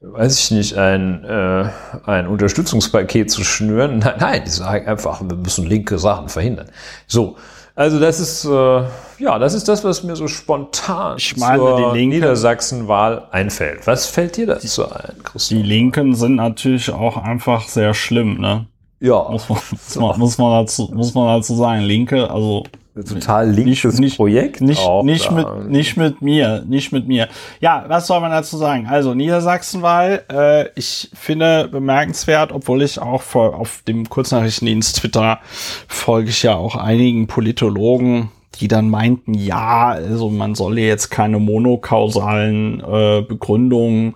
weiß 0.00 0.38
ich 0.38 0.50
nicht, 0.50 0.76
ein, 0.76 1.24
äh, 1.24 1.70
ein 2.04 2.26
Unterstützungspaket 2.26 3.30
zu 3.30 3.44
schnüren. 3.44 3.98
Nein, 4.04 4.14
nein, 4.18 4.42
die 4.44 4.50
sagen 4.50 4.86
einfach, 4.86 5.20
wir 5.22 5.36
müssen 5.36 5.66
linke 5.66 5.98
Sachen 5.98 6.28
verhindern. 6.28 6.68
So, 7.06 7.36
also 7.76 7.98
das 7.98 8.20
ist, 8.20 8.44
äh, 8.44 8.82
ja, 9.18 9.38
das 9.38 9.54
ist 9.54 9.66
das, 9.66 9.82
was 9.82 10.04
mir 10.04 10.14
so 10.14 10.28
spontan 10.28 11.16
Ich 11.18 11.36
meine, 11.36 11.58
zur 11.58 11.92
die 11.92 12.06
Niedersachsen-Wahl 12.06 13.28
einfällt. 13.32 13.86
Was 13.86 14.06
fällt 14.06 14.36
dir 14.36 14.46
dazu 14.46 14.88
ein, 14.88 15.14
Die 15.16 15.22
Christoph? 15.22 15.58
Linken 15.62 16.14
sind 16.14 16.36
natürlich 16.36 16.90
auch 16.90 17.16
einfach 17.16 17.66
sehr 17.68 17.92
schlimm, 17.94 18.40
ne? 18.40 18.66
Ja. 19.00 19.28
Muss 19.28 19.48
man, 19.48 20.18
muss 20.18 20.38
man, 20.38 20.50
dazu, 20.52 20.90
muss 20.94 21.14
man 21.14 21.26
dazu 21.26 21.56
sagen. 21.56 21.80
Linke, 21.80 22.30
also 22.30 22.62
total 23.02 23.50
linkes 23.50 23.98
nicht, 23.98 24.16
Projekt. 24.16 24.60
Nicht, 24.60 24.80
auch, 24.80 25.02
nicht, 25.02 25.30
mit, 25.32 25.68
nicht 25.68 25.96
mit 25.96 26.22
mir, 26.22 26.64
nicht 26.66 26.92
mit 26.92 27.08
mir. 27.08 27.28
Ja, 27.60 27.84
was 27.88 28.06
soll 28.06 28.20
man 28.20 28.30
dazu 28.30 28.56
sagen? 28.56 28.86
Also 28.86 29.14
Niedersachsenwahl, 29.14 30.22
äh, 30.32 30.68
ich 30.76 31.10
finde 31.12 31.68
bemerkenswert, 31.68 32.52
obwohl 32.52 32.82
ich 32.82 33.00
auch 33.00 33.22
vor, 33.22 33.56
auf 33.56 33.82
dem 33.88 34.08
Kurznachrichtendienst 34.08 34.96
Twitter 34.96 35.40
folge 35.88 36.30
ich 36.30 36.42
ja 36.44 36.54
auch 36.54 36.76
einigen 36.76 37.26
Politologen, 37.26 38.30
die 38.60 38.68
dann 38.68 38.88
meinten, 38.88 39.34
ja, 39.34 39.88
also 39.88 40.28
man 40.28 40.54
solle 40.54 40.80
jetzt 40.82 41.10
keine 41.10 41.40
monokausalen 41.40 42.80
äh, 42.80 43.22
Begründungen 43.22 44.14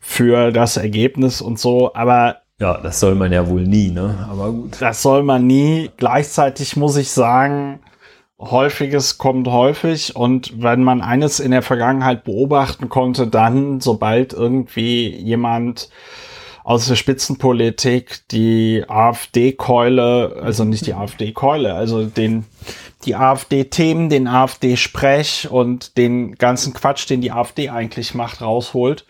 für 0.00 0.52
das 0.52 0.76
Ergebnis 0.76 1.40
und 1.40 1.58
so, 1.58 1.94
aber 1.94 2.42
ja, 2.60 2.78
das 2.78 3.00
soll 3.00 3.16
man 3.16 3.32
ja 3.32 3.48
wohl 3.48 3.62
nie, 3.62 3.90
ne? 3.90 4.28
Aber 4.30 4.52
gut. 4.52 4.76
Das 4.78 5.02
soll 5.02 5.24
man 5.24 5.48
nie. 5.48 5.90
Gleichzeitig 5.96 6.76
muss 6.76 6.94
ich 6.96 7.10
sagen, 7.10 7.80
häufiges 8.42 9.18
kommt 9.18 9.46
häufig 9.46 10.16
und 10.16 10.62
wenn 10.62 10.82
man 10.82 11.00
eines 11.00 11.38
in 11.40 11.52
der 11.52 11.62
Vergangenheit 11.62 12.24
beobachten 12.24 12.88
konnte, 12.88 13.28
dann, 13.28 13.80
sobald 13.80 14.32
irgendwie 14.32 15.08
jemand 15.08 15.88
aus 16.64 16.86
der 16.86 16.96
Spitzenpolitik 16.96 18.28
die 18.30 18.84
AfD-Keule, 18.86 20.40
also 20.42 20.64
nicht 20.64 20.86
die 20.86 20.94
AfD-Keule, 20.94 21.74
also 21.74 22.06
den, 22.06 22.44
die 23.04 23.14
AfD-Themen, 23.14 24.08
den 24.08 24.28
AfD-Sprech 24.28 25.48
und 25.50 25.96
den 25.96 26.34
ganzen 26.34 26.72
Quatsch, 26.72 27.08
den 27.08 27.20
die 27.20 27.32
AfD 27.32 27.68
eigentlich 27.68 28.14
macht, 28.14 28.42
rausholt, 28.42 29.06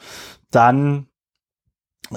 dann 0.50 1.06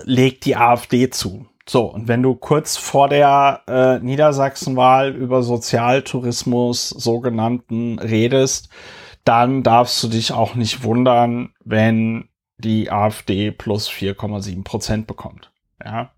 legt 0.04 0.46
die 0.46 0.56
AfD 0.56 1.10
zu. 1.10 1.46
So, 1.68 1.86
und 1.86 2.08
wenn 2.08 2.22
du 2.22 2.36
kurz 2.36 2.78
vor 2.78 3.10
der 3.10 3.62
äh, 3.68 4.00
Niedersachsenwahl 4.00 5.16
über 5.16 5.42
Sozialtourismus 5.42 6.90
sogenannten 6.90 7.98
redest, 7.98 8.70
dann 9.24 9.64
darfst 9.64 10.04
du 10.04 10.08
dich 10.08 10.32
auch 10.32 10.54
nicht 10.54 10.84
wundern, 10.84 11.54
wenn 11.64 12.30
die 12.58 12.92
AfD 12.92 13.52
plus 13.52 13.90
4,7 13.90 14.64
Prozent 14.64 15.08
bekommt. 15.08 15.52
Ja. 15.84 16.12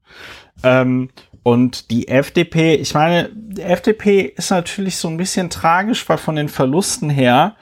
Ähm, 0.64 1.10
und 1.44 1.92
die 1.92 2.10
FDP, 2.10 2.76
ich 2.76 2.94
meine, 2.94 3.30
die 3.34 3.62
FDP 3.62 4.22
ist 4.22 4.52
natürlich 4.52 4.98
so 4.98 5.08
ein 5.08 5.16
bisschen 5.16 5.50
tragisch, 5.50 6.08
weil 6.10 6.18
von 6.18 6.36
den 6.36 6.50
Verlusten 6.50 7.10
her 7.10 7.56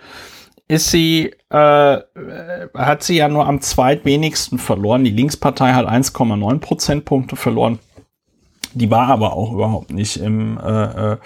ist 0.68 0.90
sie, 0.90 1.34
äh, 1.50 1.98
hat 2.74 3.04
sie 3.04 3.18
ja 3.18 3.28
nur 3.28 3.46
am 3.46 3.62
zweitwenigsten 3.62 4.58
verloren. 4.58 5.04
Die 5.04 5.12
Linkspartei 5.12 5.74
hat 5.74 5.88
1,9 5.88 6.60
Prozentpunkte 6.60 7.36
verloren. 7.36 7.80
Die 8.74 8.92
war 8.92 9.08
aber 9.08 9.34
auch 9.34 9.54
überhaupt 9.54 9.92
nicht 9.92 10.18
im 10.18 10.58
äh, 10.58 11.14
äh, 11.14 11.18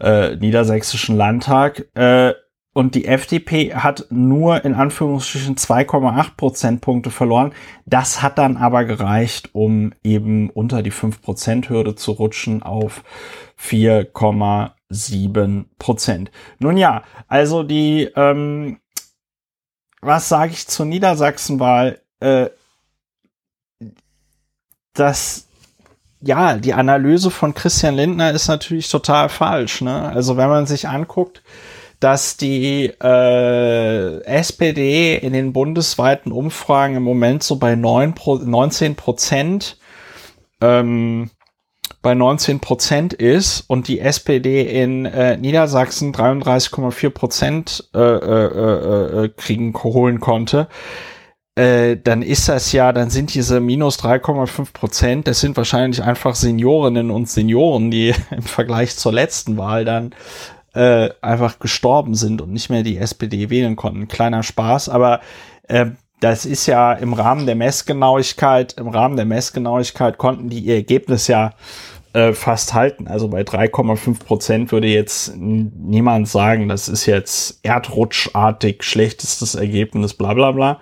äh, 0.00 0.36
niedersächsischen 0.36 1.16
Landtag. 1.16 1.86
Äh, 1.94 2.34
und 2.72 2.94
die 2.94 3.06
FDP 3.06 3.74
hat 3.74 4.06
nur 4.10 4.64
in 4.64 4.74
Anführungsstrichen 4.74 5.56
2,8 5.56 6.36
Prozentpunkte 6.36 7.10
verloren. 7.10 7.52
Das 7.86 8.22
hat 8.22 8.38
dann 8.38 8.56
aber 8.56 8.84
gereicht, 8.84 9.50
um 9.52 9.92
eben 10.04 10.48
unter 10.50 10.82
die 10.82 10.92
5-Prozent-Hürde 10.92 11.96
zu 11.96 12.12
rutschen 12.12 12.62
auf 12.62 13.02
4,7 14.92 15.66
Prozent. 15.78 16.30
Nun 16.58 16.76
ja, 16.76 17.04
also 17.26 17.62
die, 17.62 18.10
ähm, 18.16 18.80
was 20.00 20.28
sage 20.28 20.52
ich 20.52 20.66
zur 20.66 20.86
Niedersachsenwahl? 20.86 22.00
Äh, 22.20 22.50
das 24.94 25.48
ja, 26.20 26.56
die 26.56 26.74
Analyse 26.74 27.30
von 27.30 27.54
Christian 27.54 27.94
Lindner 27.94 28.32
ist 28.32 28.48
natürlich 28.48 28.88
total 28.88 29.28
falsch. 29.28 29.80
Ne? 29.82 30.02
Also 30.08 30.36
wenn 30.36 30.48
man 30.48 30.66
sich 30.66 30.88
anguckt, 30.88 31.42
dass 32.00 32.36
die 32.36 32.86
äh, 32.86 34.22
SPD 34.24 35.16
in 35.16 35.32
den 35.32 35.52
bundesweiten 35.52 36.32
Umfragen 36.32 36.96
im 36.96 37.02
Moment 37.02 37.42
so 37.42 37.56
bei 37.56 37.74
9 37.74 38.14
Pro 38.14 38.36
19 38.36 38.94
Prozent 38.94 39.78
ähm, 40.60 41.30
bei 42.02 42.14
19 42.14 42.60
Prozent 42.60 43.12
ist 43.12 43.62
und 43.68 43.88
die 43.88 44.00
SPD 44.00 44.62
in 44.82 45.04
äh, 45.04 45.36
Niedersachsen 45.36 46.14
33,4 46.14 47.10
Prozent 47.10 47.90
äh, 47.94 47.98
äh, 47.98 48.46
äh, 48.46 49.24
äh, 49.24 49.28
kriegen 49.30 49.74
holen 49.74 50.20
konnte, 50.20 50.68
äh, 51.56 51.96
dann 51.96 52.22
ist 52.22 52.48
das 52.48 52.70
ja, 52.70 52.92
dann 52.92 53.10
sind 53.10 53.34
diese 53.34 53.60
minus 53.60 53.98
3,5 53.98 54.72
Prozent, 54.72 55.26
das 55.26 55.40
sind 55.40 55.56
wahrscheinlich 55.56 56.02
einfach 56.02 56.36
Seniorinnen 56.36 57.10
und 57.10 57.28
Senioren, 57.28 57.90
die 57.90 58.14
im 58.30 58.42
Vergleich 58.42 58.96
zur 58.96 59.12
letzten 59.12 59.56
Wahl 59.56 59.84
dann 59.84 60.14
äh, 60.74 61.10
einfach 61.20 61.58
gestorben 61.58 62.14
sind 62.14 62.40
und 62.40 62.52
nicht 62.52 62.70
mehr 62.70 62.84
die 62.84 62.98
SPD 62.98 63.50
wählen 63.50 63.74
konnten. 63.74 64.06
Kleiner 64.06 64.44
Spaß, 64.44 64.88
aber 64.88 65.20
äh, 65.64 65.86
das 66.20 66.46
ist 66.46 66.66
ja 66.66 66.92
im 66.92 67.12
Rahmen 67.12 67.46
der 67.46 67.54
Messgenauigkeit, 67.54 68.74
im 68.74 68.88
Rahmen 68.88 69.16
der 69.16 69.24
Messgenauigkeit 69.24 70.18
konnten 70.18 70.48
die 70.48 70.60
ihr 70.60 70.74
Ergebnis 70.74 71.28
ja 71.28 71.52
äh, 72.12 72.32
fast 72.32 72.74
halten. 72.74 73.06
Also 73.06 73.28
bei 73.28 73.42
3,5 73.42 74.24
Prozent 74.24 74.72
würde 74.72 74.88
jetzt 74.88 75.36
niemand 75.36 76.28
sagen, 76.28 76.68
das 76.68 76.88
ist 76.88 77.06
jetzt 77.06 77.60
erdrutschartig 77.62 78.82
schlechtestes 78.82 79.54
Ergebnis, 79.54 80.14
bla 80.14 80.34
bla 80.34 80.52
bla. 80.52 80.80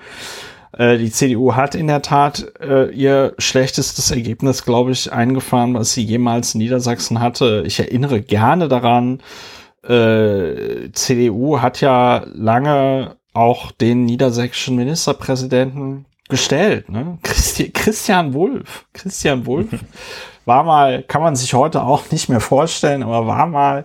Äh, 0.72 0.99
die 0.99 1.11
CDU 1.11 1.55
hat 1.55 1.74
in 1.74 1.89
der 1.89 2.03
Tat 2.03 2.53
äh, 2.61 2.91
ihr 2.91 3.34
schlechtestes 3.39 4.11
Ergebnis, 4.11 4.64
glaube 4.64 4.93
ich, 4.93 5.12
eingefahren, 5.12 5.74
was 5.74 5.93
sie 5.93 6.03
jemals 6.03 6.55
in 6.55 6.61
Niedersachsen 6.61 7.20
hatte. 7.20 7.64
Ich 7.66 7.80
erinnere 7.80 8.20
gerne 8.20 8.68
daran, 8.68 9.20
äh, 9.82 10.91
CDU 10.93 11.61
hat 11.61 11.80
ja 11.80 12.24
lange 12.32 13.16
auch 13.37 13.70
den 13.70 14.05
niedersächsischen 14.05 14.76
Ministerpräsidenten 14.76 16.07
gestellt. 16.28 16.89
Ne? 16.89 17.18
Christi 17.22 17.70
Christian 17.70 18.34
Wulff. 18.34 18.87
Christian 18.93 19.47
Wulff 19.47 19.68
war 20.45 20.64
mal, 20.64 21.03
kann 21.03 21.22
man 21.22 21.37
sich 21.37 21.55
heute 21.55 21.82
auch 21.82 22.11
nicht 22.11 22.28
mehr 22.28 22.41
vorstellen, 22.41 23.03
aber 23.03 23.26
war 23.26 23.47
mal 23.47 23.84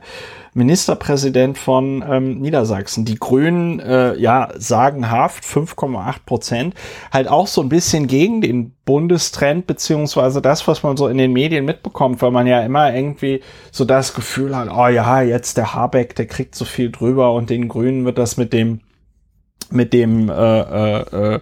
Ministerpräsident 0.54 1.58
von 1.58 2.04
ähm, 2.08 2.40
Niedersachsen. 2.40 3.06
Die 3.06 3.16
Grünen, 3.16 3.80
äh, 3.80 4.16
ja, 4.18 4.50
sagenhaft 4.58 5.46
5,8 5.46 6.16
Prozent, 6.26 6.76
halt 7.12 7.30
auch 7.30 7.48
so 7.48 7.62
ein 7.62 7.70
bisschen 7.70 8.08
gegen 8.08 8.42
den 8.42 8.74
Bundestrend, 8.84 9.66
beziehungsweise 9.66 10.42
das, 10.42 10.68
was 10.68 10.84
man 10.84 10.98
so 10.98 11.08
in 11.08 11.18
den 11.18 11.32
Medien 11.32 11.64
mitbekommt, 11.64 12.22
weil 12.22 12.32
man 12.32 12.48
ja 12.48 12.62
immer 12.62 12.94
irgendwie 12.94 13.42
so 13.72 13.86
das 13.86 14.14
Gefühl 14.14 14.56
hat, 14.56 14.70
oh 14.70 14.88
ja, 14.88 15.22
jetzt 15.22 15.56
der 15.56 15.74
Habeck, 15.74 16.16
der 16.16 16.28
kriegt 16.28 16.56
so 16.56 16.66
viel 16.66 16.92
drüber 16.92 17.34
und 17.34 17.50
den 17.50 17.70
Grünen 17.70 18.04
wird 18.04 18.18
das 18.18 18.36
mit 18.36 18.52
dem 18.52 18.82
mit 19.72 19.94
dem 19.94 20.30
äh, 20.30 20.34
äh, 20.34 21.36
äh, 21.36 21.40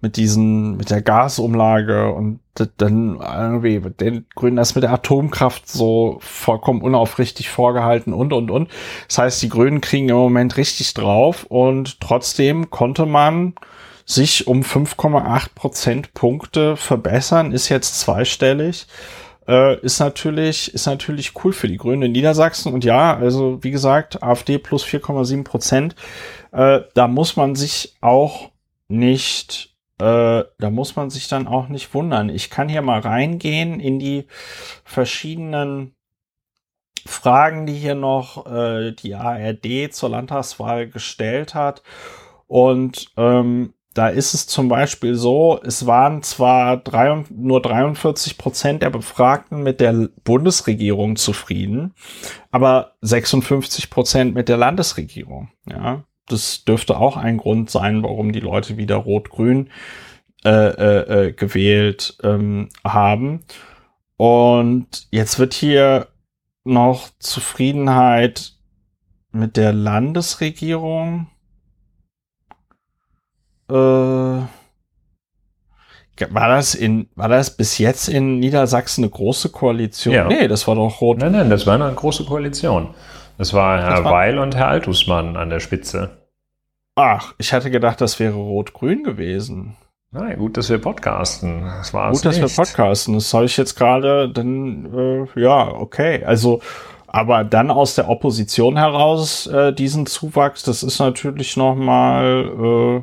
mit 0.00 0.16
diesen 0.16 0.76
mit 0.76 0.90
der 0.90 1.02
Gasumlage 1.02 2.12
und 2.12 2.40
dann 2.76 3.18
irgendwie 3.20 3.80
den 3.80 4.26
Grünen 4.34 4.56
das 4.56 4.74
mit 4.74 4.84
der 4.84 4.92
Atomkraft 4.92 5.68
so 5.68 6.18
vollkommen 6.20 6.82
unaufrichtig 6.82 7.48
vorgehalten 7.48 8.12
und 8.12 8.32
und 8.32 8.50
und. 8.50 8.70
Das 9.08 9.18
heißt, 9.18 9.42
die 9.42 9.48
Grünen 9.48 9.80
kriegen 9.80 10.08
im 10.08 10.16
Moment 10.16 10.56
richtig 10.56 10.92
drauf 10.94 11.44
und 11.48 12.00
trotzdem 12.00 12.70
konnte 12.70 13.06
man 13.06 13.54
sich 14.04 14.46
um 14.46 14.62
5,8 14.62 15.46
Prozentpunkte 15.54 16.76
verbessern, 16.76 17.52
ist 17.52 17.68
jetzt 17.68 18.00
zweistellig 18.00 18.86
äh, 19.50 19.80
ist 19.80 19.98
natürlich, 19.98 20.72
ist 20.72 20.86
natürlich 20.86 21.32
cool 21.44 21.52
für 21.52 21.66
die 21.66 21.76
Grünen 21.76 22.02
in 22.02 22.12
Niedersachsen. 22.12 22.72
Und 22.72 22.84
ja, 22.84 23.16
also 23.16 23.58
wie 23.62 23.72
gesagt, 23.72 24.22
AfD 24.22 24.58
plus 24.58 24.84
4,7 24.84 25.44
Prozent. 25.44 25.96
Äh, 26.52 26.80
da 26.94 27.08
muss 27.08 27.36
man 27.36 27.54
sich 27.54 27.96
auch 28.00 28.50
nicht, 28.88 29.74
äh, 29.98 30.44
da 30.58 30.70
muss 30.70 30.96
man 30.96 31.10
sich 31.10 31.28
dann 31.28 31.46
auch 31.46 31.68
nicht 31.68 31.94
wundern. 31.94 32.28
Ich 32.28 32.50
kann 32.50 32.68
hier 32.68 32.82
mal 32.82 33.00
reingehen 33.00 33.80
in 33.80 33.98
die 33.98 34.26
verschiedenen 34.84 35.94
Fragen, 37.06 37.66
die 37.66 37.74
hier 37.74 37.94
noch 37.94 38.46
äh, 38.46 38.92
die 38.92 39.14
ARD 39.14 39.92
zur 39.92 40.10
Landtagswahl 40.10 40.88
gestellt 40.88 41.54
hat. 41.54 41.82
Und 42.46 43.12
ähm, 43.16 43.74
da 43.94 44.08
ist 44.08 44.34
es 44.34 44.46
zum 44.46 44.68
Beispiel 44.68 45.14
so, 45.14 45.60
es 45.64 45.86
waren 45.86 46.22
zwar 46.22 46.76
drei, 46.76 47.24
nur 47.30 47.60
43 47.60 48.38
Prozent 48.38 48.82
der 48.82 48.90
Befragten 48.90 49.62
mit 49.62 49.80
der 49.80 50.08
Bundesregierung 50.22 51.16
zufrieden, 51.16 51.94
aber 52.50 52.92
56 53.00 53.90
Prozent 53.90 54.34
mit 54.34 54.48
der 54.48 54.56
Landesregierung. 54.56 55.50
Ja, 55.68 56.04
das 56.26 56.64
dürfte 56.64 56.96
auch 56.96 57.16
ein 57.16 57.38
Grund 57.38 57.70
sein, 57.70 58.02
warum 58.02 58.32
die 58.32 58.40
Leute 58.40 58.76
wieder 58.76 58.96
Rot-Grün 58.96 59.70
äh, 60.44 60.50
äh, 60.50 61.26
äh, 61.26 61.32
gewählt 61.32 62.16
ähm, 62.22 62.68
haben. 62.84 63.40
Und 64.16 65.06
jetzt 65.10 65.38
wird 65.38 65.54
hier 65.54 66.08
noch 66.64 67.08
Zufriedenheit 67.18 68.52
mit 69.32 69.56
der 69.56 69.72
Landesregierung 69.72 71.28
äh, 73.68 73.74
War 76.30 76.48
das 76.48 76.74
in, 76.74 77.08
war 77.14 77.28
das 77.28 77.56
bis 77.56 77.78
jetzt 77.78 78.08
in 78.08 78.40
Niedersachsen 78.40 79.04
eine 79.04 79.10
große 79.10 79.48
Koalition? 79.50 80.14
Ja. 80.14 80.26
Nee, 80.28 80.48
das 80.48 80.66
war 80.68 80.74
doch 80.74 81.00
rot. 81.00 81.18
Nein, 81.18 81.32
nein, 81.32 81.48
das 81.48 81.66
war 81.66 81.74
eine 81.74 81.94
große 81.94 82.24
Koalition. 82.24 82.94
Das 83.40 83.54
war 83.54 83.80
Herr 83.80 84.04
war- 84.04 84.12
Weil 84.12 84.38
und 84.38 84.54
Herr 84.54 84.68
Altusmann 84.68 85.34
an 85.38 85.48
der 85.48 85.60
Spitze. 85.60 86.10
Ach, 86.94 87.32
ich 87.38 87.54
hatte 87.54 87.70
gedacht, 87.70 88.02
das 88.02 88.20
wäre 88.20 88.34
rot-grün 88.34 89.02
gewesen. 89.02 89.78
Na 90.10 90.34
gut, 90.34 90.58
dass 90.58 90.68
wir 90.68 90.76
podcasten. 90.76 91.62
Das 91.62 91.94
war 91.94 92.10
Gut, 92.12 92.22
dass 92.26 92.38
wir 92.38 92.48
podcasten. 92.48 93.14
Das 93.14 93.32
habe 93.32 93.46
ich 93.46 93.56
jetzt 93.56 93.76
gerade, 93.76 94.28
dann, 94.28 95.26
äh, 95.34 95.40
ja, 95.40 95.68
okay. 95.68 96.22
Also, 96.22 96.60
aber 97.06 97.42
dann 97.44 97.70
aus 97.70 97.94
der 97.94 98.10
Opposition 98.10 98.76
heraus 98.76 99.46
äh, 99.46 99.72
diesen 99.72 100.04
Zuwachs, 100.04 100.62
das 100.62 100.82
ist 100.82 100.98
natürlich 100.98 101.56
noch 101.56 101.76
mal, 101.76 103.02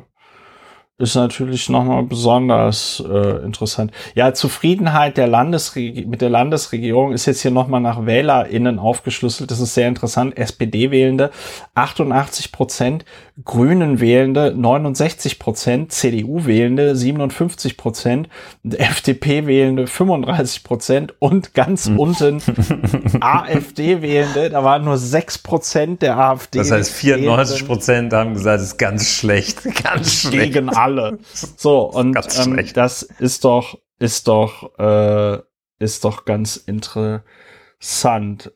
ist 0.98 1.14
natürlich 1.14 1.68
noch 1.68 1.84
mal 1.84 2.02
besonders 2.02 3.02
äh, 3.08 3.44
interessant. 3.44 3.92
Ja, 4.16 4.34
Zufriedenheit 4.34 5.16
der 5.16 5.28
Landesreg 5.28 6.08
mit 6.08 6.20
der 6.20 6.28
Landesregierung 6.28 7.12
ist 7.12 7.26
jetzt 7.26 7.40
hier 7.40 7.52
noch 7.52 7.68
mal 7.68 7.78
nach 7.78 8.04
WählerInnen 8.04 8.80
aufgeschlüsselt. 8.80 9.52
Das 9.52 9.60
ist 9.60 9.74
sehr 9.74 9.86
interessant. 9.86 10.36
SPD-Wählende 10.36 11.30
88 11.76 12.50
Prozent, 12.50 13.04
Grünen-Wählende 13.44 14.54
69 14.56 15.38
Prozent, 15.38 15.92
CDU-Wählende 15.92 16.96
57 16.96 17.76
Prozent, 17.76 18.28
FDP-Wählende 18.68 19.86
35 19.86 20.64
Prozent 20.64 21.14
und 21.20 21.54
ganz 21.54 21.88
unten 21.96 22.42
AfD-Wählende, 23.20 24.50
da 24.50 24.64
waren 24.64 24.84
nur 24.84 24.98
6 24.98 25.38
Prozent 25.38 26.02
der 26.02 26.18
AfD. 26.18 26.58
Das 26.58 26.72
heißt, 26.72 26.90
94 26.90 27.64
Prozent 27.64 28.12
haben 28.12 28.34
gesagt, 28.34 28.60
es 28.60 28.68
ist 28.68 28.78
ganz 28.78 29.08
schlecht. 29.08 29.62
Ganz 29.82 30.22
schlecht. 30.22 30.54
gegen 30.54 30.70
alle. 30.88 31.18
So, 31.56 31.82
und 31.82 32.12
Ganz 32.12 32.38
ähm, 32.46 32.64
das 32.74 33.02
ist 33.02 33.44
doch, 33.44 33.78
ist 33.98 34.28
doch, 34.28 34.78
äh, 34.78 35.38
ist 35.78 36.04
doch 36.04 36.24
ganz 36.24 36.56
interessant. 36.56 37.22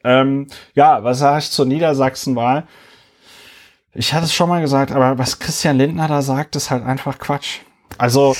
Ähm, 0.04 0.46
ja, 0.74 1.04
was 1.04 1.18
sage 1.20 1.40
ich 1.40 1.50
zur 1.50 1.66
Niedersachsenwahl? 1.66 2.66
Ich 3.94 4.14
hatte 4.14 4.24
es 4.24 4.34
schon 4.34 4.48
mal 4.48 4.62
gesagt, 4.62 4.90
aber 4.92 5.18
was 5.18 5.38
Christian 5.38 5.76
Lindner 5.76 6.08
da 6.08 6.22
sagt, 6.22 6.56
ist 6.56 6.70
halt 6.70 6.84
einfach 6.84 7.18
Quatsch. 7.18 7.58
Also, 7.98 8.34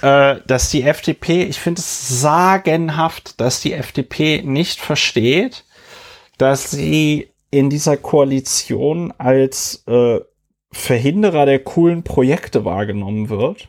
äh, 0.00 0.36
dass 0.46 0.70
die 0.70 0.82
FDP, 0.82 1.42
ich 1.42 1.58
finde 1.58 1.80
es 1.80 2.20
sagenhaft, 2.20 3.40
dass 3.40 3.60
die 3.60 3.72
FDP 3.72 4.42
nicht 4.42 4.80
versteht, 4.80 5.64
dass 6.38 6.70
sie 6.70 7.32
in 7.50 7.68
dieser 7.68 7.96
Koalition 7.96 9.12
als 9.18 9.84
äh, 9.86 10.20
Verhinderer 10.72 11.46
der 11.46 11.58
coolen 11.58 12.02
Projekte 12.02 12.64
wahrgenommen 12.64 13.28
wird. 13.28 13.68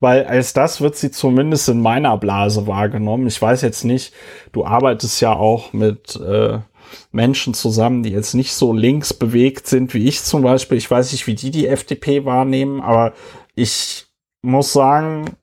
Weil 0.00 0.24
als 0.26 0.52
das 0.52 0.80
wird 0.80 0.96
sie 0.96 1.10
zumindest 1.10 1.68
in 1.68 1.80
meiner 1.80 2.16
Blase 2.18 2.66
wahrgenommen. 2.66 3.26
Ich 3.26 3.40
weiß 3.40 3.62
jetzt 3.62 3.84
nicht, 3.84 4.12
du 4.52 4.64
arbeitest 4.64 5.20
ja 5.20 5.32
auch 5.32 5.72
mit 5.72 6.14
äh, 6.16 6.58
Menschen 7.10 7.52
zusammen, 7.54 8.02
die 8.02 8.10
jetzt 8.10 8.34
nicht 8.34 8.52
so 8.52 8.72
links 8.72 9.12
bewegt 9.12 9.66
sind 9.66 9.94
wie 9.94 10.06
ich 10.06 10.22
zum 10.22 10.42
Beispiel. 10.42 10.78
Ich 10.78 10.90
weiß 10.90 11.12
nicht, 11.12 11.26
wie 11.26 11.34
die 11.34 11.50
die 11.50 11.66
FDP 11.66 12.24
wahrnehmen, 12.24 12.80
aber 12.80 13.12
ich 13.56 14.06
muss 14.40 14.72
sagen, 14.72 15.36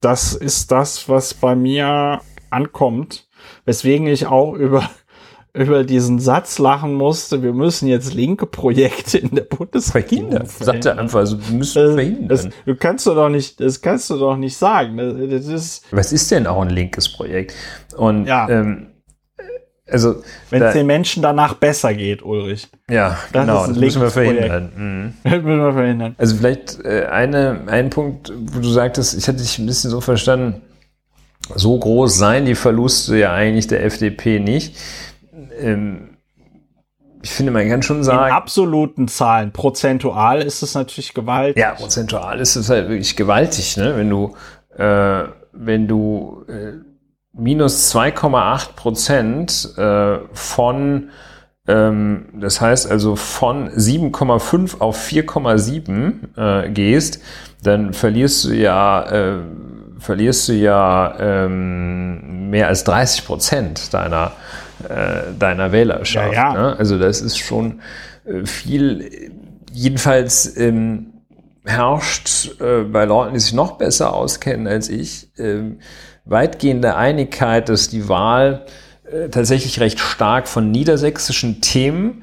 das 0.00 0.34
ist 0.34 0.72
das, 0.72 1.08
was 1.08 1.34
bei 1.34 1.54
mir 1.54 2.20
ankommt. 2.50 3.28
Weswegen 3.64 4.06
ich 4.06 4.26
auch 4.26 4.54
über 4.54 4.90
über 5.54 5.84
diesen 5.84 6.18
Satz 6.18 6.58
lachen 6.58 6.94
musste, 6.94 7.42
wir 7.44 7.52
müssen 7.52 7.86
jetzt 7.86 8.12
linke 8.12 8.44
Projekte 8.44 9.18
in 9.18 9.36
der 9.36 9.42
Bundesregierung 9.42 10.30
Verhindern. 10.30 10.46
Sagt 10.48 10.84
er 10.84 10.98
einfach, 10.98 11.20
also 11.20 11.38
wir 11.48 11.56
müssen 11.56 11.80
das, 11.82 11.94
verhindern. 11.94 12.28
das, 12.28 12.48
du 12.66 12.74
kannst 12.74 13.06
du 13.06 13.14
doch 13.14 13.28
nicht, 13.28 13.60
das 13.60 13.80
kannst 13.80 14.10
du 14.10 14.18
doch 14.18 14.36
nicht 14.36 14.56
sagen. 14.56 14.96
Das, 15.30 15.46
ist, 15.46 15.84
Was 15.92 16.12
ist 16.12 16.30
denn 16.32 16.48
auch 16.48 16.60
ein 16.60 16.70
linkes 16.70 17.08
Projekt? 17.12 17.54
Und 17.96 18.26
Ja. 18.26 18.48
ähm, 18.48 18.88
also 19.88 20.22
wenn 20.50 20.62
es 20.62 20.72
den 20.72 20.86
Menschen 20.86 21.22
danach 21.22 21.54
besser 21.54 21.94
geht, 21.94 22.24
Ulrich. 22.24 22.68
ja, 22.90 23.18
das 23.32 23.42
genau, 23.46 23.66
das 23.66 23.76
müssen 23.76 24.02
wir 24.02 24.10
verhindern. 24.10 24.72
Mhm. 24.74 25.14
Das 25.30 25.42
müssen 25.42 25.58
wir 25.62 25.72
verhindern. 25.72 26.14
Also 26.18 26.36
vielleicht 26.36 26.84
äh, 26.84 27.06
eine, 27.06 27.60
ein 27.66 27.90
Punkt, 27.90 28.32
wo 28.34 28.60
du 28.60 28.68
sagtest, 28.68 29.16
ich 29.16 29.28
hatte 29.28 29.38
dich 29.38 29.58
ein 29.58 29.66
bisschen 29.66 29.90
so 29.90 30.00
verstanden, 30.00 30.62
so 31.54 31.78
groß 31.78 32.16
seien 32.16 32.46
die 32.46 32.54
Verluste 32.54 33.16
ja 33.18 33.34
eigentlich 33.34 33.66
der 33.68 33.84
FDP 33.84 34.40
nicht. 34.40 34.74
Ähm, 35.60 36.16
ich 37.22 37.30
finde, 37.30 37.52
man 37.52 37.68
kann 37.68 37.82
schon 37.82 37.98
In 37.98 38.04
sagen, 38.04 38.32
absoluten 38.32 39.08
Zahlen, 39.08 39.50
prozentual 39.50 40.42
ist 40.42 40.62
es 40.62 40.74
natürlich 40.74 41.14
gewaltig. 41.14 41.56
ja, 41.60 41.72
prozentual 41.72 42.38
ist 42.38 42.54
es 42.54 42.68
halt 42.68 42.88
wirklich 42.90 43.16
gewaltig, 43.16 43.78
ne? 43.78 43.96
Wenn 43.96 44.10
du, 44.10 44.34
äh, 44.76 45.24
wenn 45.52 45.88
du 45.88 46.44
äh, 46.48 46.72
minus 47.32 47.94
2,8 47.94 48.74
Prozent 48.76 49.78
äh, 49.78 50.18
von, 50.32 51.10
ähm, 51.66 52.26
das 52.34 52.60
heißt 52.60 52.90
also 52.90 53.16
von 53.16 53.70
7,5 53.70 54.80
auf 54.80 55.06
4,7 55.06 56.66
äh, 56.66 56.70
gehst, 56.70 57.20
dann 57.62 57.94
verlierst 57.94 58.44
du 58.44 58.52
ja, 58.52 59.02
äh, 59.10 59.38
verlierst 59.98 60.48
du 60.48 60.52
ja 60.52 61.14
ähm, 61.18 62.50
mehr 62.50 62.68
als 62.68 62.84
30 62.84 63.24
Prozent 63.24 63.94
deiner, 63.94 64.32
äh, 64.88 65.32
deiner 65.38 65.72
Wählerschaft. 65.72 66.34
Ja, 66.34 66.54
ja. 66.54 66.62
Ne? 66.70 66.76
Also 66.78 66.98
das 66.98 67.20
ist 67.20 67.38
schon 67.38 67.80
äh, 68.24 68.44
viel. 68.44 69.30
Jedenfalls 69.72 70.56
ähm, 70.56 71.14
herrscht 71.64 72.60
äh, 72.60 72.82
bei 72.82 73.04
Leuten, 73.04 73.34
die 73.34 73.40
sich 73.40 73.52
noch 73.52 73.72
besser 73.72 74.14
auskennen 74.14 74.66
als 74.66 74.88
ich, 74.88 75.28
ähm, 75.38 75.78
weitgehende 76.24 76.96
Einigkeit, 76.96 77.68
dass 77.68 77.88
die 77.88 78.08
Wahl 78.08 78.66
äh, 79.10 79.28
tatsächlich 79.28 79.80
recht 79.80 79.98
stark 79.98 80.48
von 80.48 80.70
niedersächsischen 80.70 81.60
Themen 81.60 82.22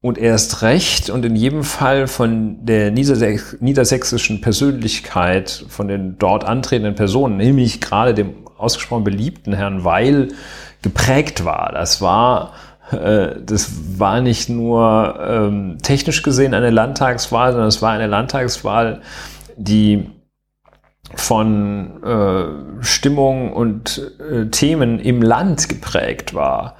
und 0.00 0.18
erst 0.18 0.62
recht 0.62 1.10
und 1.10 1.24
in 1.24 1.36
jedem 1.36 1.62
Fall 1.62 2.08
von 2.08 2.64
der 2.66 2.90
niedersäch 2.90 3.40
niedersächsischen 3.60 4.40
Persönlichkeit, 4.40 5.64
von 5.68 5.88
den 5.88 6.18
dort 6.18 6.44
antretenden 6.44 6.94
Personen, 6.94 7.36
nämlich 7.36 7.80
gerade 7.80 8.12
dem 8.12 8.41
ausgesprochen 8.62 9.04
beliebten 9.04 9.52
Herrn 9.52 9.84
Weil, 9.84 10.28
geprägt 10.82 11.44
war. 11.44 11.72
Das 11.72 12.00
war, 12.00 12.52
äh, 12.90 13.36
das 13.44 13.98
war 13.98 14.20
nicht 14.20 14.48
nur 14.48 15.18
ähm, 15.20 15.78
technisch 15.82 16.22
gesehen 16.22 16.54
eine 16.54 16.70
Landtagswahl, 16.70 17.52
sondern 17.52 17.68
es 17.68 17.82
war 17.82 17.92
eine 17.92 18.06
Landtagswahl, 18.06 19.00
die 19.56 20.10
von 21.14 22.02
äh, 22.02 22.84
Stimmung 22.84 23.52
und 23.52 24.12
äh, 24.20 24.46
Themen 24.46 24.98
im 24.98 25.22
Land 25.22 25.68
geprägt 25.68 26.34
war. 26.34 26.76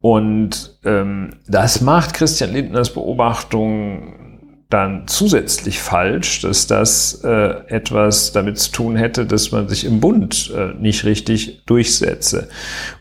Und 0.00 0.78
ähm, 0.84 1.30
das 1.48 1.80
macht 1.80 2.14
Christian 2.14 2.52
Lindners 2.52 2.92
Beobachtung 2.92 4.25
dann 4.68 5.06
zusätzlich 5.06 5.80
falsch, 5.80 6.40
dass 6.42 6.66
das 6.66 7.20
äh, 7.22 7.54
etwas 7.68 8.32
damit 8.32 8.58
zu 8.58 8.72
tun 8.72 8.96
hätte, 8.96 9.24
dass 9.24 9.52
man 9.52 9.68
sich 9.68 9.84
im 9.84 10.00
Bund 10.00 10.52
äh, 10.56 10.74
nicht 10.74 11.04
richtig 11.04 11.62
durchsetze. 11.66 12.48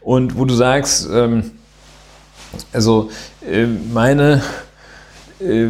Und 0.02 0.38
wo 0.38 0.46
du 0.46 0.54
sagst, 0.54 1.10
ähm, 1.12 1.52
also 2.72 3.10
äh, 3.50 3.66
meine, 3.66 4.44
äh, 5.40 5.68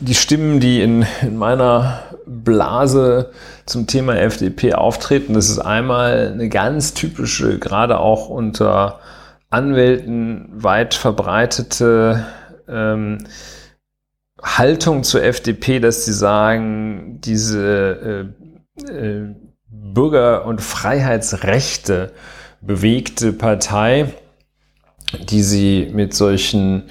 die 0.00 0.14
Stimmen, 0.14 0.60
die 0.60 0.80
in, 0.80 1.04
in 1.20 1.36
meiner 1.36 2.02
Blase 2.26 3.30
zum 3.66 3.86
Thema 3.86 4.16
FDP 4.16 4.74
auftreten, 4.74 5.34
das 5.34 5.50
ist 5.50 5.58
einmal 5.58 6.32
eine 6.32 6.48
ganz 6.48 6.94
typische, 6.94 7.58
gerade 7.58 7.98
auch 8.00 8.30
unter 8.30 9.00
Anwälten 9.50 10.48
weit 10.54 10.94
verbreitete 10.94 12.26
ähm, 12.66 13.26
Haltung 14.44 15.02
zur 15.04 15.22
FDP, 15.22 15.80
dass 15.80 16.04
sie 16.04 16.12
sagen, 16.12 17.18
diese 17.22 18.32
äh, 18.86 18.92
äh, 18.92 19.34
Bürger- 19.68 20.44
und 20.44 20.60
Freiheitsrechte 20.60 22.12
bewegte 22.60 23.32
Partei, 23.32 24.12
die 25.28 25.42
sie 25.42 25.90
mit 25.92 26.14
solchen, 26.14 26.84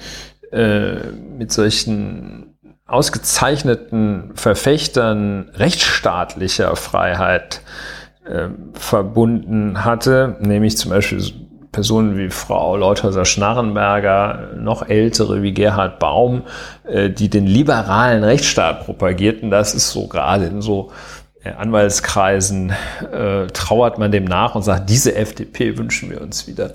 äh, 0.50 0.96
mit 1.38 1.52
solchen 1.52 2.56
ausgezeichneten 2.86 4.32
Verfechtern 4.34 5.50
rechtsstaatlicher 5.54 6.74
Freiheit 6.76 7.62
äh, 8.24 8.48
verbunden 8.72 9.84
hatte, 9.84 10.36
nämlich 10.40 10.76
zum 10.76 10.90
Beispiel 10.90 11.22
Personen 11.74 12.16
wie 12.16 12.30
Frau 12.30 12.76
Leuthäuser-Schnarrenberger, 12.76 14.52
noch 14.56 14.88
ältere 14.88 15.42
wie 15.42 15.52
Gerhard 15.52 15.98
Baum, 15.98 16.42
äh, 16.86 17.10
die 17.10 17.28
den 17.28 17.46
liberalen 17.46 18.24
Rechtsstaat 18.24 18.84
propagierten. 18.84 19.50
Das 19.50 19.74
ist 19.74 19.90
so 19.90 20.06
gerade 20.06 20.46
in 20.46 20.62
so 20.62 20.92
äh, 21.42 21.50
Anwaltskreisen 21.50 22.72
äh, 23.12 23.48
trauert 23.48 23.98
man 23.98 24.12
dem 24.12 24.24
nach 24.24 24.54
und 24.54 24.62
sagt, 24.62 24.88
diese 24.88 25.14
FDP 25.16 25.76
wünschen 25.76 26.10
wir 26.10 26.22
uns 26.22 26.46
wieder. 26.46 26.74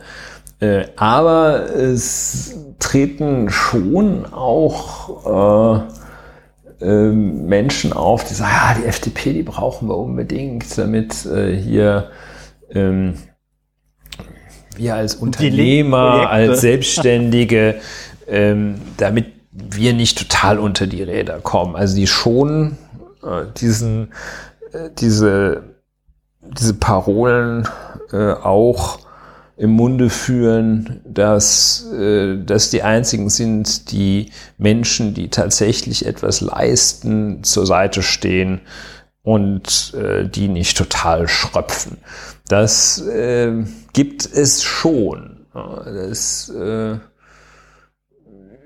Äh, 0.59 0.87
aber 0.97 1.73
es 1.73 2.55
treten 2.77 3.49
schon 3.49 4.25
auch 4.31 5.79
ähm, 6.81 7.45
Menschen 7.45 7.93
auf, 7.93 8.23
die 8.23 8.33
sagen, 8.33 8.51
ja, 8.53 8.75
die 8.81 8.85
FDP, 8.85 9.33
die 9.33 9.43
brauchen 9.43 9.87
wir 9.87 9.97
unbedingt, 9.97 10.77
damit 10.77 11.25
äh, 11.25 11.55
hier 11.55 12.09
ähm, 12.71 13.15
wir 14.79 14.95
als 14.95 15.15
Unternehmer, 15.15 16.29
als 16.29 16.61
Selbstständige, 16.61 17.75
ähm, 18.27 18.75
damit 18.97 19.27
wir 19.51 19.93
nicht 19.93 20.17
total 20.17 20.57
unter 20.57 20.87
die 20.87 21.03
Räder 21.03 21.39
kommen. 21.39 21.75
Also 21.75 21.95
die 21.95 22.07
schonen 22.07 22.77
äh, 23.23 23.45
diesen, 23.57 24.11
äh, 24.73 24.89
diese, 24.97 25.63
diese 26.41 26.73
Parolen 26.73 27.67
äh, 28.11 28.33
auch 28.33 28.99
im 29.57 29.71
Munde 29.71 30.09
führen, 30.09 31.01
dass 31.03 31.91
äh, 31.91 32.37
dass 32.37 32.69
die 32.69 32.81
einzigen 32.81 33.29
sind, 33.29 33.91
die 33.91 34.31
Menschen, 34.57 35.13
die 35.13 35.29
tatsächlich 35.29 36.05
etwas 36.05 36.39
leisten, 36.39 37.43
zur 37.43 37.65
Seite 37.65 38.01
stehen 38.01 38.61
und 39.29 39.93
äh, 39.93 40.27
die 40.27 40.47
nicht 40.47 40.75
total 40.75 41.27
schröpfen. 41.27 41.97
Das 42.47 42.99
äh, 43.05 43.63
gibt 43.93 44.25
es 44.25 44.63
schon. 44.63 45.45
Das, 45.53 46.49
äh, 46.49 46.95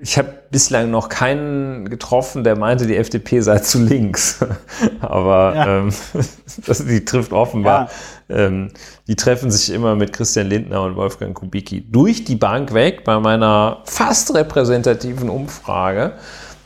ich 0.00 0.16
habe 0.16 0.32
bislang 0.50 0.90
noch 0.90 1.10
keinen 1.10 1.90
getroffen, 1.90 2.44
der 2.44 2.56
meinte, 2.56 2.86
die 2.86 2.96
FDP 2.96 3.42
sei 3.42 3.58
zu 3.58 3.78
links. 3.82 4.38
Aber 5.02 5.54
ja. 5.54 5.78
ähm, 5.80 5.92
das, 6.66 6.86
die 6.86 7.04
trifft 7.04 7.34
offenbar. 7.34 7.90
Ja. 8.30 8.36
Ähm, 8.46 8.70
die 9.06 9.16
treffen 9.16 9.50
sich 9.50 9.70
immer 9.70 9.96
mit 9.96 10.14
Christian 10.14 10.46
Lindner 10.46 10.80
und 10.80 10.96
Wolfgang 10.96 11.34
Kubicki 11.34 11.84
durch 11.92 12.24
die 12.24 12.36
Bank 12.36 12.72
weg 12.72 13.04
bei 13.04 13.20
meiner 13.20 13.82
fast 13.84 14.34
repräsentativen 14.34 15.28
Umfrage. 15.28 16.14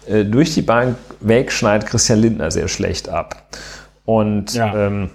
Äh, 0.06 0.24
durch 0.24 0.54
die 0.54 0.62
Bank 0.62 0.96
weg 1.18 1.50
schneidet 1.50 1.88
Christian 1.88 2.20
Lindner 2.20 2.52
sehr 2.52 2.68
schlecht 2.68 3.08
ab. 3.08 3.48
Und 4.08 4.54
ja. 4.54 4.74
ähm, 4.74 5.10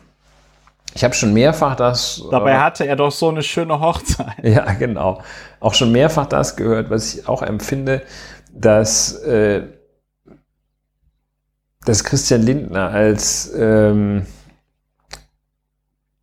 ich 0.94 1.04
habe 1.04 1.16
schon 1.16 1.34
mehrfach 1.34 1.76
das. 1.76 2.22
Dabei 2.30 2.52
äh, 2.52 2.58
hatte 2.58 2.86
er 2.86 2.96
doch 2.96 3.12
so 3.12 3.30
eine 3.30 3.42
schöne 3.42 3.80
Hochzeit. 3.80 4.36
Ja, 4.44 4.72
genau. 4.74 5.24
Auch 5.60 5.74
schon 5.74 5.92
mehrfach 5.92 6.28
das 6.28 6.56
gehört, 6.56 6.92
was 6.92 7.16
ich 7.16 7.28
auch 7.28 7.42
empfinde, 7.42 8.04
dass, 8.52 9.14
äh, 9.24 9.64
dass 11.86 12.04
Christian 12.04 12.44
Lindner 12.44 12.90
als 12.90 13.52
ähm, 13.58 14.28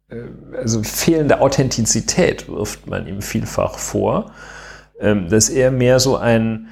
äh, 0.09 0.23
also 0.57 0.85
fehlende 0.85 1.41
Authentizität 1.41 2.49
wirft 2.49 2.87
man 2.87 3.09
ihm 3.09 3.21
vielfach 3.21 3.79
vor, 3.79 4.31
ähm, 5.01 5.29
dass 5.29 5.49
er 5.49 5.73
mehr 5.73 5.99
so 5.99 6.19
ein 6.19 6.69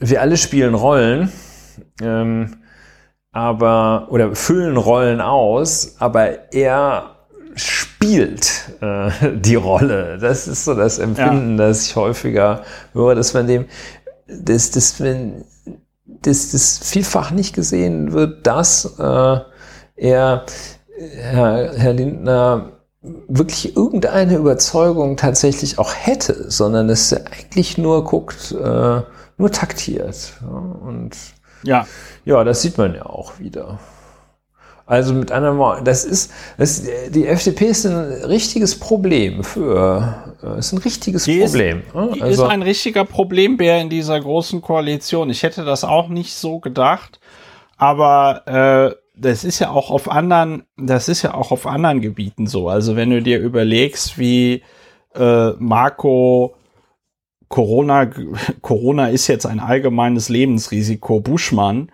wir 0.00 0.20
alle 0.20 0.36
spielen 0.36 0.74
Rollen. 0.74 1.30
Ähm, 2.02 2.61
aber 3.32 4.08
oder 4.10 4.34
füllen 4.36 4.76
Rollen 4.76 5.20
aus, 5.20 5.96
aber 5.98 6.52
er 6.52 7.16
spielt 7.54 8.70
äh, 8.80 9.10
die 9.34 9.54
Rolle. 9.54 10.18
Das 10.18 10.46
ist 10.46 10.64
so 10.64 10.74
das 10.74 10.98
Empfinden, 10.98 11.58
ja. 11.58 11.68
das 11.68 11.86
ich 11.86 11.96
häufiger 11.96 12.62
höre, 12.92 13.14
dass 13.14 13.34
man 13.34 13.46
dem, 13.46 13.66
dass, 14.26 14.70
dass, 14.70 15.00
wenn, 15.00 15.44
dass 16.06 16.52
das 16.52 16.78
vielfach 16.78 17.30
nicht 17.30 17.54
gesehen 17.54 18.12
wird, 18.12 18.46
dass 18.46 18.98
äh, 18.98 19.38
er, 19.96 20.46
Herr, 20.96 21.72
Herr 21.74 21.92
Lindner, 21.92 22.72
wirklich 23.26 23.76
irgendeine 23.76 24.36
Überzeugung 24.36 25.16
tatsächlich 25.16 25.78
auch 25.78 25.92
hätte, 25.92 26.50
sondern 26.50 26.86
dass 26.86 27.10
er 27.10 27.24
eigentlich 27.32 27.76
nur 27.76 28.04
guckt, 28.04 28.52
äh, 28.52 29.02
nur 29.38 29.50
taktiert. 29.50 30.34
Ja, 30.40 30.48
und 30.48 31.16
ja. 31.64 31.86
Ja, 32.24 32.44
das 32.44 32.62
sieht 32.62 32.78
man 32.78 32.94
ja 32.94 33.06
auch 33.06 33.38
wieder. 33.38 33.78
Also 34.84 35.14
mit 35.14 35.30
anderen 35.30 35.58
Worten, 35.58 35.84
das 35.84 36.04
ist, 36.04 36.32
das, 36.58 36.82
die 37.10 37.26
FDP 37.26 37.66
ist 37.66 37.86
ein 37.86 37.94
richtiges 38.24 38.78
Problem 38.78 39.44
für, 39.44 40.34
äh, 40.42 40.58
ist 40.58 40.72
ein 40.72 40.78
richtiges 40.78 41.24
die 41.24 41.40
Problem. 41.40 41.78
Ist, 41.78 41.94
ne? 41.94 42.10
die 42.14 42.22
also, 42.22 42.44
ist 42.44 42.50
ein 42.50 42.62
richtiger 42.62 43.04
Problembär 43.04 43.80
in 43.80 43.88
dieser 43.88 44.20
großen 44.20 44.60
Koalition. 44.60 45.30
Ich 45.30 45.44
hätte 45.44 45.64
das 45.64 45.84
auch 45.84 46.08
nicht 46.08 46.34
so 46.34 46.58
gedacht, 46.58 47.20
aber 47.76 48.42
äh, 48.92 48.96
das 49.16 49.44
ist 49.44 49.60
ja 49.60 49.70
auch 49.70 49.90
auf 49.90 50.10
anderen, 50.10 50.64
das 50.76 51.08
ist 51.08 51.22
ja 51.22 51.34
auch 51.34 51.52
auf 51.52 51.66
anderen 51.66 52.00
Gebieten 52.00 52.46
so. 52.46 52.68
Also 52.68 52.96
wenn 52.96 53.10
du 53.10 53.22
dir 53.22 53.38
überlegst, 53.38 54.18
wie 54.18 54.62
äh, 55.14 55.50
Marco 55.58 56.54
Corona, 57.52 58.08
Corona 58.62 59.08
ist 59.08 59.26
jetzt 59.26 59.44
ein 59.44 59.60
allgemeines 59.60 60.30
Lebensrisiko, 60.30 61.20
Buschmann, 61.20 61.92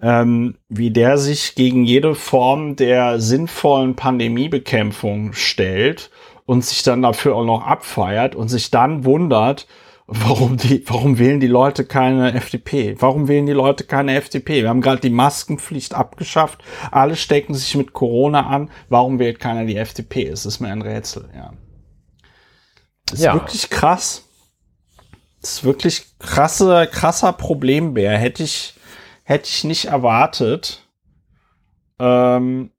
ähm, 0.00 0.54
wie 0.68 0.92
der 0.92 1.18
sich 1.18 1.56
gegen 1.56 1.84
jede 1.84 2.14
Form 2.14 2.76
der 2.76 3.20
sinnvollen 3.20 3.96
Pandemiebekämpfung 3.96 5.32
stellt 5.32 6.12
und 6.46 6.64
sich 6.64 6.84
dann 6.84 7.02
dafür 7.02 7.34
auch 7.34 7.44
noch 7.44 7.66
abfeiert 7.66 8.36
und 8.36 8.50
sich 8.50 8.70
dann 8.70 9.04
wundert, 9.04 9.66
warum 10.06 10.56
die, 10.56 10.84
warum 10.86 11.18
wählen 11.18 11.40
die 11.40 11.48
Leute 11.48 11.84
keine 11.84 12.32
FDP? 12.32 12.94
Warum 13.00 13.26
wählen 13.26 13.46
die 13.46 13.52
Leute 13.52 13.82
keine 13.82 14.14
FDP? 14.14 14.62
Wir 14.62 14.68
haben 14.68 14.80
gerade 14.80 15.00
die 15.00 15.10
Maskenpflicht 15.10 15.92
abgeschafft. 15.92 16.62
Alle 16.92 17.16
stecken 17.16 17.54
sich 17.54 17.74
mit 17.74 17.94
Corona 17.94 18.46
an. 18.46 18.70
Warum 18.88 19.18
wählt 19.18 19.40
keiner 19.40 19.64
die 19.64 19.76
FDP? 19.76 20.28
Es 20.28 20.46
ist 20.46 20.60
mir 20.60 20.68
ein 20.68 20.82
Rätsel, 20.82 21.28
ja. 21.34 21.52
Das 23.06 23.18
ist 23.18 23.24
ja. 23.24 23.34
wirklich 23.34 23.70
krass. 23.70 24.29
Das 25.40 25.52
ist 25.52 25.64
wirklich 25.64 26.06
krasse, 26.18 26.88
krasser 26.90 27.32
Problembär. 27.32 28.16
Hätte 28.18 28.42
ich, 28.42 28.74
hätte 29.24 29.48
ich 29.48 29.64
nicht 29.64 29.86
erwartet. 29.86 30.86
Ähm, 31.98 32.70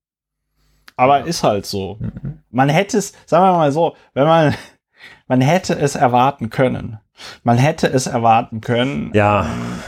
aber 0.96 1.26
ist 1.26 1.44
halt 1.44 1.66
so. 1.66 1.98
Mhm. 2.00 2.40
Man 2.52 2.70
hätte 2.70 2.98
es, 2.98 3.14
sagen 3.26 3.46
wir 3.46 3.54
mal 3.54 3.72
so, 3.72 3.96
wenn 4.14 4.26
man, 4.26 4.54
man 5.28 5.42
hätte 5.42 5.74
es 5.74 5.96
erwarten 5.96 6.50
können. 6.50 7.00
Man 7.44 7.58
hätte 7.58 7.88
es 7.88 8.08
erwarten 8.08 8.62
können. 8.62 9.12
Ja, 9.14 9.46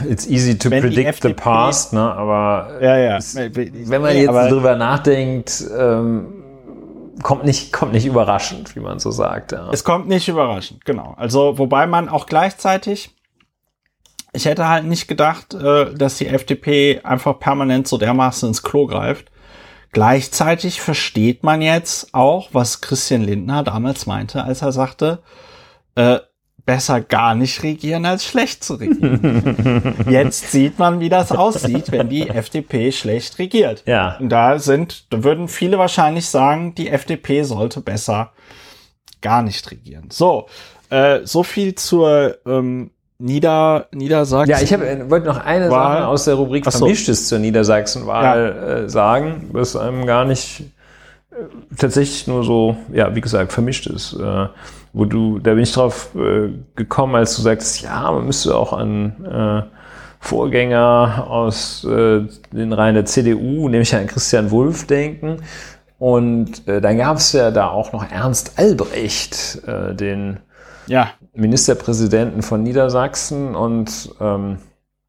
it's 0.08 0.26
easy 0.26 0.56
to 0.56 0.70
predict 0.70 1.08
FDP, 1.08 1.28
the 1.28 1.34
past, 1.34 1.92
ne? 1.92 2.00
Aber 2.00 2.78
ja, 2.80 2.96
ja. 2.96 3.18
Wenn 3.18 4.02
man 4.02 4.16
jetzt 4.16 4.28
aber, 4.28 4.48
drüber 4.48 4.76
nachdenkt, 4.76 5.64
ähm, 5.76 6.43
kommt 7.24 7.44
nicht, 7.44 7.72
kommt 7.72 7.92
nicht 7.92 8.06
überraschend, 8.06 8.76
wie 8.76 8.80
man 8.80 9.00
so 9.00 9.10
sagt. 9.10 9.50
Ja. 9.50 9.70
Es 9.72 9.82
kommt 9.82 10.06
nicht 10.06 10.28
überraschend, 10.28 10.84
genau. 10.84 11.14
Also, 11.16 11.58
wobei 11.58 11.86
man 11.88 12.08
auch 12.08 12.26
gleichzeitig, 12.26 13.10
ich 14.32 14.44
hätte 14.44 14.68
halt 14.68 14.84
nicht 14.84 15.08
gedacht, 15.08 15.54
äh, 15.54 15.92
dass 15.94 16.18
die 16.18 16.28
FDP 16.28 17.00
einfach 17.02 17.40
permanent 17.40 17.88
so 17.88 17.96
dermaßen 17.98 18.48
ins 18.48 18.62
Klo 18.62 18.86
greift. 18.86 19.32
Gleichzeitig 19.90 20.80
versteht 20.80 21.42
man 21.42 21.62
jetzt 21.62 22.12
auch, 22.12 22.50
was 22.52 22.82
Christian 22.82 23.22
Lindner 23.22 23.62
damals 23.62 24.06
meinte, 24.06 24.44
als 24.44 24.60
er 24.60 24.72
sagte, 24.72 25.22
äh, 25.94 26.18
besser 26.66 27.00
gar 27.00 27.34
nicht 27.34 27.62
regieren 27.62 28.06
als 28.06 28.24
schlecht 28.24 28.64
zu 28.64 28.74
regieren. 28.74 29.94
Jetzt 30.08 30.50
sieht 30.50 30.78
man, 30.78 31.00
wie 31.00 31.08
das 31.08 31.30
aussieht, 31.30 31.92
wenn 31.92 32.08
die 32.08 32.28
FDP 32.28 32.90
schlecht 32.92 33.38
regiert. 33.38 33.82
Ja. 33.86 34.16
Und 34.18 34.30
da 34.30 34.58
sind, 34.58 35.12
da 35.12 35.22
würden 35.24 35.48
viele 35.48 35.78
wahrscheinlich 35.78 36.28
sagen, 36.28 36.74
die 36.74 36.88
FDP 36.88 37.42
sollte 37.42 37.80
besser 37.80 38.32
gar 39.20 39.42
nicht 39.42 39.70
regieren. 39.70 40.08
So, 40.10 40.46
äh, 40.90 41.20
so 41.24 41.42
viel 41.42 41.74
zur 41.74 42.38
ähm, 42.46 42.90
Nieder 43.18 43.86
Niedersachsen. 43.92 44.50
Ja, 44.50 44.60
ich 44.60 44.72
hab, 44.72 44.82
äh, 44.82 45.08
wollte 45.08 45.26
noch 45.26 45.38
eine 45.38 45.70
Wahl. 45.70 45.98
Sache 45.98 46.06
aus 46.08 46.24
der 46.24 46.34
Rubrik 46.34 46.64
so. 46.64 46.78
Vermischtes 46.78 47.28
zur 47.28 47.38
Niedersachsenwahl 47.38 48.54
ja. 48.56 48.76
äh, 48.76 48.88
sagen, 48.88 49.48
was 49.52 49.76
einem 49.76 50.04
gar 50.04 50.24
nicht 50.24 50.60
äh, 51.30 51.34
tatsächlich 51.76 52.26
nur 52.26 52.44
so, 52.44 52.76
ja, 52.92 53.14
wie 53.14 53.20
gesagt, 53.20 53.52
vermischt 53.52 53.86
ist. 53.86 54.14
Äh, 54.14 54.48
wo 54.94 55.04
du, 55.04 55.40
da 55.40 55.54
bin 55.54 55.64
ich 55.64 55.72
drauf 55.72 56.14
äh, 56.14 56.50
gekommen, 56.76 57.16
als 57.16 57.36
du 57.36 57.42
sagst, 57.42 57.82
ja, 57.82 58.10
man 58.12 58.24
müsste 58.24 58.56
auch 58.56 58.72
an 58.72 59.24
äh, 59.24 59.62
Vorgänger 60.20 61.26
aus 61.28 61.84
äh, 61.84 62.22
den 62.52 62.72
Reihen 62.72 62.94
der 62.94 63.04
CDU, 63.04 63.68
nämlich 63.68 63.94
an 63.94 64.06
Christian 64.06 64.50
Wulff, 64.52 64.86
denken. 64.86 65.42
Und 65.98 66.66
äh, 66.68 66.80
dann 66.80 66.96
gab 66.96 67.16
es 67.16 67.32
ja 67.32 67.50
da 67.50 67.68
auch 67.68 67.92
noch 67.92 68.08
Ernst 68.08 68.52
Albrecht, 68.56 69.62
äh, 69.66 69.94
den 69.94 70.38
ja. 70.86 71.10
Ministerpräsidenten 71.34 72.42
von 72.42 72.62
Niedersachsen. 72.62 73.56
Und 73.56 74.10
ähm, 74.20 74.58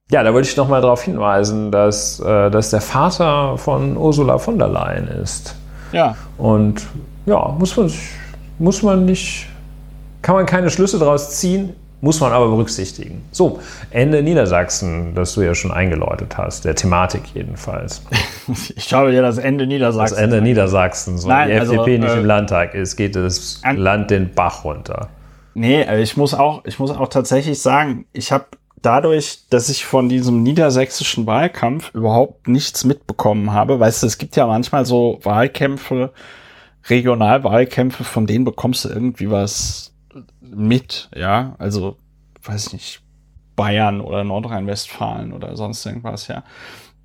ja, 0.09 0.23
da 0.23 0.33
wollte 0.33 0.49
ich 0.49 0.57
noch 0.57 0.67
mal 0.67 0.81
darauf 0.81 1.03
hinweisen, 1.03 1.71
dass, 1.71 2.19
äh, 2.19 2.49
dass 2.49 2.71
der 2.71 2.81
Vater 2.81 3.57
von 3.57 3.97
Ursula 3.97 4.39
von 4.39 4.57
der 4.57 4.67
Leyen 4.67 5.07
ist. 5.07 5.55
Ja. 5.91 6.15
Und 6.37 6.81
ja, 7.27 7.55
muss 7.59 7.77
man, 7.77 7.91
muss 8.57 8.81
man 8.81 9.05
nicht 9.05 9.47
kann 10.25 10.33
man 10.33 10.47
keine 10.47 10.71
Schlüsse 10.71 10.97
daraus 10.97 11.37
ziehen, 11.39 11.75
muss 12.01 12.19
man 12.19 12.31
aber 12.31 12.47
berücksichtigen. 12.47 13.23
So, 13.31 13.59
Ende 13.91 14.23
Niedersachsen, 14.23 15.13
das 15.13 15.35
du 15.35 15.41
ja 15.41 15.53
schon 15.53 15.69
eingeläutet 15.69 16.35
hast, 16.35 16.65
der 16.65 16.73
Thematik 16.73 17.21
jedenfalls. 17.35 18.01
Ich 18.75 18.91
habe 18.91 19.11
ja 19.11 19.21
das 19.21 19.37
Ende 19.37 19.67
Niedersachsen. 19.67 20.15
Das 20.15 20.23
Ende 20.23 20.41
Niedersachsen, 20.41 21.19
so 21.19 21.27
Nein, 21.27 21.49
die 21.49 21.55
also, 21.55 21.73
FDP 21.73 21.99
nicht 21.99 22.13
äh, 22.13 22.19
im 22.19 22.25
Landtag 22.25 22.73
ist, 22.73 22.95
geht 22.95 23.15
das 23.15 23.61
Land 23.75 24.09
den 24.09 24.33
Bach 24.33 24.63
runter. 24.63 25.09
Nee, 25.53 25.83
ich 26.01 26.17
muss 26.17 26.33
auch, 26.33 26.65
ich 26.65 26.79
muss 26.79 26.89
auch 26.89 27.09
tatsächlich 27.09 27.61
sagen, 27.61 28.05
ich 28.11 28.31
habe 28.31 28.45
dadurch, 28.81 29.47
dass 29.51 29.69
ich 29.69 29.85
von 29.85 30.09
diesem 30.09 30.41
niedersächsischen 30.41 31.27
Wahlkampf 31.27 31.93
überhaupt 31.93 32.47
nichts 32.47 32.83
mitbekommen 32.83 33.53
habe, 33.53 33.79
weißt 33.79 34.01
du, 34.01 34.07
es 34.07 34.17
gibt 34.17 34.35
ja 34.35 34.47
manchmal 34.47 34.85
so 34.85 35.19
Wahlkämpfe, 35.21 36.11
Regionalwahlkämpfe, 36.87 38.03
von 38.03 38.25
denen 38.27 38.45
bekommst 38.45 38.85
du 38.85 38.89
irgendwie 38.89 39.29
was 39.29 39.94
mit, 40.41 41.09
ja, 41.15 41.55
also, 41.57 41.97
weiß 42.43 42.67
ich 42.67 42.73
nicht, 42.73 43.01
Bayern 43.55 44.01
oder 44.01 44.23
Nordrhein-Westfalen 44.23 45.33
oder 45.33 45.55
sonst 45.55 45.85
irgendwas, 45.85 46.27
ja. 46.27 46.43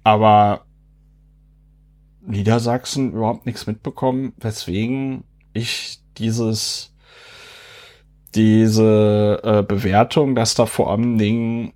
Aber 0.05 0.63
Niedersachsen 2.23 3.13
überhaupt 3.13 3.47
nichts 3.47 3.67
mitbekommen, 3.67 4.33
weswegen 4.39 5.25
ich 5.53 5.99
dieses 6.19 6.91
diese 8.35 9.41
äh, 9.43 9.63
Bewertung, 9.63 10.35
dass 10.35 10.55
da 10.55 10.67
vor 10.67 10.91
allen 10.91 11.19
Dingen 11.19 11.73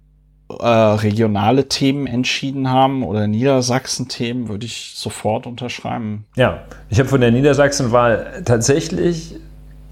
äh, 0.49 0.67
regionale 0.67 1.69
Themen 1.69 2.07
entschieden 2.07 2.71
haben 2.71 3.03
oder 3.03 3.27
Niedersachsen-Themen, 3.27 4.49
würde 4.49 4.67
ich 4.67 4.93
sofort 4.95 5.47
unterschreiben. 5.47 6.27
Ja, 6.37 6.65
ich 6.91 6.99
habe 6.99 7.09
von 7.09 7.21
der 7.21 7.33
Niedersachsen-Wahl 7.33 8.43
tatsächlich, 8.45 9.37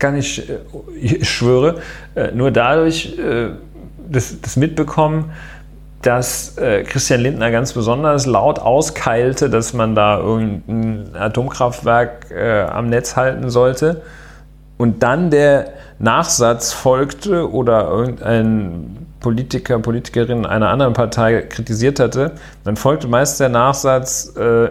kann 0.02 0.16
ich, 0.16 0.50
äh, 0.50 0.58
ich 1.00 1.30
schwöre, 1.30 1.76
äh, 2.16 2.32
nur 2.32 2.50
dadurch 2.50 3.16
äh, 3.18 3.50
das, 4.10 4.40
das 4.42 4.56
mitbekommen, 4.56 5.32
dass 6.02 6.56
Christian 6.56 7.20
Lindner 7.20 7.52
ganz 7.52 7.72
besonders 7.72 8.26
laut 8.26 8.58
auskeilte, 8.58 9.48
dass 9.48 9.72
man 9.72 9.94
da 9.94 10.18
irgendein 10.18 11.14
Atomkraftwerk 11.14 12.26
am 12.72 12.88
Netz 12.88 13.14
halten 13.14 13.50
sollte. 13.50 14.02
Und 14.78 15.04
dann 15.04 15.30
der 15.30 15.74
Nachsatz 16.00 16.72
folgte 16.72 17.48
oder 17.52 17.88
irgendein 17.88 19.06
Politiker, 19.20 19.78
Politikerin 19.78 20.44
einer 20.44 20.70
anderen 20.70 20.92
Partei 20.92 21.42
kritisiert 21.42 22.00
hatte, 22.00 22.32
dann 22.64 22.74
folgte 22.74 23.06
meist 23.06 23.38
der 23.38 23.48
Nachsatz, 23.48 24.34
äh, 24.36 24.70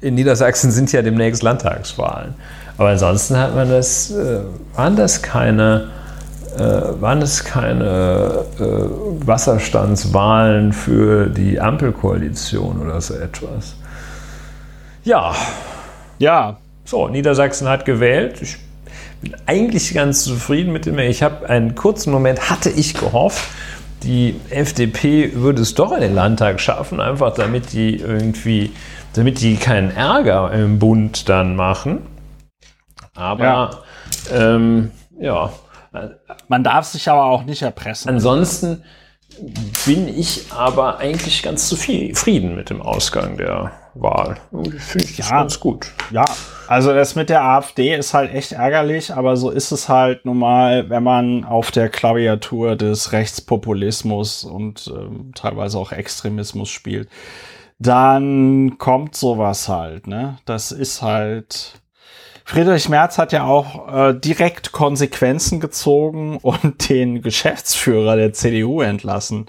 in 0.00 0.14
Niedersachsen 0.14 0.70
sind 0.70 0.90
ja 0.92 1.02
demnächst 1.02 1.42
Landtagswahlen. 1.42 2.34
Aber 2.76 2.88
ansonsten 2.88 3.36
hat 3.36 3.54
man 3.54 3.70
das, 3.70 4.10
äh, 4.10 4.40
waren 4.74 4.96
das 4.96 5.22
keine 5.22 5.88
äh, 6.56 7.00
waren 7.00 7.20
es 7.20 7.44
keine 7.44 8.44
äh, 8.60 9.26
Wasserstandswahlen 9.26 10.72
für 10.72 11.26
die 11.26 11.60
Ampelkoalition 11.60 12.80
oder 12.80 13.00
so 13.00 13.14
etwas. 13.14 13.74
Ja. 15.02 15.34
Ja. 16.18 16.58
So, 16.84 17.08
Niedersachsen 17.08 17.68
hat 17.68 17.84
gewählt. 17.84 18.40
Ich 18.42 18.58
bin 19.20 19.34
eigentlich 19.46 19.94
ganz 19.94 20.22
zufrieden 20.24 20.72
mit 20.72 20.86
dem. 20.86 20.98
Ich 20.98 21.22
habe 21.22 21.48
einen 21.48 21.74
kurzen 21.74 22.12
Moment, 22.12 22.50
hatte 22.50 22.70
ich 22.70 22.94
gehofft, 22.94 23.48
die 24.02 24.38
FDP 24.50 25.32
würde 25.34 25.62
es 25.62 25.74
doch 25.74 25.92
in 25.92 26.02
den 26.02 26.14
Landtag 26.14 26.60
schaffen, 26.60 27.00
einfach 27.00 27.34
damit 27.34 27.72
die 27.72 27.96
irgendwie, 27.96 28.70
damit 29.14 29.40
die 29.40 29.56
keinen 29.56 29.90
Ärger 29.96 30.52
im 30.52 30.78
Bund 30.78 31.28
dann 31.28 31.56
machen. 31.56 32.02
Aber 33.14 33.44
ja, 33.44 33.70
ähm, 34.32 34.90
ja 35.18 35.50
man 36.48 36.64
darf 36.64 36.86
sich 36.86 37.08
aber 37.08 37.24
auch 37.24 37.44
nicht 37.44 37.62
erpressen. 37.62 38.10
Ansonsten 38.10 38.82
bin 39.86 40.06
ich 40.06 40.52
aber 40.52 40.98
eigentlich 40.98 41.42
ganz 41.42 41.68
zufrieden 41.68 42.54
mit 42.54 42.70
dem 42.70 42.80
Ausgang 42.80 43.36
der 43.36 43.72
Wahl. 43.94 44.36
Finde 44.50 45.04
ich 45.04 45.18
ja, 45.18 45.28
ganz 45.28 45.58
gut. 45.58 45.92
Ja, 46.10 46.24
also 46.68 46.92
das 46.92 47.16
mit 47.16 47.30
der 47.30 47.42
AfD 47.42 47.94
ist 47.94 48.14
halt 48.14 48.32
echt 48.32 48.52
ärgerlich, 48.52 49.12
aber 49.12 49.36
so 49.36 49.50
ist 49.50 49.72
es 49.72 49.88
halt 49.88 50.24
nun 50.24 50.38
mal, 50.38 50.88
wenn 50.88 51.02
man 51.02 51.44
auf 51.44 51.70
der 51.70 51.88
Klaviatur 51.88 52.76
des 52.76 53.12
Rechtspopulismus 53.12 54.44
und 54.44 54.92
ähm, 54.96 55.32
teilweise 55.34 55.78
auch 55.78 55.92
Extremismus 55.92 56.68
spielt, 56.68 57.08
dann 57.78 58.78
kommt 58.78 59.16
sowas 59.16 59.68
halt, 59.68 60.06
ne? 60.06 60.38
Das 60.44 60.70
ist 60.70 61.02
halt 61.02 61.80
Friedrich 62.44 62.90
Merz 62.90 63.16
hat 63.16 63.32
ja 63.32 63.44
auch 63.44 63.88
äh, 63.88 64.14
direkt 64.14 64.72
Konsequenzen 64.72 65.60
gezogen 65.60 66.36
und 66.42 66.88
den 66.88 67.22
Geschäftsführer 67.22 68.16
der 68.16 68.32
CDU 68.32 68.82
entlassen. 68.82 69.46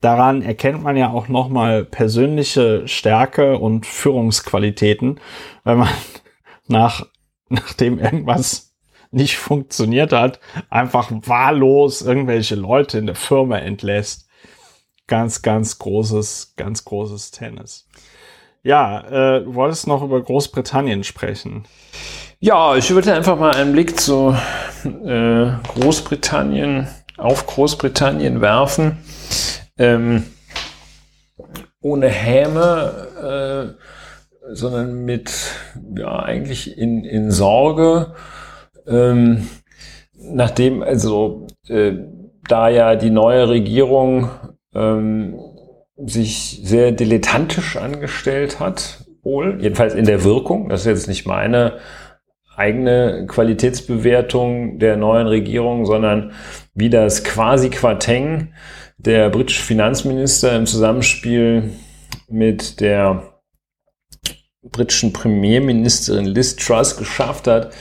Daran 0.00 0.42
erkennt 0.42 0.82
man 0.82 0.96
ja 0.98 1.10
auch 1.10 1.28
nochmal 1.28 1.84
persönliche 1.84 2.86
Stärke 2.86 3.58
und 3.58 3.86
Führungsqualitäten, 3.86 5.18
wenn 5.64 5.78
man 5.78 5.88
nach, 6.66 7.06
nachdem 7.48 7.98
irgendwas 7.98 8.74
nicht 9.10 9.38
funktioniert 9.38 10.12
hat, 10.12 10.40
einfach 10.68 11.10
wahllos 11.10 12.02
irgendwelche 12.02 12.56
Leute 12.56 12.98
in 12.98 13.06
der 13.06 13.14
Firma 13.14 13.58
entlässt. 13.58 14.28
Ganz, 15.06 15.40
ganz 15.42 15.78
großes, 15.78 16.54
ganz 16.56 16.84
großes 16.84 17.30
Tennis. 17.30 17.86
Ja, 18.62 19.00
äh, 19.36 19.44
du 19.44 19.54
wolltest 19.54 19.86
noch 19.86 20.02
über 20.02 20.20
Großbritannien 20.22 21.04
sprechen. 21.04 21.64
Ja, 22.46 22.76
ich 22.76 22.90
würde 22.90 23.14
einfach 23.14 23.38
mal 23.38 23.54
einen 23.54 23.72
Blick 23.72 23.98
zu 23.98 24.36
äh, 24.84 25.46
Großbritannien, 25.66 26.88
auf 27.16 27.46
Großbritannien 27.46 28.42
werfen. 28.42 28.98
Ähm, 29.78 30.24
ohne 31.80 32.08
Häme, 32.08 33.76
äh, 34.46 34.54
sondern 34.54 35.06
mit, 35.06 35.32
ja, 35.96 36.18
eigentlich 36.18 36.76
in, 36.76 37.06
in 37.06 37.30
Sorge. 37.30 38.12
Ähm, 38.86 39.48
nachdem, 40.14 40.82
also, 40.82 41.46
äh, 41.68 41.92
da 42.46 42.68
ja 42.68 42.94
die 42.94 43.08
neue 43.08 43.48
Regierung 43.48 44.28
ähm, 44.74 45.40
sich 45.96 46.60
sehr 46.62 46.92
dilettantisch 46.92 47.78
angestellt 47.78 48.60
hat, 48.60 49.06
wohl, 49.22 49.62
jedenfalls 49.62 49.94
in 49.94 50.04
der 50.04 50.24
Wirkung, 50.24 50.68
das 50.68 50.80
ist 50.80 50.86
jetzt 50.86 51.08
nicht 51.08 51.26
meine 51.26 51.78
eigene 52.56 53.26
Qualitätsbewertung 53.26 54.78
der 54.78 54.96
neuen 54.96 55.26
Regierung, 55.26 55.86
sondern 55.86 56.32
wie 56.74 56.90
das 56.90 57.24
quasi 57.24 57.70
Quateng 57.70 58.52
der 58.96 59.30
britische 59.30 59.62
Finanzminister 59.62 60.56
im 60.56 60.66
Zusammenspiel 60.66 61.70
mit 62.28 62.80
der 62.80 63.34
britischen 64.62 65.12
Premierministerin 65.12 66.24
Liz 66.24 66.56
Truss 66.56 66.96
geschafft 66.96 67.46
hat, 67.46 67.72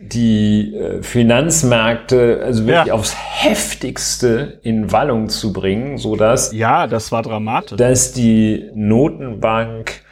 die 0.00 0.74
äh, 0.74 1.02
Finanzmärkte 1.02 2.40
also 2.44 2.66
wirklich 2.66 2.86
ja. 2.86 2.94
aufs 2.94 3.14
heftigste 3.16 4.60
in 4.62 4.92
Wallung 4.92 5.28
zu 5.28 5.52
bringen, 5.52 5.98
so 5.98 6.16
dass 6.16 6.52
ja, 6.52 6.86
das 6.86 7.10
war 7.10 7.22
dramatisch, 7.22 7.76
dass 7.76 8.12
die 8.12 8.70
Notenbank 8.74 10.02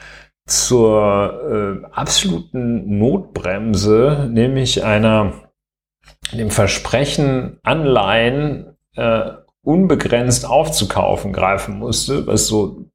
zur 0.47 1.83
äh, 1.83 1.87
absoluten 1.93 2.99
Notbremse, 2.99 4.29
nämlich 4.31 4.85
einer 4.85 5.33
dem 6.33 6.51
Versprechen, 6.51 7.59
Anleihen 7.65 8.77
äh, 8.95 9.33
unbegrenzt 9.63 10.47
aufzukaufen, 10.47 11.33
greifen 11.33 11.79
musste, 11.79 12.27
was 12.29 12.47
so 12.47 12.87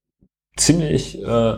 ziemlich, 0.56 1.22
äh, 1.22 1.57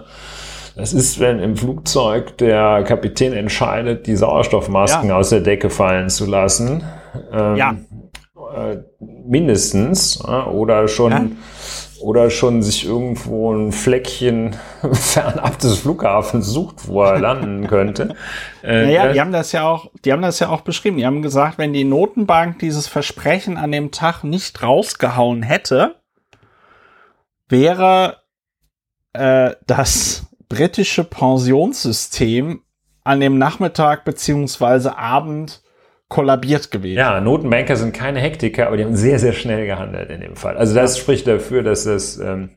das 0.75 0.93
ist, 0.93 1.19
wenn 1.19 1.39
im 1.39 1.55
Flugzeug 1.55 2.39
der 2.39 2.83
Kapitän 2.83 3.33
entscheidet, 3.33 4.07
die 4.07 4.15
Sauerstoffmasken 4.15 5.09
ja. 5.09 5.17
aus 5.17 5.29
der 5.29 5.41
Decke 5.41 5.69
fallen 5.69 6.09
zu 6.09 6.25
lassen. 6.25 6.83
Ähm, 7.31 7.55
ja. 7.55 7.75
Äh, 8.55 8.77
mindestens. 8.99 10.19
Äh, 10.27 10.31
oder 10.31 10.87
schon 10.87 11.11
ja 11.11 11.21
oder 12.03 12.29
schon 12.29 12.61
sich 12.61 12.85
irgendwo 12.85 13.53
ein 13.53 13.71
Fleckchen 13.71 14.55
fernab 14.91 15.57
des 15.59 15.79
Flughafens 15.79 16.47
sucht, 16.47 16.87
wo 16.87 17.01
er 17.03 17.19
landen 17.19 17.67
könnte. 17.67 18.15
Äh, 18.63 18.85
naja, 18.85 19.11
die 19.11 19.19
haben 19.19 19.33
das 19.33 19.51
ja 19.51 19.67
auch, 19.67 19.91
die 20.05 20.13
haben 20.13 20.21
das 20.21 20.39
ja 20.39 20.47
auch 20.47 20.61
beschrieben. 20.61 20.95
Die 20.95 21.05
haben 21.05 21.21
gesagt, 21.21 21.57
wenn 21.57 21.73
die 21.73 21.83
Notenbank 21.83 22.59
dieses 22.59 22.87
Versprechen 22.87 23.57
an 23.57 23.73
dem 23.73 23.91
Tag 23.91 24.23
nicht 24.23 24.63
rausgehauen 24.63 25.43
hätte, 25.43 25.95
wäre 27.49 28.19
äh, 29.11 29.51
das 29.67 30.27
britische 30.47 31.03
Pensionssystem 31.03 32.61
an 33.03 33.19
dem 33.19 33.37
Nachmittag 33.37 34.05
beziehungsweise 34.05 34.97
Abend 34.97 35.61
kollabiert 36.09 36.71
gewesen. 36.71 36.97
Ja, 36.97 37.19
Notenbanker 37.19 37.75
sind 37.75 37.93
keine 37.93 38.19
Hektiker, 38.19 38.67
aber 38.67 38.77
die 38.77 38.85
haben 38.85 38.95
sehr, 38.95 39.19
sehr 39.19 39.33
schnell 39.33 39.65
gehandelt 39.65 40.09
in 40.09 40.21
dem 40.21 40.35
Fall. 40.35 40.57
Also 40.57 40.75
das 40.75 40.95
ja. 40.95 41.01
spricht 41.01 41.27
dafür, 41.27 41.63
dass 41.63 41.85
das, 41.85 42.19
ähm, 42.19 42.51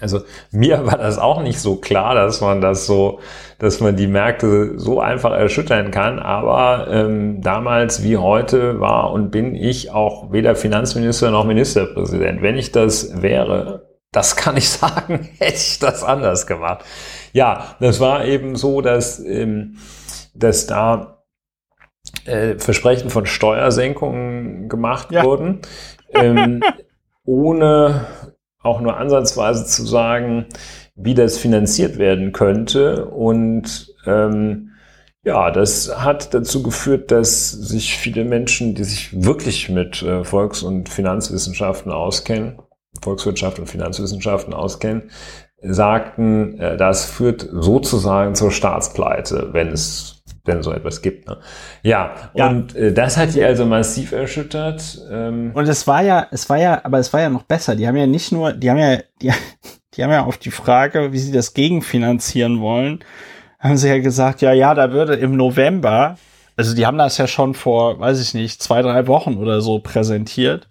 also 0.00 0.22
mir 0.50 0.86
war 0.86 0.96
das 0.96 1.18
auch 1.18 1.42
nicht 1.42 1.60
so 1.60 1.76
klar, 1.76 2.14
dass 2.14 2.40
man 2.40 2.60
das 2.60 2.86
so, 2.86 3.20
dass 3.58 3.80
man 3.80 3.96
die 3.96 4.06
Märkte 4.06 4.78
so 4.78 5.00
einfach 5.00 5.32
erschüttern 5.32 5.90
kann. 5.90 6.18
Aber 6.18 6.88
ähm, 6.90 7.42
damals 7.42 8.02
wie 8.02 8.16
heute 8.16 8.80
war 8.80 9.12
und 9.12 9.30
bin 9.30 9.54
ich 9.54 9.90
auch 9.90 10.32
weder 10.32 10.56
Finanzminister 10.56 11.30
noch 11.30 11.44
Ministerpräsident. 11.44 12.40
Wenn 12.40 12.56
ich 12.56 12.72
das 12.72 13.20
wäre, 13.20 13.88
das 14.10 14.36
kann 14.36 14.56
ich 14.56 14.70
sagen, 14.70 15.28
hätte 15.38 15.54
ich 15.54 15.78
das 15.80 16.02
anders 16.02 16.46
gemacht. 16.46 16.84
Ja, 17.34 17.76
das 17.78 18.00
war 18.00 18.24
eben 18.24 18.56
so, 18.56 18.80
dass, 18.80 19.18
ähm, 19.20 19.76
dass 20.34 20.66
da 20.66 21.17
äh, 22.24 22.58
Versprechen 22.58 23.10
von 23.10 23.26
Steuersenkungen 23.26 24.68
gemacht 24.68 25.10
ja. 25.10 25.24
wurden. 25.24 25.60
Ähm, 26.12 26.62
ohne 27.24 28.06
auch 28.62 28.80
nur 28.80 28.96
ansatzweise 28.96 29.66
zu 29.66 29.84
sagen, 29.84 30.46
wie 30.94 31.14
das 31.14 31.38
finanziert 31.38 31.98
werden 31.98 32.32
könnte. 32.32 33.06
Und 33.06 33.94
ähm, 34.06 34.70
ja, 35.24 35.50
das 35.50 36.02
hat 36.02 36.32
dazu 36.32 36.62
geführt, 36.62 37.10
dass 37.10 37.50
sich 37.50 37.96
viele 37.96 38.24
Menschen, 38.24 38.74
die 38.74 38.84
sich 38.84 39.24
wirklich 39.24 39.68
mit 39.68 40.02
äh, 40.02 40.24
Volks- 40.24 40.62
und 40.62 40.88
Finanzwissenschaften 40.88 41.92
auskennen, 41.92 42.58
Volkswirtschaft 43.02 43.58
und 43.58 43.66
Finanzwissenschaften 43.66 44.54
auskennen, 44.54 45.10
sagten, 45.60 46.58
äh, 46.58 46.76
das 46.76 47.04
führt 47.04 47.46
sozusagen 47.52 48.34
zur 48.34 48.50
Staatspleite, 48.50 49.50
wenn 49.52 49.68
es 49.68 50.17
denn 50.48 50.62
so 50.62 50.72
etwas 50.72 51.02
gibt. 51.02 51.28
Ne? 51.28 51.38
Ja, 51.82 52.14
ja, 52.34 52.48
und 52.48 52.74
äh, 52.74 52.92
das 52.92 53.16
hat 53.16 53.34
die 53.34 53.44
also 53.44 53.66
massiv 53.66 54.12
erschüttert. 54.12 55.00
Ähm. 55.10 55.52
Und 55.54 55.68
es 55.68 55.86
war 55.86 56.02
ja, 56.02 56.26
es 56.30 56.48
war 56.50 56.58
ja, 56.58 56.80
aber 56.84 56.98
es 56.98 57.12
war 57.12 57.20
ja 57.20 57.28
noch 57.28 57.44
besser. 57.44 57.76
Die 57.76 57.86
haben 57.86 57.96
ja 57.96 58.06
nicht 58.06 58.32
nur, 58.32 58.52
die 58.52 58.70
haben 58.70 58.78
ja, 58.78 58.98
die, 59.22 59.30
die 59.94 60.02
haben 60.02 60.10
ja 60.10 60.24
auf 60.24 60.38
die 60.38 60.50
Frage, 60.50 61.12
wie 61.12 61.18
sie 61.18 61.32
das 61.32 61.54
gegenfinanzieren 61.54 62.60
wollen, 62.60 63.04
haben 63.60 63.76
sie 63.76 63.88
ja 63.88 63.98
gesagt, 63.98 64.40
ja, 64.40 64.52
ja, 64.52 64.74
da 64.74 64.92
würde 64.92 65.14
im 65.14 65.36
November, 65.36 66.16
also 66.56 66.74
die 66.74 66.86
haben 66.86 66.98
das 66.98 67.18
ja 67.18 67.26
schon 67.26 67.54
vor, 67.54 68.00
weiß 68.00 68.20
ich 68.20 68.34
nicht, 68.34 68.62
zwei, 68.62 68.82
drei 68.82 69.06
Wochen 69.06 69.36
oder 69.36 69.60
so 69.60 69.78
präsentiert. 69.78 70.68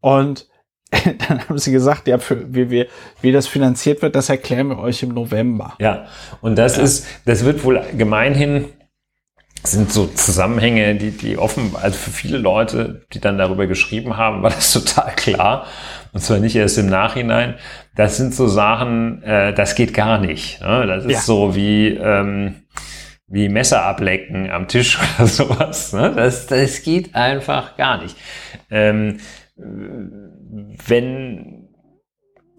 Und 0.00 0.46
dann 1.28 1.48
haben 1.48 1.58
sie 1.58 1.72
gesagt, 1.72 2.06
ja, 2.06 2.18
für, 2.18 2.54
wie, 2.54 2.70
wie, 2.70 2.86
wie 3.20 3.32
das 3.32 3.46
finanziert 3.46 4.02
wird, 4.02 4.14
das 4.14 4.28
erklären 4.28 4.68
wir 4.68 4.78
euch 4.78 5.02
im 5.02 5.10
November. 5.10 5.74
Ja, 5.80 6.06
und 6.40 6.56
das 6.56 6.76
ja. 6.76 6.82
ist, 6.82 7.06
das 7.24 7.44
wird 7.44 7.64
wohl 7.64 7.82
gemeinhin, 7.96 8.66
sind 9.64 9.92
so 9.92 10.06
Zusammenhänge, 10.06 10.96
die, 10.96 11.12
die 11.12 11.38
offen, 11.38 11.76
also 11.80 11.96
für 11.96 12.10
viele 12.10 12.38
Leute, 12.38 13.02
die 13.12 13.20
dann 13.20 13.38
darüber 13.38 13.66
geschrieben 13.66 14.16
haben, 14.16 14.42
war 14.42 14.50
das 14.50 14.72
total 14.72 15.14
klar. 15.14 15.66
Und 16.12 16.20
zwar 16.20 16.38
nicht 16.38 16.56
erst 16.56 16.78
im 16.78 16.88
Nachhinein. 16.88 17.54
Das 17.94 18.16
sind 18.16 18.34
so 18.34 18.48
Sachen, 18.48 19.22
äh, 19.22 19.54
das 19.54 19.74
geht 19.74 19.94
gar 19.94 20.18
nicht. 20.18 20.60
Ne? 20.60 20.86
Das 20.86 21.04
ist 21.04 21.12
ja. 21.12 21.20
so 21.20 21.54
wie, 21.54 21.88
ähm, 21.88 22.62
wie 23.28 23.48
Messer 23.48 23.84
ablecken 23.84 24.50
am 24.50 24.68
Tisch 24.68 24.98
oder 25.18 25.26
sowas. 25.26 25.92
Ne? 25.92 26.12
Das, 26.14 26.46
das 26.46 26.82
geht 26.82 27.14
einfach 27.14 27.76
gar 27.76 28.02
nicht. 28.02 28.16
Ähm, 28.70 29.18
wenn, 30.86 31.61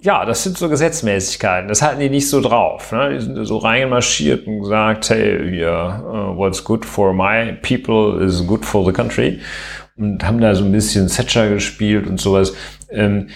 ja, 0.03 0.25
das 0.25 0.43
sind 0.43 0.57
so 0.57 0.67
Gesetzmäßigkeiten, 0.67 1.69
das 1.69 1.81
halten 1.81 2.01
die 2.01 2.09
nicht 2.09 2.29
so 2.29 2.41
drauf. 2.41 2.91
Ne? 2.91 3.13
Die 3.13 3.21
sind 3.21 3.45
so 3.45 3.57
reingemarschiert 3.57 4.45
und 4.45 4.59
gesagt, 4.59 5.09
hey, 5.09 5.49
yeah, 5.49 5.99
uh, 6.01 6.37
what's 6.37 6.61
good 6.63 6.85
for 6.85 7.13
my 7.13 7.53
people 7.61 8.21
is 8.21 8.45
good 8.45 8.65
for 8.65 8.85
the 8.85 8.91
country. 8.91 9.39
Und 9.95 10.25
haben 10.25 10.41
da 10.41 10.55
so 10.55 10.65
ein 10.65 10.71
bisschen 10.73 11.07
Thatcher 11.07 11.47
gespielt 11.49 12.05
und 12.07 12.19
sowas. 12.19 12.53
Ähm, 12.89 13.29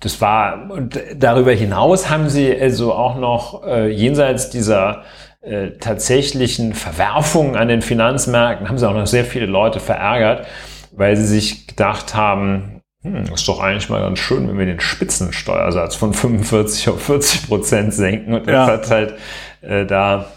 das 0.00 0.22
war, 0.22 0.70
und 0.70 0.98
darüber 1.16 1.52
hinaus 1.52 2.08
haben 2.08 2.30
sie 2.30 2.58
also 2.58 2.94
auch 2.94 3.18
noch 3.18 3.66
äh, 3.66 3.90
jenseits 3.90 4.48
dieser 4.48 5.02
äh, 5.42 5.72
tatsächlichen 5.72 6.72
Verwerfungen 6.72 7.56
an 7.56 7.68
den 7.68 7.82
Finanzmärkten, 7.82 8.70
haben 8.70 8.78
sie 8.78 8.88
auch 8.88 8.94
noch 8.94 9.06
sehr 9.06 9.26
viele 9.26 9.46
Leute 9.46 9.80
verärgert, 9.80 10.46
weil 10.92 11.16
sie 11.16 11.26
sich 11.26 11.66
gedacht 11.66 12.14
haben, 12.14 12.79
hm, 13.02 13.32
ist 13.32 13.48
doch 13.48 13.60
eigentlich 13.60 13.88
mal 13.88 14.00
ganz 14.00 14.18
schön, 14.18 14.48
wenn 14.48 14.58
wir 14.58 14.66
den 14.66 14.80
Spitzensteuersatz 14.80 15.94
von 15.94 16.12
45 16.12 16.88
auf 16.90 17.02
40 17.02 17.48
Prozent 17.48 17.94
senken. 17.94 18.34
Und 18.34 18.46
das 18.46 18.52
ja. 18.52 18.66
hat 18.66 18.90
halt 18.90 19.14
äh, 19.62 19.86
da 19.86 20.30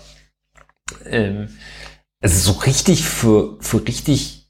ähm, 1.05 1.49
also 2.21 2.53
so 2.53 2.59
richtig 2.61 3.03
für, 3.03 3.57
für 3.59 3.85
richtig 3.85 4.47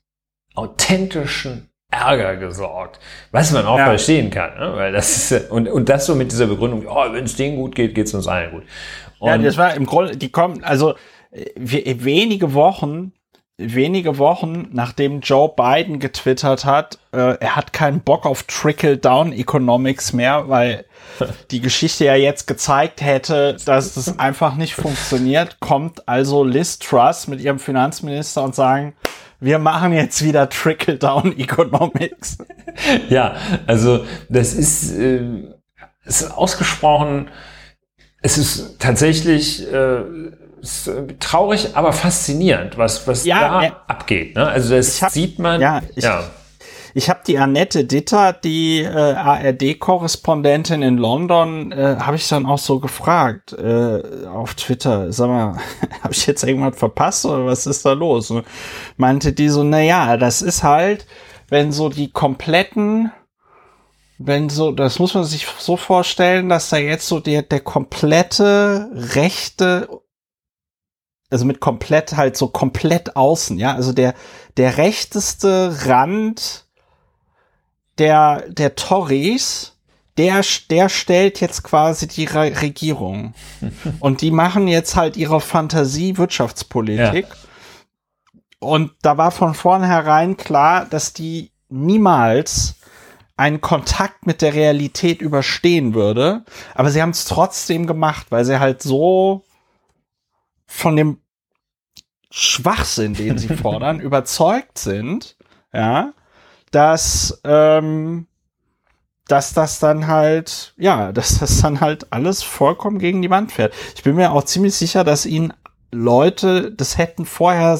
authentischen 0.54 1.70
Ärger 1.90 2.38
gesorgt. 2.38 3.00
Was 3.32 3.52
man 3.52 3.66
auch 3.66 3.80
ja. 3.80 3.86
verstehen 3.86 4.30
kann, 4.30 4.58
ne? 4.58 4.74
weil 4.76 4.92
das 4.92 5.32
ist, 5.32 5.52
und, 5.52 5.68
und 5.68 5.90
das 5.90 6.06
so 6.06 6.16
mit 6.16 6.32
dieser 6.32 6.48
Begründung, 6.48 6.86
oh, 6.88 7.12
wenn 7.12 7.24
es 7.24 7.36
denen 7.36 7.56
gut 7.56 7.76
geht, 7.76 7.96
geht 7.96 8.08
es 8.08 8.14
uns 8.14 8.28
allen 8.28 8.52
gut. 8.52 8.64
Und 9.20 9.30
ja, 9.30 9.38
das 9.38 9.58
war 9.58 9.74
im 9.74 9.86
Grunde, 9.86 10.18
die 10.18 10.30
kommen, 10.30 10.64
also 10.64 10.96
äh, 11.32 11.46
wenige 11.56 12.54
Wochen 12.54 13.14
wenige 13.66 14.18
Wochen, 14.18 14.68
nachdem 14.72 15.22
Joe 15.22 15.52
Biden 15.56 16.00
getwittert 16.00 16.66
hat, 16.66 17.00
äh, 17.12 17.38
er 17.40 17.56
hat 17.56 17.74
keinen 17.74 18.02
Bock 18.02 18.26
auf 18.26 18.44
Trickle-Down-Economics 18.44 20.14
mehr, 20.14 20.50
weil 20.50 20.86
die 21.52 21.62
Geschichte 21.62 22.06
ja 22.06 22.16
jetzt 22.16 22.48
gezeigt 22.48 23.02
hätte, 23.02 23.58
dass 23.66 23.94
das 23.94 24.20
einfach 24.20 24.56
nicht 24.56 24.76
funktioniert, 24.76 25.60
kommt 25.60 26.08
also 26.08 26.44
Liz 26.44 26.80
Truss 26.80 27.28
mit 27.28 27.42
ihrem 27.42 27.60
Finanzminister 27.60 28.44
und 28.44 28.56
sagen, 28.56 28.96
wir 29.40 29.60
machen 29.60 29.92
jetzt 29.92 30.24
wieder 30.24 30.50
Trickle-Down-Economics. 30.50 32.38
Ja, 33.08 33.36
also 33.68 34.04
das 34.30 34.56
ist, 34.56 34.98
äh, 34.98 35.22
ist 36.06 36.32
ausgesprochen, 36.32 37.30
es 38.24 38.40
ist 38.40 38.80
tatsächlich 38.80 39.72
äh, 39.72 40.02
ist 40.64 40.88
äh, 40.88 41.06
traurig, 41.20 41.76
aber 41.76 41.92
faszinierend, 41.94 42.78
was, 42.78 43.06
was 43.06 43.26
ja, 43.26 43.40
da 43.40 43.64
ja. 43.64 43.82
abgeht. 43.88 44.36
Ne? 44.36 44.48
Also 44.48 44.76
das 44.76 45.02
hab, 45.02 45.12
sieht 45.12 45.38
man. 45.38 45.60
Ja, 45.60 45.82
ich, 45.94 46.06
ja. 46.06 46.24
ich 46.94 47.10
habe 47.10 47.20
die 47.28 47.38
Annette 47.38 47.84
Ditter, 47.84 48.32
die 48.32 48.80
äh, 48.80 48.88
ARD-Korrespondentin 48.88 50.82
in 50.82 50.98
London, 50.98 51.74
äh, 51.74 51.98
habe 52.00 52.16
ich 52.16 52.28
dann 52.30 52.46
auch 52.46 52.58
so 52.58 52.80
gefragt 52.80 53.52
äh, 53.54 54.26
auf 54.26 54.56
Twitter. 54.56 55.12
Sag 55.12 55.28
mal, 55.28 55.58
habe 56.02 56.14
ich 56.14 56.26
jetzt 56.26 56.44
irgendwas 56.44 56.78
verpasst 56.78 57.26
oder 57.26 57.46
was 57.46 57.68
ist 57.68 57.86
da 57.86 57.92
los? 57.92 58.32
Und 58.32 58.46
meinte 58.96 59.34
die 59.34 59.50
so, 59.50 59.64
na 59.64 59.82
ja, 59.82 60.16
das 60.16 60.42
ist 60.42 60.64
halt, 60.64 61.06
wenn 61.50 61.74
so 61.74 61.90
die 61.90 62.10
kompletten 62.12 63.12
wenn 64.26 64.48
so, 64.48 64.72
das 64.72 65.00
muss 65.00 65.16
man 65.16 65.26
sich 65.26 65.48
so 65.58 65.76
vorstellen, 65.76 66.48
dass 66.48 66.70
da 66.70 66.78
jetzt 66.78 67.08
so 67.08 67.20
der, 67.20 67.42
der 67.42 67.60
komplette 67.60 68.90
rechte 68.94 69.90
also 71.34 71.46
mit 71.46 71.60
komplett 71.60 72.16
halt 72.16 72.38
so 72.38 72.48
komplett 72.48 73.16
außen, 73.16 73.58
ja, 73.58 73.74
also 73.74 73.92
der, 73.92 74.14
der 74.58 74.78
rechteste 74.78 75.76
Rand 75.86 76.66
der, 77.98 78.50
der 78.50 78.76
Tories, 78.76 79.78
der, 80.18 80.42
der 80.70 80.90
stellt 80.90 81.42
jetzt 81.42 81.64
quasi 81.64 82.08
die 82.08 82.26
Re 82.26 82.62
Regierung. 82.62 83.34
Und 84.00 84.22
die 84.22 84.32
machen 84.32 84.68
jetzt 84.68 84.96
halt 84.96 85.18
ihre 85.18 85.42
Fantasie-Wirtschaftspolitik. 85.42 87.28
Ja. 87.28 87.36
Und 88.60 88.92
da 89.02 89.18
war 89.18 89.32
von 89.32 89.56
vornherein 89.56 90.38
klar, 90.38 90.86
dass 90.86 91.14
die 91.14 91.52
niemals 91.70 92.76
einen 93.36 93.62
Kontakt 93.62 94.26
mit 94.26 94.42
der 94.42 94.54
Realität 94.54 95.22
überstehen 95.22 95.96
würde. 95.96 96.46
Aber 96.76 96.92
sie 96.92 97.02
haben 97.02 97.10
es 97.10 97.26
trotzdem 97.26 97.88
gemacht, 97.88 98.28
weil 98.30 98.46
sie 98.46 98.60
halt 98.60 98.82
so 98.82 99.44
von 100.66 100.96
dem 100.96 101.23
Schwachsinn, 102.36 103.14
den 103.14 103.38
sie 103.38 103.48
fordern, 103.56 104.00
überzeugt 104.00 104.80
sind, 104.80 105.38
ja, 105.72 106.14
dass, 106.72 107.40
ähm, 107.44 108.26
dass 109.28 109.54
das 109.54 109.78
dann 109.78 110.08
halt, 110.08 110.74
ja, 110.78 111.12
dass 111.12 111.38
das 111.38 111.62
dann 111.62 111.80
halt 111.80 112.12
alles 112.12 112.42
vollkommen 112.42 112.98
gegen 112.98 113.22
die 113.22 113.30
Wand 113.30 113.52
fährt. 113.52 113.76
Ich 113.96 114.02
bin 114.02 114.16
mir 114.16 114.32
auch 114.32 114.46
ziemlich 114.46 114.74
sicher, 114.74 115.04
dass 115.04 115.28
ihnen 115.28 115.54
Leute 115.92 116.72
das 116.72 116.98
hätten 116.98 117.26
vorher 117.26 117.80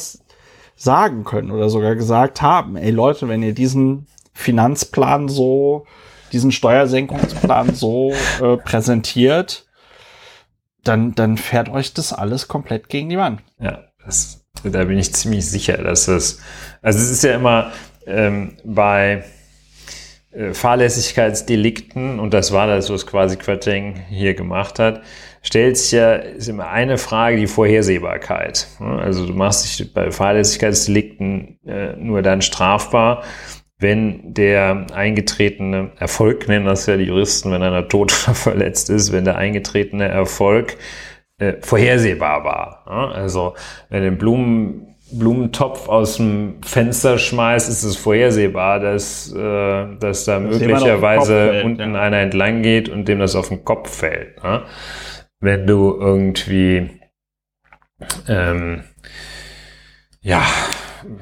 sagen 0.76 1.24
können 1.24 1.50
oder 1.50 1.70
sogar 1.70 1.96
gesagt 1.96 2.44
haben, 2.44 2.76
ey 2.76 2.92
Leute, 2.92 3.28
wenn 3.28 3.42
ihr 3.42 3.56
diesen 3.56 4.06
Finanzplan 4.34 5.30
so, 5.30 5.88
diesen 6.32 6.52
Steuersenkungsplan 6.52 7.74
so 7.74 8.14
äh, 8.40 8.58
präsentiert, 8.58 9.66
dann, 10.84 11.16
dann 11.16 11.38
fährt 11.38 11.70
euch 11.70 11.96
das 11.96 12.14
alles 12.14 12.48
komplett 12.48 12.88
gegen 12.88 13.10
die 13.10 13.18
Wand. 13.18 13.42
Ja, 13.60 13.86
das 14.06 14.43
da 14.64 14.84
bin 14.86 14.98
ich 14.98 15.14
ziemlich 15.14 15.50
sicher, 15.50 15.78
dass 15.78 16.08
es, 16.08 16.40
also 16.82 17.00
es 17.00 17.10
ist 17.10 17.24
ja 17.24 17.36
immer 17.36 17.72
ähm, 18.06 18.58
bei 18.64 19.24
äh, 20.32 20.54
Fahrlässigkeitsdelikten, 20.54 22.20
und 22.20 22.34
das 22.34 22.52
war 22.52 22.68
das, 22.68 22.90
was 22.90 23.06
quasi 23.06 23.36
Quatting 23.38 23.96
hier 24.10 24.34
gemacht 24.34 24.80
hat, 24.80 25.02
stellt 25.42 25.78
sich 25.78 25.92
ja, 25.92 26.14
ist 26.14 26.48
immer 26.48 26.70
eine 26.70 26.98
Frage, 26.98 27.38
die 27.38 27.48
Vorhersehbarkeit. 27.48 28.68
Also 28.80 29.26
du 29.26 29.34
machst 29.34 29.80
dich 29.80 29.94
bei 29.94 30.12
Fahrlässigkeitsdelikten 30.12 31.60
äh, 31.66 31.96
nur 31.98 32.22
dann 32.22 32.42
strafbar, 32.42 33.24
wenn 33.80 34.34
der 34.34 34.88
eingetretene 34.94 35.92
Erfolg, 36.00 36.48
nennen 36.48 36.66
das 36.66 36.86
ja 36.86 36.96
die 36.96 37.04
Juristen, 37.04 37.52
wenn 37.52 37.64
einer 37.64 37.90
tot 37.90 38.14
oder 38.24 38.34
verletzt 38.36 38.90
ist, 38.90 39.12
wenn 39.12 39.26
der 39.26 39.38
eingetretene 39.38 40.08
Erfolg 40.08 40.78
äh, 41.44 41.58
vorhersehbar 41.62 42.44
war. 42.44 42.84
Ne? 42.88 43.16
Also 43.16 43.54
wenn 43.90 44.04
den 44.04 44.18
Blumen 44.18 44.94
Blumentopf 45.12 45.90
aus 45.90 46.18
dem 46.18 46.56
Fenster 46.64 47.20
schmeißt, 47.20 47.70
ist 47.70 47.84
es 47.84 47.96
vorhersehbar, 47.96 48.80
dass, 48.80 49.32
äh, 49.32 49.96
dass 50.00 50.26
da 50.26 50.40
das 50.40 50.60
möglicherweise 50.60 51.50
fällt, 51.50 51.66
unten 51.66 51.94
ja. 51.94 52.02
einer 52.02 52.18
entlang 52.18 52.64
geht 52.64 52.90
und 52.90 53.08
dem 53.08 53.20
das 53.20 53.36
auf 53.36 53.50
den 53.50 53.64
Kopf 53.64 53.96
fällt. 53.96 54.44
Ne? 54.44 54.64
Wenn 55.40 55.68
du 55.68 55.96
irgendwie 56.00 57.00
ähm, 58.28 58.84
ja, 60.22 60.42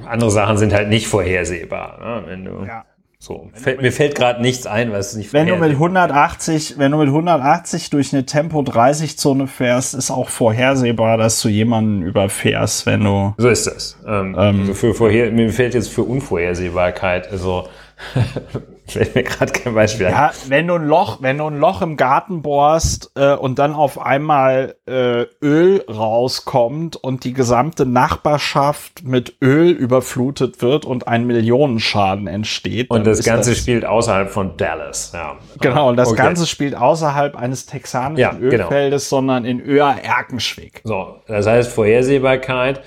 andere 0.06 0.32
Sachen 0.32 0.58
sind 0.58 0.74
halt 0.74 0.90
nicht 0.90 1.08
vorhersehbar. 1.08 2.00
Ne? 2.00 2.24
Wenn 2.28 2.46
du 2.46 2.64
ja. 2.66 2.86
So, 3.24 3.52
fällt, 3.54 3.84
mir 3.84 3.92
fällt 3.92 4.16
gerade 4.16 4.42
nichts 4.42 4.66
ein, 4.66 4.92
was 4.92 5.16
nicht 5.16 5.32
Wenn 5.32 5.46
du 5.46 5.56
mit 5.56 5.74
180, 5.74 6.80
wenn 6.80 6.92
du 6.92 6.98
mit 6.98 7.10
180 7.10 7.92
durch 7.92 8.14
eine 8.14 8.26
Tempo 8.26 8.64
30 8.64 9.16
Zone 9.16 9.46
fährst, 9.46 9.94
ist 9.94 10.10
auch 10.10 10.28
vorhersehbar, 10.28 11.18
dass 11.18 11.40
du 11.40 11.48
jemanden 11.48 12.02
überfährst, 12.02 12.88
wenn 12.88 13.04
du. 13.04 13.36
So 13.38 13.50
ist 13.50 13.68
das. 13.68 13.96
Ähm, 14.08 14.36
ähm, 14.40 14.62
also 14.62 14.74
für 14.74 14.96
vorher, 14.96 15.32
mir 15.32 15.52
fällt 15.52 15.76
jetzt 15.76 15.90
für 15.90 16.02
Unvorhersehbarkeit, 16.02 17.32
also 17.32 17.68
Fällt 18.92 19.16
mir 19.16 19.24
gerade 19.24 19.52
kein 19.52 19.74
Beispiel 19.74 20.08
ein. 20.08 20.12
Ja, 20.12 20.32
wenn 20.48 20.68
du 20.68 20.76
ein 20.76 20.86
Loch, 20.86 21.22
wenn 21.22 21.38
du 21.38 21.46
ein 21.46 21.60
Loch 21.60 21.82
im 21.82 21.98
Garten 21.98 22.42
bohrst 22.42 23.12
äh, 23.16 23.34
und 23.34 23.60
dann 23.60 23.74
auf 23.74 24.00
einmal 24.00 24.76
äh, 24.86 25.26
Öl 25.42 25.84
rauskommt 25.90 26.96
und 26.98 27.24
die 27.24 27.34
gesamte 27.34 27.86
Nachbarschaft 27.86 29.04
mit 29.04 29.36
Öl 29.42 29.72
überflutet 29.72 30.62
wird 30.62 30.86
und 30.86 31.08
ein 31.08 31.26
Millionenschaden 31.26 32.28
entsteht. 32.28 32.90
Und 32.90 33.08
das 33.08 33.24
Ganze 33.24 33.52
das, 33.52 33.60
spielt 33.60 33.86
außerhalb 33.86 34.30
von 34.30 34.58
Dallas, 34.58 35.12
ja. 35.14 35.38
Genau, 35.60 35.90
und 35.90 35.98
das 35.98 36.10
okay. 36.10 36.22
Ganze 36.22 36.46
spielt 36.46 36.76
außerhalb 36.76 37.36
eines 37.36 37.66
texanischen 37.66 38.18
ja, 38.18 38.32
genau. 38.32 38.66
Ölfeldes, 38.66 39.10
genau. 39.10 39.20
sondern 39.20 39.46
in 39.46 39.62
Öhr-Erkenschwick. 39.62 40.82
So, 40.84 41.18
das 41.28 41.48
heißt 41.48 41.72
Vorhersehbarkeit. 41.72 42.82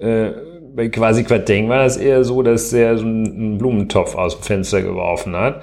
Äh, 0.00 0.30
bei 0.74 0.88
quasi 0.88 1.24
Quateng 1.24 1.68
war 1.68 1.78
das 1.82 1.96
eher 1.96 2.24
so, 2.24 2.42
dass 2.42 2.72
er 2.72 2.96
so 2.98 3.04
einen 3.04 3.58
Blumentopf 3.58 4.14
aus 4.14 4.36
dem 4.36 4.42
Fenster 4.42 4.82
geworfen 4.82 5.36
hat. 5.36 5.62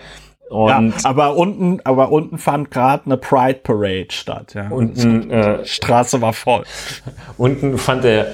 Und 0.50 0.70
ja, 0.70 0.94
aber 1.04 1.36
unten, 1.36 1.82
aber 1.84 2.12
unten 2.12 2.38
fand 2.38 2.72
gerade 2.72 3.06
eine 3.06 3.18
Pride 3.18 3.60
Parade 3.64 4.08
statt. 4.10 4.54
Ja. 4.54 4.70
Unten, 4.70 5.30
äh, 5.30 5.66
Straße 5.66 6.22
war 6.22 6.34
voll. 6.34 6.64
Unten 7.38 7.78
fand 7.78 8.06
der, 8.06 8.28
äh, 8.28 8.32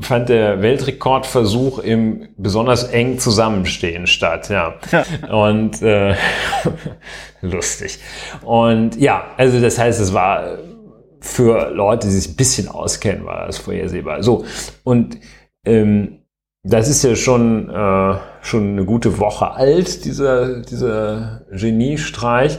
fand 0.00 0.28
der 0.28 0.62
Weltrekordversuch 0.62 1.80
im 1.80 2.28
besonders 2.36 2.84
eng 2.84 3.18
Zusammenstehen 3.18 4.06
statt. 4.06 4.50
Ja. 4.50 4.74
ja. 4.92 5.04
Und 5.34 5.82
äh, 5.82 6.14
lustig. 7.40 7.98
Und 8.44 8.94
ja, 8.96 9.24
also 9.36 9.60
das 9.60 9.78
heißt, 9.78 10.00
es 10.00 10.14
war 10.14 10.58
für 11.20 11.70
Leute, 11.70 12.06
die 12.06 12.12
sich 12.12 12.32
ein 12.32 12.36
bisschen 12.36 12.68
auskennen, 12.68 13.26
war 13.26 13.46
das 13.46 13.58
vorhersehbar. 13.58 14.22
So 14.22 14.44
und 14.84 15.18
ähm, 15.66 16.20
das 16.62 16.88
ist 16.88 17.04
ja 17.04 17.14
schon, 17.14 17.70
äh, 17.70 18.18
schon 18.42 18.72
eine 18.72 18.84
gute 18.84 19.18
Woche 19.18 19.52
alt, 19.52 20.04
dieser, 20.04 20.62
dieser 20.62 21.42
Geniestreich. 21.52 22.58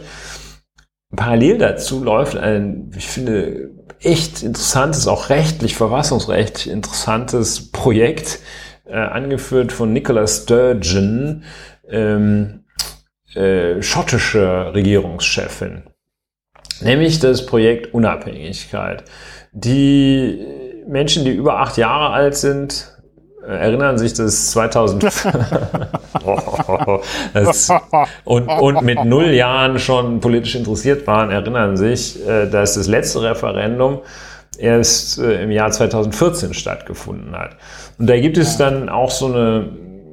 Parallel 1.13 1.57
dazu 1.57 2.03
läuft 2.03 2.37
ein, 2.37 2.91
ich 2.95 3.07
finde, 3.07 3.71
echt 4.01 4.43
interessantes, 4.43 5.07
auch 5.07 5.29
rechtlich, 5.29 5.75
verfassungsrechtlich 5.75 6.69
interessantes 6.69 7.71
Projekt, 7.71 8.39
äh, 8.85 8.95
angeführt 8.95 9.71
von 9.71 9.91
Nicola 9.91 10.27
Sturgeon, 10.27 11.43
ähm, 11.89 12.63
äh, 13.33 13.81
schottische 13.81 14.73
Regierungschefin. 14.73 15.83
Nämlich 16.81 17.19
das 17.19 17.45
Projekt 17.45 17.93
Unabhängigkeit. 17.93 19.03
Die 19.51 20.45
Menschen, 20.87 21.25
die 21.25 21.31
über 21.31 21.59
acht 21.59 21.77
Jahre 21.77 22.13
alt 22.13 22.35
sind, 22.35 22.96
erinnern 23.47 23.97
sich, 23.97 24.13
dass 24.13 24.51
2000 24.51 25.03
das, 25.03 25.25
und, 28.25 28.47
und 28.47 28.81
mit 28.81 29.03
null 29.05 29.31
Jahren 29.31 29.79
schon 29.79 30.19
politisch 30.19 30.55
interessiert 30.55 31.07
waren, 31.07 31.31
erinnern 31.31 31.77
sich, 31.77 32.25
äh, 32.27 32.49
dass 32.49 32.75
das 32.75 32.87
letzte 32.87 33.21
Referendum 33.21 33.99
erst 34.57 35.19
äh, 35.19 35.43
im 35.43 35.51
Jahr 35.51 35.71
2014 35.71 36.53
stattgefunden 36.53 37.35
hat. 37.35 37.57
Und 37.97 38.09
da 38.09 38.19
gibt 38.19 38.37
es 38.37 38.57
dann 38.57 38.89
auch 38.89 39.11
so 39.11 39.27
eine, 39.27 39.69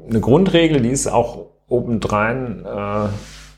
eine 0.08 0.20
Grundregel, 0.20 0.80
die 0.80 0.90
ist 0.90 1.08
auch 1.08 1.46
obendrein 1.68 2.64
äh, 2.64 3.08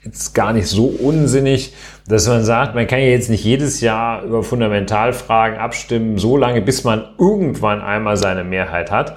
jetzt 0.05 0.35
gar 0.35 0.53
nicht 0.53 0.69
so 0.69 0.87
unsinnig, 0.87 1.75
dass 2.09 2.29
man 2.29 2.45
sagt, 2.45 2.75
man 2.75 2.87
kann 2.87 3.01
ja 3.01 3.07
jetzt 3.07 3.29
nicht 3.29 3.45
jedes 3.45 3.81
Jahr 3.81 4.23
über 4.23 4.43
Fundamentalfragen 4.43 5.59
abstimmen, 5.59 6.17
so 6.17 6.37
lange, 6.37 6.63
bis 6.63 6.85
man 6.85 7.05
irgendwann 7.19 7.83
einmal 7.83 8.17
seine 8.17 8.45
Mehrheit 8.45 8.91
hat. 8.91 9.17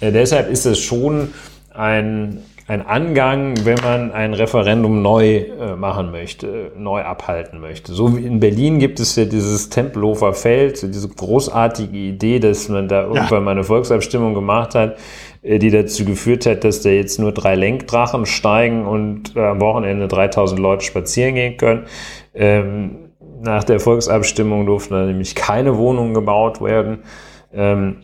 Äh, 0.00 0.12
deshalb 0.12 0.50
ist 0.50 0.66
es 0.66 0.78
schon 0.78 1.28
ein, 1.72 2.42
ein 2.66 2.86
Angang, 2.86 3.64
wenn 3.64 3.78
man 3.82 4.12
ein 4.12 4.34
Referendum 4.34 5.02
neu 5.02 5.36
äh, 5.38 5.76
machen 5.76 6.10
möchte, 6.10 6.72
neu 6.76 7.02
abhalten 7.02 7.60
möchte. 7.60 7.92
So 7.92 8.16
wie 8.16 8.24
in 8.24 8.40
Berlin 8.40 8.78
gibt 8.78 9.00
es 9.00 9.16
ja 9.16 9.24
dieses 9.24 9.70
Tempelhofer 9.70 10.34
Feld, 10.34 10.82
diese 10.82 11.08
großartige 11.08 11.96
Idee, 11.96 12.38
dass 12.38 12.68
man 12.68 12.88
da 12.88 13.02
irgendwann 13.02 13.30
ja. 13.30 13.40
mal 13.40 13.50
eine 13.52 13.64
Volksabstimmung 13.64 14.34
gemacht 14.34 14.74
hat, 14.74 14.96
äh, 15.42 15.58
die 15.58 15.70
dazu 15.70 16.04
geführt 16.04 16.46
hat, 16.46 16.64
dass 16.64 16.82
da 16.82 16.90
jetzt 16.90 17.18
nur 17.18 17.32
drei 17.32 17.54
Lenkdrachen 17.54 18.26
steigen 18.26 18.86
und 18.86 19.36
am 19.36 19.60
Wochenende 19.60 20.08
3000 20.08 20.60
Leute 20.60 20.84
spazieren 20.84 21.34
gehen 21.34 21.56
können. 21.56 21.86
Ähm, 22.34 23.10
nach 23.42 23.64
der 23.64 23.80
Volksabstimmung 23.80 24.66
durften 24.66 24.94
da 24.94 25.06
nämlich 25.06 25.34
keine 25.34 25.76
Wohnungen 25.76 26.14
gebaut 26.14 26.60
werden. 26.60 26.98
Ähm, 27.52 27.96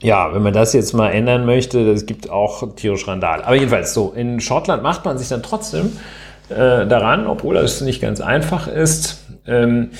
ja, 0.00 0.32
wenn 0.32 0.42
man 0.42 0.52
das 0.52 0.72
jetzt 0.72 0.92
mal 0.92 1.10
ändern 1.10 1.44
möchte, 1.44 1.84
das 1.84 2.06
gibt 2.06 2.30
auch 2.30 2.74
tierisch 2.76 3.08
Randal. 3.08 3.42
Aber 3.42 3.56
jedenfalls 3.56 3.94
so, 3.94 4.12
in 4.12 4.40
Schottland 4.40 4.82
macht 4.82 5.04
man 5.04 5.18
sich 5.18 5.28
dann 5.28 5.42
trotzdem 5.42 5.92
äh, 6.50 6.86
daran, 6.86 7.26
obwohl 7.26 7.56
das 7.56 7.80
nicht 7.80 8.00
ganz 8.00 8.20
einfach 8.20 8.68
ist, 8.68 9.24
ähm, 9.46 9.90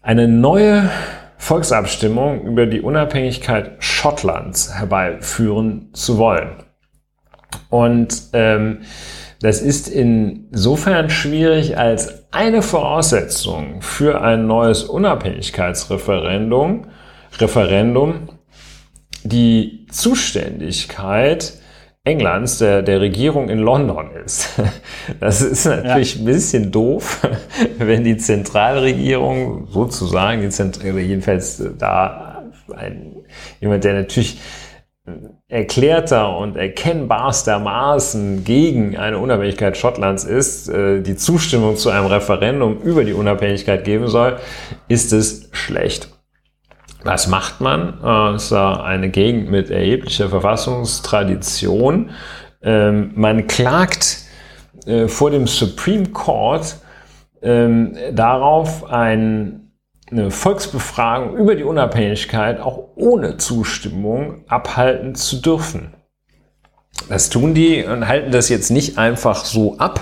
eine 0.00 0.28
neue 0.28 0.90
Volksabstimmung 1.38 2.42
über 2.42 2.66
die 2.66 2.80
Unabhängigkeit 2.80 3.72
Schottlands 3.80 4.74
herbeiführen 4.74 5.90
zu 5.92 6.18
wollen. 6.18 6.62
Und 7.70 8.28
ähm, 8.32 8.82
das 9.40 9.60
ist 9.60 9.88
insofern 9.88 11.10
schwierig, 11.10 11.76
als 11.76 12.32
eine 12.32 12.62
Voraussetzung 12.62 13.82
für 13.82 14.22
ein 14.22 14.46
neues 14.46 14.84
Unabhängigkeitsreferendum 14.84 16.86
Referendum 17.38 18.28
die 19.24 19.86
Zuständigkeit 19.90 21.54
Englands, 22.06 22.58
der, 22.58 22.82
der 22.82 23.00
Regierung 23.00 23.48
in 23.48 23.58
London 23.58 24.10
ist. 24.24 24.50
Das 25.20 25.40
ist 25.40 25.64
natürlich 25.64 26.16
ja. 26.16 26.20
ein 26.20 26.24
bisschen 26.26 26.70
doof, 26.70 27.26
wenn 27.78 28.04
die 28.04 28.16
Zentralregierung 28.16 29.66
sozusagen, 29.68 30.42
die 30.42 30.50
Zentral 30.50 30.98
jedenfalls 30.98 31.62
da 31.78 32.44
ein, 32.74 33.16
jemand, 33.60 33.84
der 33.84 33.94
natürlich 33.94 34.38
erklärter 35.48 36.38
und 36.38 36.56
erkennbarstermaßen 36.56 38.44
gegen 38.44 38.96
eine 38.96 39.18
Unabhängigkeit 39.18 39.76
Schottlands 39.76 40.24
ist, 40.24 40.68
äh, 40.68 41.02
die 41.02 41.16
Zustimmung 41.16 41.76
zu 41.76 41.90
einem 41.90 42.06
Referendum 42.06 42.80
über 42.80 43.04
die 43.04 43.12
Unabhängigkeit 43.12 43.84
geben 43.84 44.08
soll, 44.08 44.38
ist 44.88 45.12
es 45.12 45.48
schlecht. 45.52 46.13
Was 47.04 47.26
macht 47.26 47.60
man? 47.60 48.00
Äh, 48.02 48.34
es 48.34 48.44
ist 48.44 48.52
eine 48.52 49.10
Gegend 49.10 49.50
mit 49.50 49.70
erheblicher 49.70 50.30
Verfassungstradition. 50.30 52.10
Ähm, 52.62 53.12
man 53.14 53.46
klagt 53.46 54.20
äh, 54.86 55.06
vor 55.06 55.30
dem 55.30 55.46
Supreme 55.46 56.08
Court 56.08 56.76
ähm, 57.42 57.94
darauf, 58.12 58.90
ein, 58.90 59.72
eine 60.10 60.30
Volksbefragung 60.30 61.36
über 61.36 61.54
die 61.54 61.64
Unabhängigkeit 61.64 62.58
auch 62.58 62.88
ohne 62.96 63.36
Zustimmung 63.36 64.44
abhalten 64.48 65.14
zu 65.14 65.42
dürfen. 65.42 65.92
Das 67.10 67.28
tun 67.28 67.52
die 67.52 67.84
und 67.84 68.08
halten 68.08 68.32
das 68.32 68.48
jetzt 68.48 68.70
nicht 68.70 68.96
einfach 68.96 69.44
so 69.44 69.76
ab. 69.76 70.00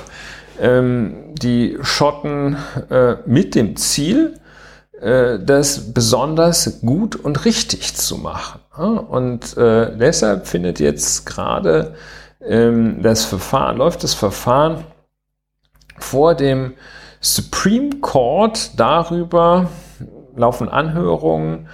Ähm, 0.61 1.35
die 1.35 1.79
Schotten 1.83 2.57
äh, 2.91 3.16
mit 3.27 3.57
dem 3.57 3.74
Ziel, 3.74 4.35
äh, 4.37 4.41
das 5.05 5.93
besonders 5.93 6.81
gut 6.81 7.16
und 7.16 7.45
richtig 7.45 7.95
zu 7.97 8.19
machen. 8.19 8.61
Und 8.99 9.57
äh, 9.57 9.97
deshalb 9.97 10.47
findet 10.47 10.79
jetzt 10.79 11.27
gerade 11.27 11.95
ähm, 12.41 13.03
das 13.03 13.24
Verfahren, 13.24 13.79
läuft 13.79 14.05
das 14.05 14.15
Verfahren 14.15 14.85
vor 15.99 16.35
dem 16.35 16.74
Supreme 17.20 18.01
Court 18.01 18.79
darüber, 18.79 19.69
laufen 20.37 20.69
Anhörungen, 20.69 21.69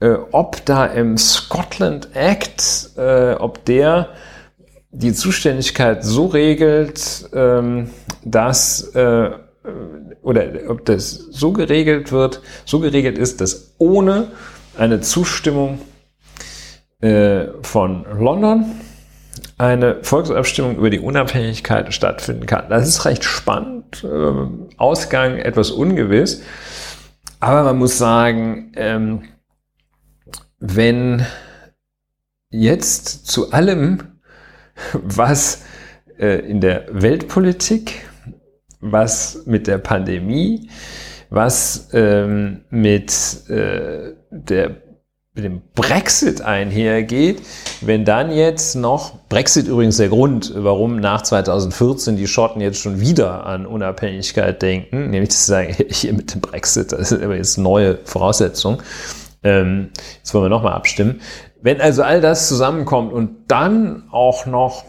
äh, 0.00 0.16
ob 0.32 0.64
da 0.66 0.86
im 0.86 1.16
Scotland 1.16 2.08
Act, 2.14 2.90
äh, 2.96 3.34
ob 3.34 3.64
der 3.64 4.08
die 4.90 5.14
Zuständigkeit 5.14 6.04
so 6.04 6.26
regelt, 6.26 7.28
ähm, 7.32 7.90
dass 8.24 8.94
äh, 8.94 9.30
oder 10.22 10.48
ob 10.68 10.84
das 10.84 11.10
so 11.12 11.52
geregelt 11.52 12.12
wird, 12.12 12.40
so 12.64 12.80
geregelt 12.80 13.18
ist, 13.18 13.40
dass 13.40 13.74
ohne 13.78 14.28
eine 14.76 15.00
Zustimmung 15.00 15.80
äh, 17.00 17.46
von 17.62 18.06
London 18.18 18.66
eine 19.58 20.02
Volksabstimmung 20.02 20.76
über 20.76 20.88
die 20.88 21.00
Unabhängigkeit 21.00 21.92
stattfinden 21.92 22.46
kann. 22.46 22.70
Das 22.70 22.88
ist 22.88 23.04
recht 23.04 23.24
spannend, 23.24 24.04
äh, 24.04 24.76
Ausgang 24.78 25.36
etwas 25.36 25.70
ungewiss, 25.70 26.42
aber 27.40 27.64
man 27.64 27.78
muss 27.78 27.98
sagen, 27.98 28.72
ähm, 28.76 29.22
wenn 30.58 31.26
jetzt 32.50 33.26
zu 33.26 33.52
allem, 33.52 34.20
was 34.92 35.64
äh, 36.18 36.38
in 36.40 36.60
der 36.60 36.86
Weltpolitik, 36.90 38.09
was 38.80 39.42
mit 39.46 39.66
der 39.66 39.78
Pandemie, 39.78 40.68
was 41.30 41.88
ähm, 41.92 42.62
mit, 42.70 43.48
äh, 43.48 44.14
der, 44.30 44.76
mit 45.34 45.44
dem 45.44 45.62
Brexit 45.74 46.42
einhergeht, 46.42 47.42
wenn 47.80 48.04
dann 48.04 48.32
jetzt 48.32 48.74
noch, 48.74 49.28
Brexit 49.28 49.68
übrigens 49.68 49.98
der 49.98 50.08
Grund, 50.08 50.52
warum 50.56 50.98
nach 50.98 51.22
2014 51.22 52.16
die 52.16 52.26
Schotten 52.26 52.60
jetzt 52.60 52.80
schon 52.80 53.00
wieder 53.00 53.46
an 53.46 53.66
Unabhängigkeit 53.66 54.60
denken, 54.60 55.10
nämlich 55.10 55.30
zu 55.30 55.44
sagen, 55.44 55.74
hier 55.88 56.12
mit 56.12 56.34
dem 56.34 56.40
Brexit, 56.40 56.92
das 56.92 57.12
ist 57.12 57.22
aber 57.22 57.36
jetzt 57.36 57.58
neue 57.58 57.98
Voraussetzung. 58.04 58.82
Ähm, 59.42 59.90
jetzt 60.18 60.34
wollen 60.34 60.44
wir 60.44 60.50
nochmal 60.50 60.74
abstimmen. 60.74 61.20
Wenn 61.62 61.80
also 61.80 62.02
all 62.02 62.20
das 62.20 62.48
zusammenkommt 62.48 63.12
und 63.12 63.30
dann 63.48 64.08
auch 64.10 64.46
noch 64.46 64.84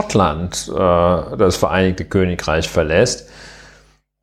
Schottland 0.00 0.68
äh, 0.68 1.36
das 1.36 1.56
Vereinigte 1.56 2.04
Königreich 2.04 2.68
verlässt, 2.68 3.28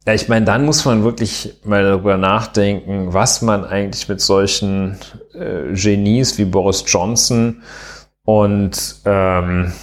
ja, 0.05 0.13
ich 0.13 0.29
meine, 0.29 0.45
dann 0.45 0.65
muss 0.65 0.85
man 0.85 1.03
wirklich 1.03 1.55
mal 1.65 1.83
darüber 1.83 2.15
nachdenken, 2.15 3.13
was 3.13 3.41
man 3.41 3.65
eigentlich 3.65 4.07
mit 4.07 4.21
solchen 4.21 4.97
äh, 5.33 5.73
Genies 5.73 6.37
wie 6.37 6.45
Boris 6.45 6.85
Johnson 6.87 7.61
und 8.23 8.95
ähm, 9.05 9.73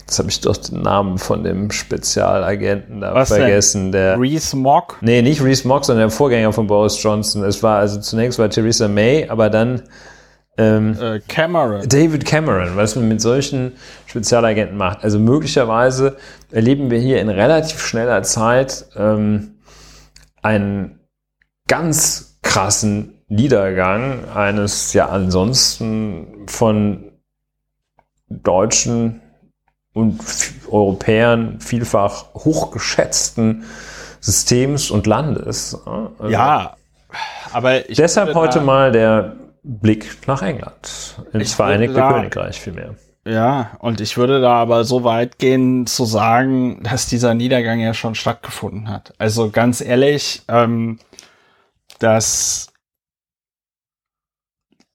Jetzt 0.00 0.18
habe 0.20 0.30
ich 0.30 0.40
doch 0.40 0.56
den 0.56 0.80
Namen 0.80 1.18
von 1.18 1.44
dem 1.44 1.70
Spezialagenten 1.70 3.02
da 3.02 3.14
Was 3.14 3.28
vergessen. 3.28 3.92
Denn? 3.92 4.16
Der 4.16 4.18
Reese 4.18 4.56
Mock? 4.56 4.96
Nee, 5.02 5.20
nicht 5.20 5.42
Reese 5.42 5.68
Mock, 5.68 5.84
sondern 5.84 6.08
der 6.08 6.16
Vorgänger 6.16 6.50
von 6.50 6.66
Boris 6.66 7.02
Johnson. 7.02 7.44
Es 7.44 7.62
war 7.62 7.78
also 7.80 8.00
zunächst 8.00 8.38
war 8.38 8.48
Theresa 8.48 8.88
May, 8.88 9.28
aber 9.28 9.50
dann 9.50 9.82
ähm, 10.56 10.96
äh, 11.00 11.20
Cameron. 11.28 11.88
David 11.88 12.24
Cameron, 12.24 12.76
was 12.76 12.96
man 12.96 13.06
mit 13.06 13.20
solchen 13.20 13.72
Spezialagenten 14.18 14.76
macht. 14.76 15.04
Also 15.04 15.18
möglicherweise 15.18 16.16
erleben 16.50 16.90
wir 16.90 16.98
hier 16.98 17.20
in 17.20 17.28
relativ 17.28 17.80
schneller 17.80 18.22
Zeit 18.24 18.86
ähm, 18.96 19.58
einen 20.42 20.98
ganz 21.68 22.38
krassen 22.42 23.22
Niedergang 23.28 24.28
eines 24.34 24.92
ja 24.92 25.08
ansonsten 25.08 26.46
von 26.48 27.12
Deutschen 28.28 29.20
und 29.92 30.20
Europäern 30.70 31.60
vielfach 31.60 32.34
hochgeschätzten 32.34 33.64
Systems 34.20 34.90
und 34.90 35.06
Landes. 35.06 35.78
Also 35.86 36.28
ja, 36.28 36.76
aber 37.52 37.80
deshalb 37.80 38.34
heute 38.34 38.60
mal 38.60 38.90
der 38.92 39.36
Blick 39.62 40.26
nach 40.26 40.42
England, 40.42 41.16
ins 41.32 41.54
Vereinigte 41.54 41.96
da, 41.96 42.12
Königreich 42.12 42.60
vielmehr. 42.60 42.94
Ja, 43.28 43.76
und 43.80 44.00
ich 44.00 44.16
würde 44.16 44.40
da 44.40 44.54
aber 44.54 44.84
so 44.84 45.04
weit 45.04 45.38
gehen 45.38 45.86
zu 45.86 46.06
sagen, 46.06 46.82
dass 46.82 47.08
dieser 47.08 47.34
Niedergang 47.34 47.78
ja 47.78 47.92
schon 47.92 48.14
stattgefunden 48.14 48.88
hat. 48.88 49.12
Also 49.18 49.50
ganz 49.50 49.82
ehrlich, 49.82 50.44
ähm, 50.48 50.98
dass 51.98 52.72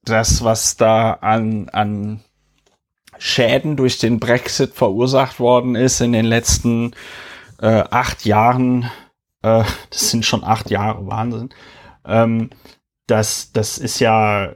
das, 0.03 0.43
was 0.43 0.77
da 0.77 1.13
an, 1.13 1.69
an 1.69 2.23
Schäden 3.19 3.75
durch 3.77 3.99
den 3.99 4.19
Brexit 4.19 4.73
verursacht 4.73 5.39
worden 5.39 5.75
ist 5.75 6.01
in 6.01 6.11
den 6.11 6.25
letzten 6.25 6.95
äh, 7.61 7.83
acht 7.91 8.25
Jahren, 8.25 8.89
äh, 9.43 9.63
das 9.91 10.09
sind 10.09 10.25
schon 10.25 10.43
acht 10.43 10.71
Jahre, 10.71 11.05
Wahnsinn, 11.05 11.49
ähm, 12.03 12.49
das, 13.05 13.51
das 13.51 13.77
ist 13.77 13.99
ja 13.99 14.55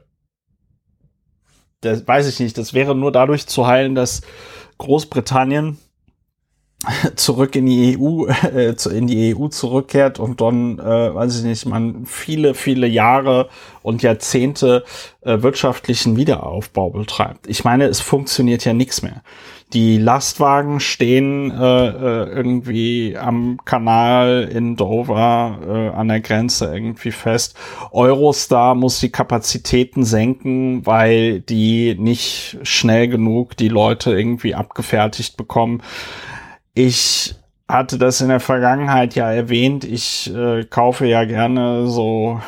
das 1.82 2.08
weiß 2.08 2.28
ich 2.28 2.40
nicht, 2.40 2.58
das 2.58 2.74
wäre 2.74 2.96
nur 2.96 3.12
dadurch 3.12 3.48
zu 3.48 3.68
heilen, 3.68 3.96
dass 3.96 4.22
Großbritannien 4.78 5.78
zurück 7.16 7.56
in 7.56 7.66
die 7.66 7.98
EU, 8.00 8.28
äh, 8.54 8.76
in 8.92 9.08
die 9.08 9.36
EU 9.36 9.48
zurückkehrt 9.48 10.20
und 10.20 10.42
dann, 10.42 10.80
äh, 10.80 11.14
weiß 11.14 11.40
ich 11.40 11.44
nicht, 11.44 11.66
man 11.66 12.06
viele, 12.06 12.54
viele 12.54 12.88
Jahre 12.88 13.50
und 13.82 14.04
Jahrzehnte 14.04 14.84
äh, 15.22 15.42
wirtschaftlichen 15.42 16.18
Wiederaufbau 16.18 16.92
betreibt. 16.92 17.48
Ich 17.48 17.64
meine, 17.64 17.86
es 17.86 18.00
funktioniert 18.00 18.64
ja 18.66 18.74
nichts 18.74 19.02
mehr. 19.02 19.24
Die 19.74 19.98
Lastwagen 19.98 20.80
stehen 20.80 21.52
äh, 21.52 21.88
äh, 21.88 22.30
irgendwie 22.30 23.18
am 23.18 23.60
Kanal 23.66 24.50
in 24.50 24.78
Dover 24.78 25.60
äh, 25.68 25.96
an 25.96 26.08
der 26.08 26.22
Grenze 26.22 26.74
irgendwie 26.74 27.12
fest. 27.12 27.58
Eurostar 27.92 28.76
muss 28.76 29.02
die 29.02 29.12
Kapazitäten 29.12 30.06
senken, 30.06 30.86
weil 30.86 31.42
die 31.42 31.96
nicht 32.00 32.60
schnell 32.64 33.10
genug 33.10 33.58
die 33.58 33.68
Leute 33.68 34.18
irgendwie 34.18 34.56
abgefertigt 34.56 35.36
bekommen. 35.36 35.84
Ich 36.74 37.36
hatte 37.68 37.98
das 37.98 38.22
in 38.22 38.30
der 38.30 38.40
Vergangenheit 38.40 39.16
ja 39.16 39.30
erwähnt. 39.30 39.84
Ich 39.84 40.34
äh, 40.34 40.64
kaufe 40.64 41.08
ja 41.08 41.26
gerne 41.26 41.88
so 41.88 42.40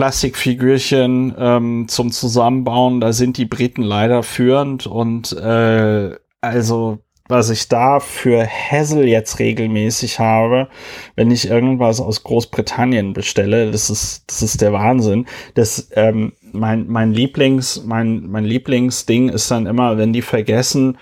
Plastikfigürchen 0.00 1.34
ähm, 1.38 1.84
zum 1.86 2.10
Zusammenbauen. 2.10 3.02
Da 3.02 3.12
sind 3.12 3.36
die 3.36 3.44
Briten 3.44 3.82
leider 3.82 4.22
führend 4.22 4.86
und 4.86 5.32
äh, 5.32 6.16
also 6.40 7.00
was 7.28 7.50
ich 7.50 7.68
da 7.68 8.00
für 8.00 8.46
Hassel 8.46 9.06
jetzt 9.06 9.38
regelmäßig 9.38 10.18
habe, 10.18 10.68
wenn 11.16 11.30
ich 11.30 11.50
irgendwas 11.50 12.00
aus 12.00 12.22
Großbritannien 12.22 13.12
bestelle, 13.12 13.70
das 13.70 13.90
ist, 13.90 14.24
das 14.26 14.40
ist 14.40 14.62
der 14.62 14.72
Wahnsinn. 14.72 15.26
Das, 15.52 15.90
ähm, 15.92 16.32
mein, 16.50 16.86
mein 16.88 17.12
Lieblings, 17.12 17.84
mein, 17.84 18.26
mein 18.26 18.46
Lieblingsding 18.46 19.28
ist 19.28 19.50
dann 19.50 19.66
immer, 19.66 19.98
wenn 19.98 20.14
die 20.14 20.22
vergessen, 20.22 20.96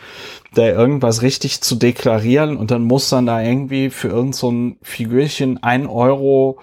da 0.55 0.67
irgendwas 0.67 1.23
richtig 1.23 1.61
zu 1.61 1.77
deklarieren 1.77 2.57
und 2.57 2.73
dann 2.73 2.83
muss 2.83 3.11
dann 3.11 3.27
da 3.27 3.41
irgendwie 3.41 3.91
für 3.91 4.09
irgend 4.09 4.35
so 4.35 4.53
Figürchen 4.83 5.63
ein 5.63 5.87
Euro 5.87 6.59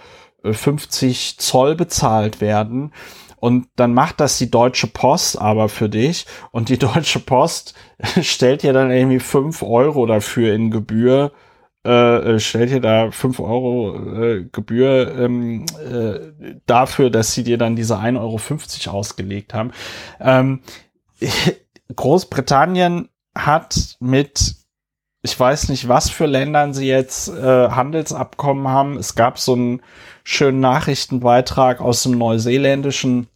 50 0.53 1.37
Zoll 1.37 1.75
bezahlt 1.75 2.41
werden. 2.41 2.91
Und 3.37 3.67
dann 3.75 3.93
macht 3.93 4.19
das 4.19 4.37
die 4.37 4.49
Deutsche 4.49 4.87
Post 4.87 5.39
aber 5.39 5.69
für 5.69 5.89
dich. 5.89 6.25
Und 6.51 6.69
die 6.69 6.77
Deutsche 6.79 7.19
Post 7.19 7.75
stellt 8.21 8.63
dir 8.63 8.73
dann 8.73 8.91
irgendwie 8.91 9.19
fünf 9.19 9.61
Euro 9.61 10.05
dafür 10.05 10.53
in 10.53 10.71
Gebühr. 10.71 11.31
Äh, 11.85 12.35
äh 12.35 12.39
stellt 12.39 12.71
dir 12.71 12.81
da 12.81 13.11
fünf 13.11 13.39
Euro 13.39 14.23
äh, 14.23 14.45
Gebühr 14.51 15.15
ähm, 15.19 15.65
äh, 15.79 16.55
dafür, 16.65 17.09
dass 17.09 17.33
sie 17.33 17.43
dir 17.43 17.57
dann 17.57 17.75
diese 17.75 17.97
1,50 17.97 18.87
Euro 18.87 18.97
ausgelegt 18.97 19.53
haben. 19.53 19.71
Ähm, 20.19 20.61
Großbritannien 21.95 23.09
hat 23.37 23.97
mit 23.99 24.64
ich 25.25 25.39
weiß 25.39 25.69
nicht, 25.69 25.87
was 25.87 26.11
für 26.11 26.27
Ländern 26.27 26.73
sie 26.75 26.87
jetzt 26.87 27.29
äh, 27.29 27.69
Handelsabkommen 27.69 28.67
haben. 28.67 28.97
Es 28.97 29.15
gab 29.15 29.39
so 29.39 29.53
einen 29.53 29.81
schönen 30.23 30.59
Nachrichtenbeitrag 30.59 31.81
aus 31.81 32.03
dem 32.03 32.17
neuseeländischen 32.17 33.27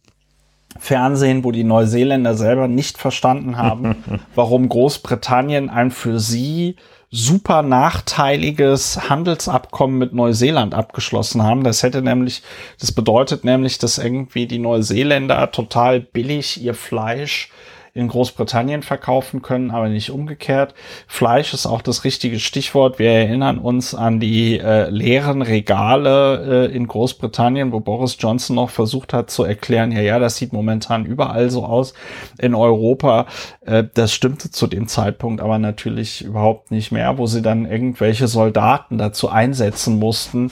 Fernsehen, 0.78 1.42
wo 1.42 1.50
die 1.50 1.64
Neuseeländer 1.64 2.34
selber 2.34 2.68
nicht 2.68 2.96
verstanden 2.96 3.56
haben, 3.56 4.04
warum 4.36 4.68
Großbritannien 4.68 5.68
ein 5.68 5.90
für 5.90 6.20
sie 6.20 6.76
super 7.10 7.62
nachteiliges 7.62 9.10
Handelsabkommen 9.10 9.98
mit 9.98 10.14
Neuseeland 10.14 10.74
abgeschlossen 10.74 11.42
haben. 11.42 11.64
Das 11.64 11.82
hätte 11.82 12.02
nämlich, 12.02 12.42
das 12.78 12.92
bedeutet 12.92 13.44
nämlich, 13.44 13.78
dass 13.78 13.98
irgendwie 13.98 14.46
die 14.46 14.60
Neuseeländer 14.60 15.50
total 15.50 15.98
billig 15.98 16.62
ihr 16.62 16.74
Fleisch 16.74 17.50
in 17.94 18.08
Großbritannien 18.08 18.82
verkaufen 18.82 19.42
können, 19.42 19.70
aber 19.70 19.88
nicht 19.88 20.10
umgekehrt. 20.10 20.74
Fleisch 21.06 21.52
ist 21.54 21.66
auch 21.66 21.82
das 21.82 22.04
richtige 22.04 22.38
Stichwort. 22.38 22.98
Wir 22.98 23.10
erinnern 23.10 23.58
uns 23.58 23.94
an 23.94 24.20
die 24.20 24.58
äh, 24.58 24.88
leeren 24.90 25.42
Regale 25.42 26.68
äh, 26.68 26.74
in 26.76 26.86
Großbritannien, 26.86 27.72
wo 27.72 27.80
Boris 27.80 28.16
Johnson 28.18 28.56
noch 28.56 28.70
versucht 28.70 29.12
hat 29.12 29.30
zu 29.30 29.44
erklären, 29.44 29.92
ja, 29.92 30.00
ja, 30.00 30.18
das 30.18 30.36
sieht 30.36 30.52
momentan 30.52 31.04
überall 31.04 31.50
so 31.50 31.64
aus 31.64 31.94
in 32.38 32.54
Europa. 32.54 33.26
Äh, 33.64 33.84
das 33.94 34.12
stimmte 34.12 34.50
zu 34.50 34.66
dem 34.66 34.86
Zeitpunkt 34.86 35.40
aber 35.40 35.58
natürlich 35.58 36.24
überhaupt 36.24 36.70
nicht 36.70 36.92
mehr, 36.92 37.18
wo 37.18 37.26
sie 37.26 37.42
dann 37.42 37.66
irgendwelche 37.66 38.28
Soldaten 38.28 38.98
dazu 38.98 39.28
einsetzen 39.28 39.98
mussten, 39.98 40.50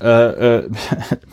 äh, 0.00 0.58
äh, 0.58 0.70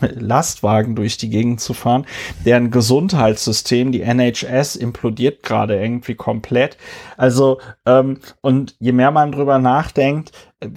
Lastwagen 0.00 0.94
durch 0.94 1.16
die 1.16 1.30
Gegend 1.30 1.60
zu 1.60 1.74
fahren. 1.74 2.06
Deren 2.44 2.70
Gesundheitssystem, 2.70 3.92
die 3.92 4.02
NHS, 4.02 4.76
implodiert 4.76 5.42
gerade 5.42 5.80
irgendwie 5.80 6.14
komplett. 6.14 6.76
Also, 7.16 7.60
ähm, 7.86 8.18
und 8.40 8.76
je 8.78 8.92
mehr 8.92 9.10
man 9.10 9.32
drüber 9.32 9.58
nachdenkt, 9.58 10.32
äh, 10.60 10.68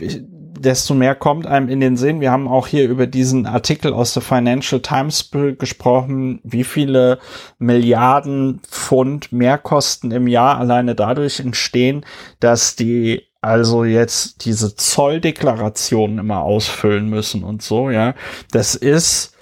desto 0.61 0.93
mehr 0.93 1.15
kommt 1.15 1.47
einem 1.47 1.69
in 1.69 1.79
den 1.79 1.97
Sinn. 1.97 2.21
Wir 2.21 2.31
haben 2.31 2.47
auch 2.47 2.67
hier 2.67 2.87
über 2.87 3.07
diesen 3.07 3.45
Artikel 3.45 3.93
aus 3.93 4.13
der 4.13 4.21
Financial 4.21 4.81
Times 4.81 5.31
gesprochen, 5.57 6.39
wie 6.43 6.63
viele 6.63 7.19
Milliarden 7.57 8.61
Pfund 8.69 9.31
Mehrkosten 9.31 10.11
im 10.11 10.27
Jahr 10.27 10.57
alleine 10.57 10.93
dadurch 10.93 11.39
entstehen, 11.39 12.05
dass 12.39 12.75
die 12.75 13.30
also 13.41 13.83
jetzt 13.83 14.45
diese 14.45 14.75
Zolldeklarationen 14.75 16.19
immer 16.19 16.41
ausfüllen 16.43 17.09
müssen 17.09 17.43
und 17.43 17.63
so, 17.63 17.89
ja, 17.89 18.13
das 18.51 18.75
ist 18.75 19.33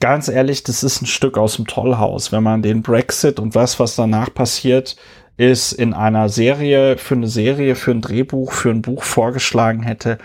ganz 0.00 0.28
ehrlich, 0.28 0.64
das 0.64 0.82
ist 0.82 1.02
ein 1.02 1.06
Stück 1.06 1.38
aus 1.38 1.56
dem 1.56 1.66
Tollhaus, 1.66 2.32
wenn 2.32 2.42
man 2.42 2.62
den 2.62 2.82
Brexit 2.82 3.38
und 3.38 3.54
was, 3.54 3.78
was 3.78 3.94
danach 3.94 4.32
passiert, 4.32 4.96
ist 5.36 5.72
in 5.72 5.94
einer 5.94 6.28
Serie, 6.28 6.98
für 6.98 7.14
eine 7.14 7.28
Serie, 7.28 7.74
für 7.74 7.92
ein 7.92 8.00
Drehbuch, 8.00 8.52
für 8.52 8.70
ein 8.70 8.82
Buch 8.82 9.02
vorgeschlagen 9.02 9.82
hätte, 9.82 10.18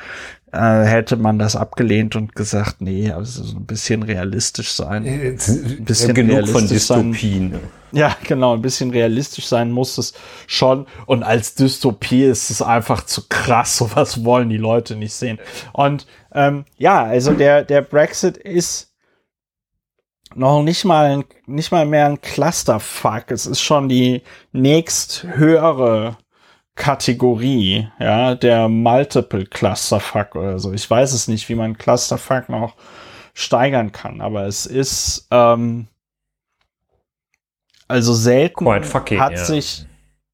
äh, 0.51 0.83
hätte 0.83 1.17
man 1.17 1.39
das 1.39 1.55
abgelehnt 1.55 2.15
und 2.15 2.35
gesagt, 2.35 2.81
nee, 2.81 3.11
also 3.11 3.43
so 3.43 3.57
ein 3.57 3.65
bisschen 3.65 4.03
realistisch 4.03 4.71
sein. 4.71 5.05
Äh, 5.05 5.37
ein 5.37 5.85
bisschen 5.85 6.07
ja, 6.09 6.13
genug 6.13 6.47
von 6.49 6.67
Dystopien. 6.67 7.51
Sein. 7.51 7.61
Ja, 7.91 8.15
genau, 8.23 8.53
ein 8.53 8.61
bisschen 8.61 8.91
realistisch 8.91 9.47
sein 9.47 9.71
muss 9.71 9.97
es 9.97 10.13
schon. 10.45 10.87
Und 11.05 11.23
als 11.23 11.55
Dystopie 11.55 12.25
ist 12.25 12.49
es 12.49 12.61
einfach 12.61 13.05
zu 13.05 13.27
krass. 13.29 13.77
Sowas 13.77 14.23
wollen 14.23 14.49
die 14.49 14.57
Leute 14.57 14.95
nicht 14.95 15.13
sehen. 15.13 15.39
Und 15.73 16.05
ähm, 16.33 16.65
ja, 16.77 17.03
also 17.03 17.33
der, 17.33 17.63
der 17.63 17.81
Brexit 17.81 18.37
ist 18.37 18.93
noch 20.35 20.61
nicht 20.61 20.85
mal, 20.85 21.23
nicht 21.45 21.71
mal 21.71 21.85
mehr 21.85 22.07
ein 22.07 22.21
Clusterfuck. 22.21 23.31
Es 23.31 23.45
ist 23.45 23.61
schon 23.61 23.89
die 23.89 24.21
nächst 24.51 25.23
höhere 25.23 26.17
Kategorie, 26.75 27.87
ja, 27.99 28.35
der 28.35 28.69
Multiple 28.69 29.45
Clusterfuck 29.45 30.35
oder 30.35 30.59
so. 30.59 30.73
Ich 30.73 30.87
weiß 30.89 31.11
es 31.13 31.27
nicht, 31.27 31.49
wie 31.49 31.55
man 31.55 31.77
Clusterfuck 31.77 32.49
noch 32.49 32.75
steigern 33.33 33.91
kann, 33.91 34.21
aber 34.21 34.45
es 34.45 34.65
ist 34.65 35.27
ähm, 35.31 35.87
also 37.87 38.13
selten 38.13 38.83
fucking, 38.83 39.19
hat 39.19 39.33
yeah. 39.33 39.45
sich 39.45 39.85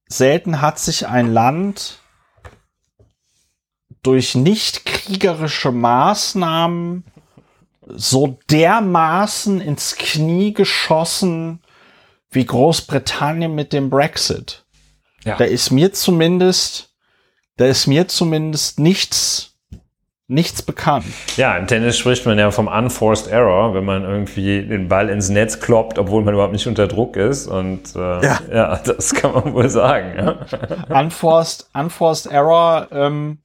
selten 0.07 0.61
hat 0.61 0.79
sich 0.79 1.07
ein 1.07 1.33
Land 1.33 1.99
durch 4.03 4.35
nicht 4.35 4.85
kriegerische 4.85 5.71
Maßnahmen 5.71 7.05
so 7.87 8.39
dermaßen 8.49 9.61
ins 9.61 9.95
Knie 9.95 10.53
geschossen 10.53 11.61
wie 12.29 12.45
Großbritannien 12.45 13.53
mit 13.53 13.73
dem 13.73 13.89
Brexit. 13.89 14.65
Ja. 15.23 15.37
Da 15.37 15.45
ist 15.45 15.71
mir 15.71 15.93
zumindest, 15.93 16.93
da 17.57 17.65
ist 17.65 17.87
mir 17.87 18.07
zumindest 18.07 18.79
nichts, 18.79 19.52
nichts 20.27 20.61
bekannt. 20.61 21.05
Ja, 21.35 21.57
im 21.57 21.67
Tennis 21.67 21.97
spricht 21.97 22.25
man 22.25 22.39
ja 22.39 22.49
vom 22.51 22.67
Unforced 22.67 23.27
Error, 23.27 23.73
wenn 23.73 23.85
man 23.85 24.03
irgendwie 24.03 24.65
den 24.65 24.87
Ball 24.87 25.09
ins 25.09 25.29
Netz 25.29 25.59
kloppt, 25.59 25.99
obwohl 25.99 26.23
man 26.23 26.33
überhaupt 26.33 26.53
nicht 26.53 26.67
unter 26.67 26.87
Druck 26.87 27.17
ist. 27.17 27.47
Und 27.47 27.95
äh, 27.95 28.25
ja. 28.25 28.39
ja, 28.51 28.77
das 28.77 29.13
kann 29.13 29.33
man 29.33 29.53
wohl 29.53 29.69
sagen. 29.69 30.13
Ja. 30.17 30.99
Unforced, 30.99 31.67
Unforced 31.73 32.31
Error 32.31 32.87
ähm, 32.91 33.39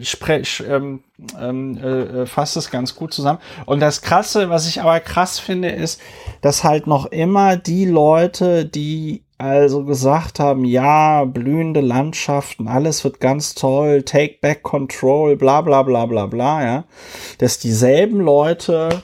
sprech, 0.00 0.62
ähm, 0.68 1.02
ähm, 1.38 1.76
äh, 1.78 2.26
fasst 2.26 2.56
es 2.56 2.70
ganz 2.70 2.94
gut 2.94 3.12
zusammen. 3.12 3.40
Und 3.66 3.80
das 3.80 4.02
Krasse, 4.02 4.48
was 4.50 4.68
ich 4.68 4.80
aber 4.80 5.00
krass 5.00 5.38
finde, 5.38 5.70
ist, 5.70 6.00
dass 6.40 6.64
halt 6.64 6.86
noch 6.86 7.06
immer 7.06 7.56
die 7.56 7.86
Leute, 7.86 8.64
die 8.64 9.24
also 9.40 9.84
gesagt 9.84 10.38
haben, 10.38 10.64
ja, 10.64 11.24
blühende 11.24 11.80
Landschaften, 11.80 12.68
alles 12.68 13.04
wird 13.04 13.20
ganz 13.20 13.54
toll, 13.54 14.02
take 14.02 14.38
back 14.40 14.62
control, 14.62 15.36
bla 15.36 15.60
bla 15.60 15.82
bla 15.82 16.06
bla 16.06 16.26
bla, 16.26 16.62
ja, 16.62 16.84
dass 17.38 17.58
dieselben 17.58 18.20
Leute 18.20 19.02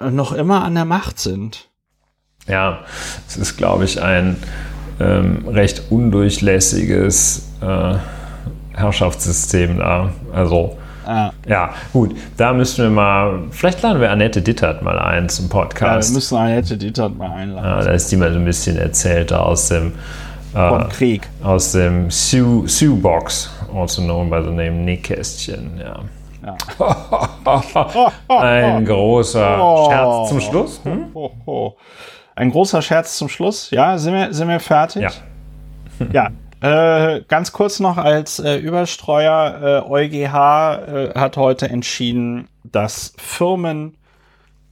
noch 0.00 0.32
immer 0.32 0.64
an 0.64 0.74
der 0.74 0.84
Macht 0.84 1.18
sind. 1.18 1.70
Ja, 2.46 2.80
es 3.26 3.36
ist, 3.36 3.56
glaube 3.56 3.84
ich, 3.84 4.02
ein 4.02 4.36
ähm, 5.00 5.46
recht 5.48 5.90
undurchlässiges 5.90 7.48
äh 7.60 7.96
Herrschaftssystem 8.78 9.78
da. 9.78 10.12
Also, 10.32 10.78
ah. 11.08 11.32
ja, 11.46 11.70
gut. 11.92 12.16
Da 12.36 12.52
müssen 12.52 12.84
wir 12.84 12.90
mal, 12.90 13.44
vielleicht 13.50 13.82
laden 13.82 14.00
wir 14.00 14.10
Annette 14.10 14.42
Dittert 14.42 14.82
mal 14.82 14.98
ein 14.98 15.28
zum 15.28 15.48
Podcast. 15.48 16.10
Ja, 16.10 16.12
wir 16.12 16.14
müssen 16.16 16.36
Annette 16.36 16.76
Dittert 16.76 17.16
mal 17.16 17.30
einladen. 17.30 17.64
Ja, 17.64 17.82
da 17.82 17.90
ist 17.92 18.10
die 18.12 18.16
mal 18.16 18.32
so 18.32 18.38
ein 18.38 18.44
bisschen 18.44 18.76
erzählt 18.76 19.32
aus 19.32 19.68
dem 19.68 19.92
äh, 20.54 20.84
Krieg. 20.90 21.28
Aus 21.42 21.72
dem 21.72 22.10
Sioux, 22.10 22.66
Sioux 22.66 22.96
Box, 22.96 23.50
also 23.74 24.02
known 24.02 24.30
by 24.30 24.40
the 24.42 24.50
name 24.50 24.72
Nähkästchen, 24.84 25.78
ja. 25.78 26.00
ja. 26.44 28.12
Ein 28.28 28.84
großer 28.84 29.58
oh. 29.60 29.90
Scherz 29.90 30.28
zum 30.28 30.40
Schluss. 30.40 30.80
Hm? 30.84 31.06
Ein 32.34 32.50
großer 32.50 32.82
Scherz 32.82 33.16
zum 33.16 33.28
Schluss. 33.28 33.70
Ja, 33.70 33.98
sind 33.98 34.14
wir, 34.14 34.32
sind 34.32 34.48
wir 34.48 34.60
fertig? 34.60 35.02
Ja. 35.02 35.10
ja, 36.12 36.28
äh, 36.60 37.22
ganz 37.28 37.52
kurz 37.52 37.78
noch 37.80 37.98
als 37.98 38.38
äh, 38.38 38.56
Überstreuer, 38.56 39.84
äh, 39.86 39.88
EuGH 39.88 40.34
äh, 40.34 41.12
hat 41.14 41.36
heute 41.36 41.68
entschieden, 41.68 42.48
dass 42.64 43.12
Firmen 43.16 43.96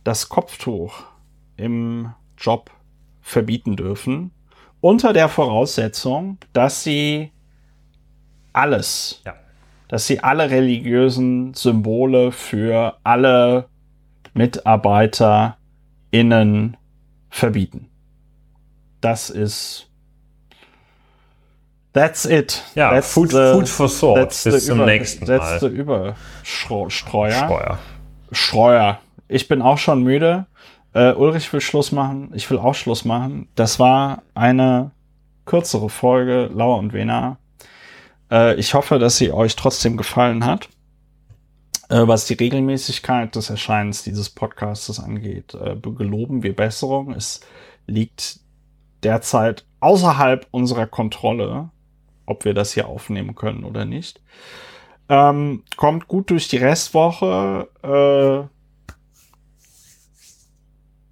das 0.02 0.28
Kopftuch 0.28 1.04
im 1.56 2.12
Job 2.38 2.70
verbieten 3.20 3.76
dürfen, 3.76 4.32
unter 4.80 5.12
der 5.12 5.28
Voraussetzung, 5.28 6.38
dass 6.52 6.82
sie 6.84 7.32
alles, 8.52 9.20
ja. 9.24 9.34
dass 9.88 10.06
sie 10.06 10.20
alle 10.20 10.50
religiösen 10.50 11.54
Symbole 11.54 12.30
für 12.32 12.98
alle 13.04 13.68
MitarbeiterInnen 14.34 16.76
verbieten. 17.30 17.88
Das 19.00 19.30
ist 19.30 19.88
That's 21.96 22.26
it. 22.26 22.62
Ja, 22.74 22.90
that's 22.90 23.10
food, 23.10 23.30
the, 23.30 23.52
food 23.54 23.66
for 23.66 23.88
thought. 23.88 24.28
Bis 24.44 24.66
zum 24.66 24.84
nächsten 24.84 25.24
Mal. 25.24 25.38
That's 25.38 25.60
the 25.60 25.68
Überstreuer. 25.68 26.90
Streuer. 26.90 27.78
Streuer. 28.30 29.00
Ich 29.28 29.48
bin 29.48 29.62
auch 29.62 29.78
schon 29.78 30.02
müde. 30.02 30.44
Uh, 30.94 31.14
Ulrich 31.16 31.50
will 31.54 31.62
Schluss 31.62 31.92
machen. 31.92 32.32
Ich 32.34 32.50
will 32.50 32.58
auch 32.58 32.74
Schluss 32.74 33.06
machen. 33.06 33.48
Das 33.54 33.78
war 33.78 34.24
eine 34.34 34.90
kürzere 35.46 35.88
Folge 35.88 36.50
Lauer 36.52 36.76
und 36.76 36.92
Wena. 36.92 37.38
Uh, 38.30 38.52
ich 38.58 38.74
hoffe, 38.74 38.98
dass 38.98 39.16
sie 39.16 39.32
euch 39.32 39.56
trotzdem 39.56 39.96
gefallen 39.96 40.44
hat. 40.44 40.68
Uh, 41.90 42.06
was 42.06 42.26
die 42.26 42.34
Regelmäßigkeit 42.34 43.34
des 43.34 43.48
Erscheinens 43.48 44.02
dieses 44.02 44.28
Podcasts 44.28 45.00
angeht, 45.00 45.56
geloben 45.82 46.42
wir 46.42 46.54
Besserung. 46.54 47.14
Es 47.14 47.40
liegt 47.86 48.40
derzeit 49.02 49.64
außerhalb 49.80 50.46
unserer 50.50 50.86
Kontrolle 50.86 51.70
ob 52.26 52.44
wir 52.44 52.54
das 52.54 52.72
hier 52.72 52.88
aufnehmen 52.88 53.34
können 53.34 53.64
oder 53.64 53.84
nicht. 53.84 54.20
Ähm, 55.08 55.62
kommt 55.76 56.08
gut 56.08 56.30
durch 56.30 56.48
die 56.48 56.56
Restwoche. 56.56 57.68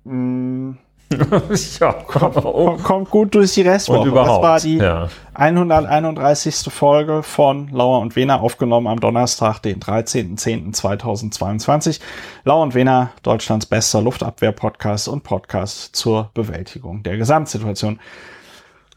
Äh, 0.05 0.09
mh, 0.09 0.77
ja, 1.81 1.93
kommt, 1.93 2.35
kommt, 2.82 3.11
gut 3.11 3.35
durch 3.35 3.53
die 3.55 3.62
Restwoche. 3.62 4.11
Das 4.11 4.28
war 4.28 4.61
die 4.61 4.77
ja. 4.78 5.09
131. 5.35 6.73
Folge 6.73 7.23
von 7.23 7.69
Lauer 7.69 8.01
und 8.01 8.16
Wena, 8.16 8.41
aufgenommen 8.41 8.89
am 8.89 9.01
Donnerstag, 9.01 9.61
den 9.61 9.81
13.10.2022. 9.81 12.01
Lauer 12.45 12.62
und 12.62 12.74
Wena, 12.74 13.12
Deutschlands 13.23 13.66
bester 13.66 14.01
Luftabwehr-Podcast 14.03 15.09
und 15.09 15.23
Podcast 15.23 15.95
zur 15.95 16.31
Bewältigung 16.35 17.03
der 17.03 17.16
Gesamtsituation. 17.16 17.99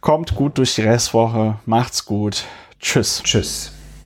Kommt 0.07 0.35
gut 0.35 0.57
durch 0.57 0.73
die 0.75 0.83
Restwoche. 0.83 1.59
Macht's 1.65 2.05
gut. 2.05 2.45
Tschüss. 2.79 3.21
Tschüss. 3.25 3.76